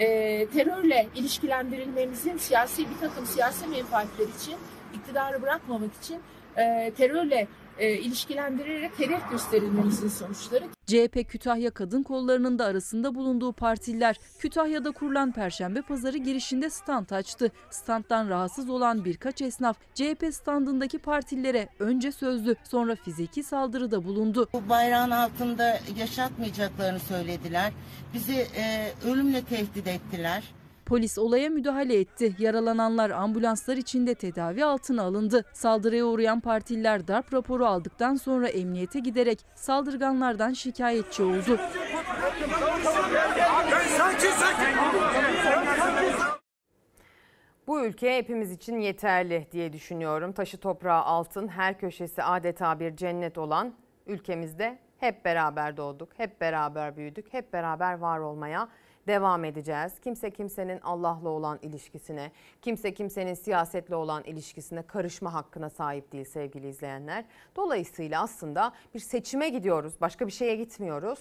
E, 0.00 0.46
terörle 0.46 1.06
ilişkilendirilmemizin 1.14 2.36
siyasi 2.36 2.90
bir 2.90 3.08
takım 3.08 3.26
siyasi 3.26 3.66
menfaatler 3.66 4.26
için 4.40 4.54
iktidarı 4.94 5.42
bırakmamak 5.42 5.90
için 6.02 6.20
e, 6.56 6.92
terörle 6.96 7.48
e, 7.78 7.92
ilişkilendirilerek 7.92 8.98
hedef 8.98 9.30
gösterilmemizin 9.30 10.08
sonuçları. 10.08 10.64
CHP 10.86 11.28
Kütahya 11.28 11.70
Kadın 11.70 12.02
Kolları'nın 12.02 12.58
da 12.58 12.64
arasında 12.64 13.14
bulunduğu 13.14 13.52
partililer 13.52 14.16
Kütahya'da 14.38 14.90
kurulan 14.90 15.32
Perşembe 15.32 15.82
Pazarı 15.82 16.18
girişinde 16.18 16.70
stand 16.70 17.10
açtı. 17.10 17.52
Standtan 17.70 18.28
rahatsız 18.28 18.70
olan 18.70 19.04
birkaç 19.04 19.42
esnaf 19.42 19.76
CHP 19.94 20.34
standındaki 20.34 20.98
partilere 20.98 21.68
önce 21.78 22.12
sözlü 22.12 22.56
sonra 22.64 22.96
fiziki 22.96 23.42
saldırıda 23.42 24.04
bulundu. 24.04 24.48
Bu 24.52 24.68
bayrağın 24.68 25.10
altında 25.10 25.80
yaşatmayacaklarını 25.96 27.00
söylediler. 27.00 27.72
Bizi 28.14 28.46
e, 28.56 28.92
ölümle 29.06 29.44
tehdit 29.44 29.86
ettiler. 29.86 30.59
Polis 30.90 31.18
olaya 31.18 31.50
müdahale 31.50 32.00
etti. 32.00 32.34
Yaralananlar 32.38 33.10
ambulanslar 33.10 33.76
içinde 33.76 34.14
tedavi 34.14 34.64
altına 34.64 35.02
alındı. 35.02 35.44
Saldırıya 35.52 36.04
uğrayan 36.04 36.40
partililer 36.40 37.08
darp 37.08 37.34
raporu 37.34 37.66
aldıktan 37.66 38.14
sonra 38.14 38.48
emniyete 38.48 39.00
giderek 39.00 39.38
saldırganlardan 39.54 40.52
şikayetçi 40.52 41.22
oldu. 41.22 41.60
Bu 47.66 47.84
ülke 47.84 48.16
hepimiz 48.16 48.52
için 48.52 48.78
yeterli 48.78 49.46
diye 49.52 49.72
düşünüyorum. 49.72 50.32
Taşı 50.32 50.58
toprağı 50.58 51.02
altın, 51.02 51.48
her 51.48 51.78
köşesi 51.78 52.22
adeta 52.22 52.80
bir 52.80 52.96
cennet 52.96 53.38
olan 53.38 53.74
ülkemizde 54.06 54.78
hep 54.98 55.24
beraber 55.24 55.76
doğduk, 55.76 56.08
hep 56.16 56.40
beraber 56.40 56.96
büyüdük, 56.96 57.32
hep 57.32 57.52
beraber 57.52 57.98
var 57.98 58.18
olmaya 58.18 58.68
devam 59.06 59.44
edeceğiz. 59.44 59.92
Kimse 60.00 60.30
kimsenin 60.30 60.80
Allah'la 60.80 61.28
olan 61.28 61.58
ilişkisine, 61.62 62.32
kimse 62.62 62.94
kimsenin 62.94 63.34
siyasetle 63.34 63.94
olan 63.94 64.24
ilişkisine 64.24 64.82
karışma 64.82 65.34
hakkına 65.34 65.70
sahip 65.70 66.12
değil 66.12 66.24
sevgili 66.24 66.68
izleyenler. 66.68 67.24
Dolayısıyla 67.56 68.22
aslında 68.22 68.72
bir 68.94 69.00
seçime 69.00 69.48
gidiyoruz, 69.48 69.94
başka 70.00 70.26
bir 70.26 70.32
şeye 70.32 70.56
gitmiyoruz. 70.56 71.18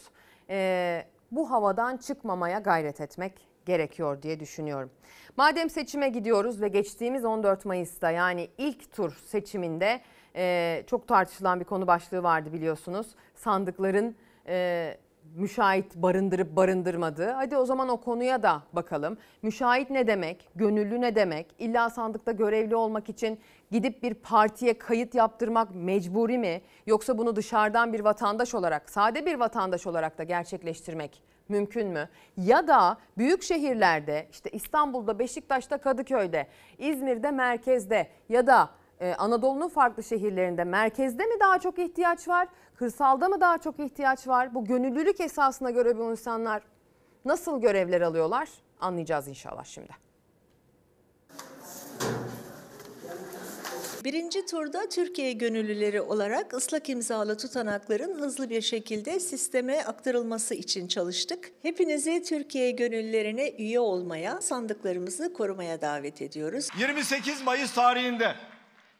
Ee, 0.49 1.05
bu 1.31 1.51
havadan 1.51 1.97
çıkmamaya 1.97 2.59
gayret 2.59 3.01
etmek 3.01 3.33
gerekiyor 3.65 4.21
diye 4.21 4.39
düşünüyorum. 4.39 4.89
Madem 5.37 5.69
seçime 5.69 6.09
gidiyoruz 6.09 6.61
ve 6.61 6.67
geçtiğimiz 6.67 7.25
14 7.25 7.65
Mayıs'ta 7.65 8.11
yani 8.11 8.49
ilk 8.57 8.91
tur 8.91 9.11
seçiminde 9.25 10.01
e, 10.35 10.83
çok 10.87 11.07
tartışılan 11.07 11.59
bir 11.59 11.65
konu 11.65 11.87
başlığı 11.87 12.23
vardı 12.23 12.53
biliyorsunuz. 12.53 13.07
Sandıkların 13.35 14.15
e, 14.47 14.97
müşahit 15.35 15.95
barındırıp 15.95 16.55
barındırmadığı. 16.55 17.31
Hadi 17.31 17.57
o 17.57 17.65
zaman 17.65 17.89
o 17.89 17.97
konuya 17.97 18.43
da 18.43 18.63
bakalım. 18.73 19.17
Müşahit 19.41 19.89
ne 19.89 20.07
demek? 20.07 20.49
Gönüllü 20.55 21.01
ne 21.01 21.15
demek? 21.15 21.47
İlla 21.59 21.89
sandıkta 21.89 22.31
görevli 22.31 22.75
olmak 22.75 23.09
için 23.09 23.39
gidip 23.71 24.03
bir 24.03 24.13
partiye 24.13 24.77
kayıt 24.77 25.15
yaptırmak 25.15 25.75
mecburi 25.75 26.37
mi? 26.37 26.61
Yoksa 26.85 27.17
bunu 27.17 27.35
dışarıdan 27.35 27.93
bir 27.93 27.99
vatandaş 27.99 28.55
olarak, 28.55 28.89
sade 28.89 29.25
bir 29.25 29.35
vatandaş 29.35 29.87
olarak 29.87 30.17
da 30.17 30.23
gerçekleştirmek 30.23 31.23
mümkün 31.49 31.87
mü? 31.87 32.09
Ya 32.37 32.67
da 32.67 32.97
büyük 33.17 33.43
şehirlerde 33.43 34.27
işte 34.31 34.49
İstanbul'da, 34.49 35.19
Beşiktaş'ta, 35.19 35.77
Kadıköy'de, 35.77 36.47
İzmir'de, 36.77 37.31
merkezde 37.31 38.07
ya 38.29 38.47
da 38.47 38.69
ee, 38.99 39.13
Anadolu'nun 39.17 39.69
farklı 39.69 40.03
şehirlerinde 40.03 40.63
merkezde 40.63 41.25
mi 41.25 41.39
daha 41.39 41.59
çok 41.59 41.79
ihtiyaç 41.79 42.27
var? 42.27 42.47
Kırsalda 42.75 43.29
mı 43.29 43.41
daha 43.41 43.57
çok 43.57 43.79
ihtiyaç 43.79 44.27
var? 44.27 44.53
Bu 44.55 44.65
gönüllülük 44.65 45.21
esasına 45.21 45.71
göre 45.71 45.97
bu 45.97 46.11
insanlar 46.11 46.63
nasıl 47.25 47.61
görevler 47.61 48.01
alıyorlar? 48.01 48.49
Anlayacağız 48.79 49.27
inşallah 49.27 49.65
şimdi. 49.65 50.09
Birinci 54.03 54.45
turda 54.45 54.89
Türkiye 54.89 55.33
gönüllüleri 55.33 56.01
olarak 56.01 56.53
ıslak 56.53 56.89
imzalı 56.89 57.37
tutanakların 57.37 58.19
hızlı 58.19 58.49
bir 58.49 58.61
şekilde 58.61 59.19
sisteme 59.19 59.83
aktarılması 59.83 60.55
için 60.55 60.87
çalıştık. 60.87 61.51
Hepinizi 61.61 62.23
Türkiye 62.23 62.71
gönüllülerine 62.71 63.49
üye 63.49 63.79
olmaya, 63.79 64.41
sandıklarımızı 64.41 65.33
korumaya 65.33 65.81
davet 65.81 66.21
ediyoruz. 66.21 66.67
28 66.79 67.43
Mayıs 67.43 67.73
tarihinde 67.73 68.35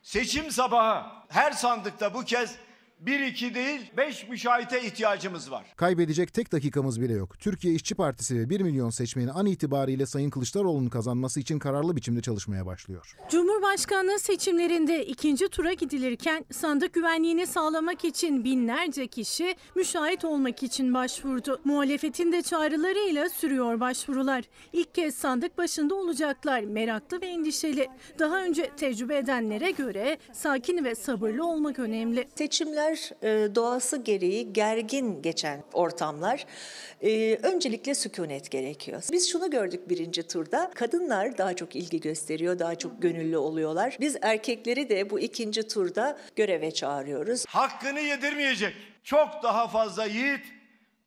seçim 0.02 0.52
sabahı 0.52 1.06
her 1.30 1.52
sandıkta 1.52 2.14
bu 2.14 2.24
kez 2.24 2.56
1-2 3.06 3.54
değil 3.54 3.92
5 3.98 4.30
müşahite 4.30 4.82
ihtiyacımız 4.82 5.52
var. 5.52 5.66
Kaybedecek 5.76 6.34
tek 6.34 6.52
dakikamız 6.52 7.02
bile 7.02 7.14
yok. 7.14 7.40
Türkiye 7.40 7.74
İşçi 7.74 7.96
Partisi 7.96 8.40
ve 8.40 8.50
1 8.50 8.62
milyon 8.62 8.90
seçmeni 8.90 9.32
an 9.32 9.46
itibariyle 9.46 10.06
Sayın 10.06 10.30
Kılıçdaroğlu'nun 10.30 10.90
kazanması 10.90 11.40
için 11.40 11.60
kararlı 11.60 11.96
biçimde 11.96 12.22
çalışmaya 12.22 12.66
başlıyor. 12.66 13.16
Cumhurbaşkanlığı 13.30 14.20
seçimlerinde 14.20 15.06
ikinci 15.06 15.48
tura 15.48 15.74
gidilirken 15.74 16.46
sandık 16.52 16.94
güvenliğini 16.94 17.48
sağlamak 17.48 18.06
için 18.06 18.44
binlerce 18.44 19.08
kişi 19.08 19.56
müşahit 19.76 20.26
olmak 20.26 20.64
için 20.64 20.94
başvurdu. 20.94 21.62
Muhalefetin 21.64 22.32
de 22.32 22.42
çağrılarıyla 22.42 23.30
sürüyor 23.30 23.80
başvurular. 23.80 24.44
İlk 24.74 24.96
kez 24.96 25.16
sandık 25.16 25.58
başında 25.58 25.96
olacaklar 25.96 26.62
meraklı 26.62 27.22
ve 27.22 27.26
endişeli. 27.26 27.88
Daha 28.20 28.44
önce 28.44 28.72
tecrübe 28.78 29.18
edenlere 29.18 29.72
göre 29.72 30.18
sakin 30.34 30.86
ve 30.86 30.96
sabırlı 30.96 31.46
olmak 31.46 31.80
önemli. 31.80 32.28
Seçimler 32.36 32.89
e, 33.24 33.28
doğası 33.56 33.98
gereği 33.98 34.54
gergin 34.54 35.22
geçen 35.22 35.64
ortamlar. 35.74 36.46
E, 37.02 37.36
öncelikle 37.36 37.96
sükunet 37.96 38.52
gerekiyor. 38.52 39.04
Biz 39.12 39.32
şunu 39.32 39.52
gördük 39.52 39.90
birinci 39.90 40.28
turda. 40.28 40.72
Kadınlar 40.76 41.38
daha 41.38 41.56
çok 41.56 41.76
ilgi 41.76 42.00
gösteriyor, 42.00 42.60
daha 42.60 42.76
çok 42.76 43.02
gönüllü 43.02 43.38
oluyorlar. 43.38 43.98
Biz 44.00 44.18
erkekleri 44.22 44.90
de 44.90 45.10
bu 45.10 45.20
ikinci 45.20 45.68
turda 45.68 46.20
göreve 46.36 46.72
çağırıyoruz. 46.72 47.46
Hakkını 47.46 48.00
yedirmeyecek 48.00 48.74
çok 49.04 49.44
daha 49.44 49.68
fazla 49.68 50.06
yiğit, 50.06 50.46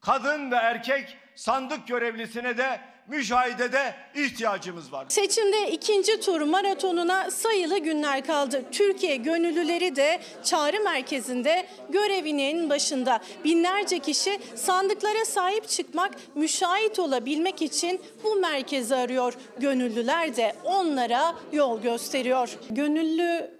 kadın 0.00 0.50
ve 0.50 0.56
erkek 0.56 1.16
sandık 1.34 1.88
görevlisine 1.88 2.58
de 2.58 2.80
müşahidede 3.08 3.94
ihtiyacımız 4.14 4.92
var. 4.92 5.06
Seçimde 5.08 5.70
ikinci 5.70 6.20
tur 6.20 6.40
maratonuna 6.40 7.30
sayılı 7.30 7.78
günler 7.78 8.26
kaldı. 8.26 8.62
Türkiye 8.72 9.16
gönüllüleri 9.16 9.96
de 9.96 10.20
çağrı 10.44 10.80
merkezinde 10.80 11.66
görevinin 11.88 12.70
başında. 12.70 13.20
Binlerce 13.44 13.98
kişi 13.98 14.38
sandıklara 14.54 15.24
sahip 15.24 15.68
çıkmak, 15.68 16.14
müşahit 16.34 16.98
olabilmek 16.98 17.62
için 17.62 18.00
bu 18.24 18.36
merkezi 18.36 18.94
arıyor. 18.96 19.34
Gönüllüler 19.58 20.36
de 20.36 20.52
onlara 20.64 21.34
yol 21.52 21.82
gösteriyor. 21.82 22.58
Gönüllü 22.70 23.50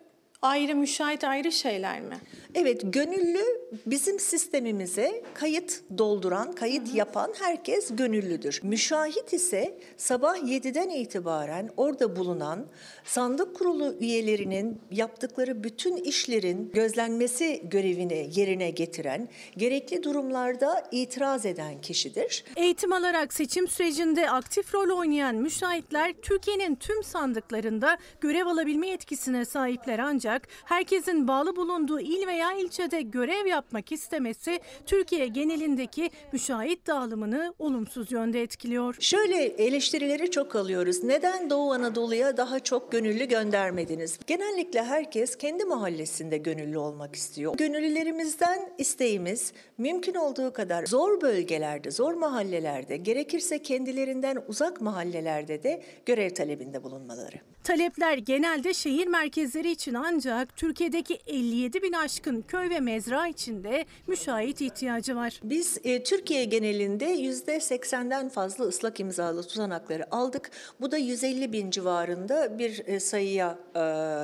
ayrı, 0.42 0.74
müşahit 0.76 1.24
ayrı 1.24 1.52
şeyler 1.52 2.00
mi? 2.00 2.18
Evet, 2.54 2.80
gönüllü 2.84 3.44
bizim 3.86 4.18
sistemimize 4.18 5.22
kayıt 5.34 5.82
dolduran, 5.98 6.52
kayıt 6.52 6.94
yapan 6.94 7.32
herkes 7.38 7.96
gönüllüdür. 7.96 8.60
Müşahit 8.62 9.32
ise 9.32 9.78
sabah 9.96 10.36
7'den 10.36 10.88
itibaren 10.88 11.70
orada 11.76 12.16
bulunan 12.16 12.66
sandık 13.04 13.56
kurulu 13.56 13.94
üyelerinin 14.00 14.80
yaptıkları 14.90 15.64
bütün 15.64 15.96
işlerin 15.96 16.70
gözlenmesi 16.74 17.62
görevini 17.64 18.30
yerine 18.34 18.70
getiren, 18.70 19.28
gerekli 19.56 20.02
durumlarda 20.02 20.88
itiraz 20.90 21.46
eden 21.46 21.80
kişidir. 21.80 22.44
Eğitim 22.56 22.92
alarak 22.92 23.32
seçim 23.32 23.68
sürecinde 23.68 24.30
aktif 24.30 24.74
rol 24.74 24.98
oynayan 24.98 25.34
müşahitler 25.34 26.12
Türkiye'nin 26.22 26.74
tüm 26.74 27.02
sandıklarında 27.02 27.98
görev 28.20 28.46
alabilme 28.46 28.88
yetkisine 28.88 29.44
sahipler 29.44 29.98
ancak 29.98 30.48
herkesin 30.64 31.28
bağlı 31.28 31.56
bulunduğu 31.56 32.00
il 32.00 32.26
veya 32.26 32.41
ilçede 32.50 33.02
görev 33.02 33.46
yapmak 33.46 33.92
istemesi 33.92 34.60
Türkiye 34.86 35.26
genelindeki 35.26 36.10
müşahit 36.32 36.86
dağılımını 36.86 37.54
olumsuz 37.58 38.12
yönde 38.12 38.42
etkiliyor. 38.42 38.96
Şöyle 39.00 39.44
eleştirileri 39.44 40.30
çok 40.30 40.56
alıyoruz. 40.56 41.04
Neden 41.04 41.50
Doğu 41.50 41.72
Anadolu'ya 41.72 42.36
daha 42.36 42.60
çok 42.60 42.92
gönüllü 42.92 43.24
göndermediniz? 43.24 44.18
Genellikle 44.26 44.82
herkes 44.82 45.36
kendi 45.36 45.64
mahallesinde 45.64 46.38
gönüllü 46.38 46.78
olmak 46.78 47.16
istiyor. 47.16 47.56
Gönüllülerimizden 47.56 48.72
isteğimiz 48.78 49.52
mümkün 49.78 50.14
olduğu 50.14 50.52
kadar 50.52 50.86
zor 50.86 51.20
bölgelerde, 51.20 51.90
zor 51.90 52.14
mahallelerde, 52.14 52.96
gerekirse 52.96 53.62
kendilerinden 53.62 54.44
uzak 54.48 54.80
mahallelerde 54.80 55.62
de 55.62 55.82
görev 56.06 56.30
talebinde 56.30 56.82
bulunmaları. 56.82 57.36
Talepler 57.64 58.18
genelde 58.18 58.74
şehir 58.74 59.06
merkezleri 59.06 59.70
için 59.70 59.94
ancak 59.94 60.56
Türkiye'deki 60.56 61.14
57 61.26 61.82
bin 61.82 61.92
aşkın 61.92 62.42
köy 62.48 62.70
ve 62.70 62.80
mezra 62.80 63.26
içinde 63.26 63.84
müşahit 64.06 64.60
ihtiyacı 64.60 65.16
var. 65.16 65.40
Biz 65.44 65.78
e, 65.84 66.02
Türkiye 66.02 66.44
genelinde 66.44 67.14
%80'den 67.14 68.28
fazla 68.28 68.64
ıslak 68.64 69.00
imzalı 69.00 69.42
tutanakları 69.42 70.14
aldık. 70.14 70.50
Bu 70.80 70.90
da 70.90 70.96
150 70.96 71.52
bin 71.52 71.70
civarında 71.70 72.58
bir 72.58 72.82
e, 72.86 73.00
sayıya 73.00 73.58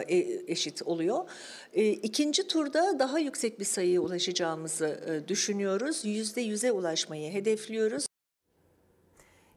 e, 0.09 0.17
eşit 0.47 0.83
oluyor. 0.83 1.31
E, 1.73 1.89
ikinci 1.89 2.47
turda 2.47 2.99
daha 2.99 3.19
yüksek 3.19 3.61
bir 3.61 3.65
sayıya 3.65 4.01
ulaşacağımızı 4.01 5.01
e, 5.07 5.29
düşünüyoruz. 5.29 6.05
%100'e 6.05 6.73
ulaşmayı 6.73 7.33
hedefliyoruz. 7.33 8.07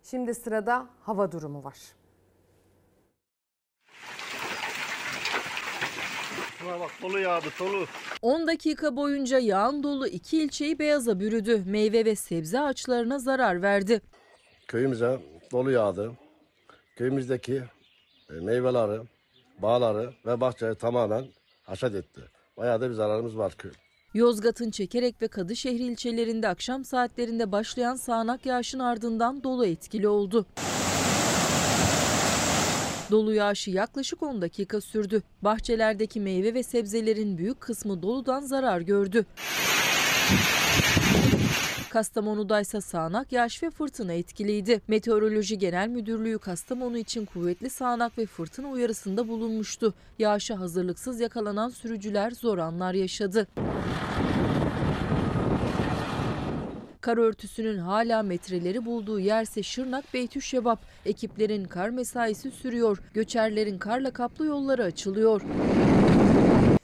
Şimdi 0.03 0.35
sırada 0.35 0.87
hava 1.01 1.31
durumu 1.31 1.63
var. 1.63 2.01
Şuna 6.61 6.79
bak 6.79 6.91
dolu 7.01 7.19
yağdı 7.19 7.45
dolu. 7.59 7.85
10 8.21 8.47
dakika 8.47 8.95
boyunca 8.95 9.39
yağan 9.39 9.83
dolu 9.83 10.07
iki 10.07 10.41
ilçeyi 10.41 10.79
beyaza 10.79 11.19
bürüdü. 11.19 11.63
Meyve 11.65 12.05
ve 12.05 12.15
sebze 12.15 12.59
ağaçlarına 12.59 13.19
zarar 13.19 13.61
verdi. 13.61 14.01
Köyümüze 14.67 15.19
dolu 15.51 15.71
yağdı. 15.71 16.11
Köyümüzdeki 16.95 17.63
e, 18.29 18.33
meyveleri, 18.33 19.01
bağları 19.59 20.13
ve 20.25 20.41
bahçeyi 20.41 20.75
tamamen 20.75 21.25
haşat 21.63 21.95
etti. 21.95 22.21
Bayağı 22.57 22.81
da 22.81 22.89
bir 22.89 22.93
zararımız 22.93 23.38
var 23.38 23.53
köy. 23.57 23.71
Yozgat'ın 24.13 24.71
Çekerek 24.71 25.21
ve 25.21 25.27
Kadışehir 25.27 25.79
ilçelerinde 25.79 26.47
akşam 26.47 26.85
saatlerinde 26.85 27.51
başlayan 27.51 27.95
sağanak 27.95 28.45
yağışın 28.45 28.79
ardından 28.79 29.43
dolu 29.43 29.65
etkili 29.65 30.07
oldu. 30.07 30.45
Dolu 33.11 33.33
yağışı 33.33 33.71
yaklaşık 33.71 34.23
10 34.23 34.41
dakika 34.41 34.81
sürdü. 34.81 35.21
Bahçelerdeki 35.41 36.19
meyve 36.19 36.53
ve 36.53 36.63
sebzelerin 36.63 37.38
büyük 37.38 37.61
kısmı 37.61 38.01
doludan 38.01 38.41
zarar 38.41 38.81
gördü. 38.81 39.25
Kastamonu'da 41.89 42.61
ise 42.61 42.81
sağanak 42.81 43.31
yağış 43.31 43.63
ve 43.63 43.69
fırtına 43.69 44.13
etkiliydi. 44.13 44.81
Meteoroloji 44.88 45.57
Genel 45.57 45.88
Müdürlüğü 45.88 46.39
Kastamonu 46.39 46.97
için 46.97 47.25
kuvvetli 47.25 47.69
sağanak 47.69 48.17
ve 48.17 48.25
fırtına 48.25 48.67
uyarısında 48.69 49.27
bulunmuştu. 49.27 49.93
Yağışa 50.19 50.59
hazırlıksız 50.59 51.19
yakalanan 51.19 51.69
sürücüler 51.69 52.31
zor 52.31 52.57
anlar 52.57 52.93
yaşadı. 52.93 53.47
Kar 57.02 57.18
örtüsünün 57.18 57.78
hala 57.78 58.23
metreleri 58.23 58.86
bulduğu 58.86 59.19
yerse 59.19 59.64
Şırnak 59.64 60.14
Beytüşşebap. 60.14 60.80
Ekiplerin 61.06 61.65
kar 61.65 61.90
mesaisi 61.90 62.52
sürüyor. 62.52 63.02
Göçerlerin 63.14 63.78
karla 63.78 64.11
kaplı 64.11 64.45
yolları 64.45 64.84
açılıyor. 64.84 65.41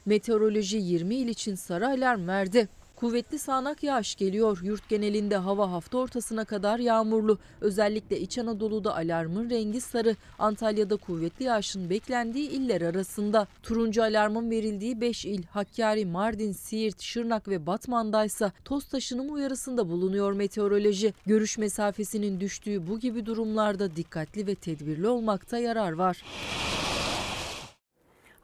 Meteoroloji 0.06 0.76
20 0.76 1.14
il 1.14 1.28
için 1.28 1.54
sarı 1.54 1.88
alarm 1.88 2.28
verdi. 2.28 2.68
Kuvvetli 3.00 3.38
sağanak 3.38 3.82
yağış 3.82 4.14
geliyor. 4.14 4.58
Yurt 4.62 4.88
genelinde 4.88 5.36
hava 5.36 5.70
hafta 5.70 5.98
ortasına 5.98 6.44
kadar 6.44 6.78
yağmurlu. 6.78 7.38
Özellikle 7.60 8.20
İç 8.20 8.38
Anadolu'da 8.38 8.96
alarmın 8.96 9.50
rengi 9.50 9.80
sarı. 9.80 10.16
Antalya'da 10.38 10.96
kuvvetli 10.96 11.44
yağışın 11.44 11.90
beklendiği 11.90 12.50
iller 12.50 12.80
arasında. 12.80 13.46
Turuncu 13.62 14.02
alarmın 14.02 14.50
verildiği 14.50 15.00
5 15.00 15.24
il 15.24 15.42
Hakkari, 15.42 16.06
Mardin, 16.06 16.52
Siirt, 16.52 17.00
Şırnak 17.00 17.48
ve 17.48 17.66
Batman'da 17.66 18.24
ise 18.24 18.52
toz 18.64 18.84
taşınımı 18.84 19.32
uyarısında 19.32 19.88
bulunuyor 19.88 20.32
meteoroloji. 20.32 21.14
Görüş 21.26 21.58
mesafesinin 21.58 22.40
düştüğü 22.40 22.86
bu 22.86 22.98
gibi 22.98 23.26
durumlarda 23.26 23.96
dikkatli 23.96 24.46
ve 24.46 24.54
tedbirli 24.54 25.08
olmakta 25.08 25.58
yarar 25.58 25.92
var. 25.92 26.22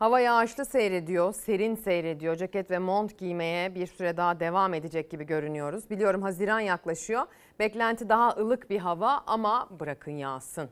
Hava 0.05 0.21
yağışlı 0.21 0.65
seyrediyor, 0.65 1.35
serin 1.35 1.75
seyrediyor. 1.75 2.37
Ceket 2.37 2.71
ve 2.71 2.79
mont 2.79 3.19
giymeye 3.19 3.75
bir 3.75 3.87
süre 3.87 4.17
daha 4.17 4.41
devam 4.41 4.75
edecek 4.75 5.11
gibi 5.11 5.25
görünüyoruz. 5.25 5.91
Biliyorum 5.91 6.23
Haziran 6.23 6.61
yaklaşıyor. 6.61 7.23
Beklenti 7.59 8.09
daha 8.09 8.31
ılık 8.31 8.71
bir 8.71 8.79
hava 8.79 9.23
ama 9.27 9.69
bırakın 9.81 10.13
yağsın. 10.13 10.69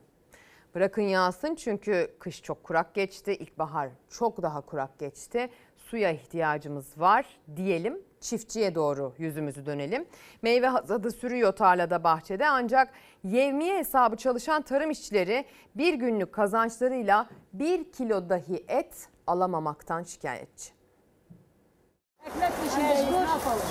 Bırakın 0.74 1.02
yağsın 1.02 1.54
çünkü 1.54 2.10
kış 2.18 2.42
çok 2.42 2.64
kurak 2.64 2.94
geçti. 2.94 3.34
İlkbahar 3.34 3.88
çok 4.10 4.42
daha 4.42 4.60
kurak 4.60 4.98
geçti. 4.98 5.50
Suya 5.76 6.10
ihtiyacımız 6.10 7.00
var 7.00 7.26
diyelim. 7.56 8.00
Çiftçiye 8.20 8.74
doğru 8.74 9.12
yüzümüzü 9.18 9.66
dönelim. 9.66 10.06
Meyve 10.42 10.66
hasadı 10.66 11.10
sürüyor 11.10 11.52
tarlada 11.52 12.04
bahçede 12.04 12.48
ancak 12.48 12.92
yevmiye 13.24 13.78
hesabı 13.78 14.16
çalışan 14.16 14.62
tarım 14.62 14.90
işçileri 14.90 15.44
bir 15.74 15.94
günlük 15.94 16.32
kazançlarıyla 16.32 17.28
bir 17.52 17.92
kilo 17.92 18.28
dahi 18.28 18.64
et 18.68 19.11
alamamaktan 19.26 20.02
şikayetçi. 20.02 20.70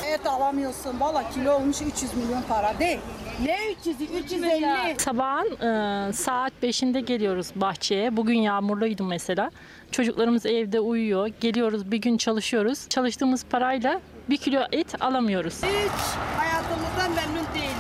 Et 0.08 0.28
alamıyorsun. 0.28 1.00
Valla 1.00 1.30
kilo 1.30 1.54
olmuş 1.54 1.82
300 1.82 2.14
milyon 2.14 2.42
para 2.42 2.80
değil. 2.80 3.00
Ne 3.46 3.58
300'ü? 3.58 4.04
350. 4.24 5.00
Sabahın 5.00 5.52
e, 5.62 6.14
saat 6.14 6.54
5'inde 6.64 7.00
geliyoruz 7.00 7.52
bahçeye. 7.56 8.18
Bugün 8.18 8.38
yağmurluydu 8.42 9.04
mesela. 9.04 9.52
Çocuklarımız 9.92 10.46
evde 10.46 10.80
uyuyor. 10.80 11.28
Geliyoruz 11.28 11.92
bir 11.92 11.98
gün 11.98 12.18
çalışıyoruz. 12.18 12.90
Çalıştığımız 12.90 13.46
parayla 13.46 14.02
bir 14.30 14.38
kilo 14.38 14.62
et 14.72 15.02
alamıyoruz. 15.02 15.54
Hiç 15.54 16.18
hayatımızdan 16.38 17.12
memnun 17.16 17.54
değiliz. 17.54 17.71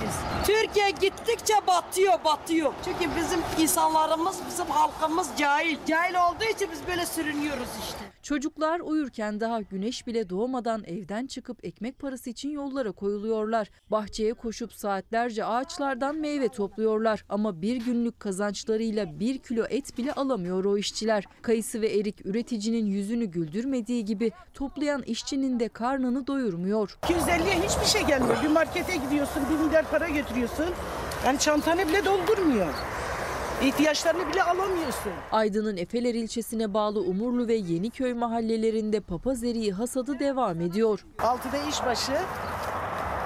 Türkiye 0.45 0.89
gittikçe 0.89 1.53
batıyor, 1.68 2.23
batıyor. 2.26 2.73
Çünkü 2.85 3.15
bizim 3.15 3.39
insanlarımız, 3.59 4.39
bizim 4.47 4.65
halkımız 4.65 5.27
cahil. 5.38 5.77
Cahil 5.88 6.15
olduğu 6.15 6.43
için 6.43 6.69
biz 6.72 6.88
böyle 6.88 7.05
sürünüyoruz 7.05 7.68
işte. 7.84 7.99
Çocuklar 8.23 8.80
uyurken 8.80 9.39
daha 9.39 9.61
güneş 9.61 10.07
bile 10.07 10.30
doğmadan 10.30 10.84
evden 10.84 11.27
çıkıp 11.27 11.65
ekmek 11.65 11.99
parası 11.99 12.30
için 12.30 12.49
yollara 12.49 12.91
koyuluyorlar. 12.91 13.69
Bahçeye 13.91 14.34
koşup 14.34 14.73
saatlerce 14.73 15.45
ağaçlardan 15.45 16.15
meyve 16.15 16.48
topluyorlar. 16.49 17.26
Ama 17.30 17.61
bir 17.61 17.76
günlük 17.76 18.19
kazançlarıyla 18.19 19.19
bir 19.19 19.38
kilo 19.38 19.65
et 19.69 19.98
bile 19.98 20.14
alamıyor 20.14 20.65
o 20.65 20.77
işçiler. 20.77 21.26
Kayısı 21.41 21.81
ve 21.81 21.98
erik 21.98 22.26
üreticinin 22.26 22.85
yüzünü 22.85 23.26
güldürmediği 23.26 24.06
gibi 24.06 24.31
toplayan 24.53 25.03
işçinin 25.03 25.60
de 25.60 25.69
karnını 25.69 26.27
doyurmuyor. 26.27 26.98
250'ye 27.02 27.61
hiçbir 27.64 27.85
şey 27.85 28.07
gelmiyor. 28.07 28.43
Bir 28.43 28.49
markete 28.49 28.95
gidiyorsun, 28.95 29.43
bir 29.53 29.65
milyar 29.65 29.91
para 29.91 30.10
götürüyorsun. 30.10 30.65
Yani 31.26 31.39
çantanı 31.39 31.88
bile 31.88 32.06
doldurmuyor. 32.06 32.73
İhtiyaçlarını 33.65 34.29
bile 34.33 34.43
alamıyorsun. 34.43 35.11
Aydın'ın 35.31 35.77
Efeler 35.77 36.13
ilçesine 36.13 36.73
bağlı 36.73 36.99
Umurlu 36.99 37.47
ve 37.47 37.53
Yeniköy 37.53 38.13
mahallelerinde 38.13 38.99
papaz 38.99 39.44
eriği 39.44 39.71
hasadı 39.73 40.19
devam 40.19 40.61
ediyor. 40.61 41.05
6'da 41.18 41.57
işbaşı, 41.69 42.11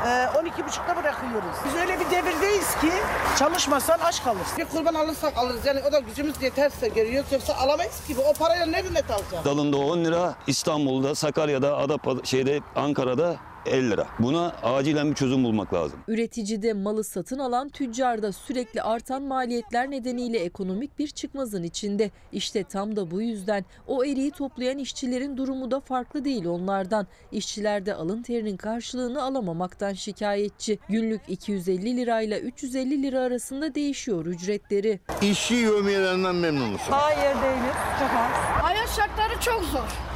e, 0.05 0.09
12.30'da 0.09 0.95
bırakıyoruz. 0.95 1.55
Biz 1.65 1.75
öyle 1.81 1.99
bir 1.99 2.11
devirdeyiz 2.11 2.75
ki 2.81 2.91
çalışmasan 3.39 3.99
aç 3.99 4.23
kalırsın. 4.23 4.57
Bir 4.57 4.65
kurban 4.65 4.93
alırsak 4.93 5.37
alırız. 5.37 5.65
Yani 5.65 5.79
o 5.89 5.91
da 5.91 5.99
gücümüz 5.99 6.41
yeterse 6.41 6.87
görüyoruz. 6.87 7.31
Yoksa 7.31 7.53
alamayız 7.55 8.07
ki. 8.07 8.15
O 8.29 8.33
parayla 8.33 8.65
ne 8.65 8.83
hürmet 8.83 9.11
alacağız? 9.11 9.45
Dalında 9.45 9.77
10 9.77 10.05
lira, 10.05 10.35
İstanbul'da, 10.47 11.15
Sakarya'da, 11.15 11.77
Adapa, 11.77 12.11
şeyde, 12.23 12.59
Ankara'da 12.75 13.35
50 13.67 13.89
lira. 13.89 14.07
Buna 14.19 14.49
acilen 14.63 15.09
bir 15.09 15.15
çözüm 15.15 15.43
bulmak 15.43 15.73
lazım. 15.73 15.99
Üreticide 16.07 16.73
malı 16.73 17.03
satın 17.03 17.39
alan 17.39 17.69
tüccarda 17.69 18.31
sürekli 18.31 18.81
artan 18.81 19.21
maliyetler 19.23 19.91
nedeniyle 19.91 20.39
ekonomik 20.39 20.99
bir 20.99 21.07
çıkmazın 21.07 21.63
içinde. 21.63 22.11
İşte 22.31 22.63
tam 22.63 22.95
da 22.95 23.11
bu 23.11 23.21
yüzden 23.21 23.65
o 23.87 24.05
eriği 24.05 24.31
toplayan 24.31 24.77
işçilerin 24.77 25.37
durumu 25.37 25.71
da 25.71 25.79
farklı 25.79 26.25
değil 26.25 26.45
onlardan. 26.45 27.07
İşçiler 27.31 27.85
de 27.85 27.93
alın 27.95 28.21
terinin 28.23 28.57
karşılığını 28.57 29.23
alamamaktan 29.23 29.93
şikayetçi. 29.93 30.79
Günlük 30.89 31.21
250 31.27 31.97
lirayla 31.97 32.39
350 32.39 33.03
lira 33.03 33.19
arasında 33.19 33.75
değişiyor 33.75 34.25
ücretleri. 34.25 34.99
İşçi 35.21 35.53
yövmiyelerinden 35.53 36.35
memnunuz. 36.35 36.81
Hayır 36.81 37.35
değiliz. 37.41 37.75
Çok 37.99 38.09
az. 38.09 38.31
Hayat 38.63 38.89
şartları 38.89 39.39
çok 39.41 39.63
zor. 39.63 40.14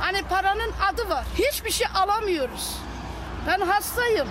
Hani 0.00 0.22
paranın 0.22 0.72
adı 0.92 1.08
var. 1.08 1.24
Hiçbir 1.38 1.70
şey 1.70 1.86
alamıyoruz. 1.94 2.76
Ben 3.46 3.60
hastayım. 3.60 4.28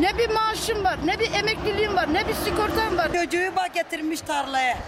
Ne 0.00 0.18
bir 0.18 0.30
maaşım 0.30 0.84
var, 0.84 0.98
ne 1.04 1.18
bir 1.18 1.32
emekliliğim 1.32 1.96
var, 1.96 2.14
ne 2.14 2.28
bir 2.28 2.34
sigortam 2.34 2.96
var. 2.96 3.10
Çocuğu 3.24 3.56
bak 3.56 3.74
getirmiş 3.74 4.20
tarlaya. 4.20 4.78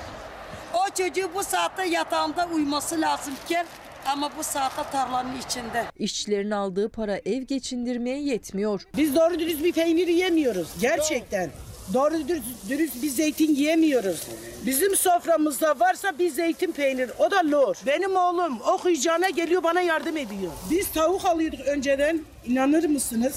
O 0.74 0.94
çocuğu 0.98 1.30
bu 1.34 1.44
saatte 1.44 1.86
yatağında 1.88 2.46
uyuması 2.46 3.00
lazımken 3.00 3.66
ama 4.06 4.30
bu 4.38 4.42
saatte 4.42 4.82
tarlanın 4.92 5.38
içinde. 5.46 5.84
İşçilerin 5.98 6.50
aldığı 6.50 6.88
para 6.88 7.16
ev 7.16 7.42
geçindirmeye 7.42 8.22
yetmiyor. 8.22 8.82
Biz 8.96 9.16
doğru 9.16 9.38
dürüst 9.38 9.64
bir 9.64 9.72
peynir 9.72 10.08
yemiyoruz. 10.08 10.68
Gerçekten. 10.80 11.46
Doğru 11.46 11.73
dürüst, 11.92 12.44
dürüst 12.68 13.02
bir 13.02 13.08
zeytin 13.08 13.54
yiyemiyoruz. 13.54 14.20
Bizim 14.66 14.96
soframızda 14.96 15.80
varsa 15.80 16.18
bir 16.18 16.30
zeytin 16.30 16.72
peynir. 16.72 17.10
O 17.18 17.30
da 17.30 17.36
lor. 17.50 17.76
Benim 17.86 18.16
oğlum 18.16 18.60
okuyacağına 18.60 19.28
geliyor 19.28 19.62
bana 19.62 19.80
yardım 19.80 20.16
ediyor. 20.16 20.52
Biz 20.70 20.88
tavuk 20.88 21.24
alıyorduk 21.24 21.60
önceden. 21.60 22.20
İnanır 22.46 22.84
mısınız? 22.84 23.34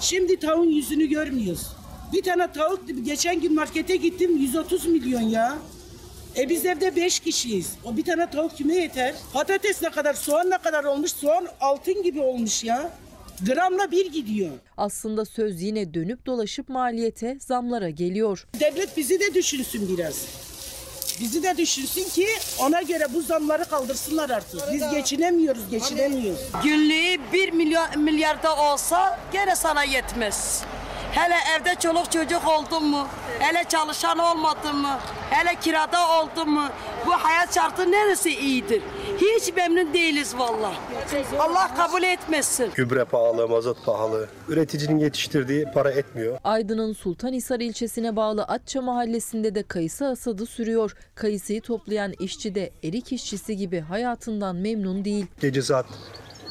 Şimdi 0.00 0.40
tavuğun 0.40 0.70
yüzünü 0.70 1.06
görmüyoruz. 1.06 1.66
Bir 2.12 2.22
tane 2.22 2.52
tavuk 2.52 2.80
geçen 3.02 3.40
gün 3.40 3.54
markete 3.54 3.96
gittim 3.96 4.36
130 4.36 4.86
milyon 4.86 5.20
ya. 5.20 5.58
E 6.36 6.48
biz 6.48 6.66
evde 6.66 6.96
5 6.96 7.20
kişiyiz. 7.20 7.72
O 7.84 7.96
bir 7.96 8.04
tane 8.04 8.30
tavuk 8.30 8.56
kime 8.56 8.74
yeter? 8.74 9.14
Patates 9.32 9.82
ne 9.82 9.90
kadar, 9.90 10.14
soğan 10.14 10.50
ne 10.50 10.58
kadar 10.58 10.84
olmuş? 10.84 11.12
Soğan 11.12 11.46
altın 11.60 12.02
gibi 12.02 12.20
olmuş 12.20 12.64
ya. 12.64 12.90
Gramla 13.42 13.90
bir 13.90 14.12
gidiyor. 14.12 14.50
Aslında 14.76 15.24
söz 15.24 15.62
yine 15.62 15.94
dönüp 15.94 16.26
dolaşıp 16.26 16.68
maliyete, 16.68 17.38
zamlara 17.40 17.90
geliyor. 17.90 18.46
Devlet 18.60 18.96
bizi 18.96 19.20
de 19.20 19.34
düşünsün 19.34 19.96
biraz. 19.96 20.26
Bizi 21.20 21.42
de 21.42 21.56
düşünsün 21.56 22.04
ki 22.04 22.26
ona 22.60 22.82
göre 22.82 23.06
bu 23.14 23.22
zamları 23.22 23.64
kaldırsınlar 23.64 24.30
artık. 24.30 24.60
Biz 24.72 24.82
geçinemiyoruz, 24.90 25.70
geçinemiyoruz. 25.70 26.40
Günlüğü 26.64 27.18
1 27.32 27.52
milyon 27.52 27.98
milyarda 27.98 28.56
olsa 28.72 29.18
gene 29.32 29.56
sana 29.56 29.84
yetmez. 29.84 30.62
Hele 31.16 31.34
evde 31.56 31.74
çoluk 31.80 32.12
çocuk 32.12 32.48
oldu 32.48 32.80
mu? 32.80 33.06
Hele 33.38 33.64
çalışan 33.68 34.18
olmadı 34.18 34.72
mı? 34.72 34.98
Hele 35.30 35.60
kirada 35.60 35.98
oldu 36.08 36.46
mu? 36.46 36.68
Bu 37.06 37.12
hayat 37.12 37.54
şartı 37.54 37.92
neresi 37.92 38.30
iyidir? 38.30 38.82
Hiç 39.16 39.54
memnun 39.56 39.94
değiliz 39.94 40.38
vallahi. 40.38 40.76
Allah 41.38 41.74
kabul 41.76 42.02
etmesin. 42.02 42.70
Gübre 42.74 43.04
pahalı, 43.04 43.48
mazot 43.48 43.84
pahalı. 43.84 44.28
Üreticinin 44.48 44.98
yetiştirdiği 44.98 45.64
para 45.74 45.90
etmiyor. 45.90 46.38
Aydın'ın 46.44 46.92
Sultanhisar 46.92 47.60
ilçesine 47.60 48.16
bağlı 48.16 48.42
Atça 48.42 48.82
mahallesinde 48.82 49.54
de 49.54 49.62
kayısı 49.62 50.04
hasadı 50.04 50.46
sürüyor. 50.46 50.96
Kayısıyı 51.14 51.60
toplayan 51.60 52.12
işçi 52.20 52.54
de 52.54 52.70
erik 52.84 53.12
işçisi 53.12 53.56
gibi 53.56 53.80
hayatından 53.80 54.56
memnun 54.56 55.04
değil. 55.04 55.26
Gece 55.40 55.62
saat 55.62 55.86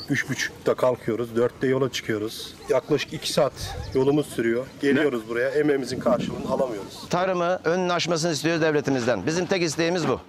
üç 0.10 0.30
buçukta 0.30 0.76
kalkıyoruz, 0.76 1.36
dörtte 1.36 1.68
yola 1.68 1.92
çıkıyoruz. 1.92 2.56
Yaklaşık 2.70 3.14
iki 3.14 3.34
saat 3.34 3.78
yolumuz 3.94 4.28
sürüyor. 4.28 4.68
Geliyoruz 4.82 5.30
buraya, 5.30 5.50
emeğimizin 5.50 6.00
karşılığını 6.00 6.50
alamıyoruz. 6.50 7.10
Tarımı 7.10 7.60
önünü 7.64 7.94
aşmasını 7.94 8.32
istiyoruz 8.32 8.62
devletimizden. 8.62 9.26
Bizim 9.26 9.46
tek 9.46 9.62
isteğimiz 9.62 10.08
bu. 10.08 10.20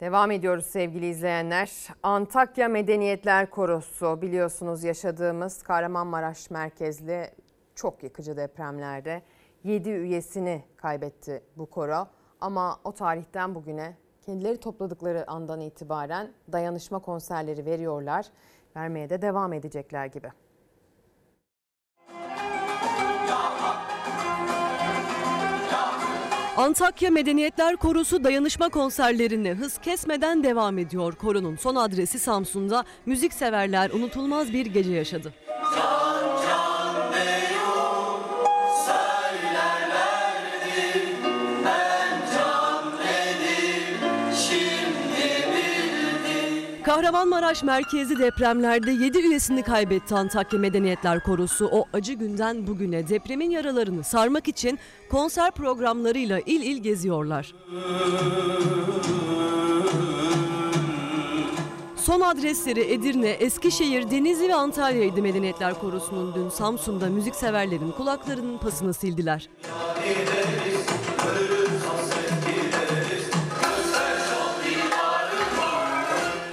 Devam 0.00 0.30
ediyoruz 0.30 0.66
sevgili 0.66 1.08
izleyenler. 1.08 1.70
Antakya 2.02 2.68
Medeniyetler 2.68 3.50
Korosu 3.50 4.22
biliyorsunuz 4.22 4.84
yaşadığımız 4.84 5.62
Kahramanmaraş 5.62 6.50
merkezli 6.50 7.30
çok 7.74 8.02
yıkıcı 8.02 8.36
depremlerde 8.36 9.22
7 9.64 9.90
üyesini 9.90 10.64
kaybetti 10.76 11.42
bu 11.56 11.66
koro. 11.66 12.08
Ama 12.40 12.80
o 12.84 12.92
tarihten 12.92 13.54
bugüne 13.54 13.96
kendileri 14.26 14.56
topladıkları 14.56 15.30
andan 15.30 15.60
itibaren 15.60 16.32
dayanışma 16.52 16.98
konserleri 16.98 17.66
veriyorlar. 17.66 18.26
Vermeye 18.76 19.10
de 19.10 19.22
devam 19.22 19.52
edecekler 19.52 20.06
gibi. 20.06 20.28
Antakya 26.56 27.10
Medeniyetler 27.10 27.76
Korosu 27.76 28.24
dayanışma 28.24 28.68
konserlerine 28.68 29.54
hız 29.54 29.78
kesmeden 29.78 30.44
devam 30.44 30.78
ediyor. 30.78 31.14
Koronun 31.14 31.56
son 31.56 31.74
adresi 31.74 32.18
Samsun'da 32.18 32.84
müzikseverler 33.06 33.90
unutulmaz 33.90 34.52
bir 34.52 34.66
gece 34.66 34.92
yaşadı. 34.92 35.34
Kahramanmaraş 46.86 47.62
merkezi 47.62 48.18
depremlerde 48.18 48.90
7 48.90 49.18
üyesini 49.18 49.62
kaybetti 49.62 50.14
Antakya 50.14 50.58
Medeniyetler 50.58 51.22
Korosu. 51.22 51.68
O 51.72 51.84
acı 51.92 52.12
günden 52.12 52.66
bugüne 52.66 53.08
depremin 53.08 53.50
yaralarını 53.50 54.04
sarmak 54.04 54.48
için 54.48 54.78
konser 55.10 55.50
programlarıyla 55.50 56.40
il 56.46 56.62
il 56.62 56.82
geziyorlar. 56.82 57.54
Son 61.96 62.20
adresleri 62.20 62.80
Edirne, 62.80 63.30
Eskişehir, 63.30 64.10
Denizli 64.10 64.48
ve 64.48 64.54
Antalya'ydı 64.54 65.22
Medeniyetler 65.22 65.80
Korosu'nun 65.80 66.34
dün 66.34 66.48
Samsun'da 66.48 67.06
müzikseverlerin 67.06 67.92
kulaklarının 67.92 68.58
pasını 68.58 68.94
sildiler. 68.94 69.48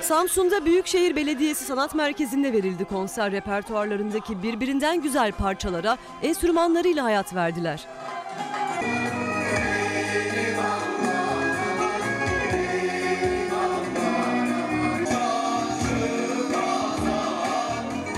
Samsun'da 0.04 0.66
Büyükşehir 0.66 1.16
Belediyesi 1.16 1.66
Sanat 1.66 1.96
Merkezi'nde 1.96 2.54
verildi 2.54 2.86
konser 2.86 3.32
repertuarlarındaki 3.32 4.44
birbirinden 4.44 5.02
güzel 5.02 5.32
parçalara 5.32 5.98
enstrümanlarıyla 6.22 7.04
hayat 7.04 7.36
verdiler. 7.36 7.88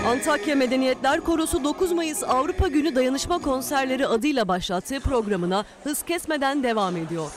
Antakya 0.08 0.56
Medeniyetler 0.56 1.22
Korosu 1.22 1.64
9 1.64 1.92
Mayıs 1.92 2.24
Avrupa 2.24 2.68
Günü 2.68 2.96
Dayanışma 2.96 3.40
Konserleri 3.40 4.08
adıyla 4.08 4.48
başlattığı 4.48 5.00
programına 5.00 5.66
hız 5.84 6.04
kesmeden 6.04 6.64
devam 6.64 6.98
ediyor. 6.98 7.32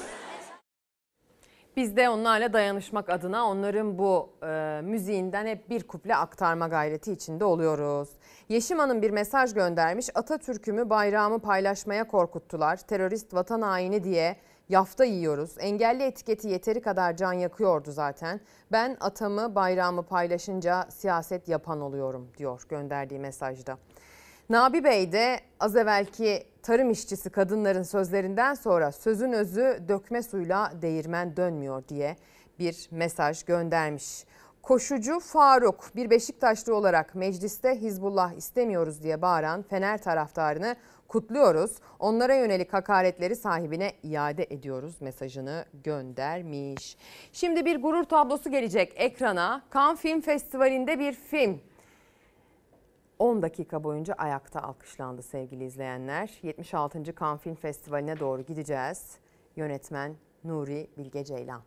Biz 1.78 1.96
de 1.96 2.08
onlarla 2.08 2.52
dayanışmak 2.52 3.10
adına 3.10 3.46
onların 3.46 3.98
bu 3.98 4.32
e, 4.42 4.80
müziğinden 4.84 5.46
hep 5.46 5.70
bir 5.70 5.82
kuple 5.86 6.16
aktarma 6.16 6.68
gayreti 6.68 7.12
içinde 7.12 7.44
oluyoruz. 7.44 8.08
Yeşim 8.48 8.78
Hanım 8.78 9.02
bir 9.02 9.10
mesaj 9.10 9.54
göndermiş. 9.54 10.08
Atatürk'ümü 10.14 10.90
bayrağımı 10.90 11.38
paylaşmaya 11.38 12.06
korkuttular. 12.06 12.76
Terörist 12.76 13.34
vatan 13.34 13.62
haini 13.62 14.04
diye 14.04 14.36
yafta 14.68 15.04
yiyoruz. 15.04 15.50
Engelli 15.58 16.02
etiketi 16.02 16.48
yeteri 16.48 16.80
kadar 16.80 17.16
can 17.16 17.32
yakıyordu 17.32 17.92
zaten. 17.92 18.40
Ben 18.72 18.96
atamı 19.00 19.54
bayrağımı 19.54 20.02
paylaşınca 20.02 20.86
siyaset 20.90 21.48
yapan 21.48 21.80
oluyorum 21.80 22.28
diyor 22.38 22.62
gönderdiği 22.68 23.18
mesajda. 23.18 23.78
Nabi 24.50 24.84
Bey 24.84 25.12
de 25.12 25.40
az 25.60 25.76
evvelki 25.76 26.46
tarım 26.62 26.90
işçisi 26.90 27.30
kadınların 27.30 27.82
sözlerinden 27.82 28.54
sonra 28.54 28.92
sözün 28.92 29.32
özü 29.32 29.78
dökme 29.88 30.22
suyla 30.22 30.72
değirmen 30.82 31.36
dönmüyor 31.36 31.88
diye 31.88 32.16
bir 32.58 32.88
mesaj 32.90 33.44
göndermiş. 33.44 34.24
Koşucu 34.62 35.20
Faruk 35.20 35.90
bir 35.96 36.10
Beşiktaşlı 36.10 36.74
olarak 36.74 37.14
mecliste 37.14 37.76
Hizbullah 37.80 38.32
istemiyoruz 38.32 39.02
diye 39.02 39.22
bağıran 39.22 39.62
Fener 39.62 40.02
taraftarını 40.02 40.76
kutluyoruz. 41.08 41.76
Onlara 41.98 42.34
yönelik 42.34 42.72
hakaretleri 42.72 43.36
sahibine 43.36 43.92
iade 44.02 44.46
ediyoruz 44.50 45.00
mesajını 45.00 45.64
göndermiş. 45.84 46.96
Şimdi 47.32 47.64
bir 47.64 47.82
gurur 47.82 48.04
tablosu 48.04 48.50
gelecek 48.50 48.92
ekrana. 48.96 49.62
Cannes 49.74 50.00
Film 50.00 50.20
Festivali'nde 50.20 50.98
bir 50.98 51.12
film 51.12 51.60
10 53.18 53.42
dakika 53.42 53.84
boyunca 53.84 54.14
ayakta 54.14 54.60
alkışlandı 54.62 55.22
sevgili 55.22 55.64
izleyenler. 55.64 56.30
76. 56.42 57.02
Cannes 57.20 57.40
Film 57.40 57.54
Festivali'ne 57.54 58.20
doğru 58.20 58.42
gideceğiz. 58.42 59.18
Yönetmen 59.56 60.16
Nuri 60.44 60.90
Bilge 60.96 61.24
Ceylan. 61.24 61.62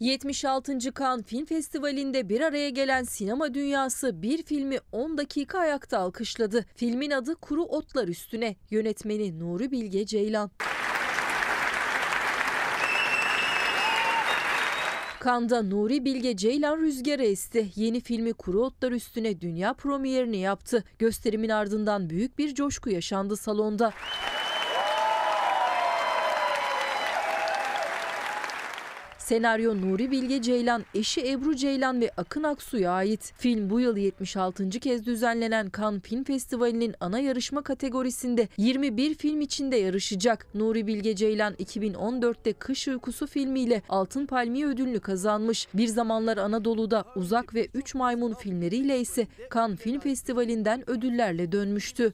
76. 0.00 0.78
Cannes 0.78 1.24
Film 1.26 1.44
Festivali'nde 1.44 2.28
bir 2.28 2.40
araya 2.40 2.70
gelen 2.70 3.02
sinema 3.02 3.54
dünyası 3.54 4.22
bir 4.22 4.42
filmi 4.42 4.78
10 4.92 5.18
dakika 5.18 5.58
ayakta 5.58 5.98
alkışladı. 5.98 6.66
Filmin 6.74 7.10
adı 7.10 7.34
Kuru 7.34 7.62
Otlar 7.62 8.08
Üstüne. 8.08 8.56
Yönetmeni 8.70 9.38
Nuri 9.40 9.70
Bilge 9.70 10.06
Ceylan. 10.06 10.50
Kanda 15.22 15.62
Nuri 15.62 16.04
Bilge 16.04 16.36
Ceylan 16.36 16.78
rüzgara 16.78 17.22
esti. 17.22 17.70
Yeni 17.76 18.00
filmi 18.00 18.32
Kuru 18.32 18.64
Otlar 18.64 18.92
Üstüne 18.92 19.40
dünya 19.40 19.72
premierini 19.72 20.36
yaptı. 20.36 20.84
Gösterimin 20.98 21.48
ardından 21.48 22.10
büyük 22.10 22.38
bir 22.38 22.54
coşku 22.54 22.90
yaşandı 22.90 23.36
salonda. 23.36 23.92
Senaryo 29.22 29.80
Nuri 29.80 30.10
Bilge 30.10 30.42
Ceylan, 30.42 30.84
eşi 30.94 31.30
Ebru 31.30 31.56
Ceylan 31.56 32.00
ve 32.00 32.10
Akın 32.16 32.42
Aksu'ya 32.42 32.92
ait. 32.92 33.32
Film 33.36 33.70
bu 33.70 33.80
yıl 33.80 33.96
76. 33.96 34.70
kez 34.70 35.06
düzenlenen 35.06 35.70
Cannes 35.78 36.02
Film 36.02 36.24
Festivali'nin 36.24 36.94
ana 37.00 37.18
yarışma 37.18 37.62
kategorisinde 37.62 38.48
21 38.56 39.14
film 39.14 39.40
içinde 39.40 39.76
yarışacak. 39.76 40.46
Nuri 40.54 40.86
Bilge 40.86 41.16
Ceylan 41.16 41.54
2014'te 41.54 42.52
Kış 42.52 42.88
Uykusu 42.88 43.26
filmiyle 43.26 43.82
Altın 43.88 44.26
Palmiye 44.26 44.66
ödülünü 44.66 45.00
kazanmış. 45.00 45.68
Bir 45.74 45.86
zamanlar 45.86 46.36
Anadolu'da 46.36 47.04
Uzak 47.16 47.54
ve 47.54 47.68
Üç 47.74 47.94
Maymun 47.94 48.34
filmleriyle 48.34 49.00
ise 49.00 49.26
Cannes 49.54 49.78
Film 49.78 50.00
Festivali'nden 50.00 50.90
ödüllerle 50.90 51.52
dönmüştü. 51.52 52.12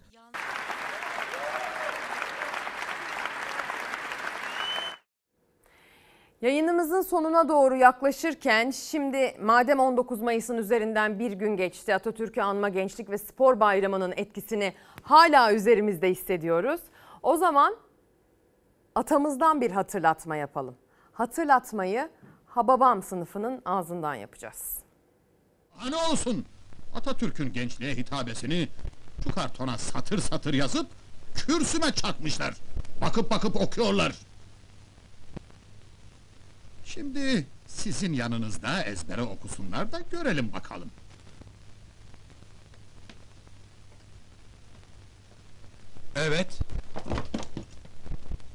Yayınımızın 6.42 7.02
sonuna 7.02 7.48
doğru 7.48 7.76
yaklaşırken 7.76 8.70
şimdi 8.70 9.36
madem 9.40 9.78
19 9.80 10.20
Mayıs'ın 10.20 10.56
üzerinden 10.56 11.18
bir 11.18 11.32
gün 11.32 11.56
geçti 11.56 11.94
Atatürk'ü 11.94 12.40
anma 12.40 12.68
Gençlik 12.68 13.10
ve 13.10 13.18
Spor 13.18 13.60
Bayramı'nın 13.60 14.12
etkisini 14.16 14.74
hala 15.02 15.52
üzerimizde 15.52 16.10
hissediyoruz. 16.10 16.80
O 17.22 17.36
zaman 17.36 17.76
atamızdan 18.94 19.60
bir 19.60 19.70
hatırlatma 19.70 20.36
yapalım. 20.36 20.74
Hatırlatmayı 21.12 22.10
Hababam 22.46 23.02
sınıfının 23.02 23.62
ağzından 23.64 24.14
yapacağız. 24.14 24.78
Ne 25.90 25.96
olsun 26.12 26.44
Atatürk'ün 26.94 27.52
gençliğe 27.52 27.94
hitabesini 27.94 28.68
şu 29.24 29.32
kartona 29.32 29.78
satır 29.78 30.18
satır 30.18 30.54
yazıp 30.54 30.86
kürsüme 31.34 31.92
çakmışlar. 31.92 32.54
Bakıp 33.00 33.30
bakıp 33.30 33.56
okuyorlar. 33.56 34.27
Şimdi 36.94 37.46
sizin 37.66 38.12
yanınızda 38.12 38.82
ezbere 38.82 39.22
okusunlar 39.22 39.92
da 39.92 40.00
görelim 40.10 40.52
bakalım. 40.52 40.90
Evet. 46.16 46.46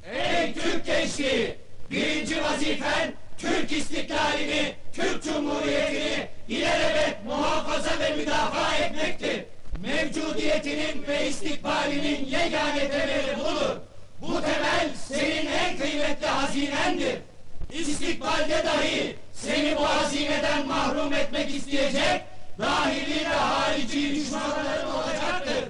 Ey 0.04 0.54
Türk 0.54 0.86
gençliği! 0.86 1.58
Birinci 1.92 2.44
vazifen 2.44 3.14
Türk 3.38 3.72
istiklalini, 3.72 4.76
Türk 4.94 5.24
Cumhuriyeti'ni 5.24 6.28
ilelebet 6.48 7.26
muhafaza 7.26 8.00
ve 8.00 8.16
müdafaa 8.16 8.76
etmektir. 8.76 9.46
Mevcudiyetinin 9.82 11.08
ve 11.08 11.30
istikbalinin 11.30 12.26
yegane 12.26 12.90
temeli 12.90 13.40
budur. 13.40 13.78
Bu 14.22 14.42
temel 14.42 14.90
senin 15.08 15.46
en 15.46 15.78
kıymetli 15.78 16.28
hazinendir. 16.28 17.33
İstikbalde 17.74 18.64
dahi 18.66 19.16
seni 19.34 19.76
bu 19.78 19.90
hazineden 19.90 20.68
mahrum 20.68 21.14
etmek 21.14 21.56
isteyecek 21.56 22.22
dahili 22.60 23.26
ve 23.26 23.34
harici 23.34 24.16
düşmanların 24.16 24.88
olacaktır. 24.88 25.64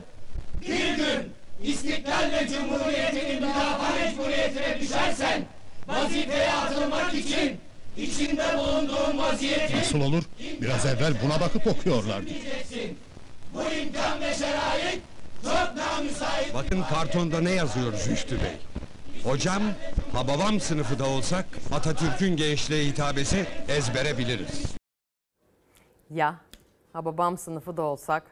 Bir 0.61 0.95
gün 0.95 1.33
İstiklal 1.63 2.31
ve 2.31 2.47
Cumhuriyetinin 2.47 3.35
müdafaa 3.35 3.91
mecburiyetine 3.95 4.79
düşer 4.79 5.13
vazifeye 5.87 6.51
atılmak 6.51 7.13
için 7.13 7.59
içinde 7.97 8.57
bulunduğun 8.57 9.17
vaziyeti 9.17 9.77
Nasıl 9.77 10.01
olur? 10.01 10.23
Biraz 10.61 10.85
evvel 10.85 11.13
buna 11.23 11.39
bakıp 11.39 11.67
okuyorlardı. 11.67 12.29
Bu 13.53 13.61
imkan 13.61 14.21
ve 14.21 14.33
şerait 14.33 15.01
çok 15.43 15.75
namüsait. 15.77 16.53
Bakın 16.53 16.83
kartonda 16.89 17.41
ne 17.41 17.51
yazıyor 17.51 17.93
Rüştü 17.93 18.35
Bey. 18.41 18.51
Hocam, 19.23 19.63
ha 20.13 20.27
babam 20.27 20.59
sınıfı 20.59 20.99
da 20.99 21.09
olsak 21.09 21.45
Atatürk'ün 21.71 22.35
gençliğe 22.35 22.85
hitabesi 22.85 23.45
ezbere 23.67 24.17
biliriz. 24.17 24.75
Ya 26.09 26.35
ha 26.93 27.05
babam 27.05 27.37
sınıfı 27.37 27.77
da 27.77 27.81
olsak, 27.81 28.23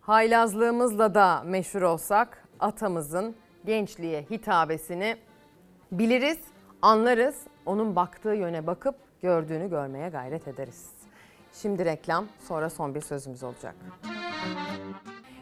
haylazlığımızla 0.00 1.14
da 1.14 1.42
meşhur 1.46 1.82
olsak 1.82 2.44
atamızın 2.60 3.36
gençliğe 3.66 4.22
hitabesini 4.30 5.16
biliriz, 5.92 6.38
anlarız. 6.82 7.36
Onun 7.66 7.96
baktığı 7.96 8.34
yöne 8.34 8.66
bakıp 8.66 8.94
gördüğünü 9.22 9.70
görmeye 9.70 10.08
gayret 10.08 10.48
ederiz. 10.48 10.86
Şimdi 11.52 11.84
reklam, 11.84 12.26
sonra 12.48 12.70
son 12.70 12.94
bir 12.94 13.00
sözümüz 13.00 13.42
olacak. 13.42 13.74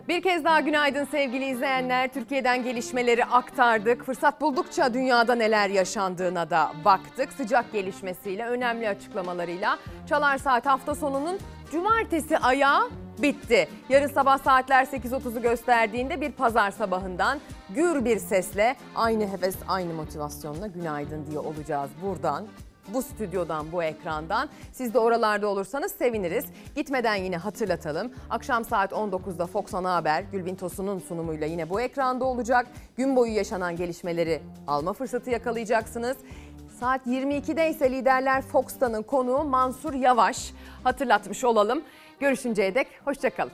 Bir 0.09 0.23
kez 0.23 0.45
daha 0.45 0.61
günaydın 0.61 1.05
sevgili 1.05 1.45
izleyenler. 1.45 2.09
Türkiye'den 2.12 2.62
gelişmeleri 2.62 3.25
aktardık. 3.25 4.05
Fırsat 4.05 4.41
buldukça 4.41 4.95
dünyada 4.95 5.35
neler 5.35 5.70
yaşandığına 5.70 6.51
da 6.51 6.73
baktık. 6.85 7.33
Sıcak 7.33 7.73
gelişmesiyle, 7.73 8.47
önemli 8.47 8.89
açıklamalarıyla 8.89 9.78
Çalar 10.09 10.39
Saat 10.39 10.67
hafta 10.67 10.95
sonunun 10.95 11.39
cumartesi 11.73 12.39
ayağı 12.39 12.91
bitti. 13.19 13.69
Yarın 13.89 14.07
sabah 14.07 14.39
saatler 14.39 14.85
8.30'u 14.85 15.43
gösterdiğinde 15.43 16.20
bir 16.20 16.33
pazar 16.33 16.70
sabahından 16.70 17.41
gür 17.70 18.05
bir 18.05 18.19
sesle 18.19 18.77
aynı 18.95 19.27
heves, 19.27 19.57
aynı 19.69 19.95
motivasyonla 19.95 20.67
günaydın 20.67 21.27
diye 21.27 21.39
olacağız 21.39 21.91
buradan 22.03 22.47
bu 22.94 23.02
stüdyodan, 23.02 23.73
bu 23.73 23.83
ekrandan. 23.83 24.49
Siz 24.73 24.94
de 24.94 24.99
oralarda 24.99 25.49
olursanız 25.49 25.92
seviniriz. 25.92 26.44
Gitmeden 26.76 27.15
yine 27.15 27.36
hatırlatalım. 27.36 28.12
Akşam 28.31 28.65
saat 28.65 28.92
19'da 28.92 29.47
Fox 29.47 29.75
Ana 29.75 29.94
Haber, 29.94 30.23
Gülbin 30.33 30.55
Tosun'un 30.55 30.99
sunumuyla 30.99 31.47
yine 31.47 31.70
bu 31.70 31.81
ekranda 31.81 32.25
olacak. 32.25 32.67
Gün 32.97 33.17
boyu 33.17 33.33
yaşanan 33.33 33.76
gelişmeleri 33.76 34.41
alma 34.67 34.92
fırsatı 34.92 35.31
yakalayacaksınız. 35.31 36.17
Saat 36.81 37.07
22'de 37.07 37.70
ise 37.70 37.91
Liderler 37.91 38.42
Fox'tanın 38.42 39.02
konuğu 39.02 39.44
Mansur 39.44 39.94
Yavaş. 39.94 40.52
Hatırlatmış 40.84 41.44
olalım. 41.44 41.83
Görüşünceye 42.20 42.75
dek 42.75 42.86
hoşçakalın. 43.05 43.52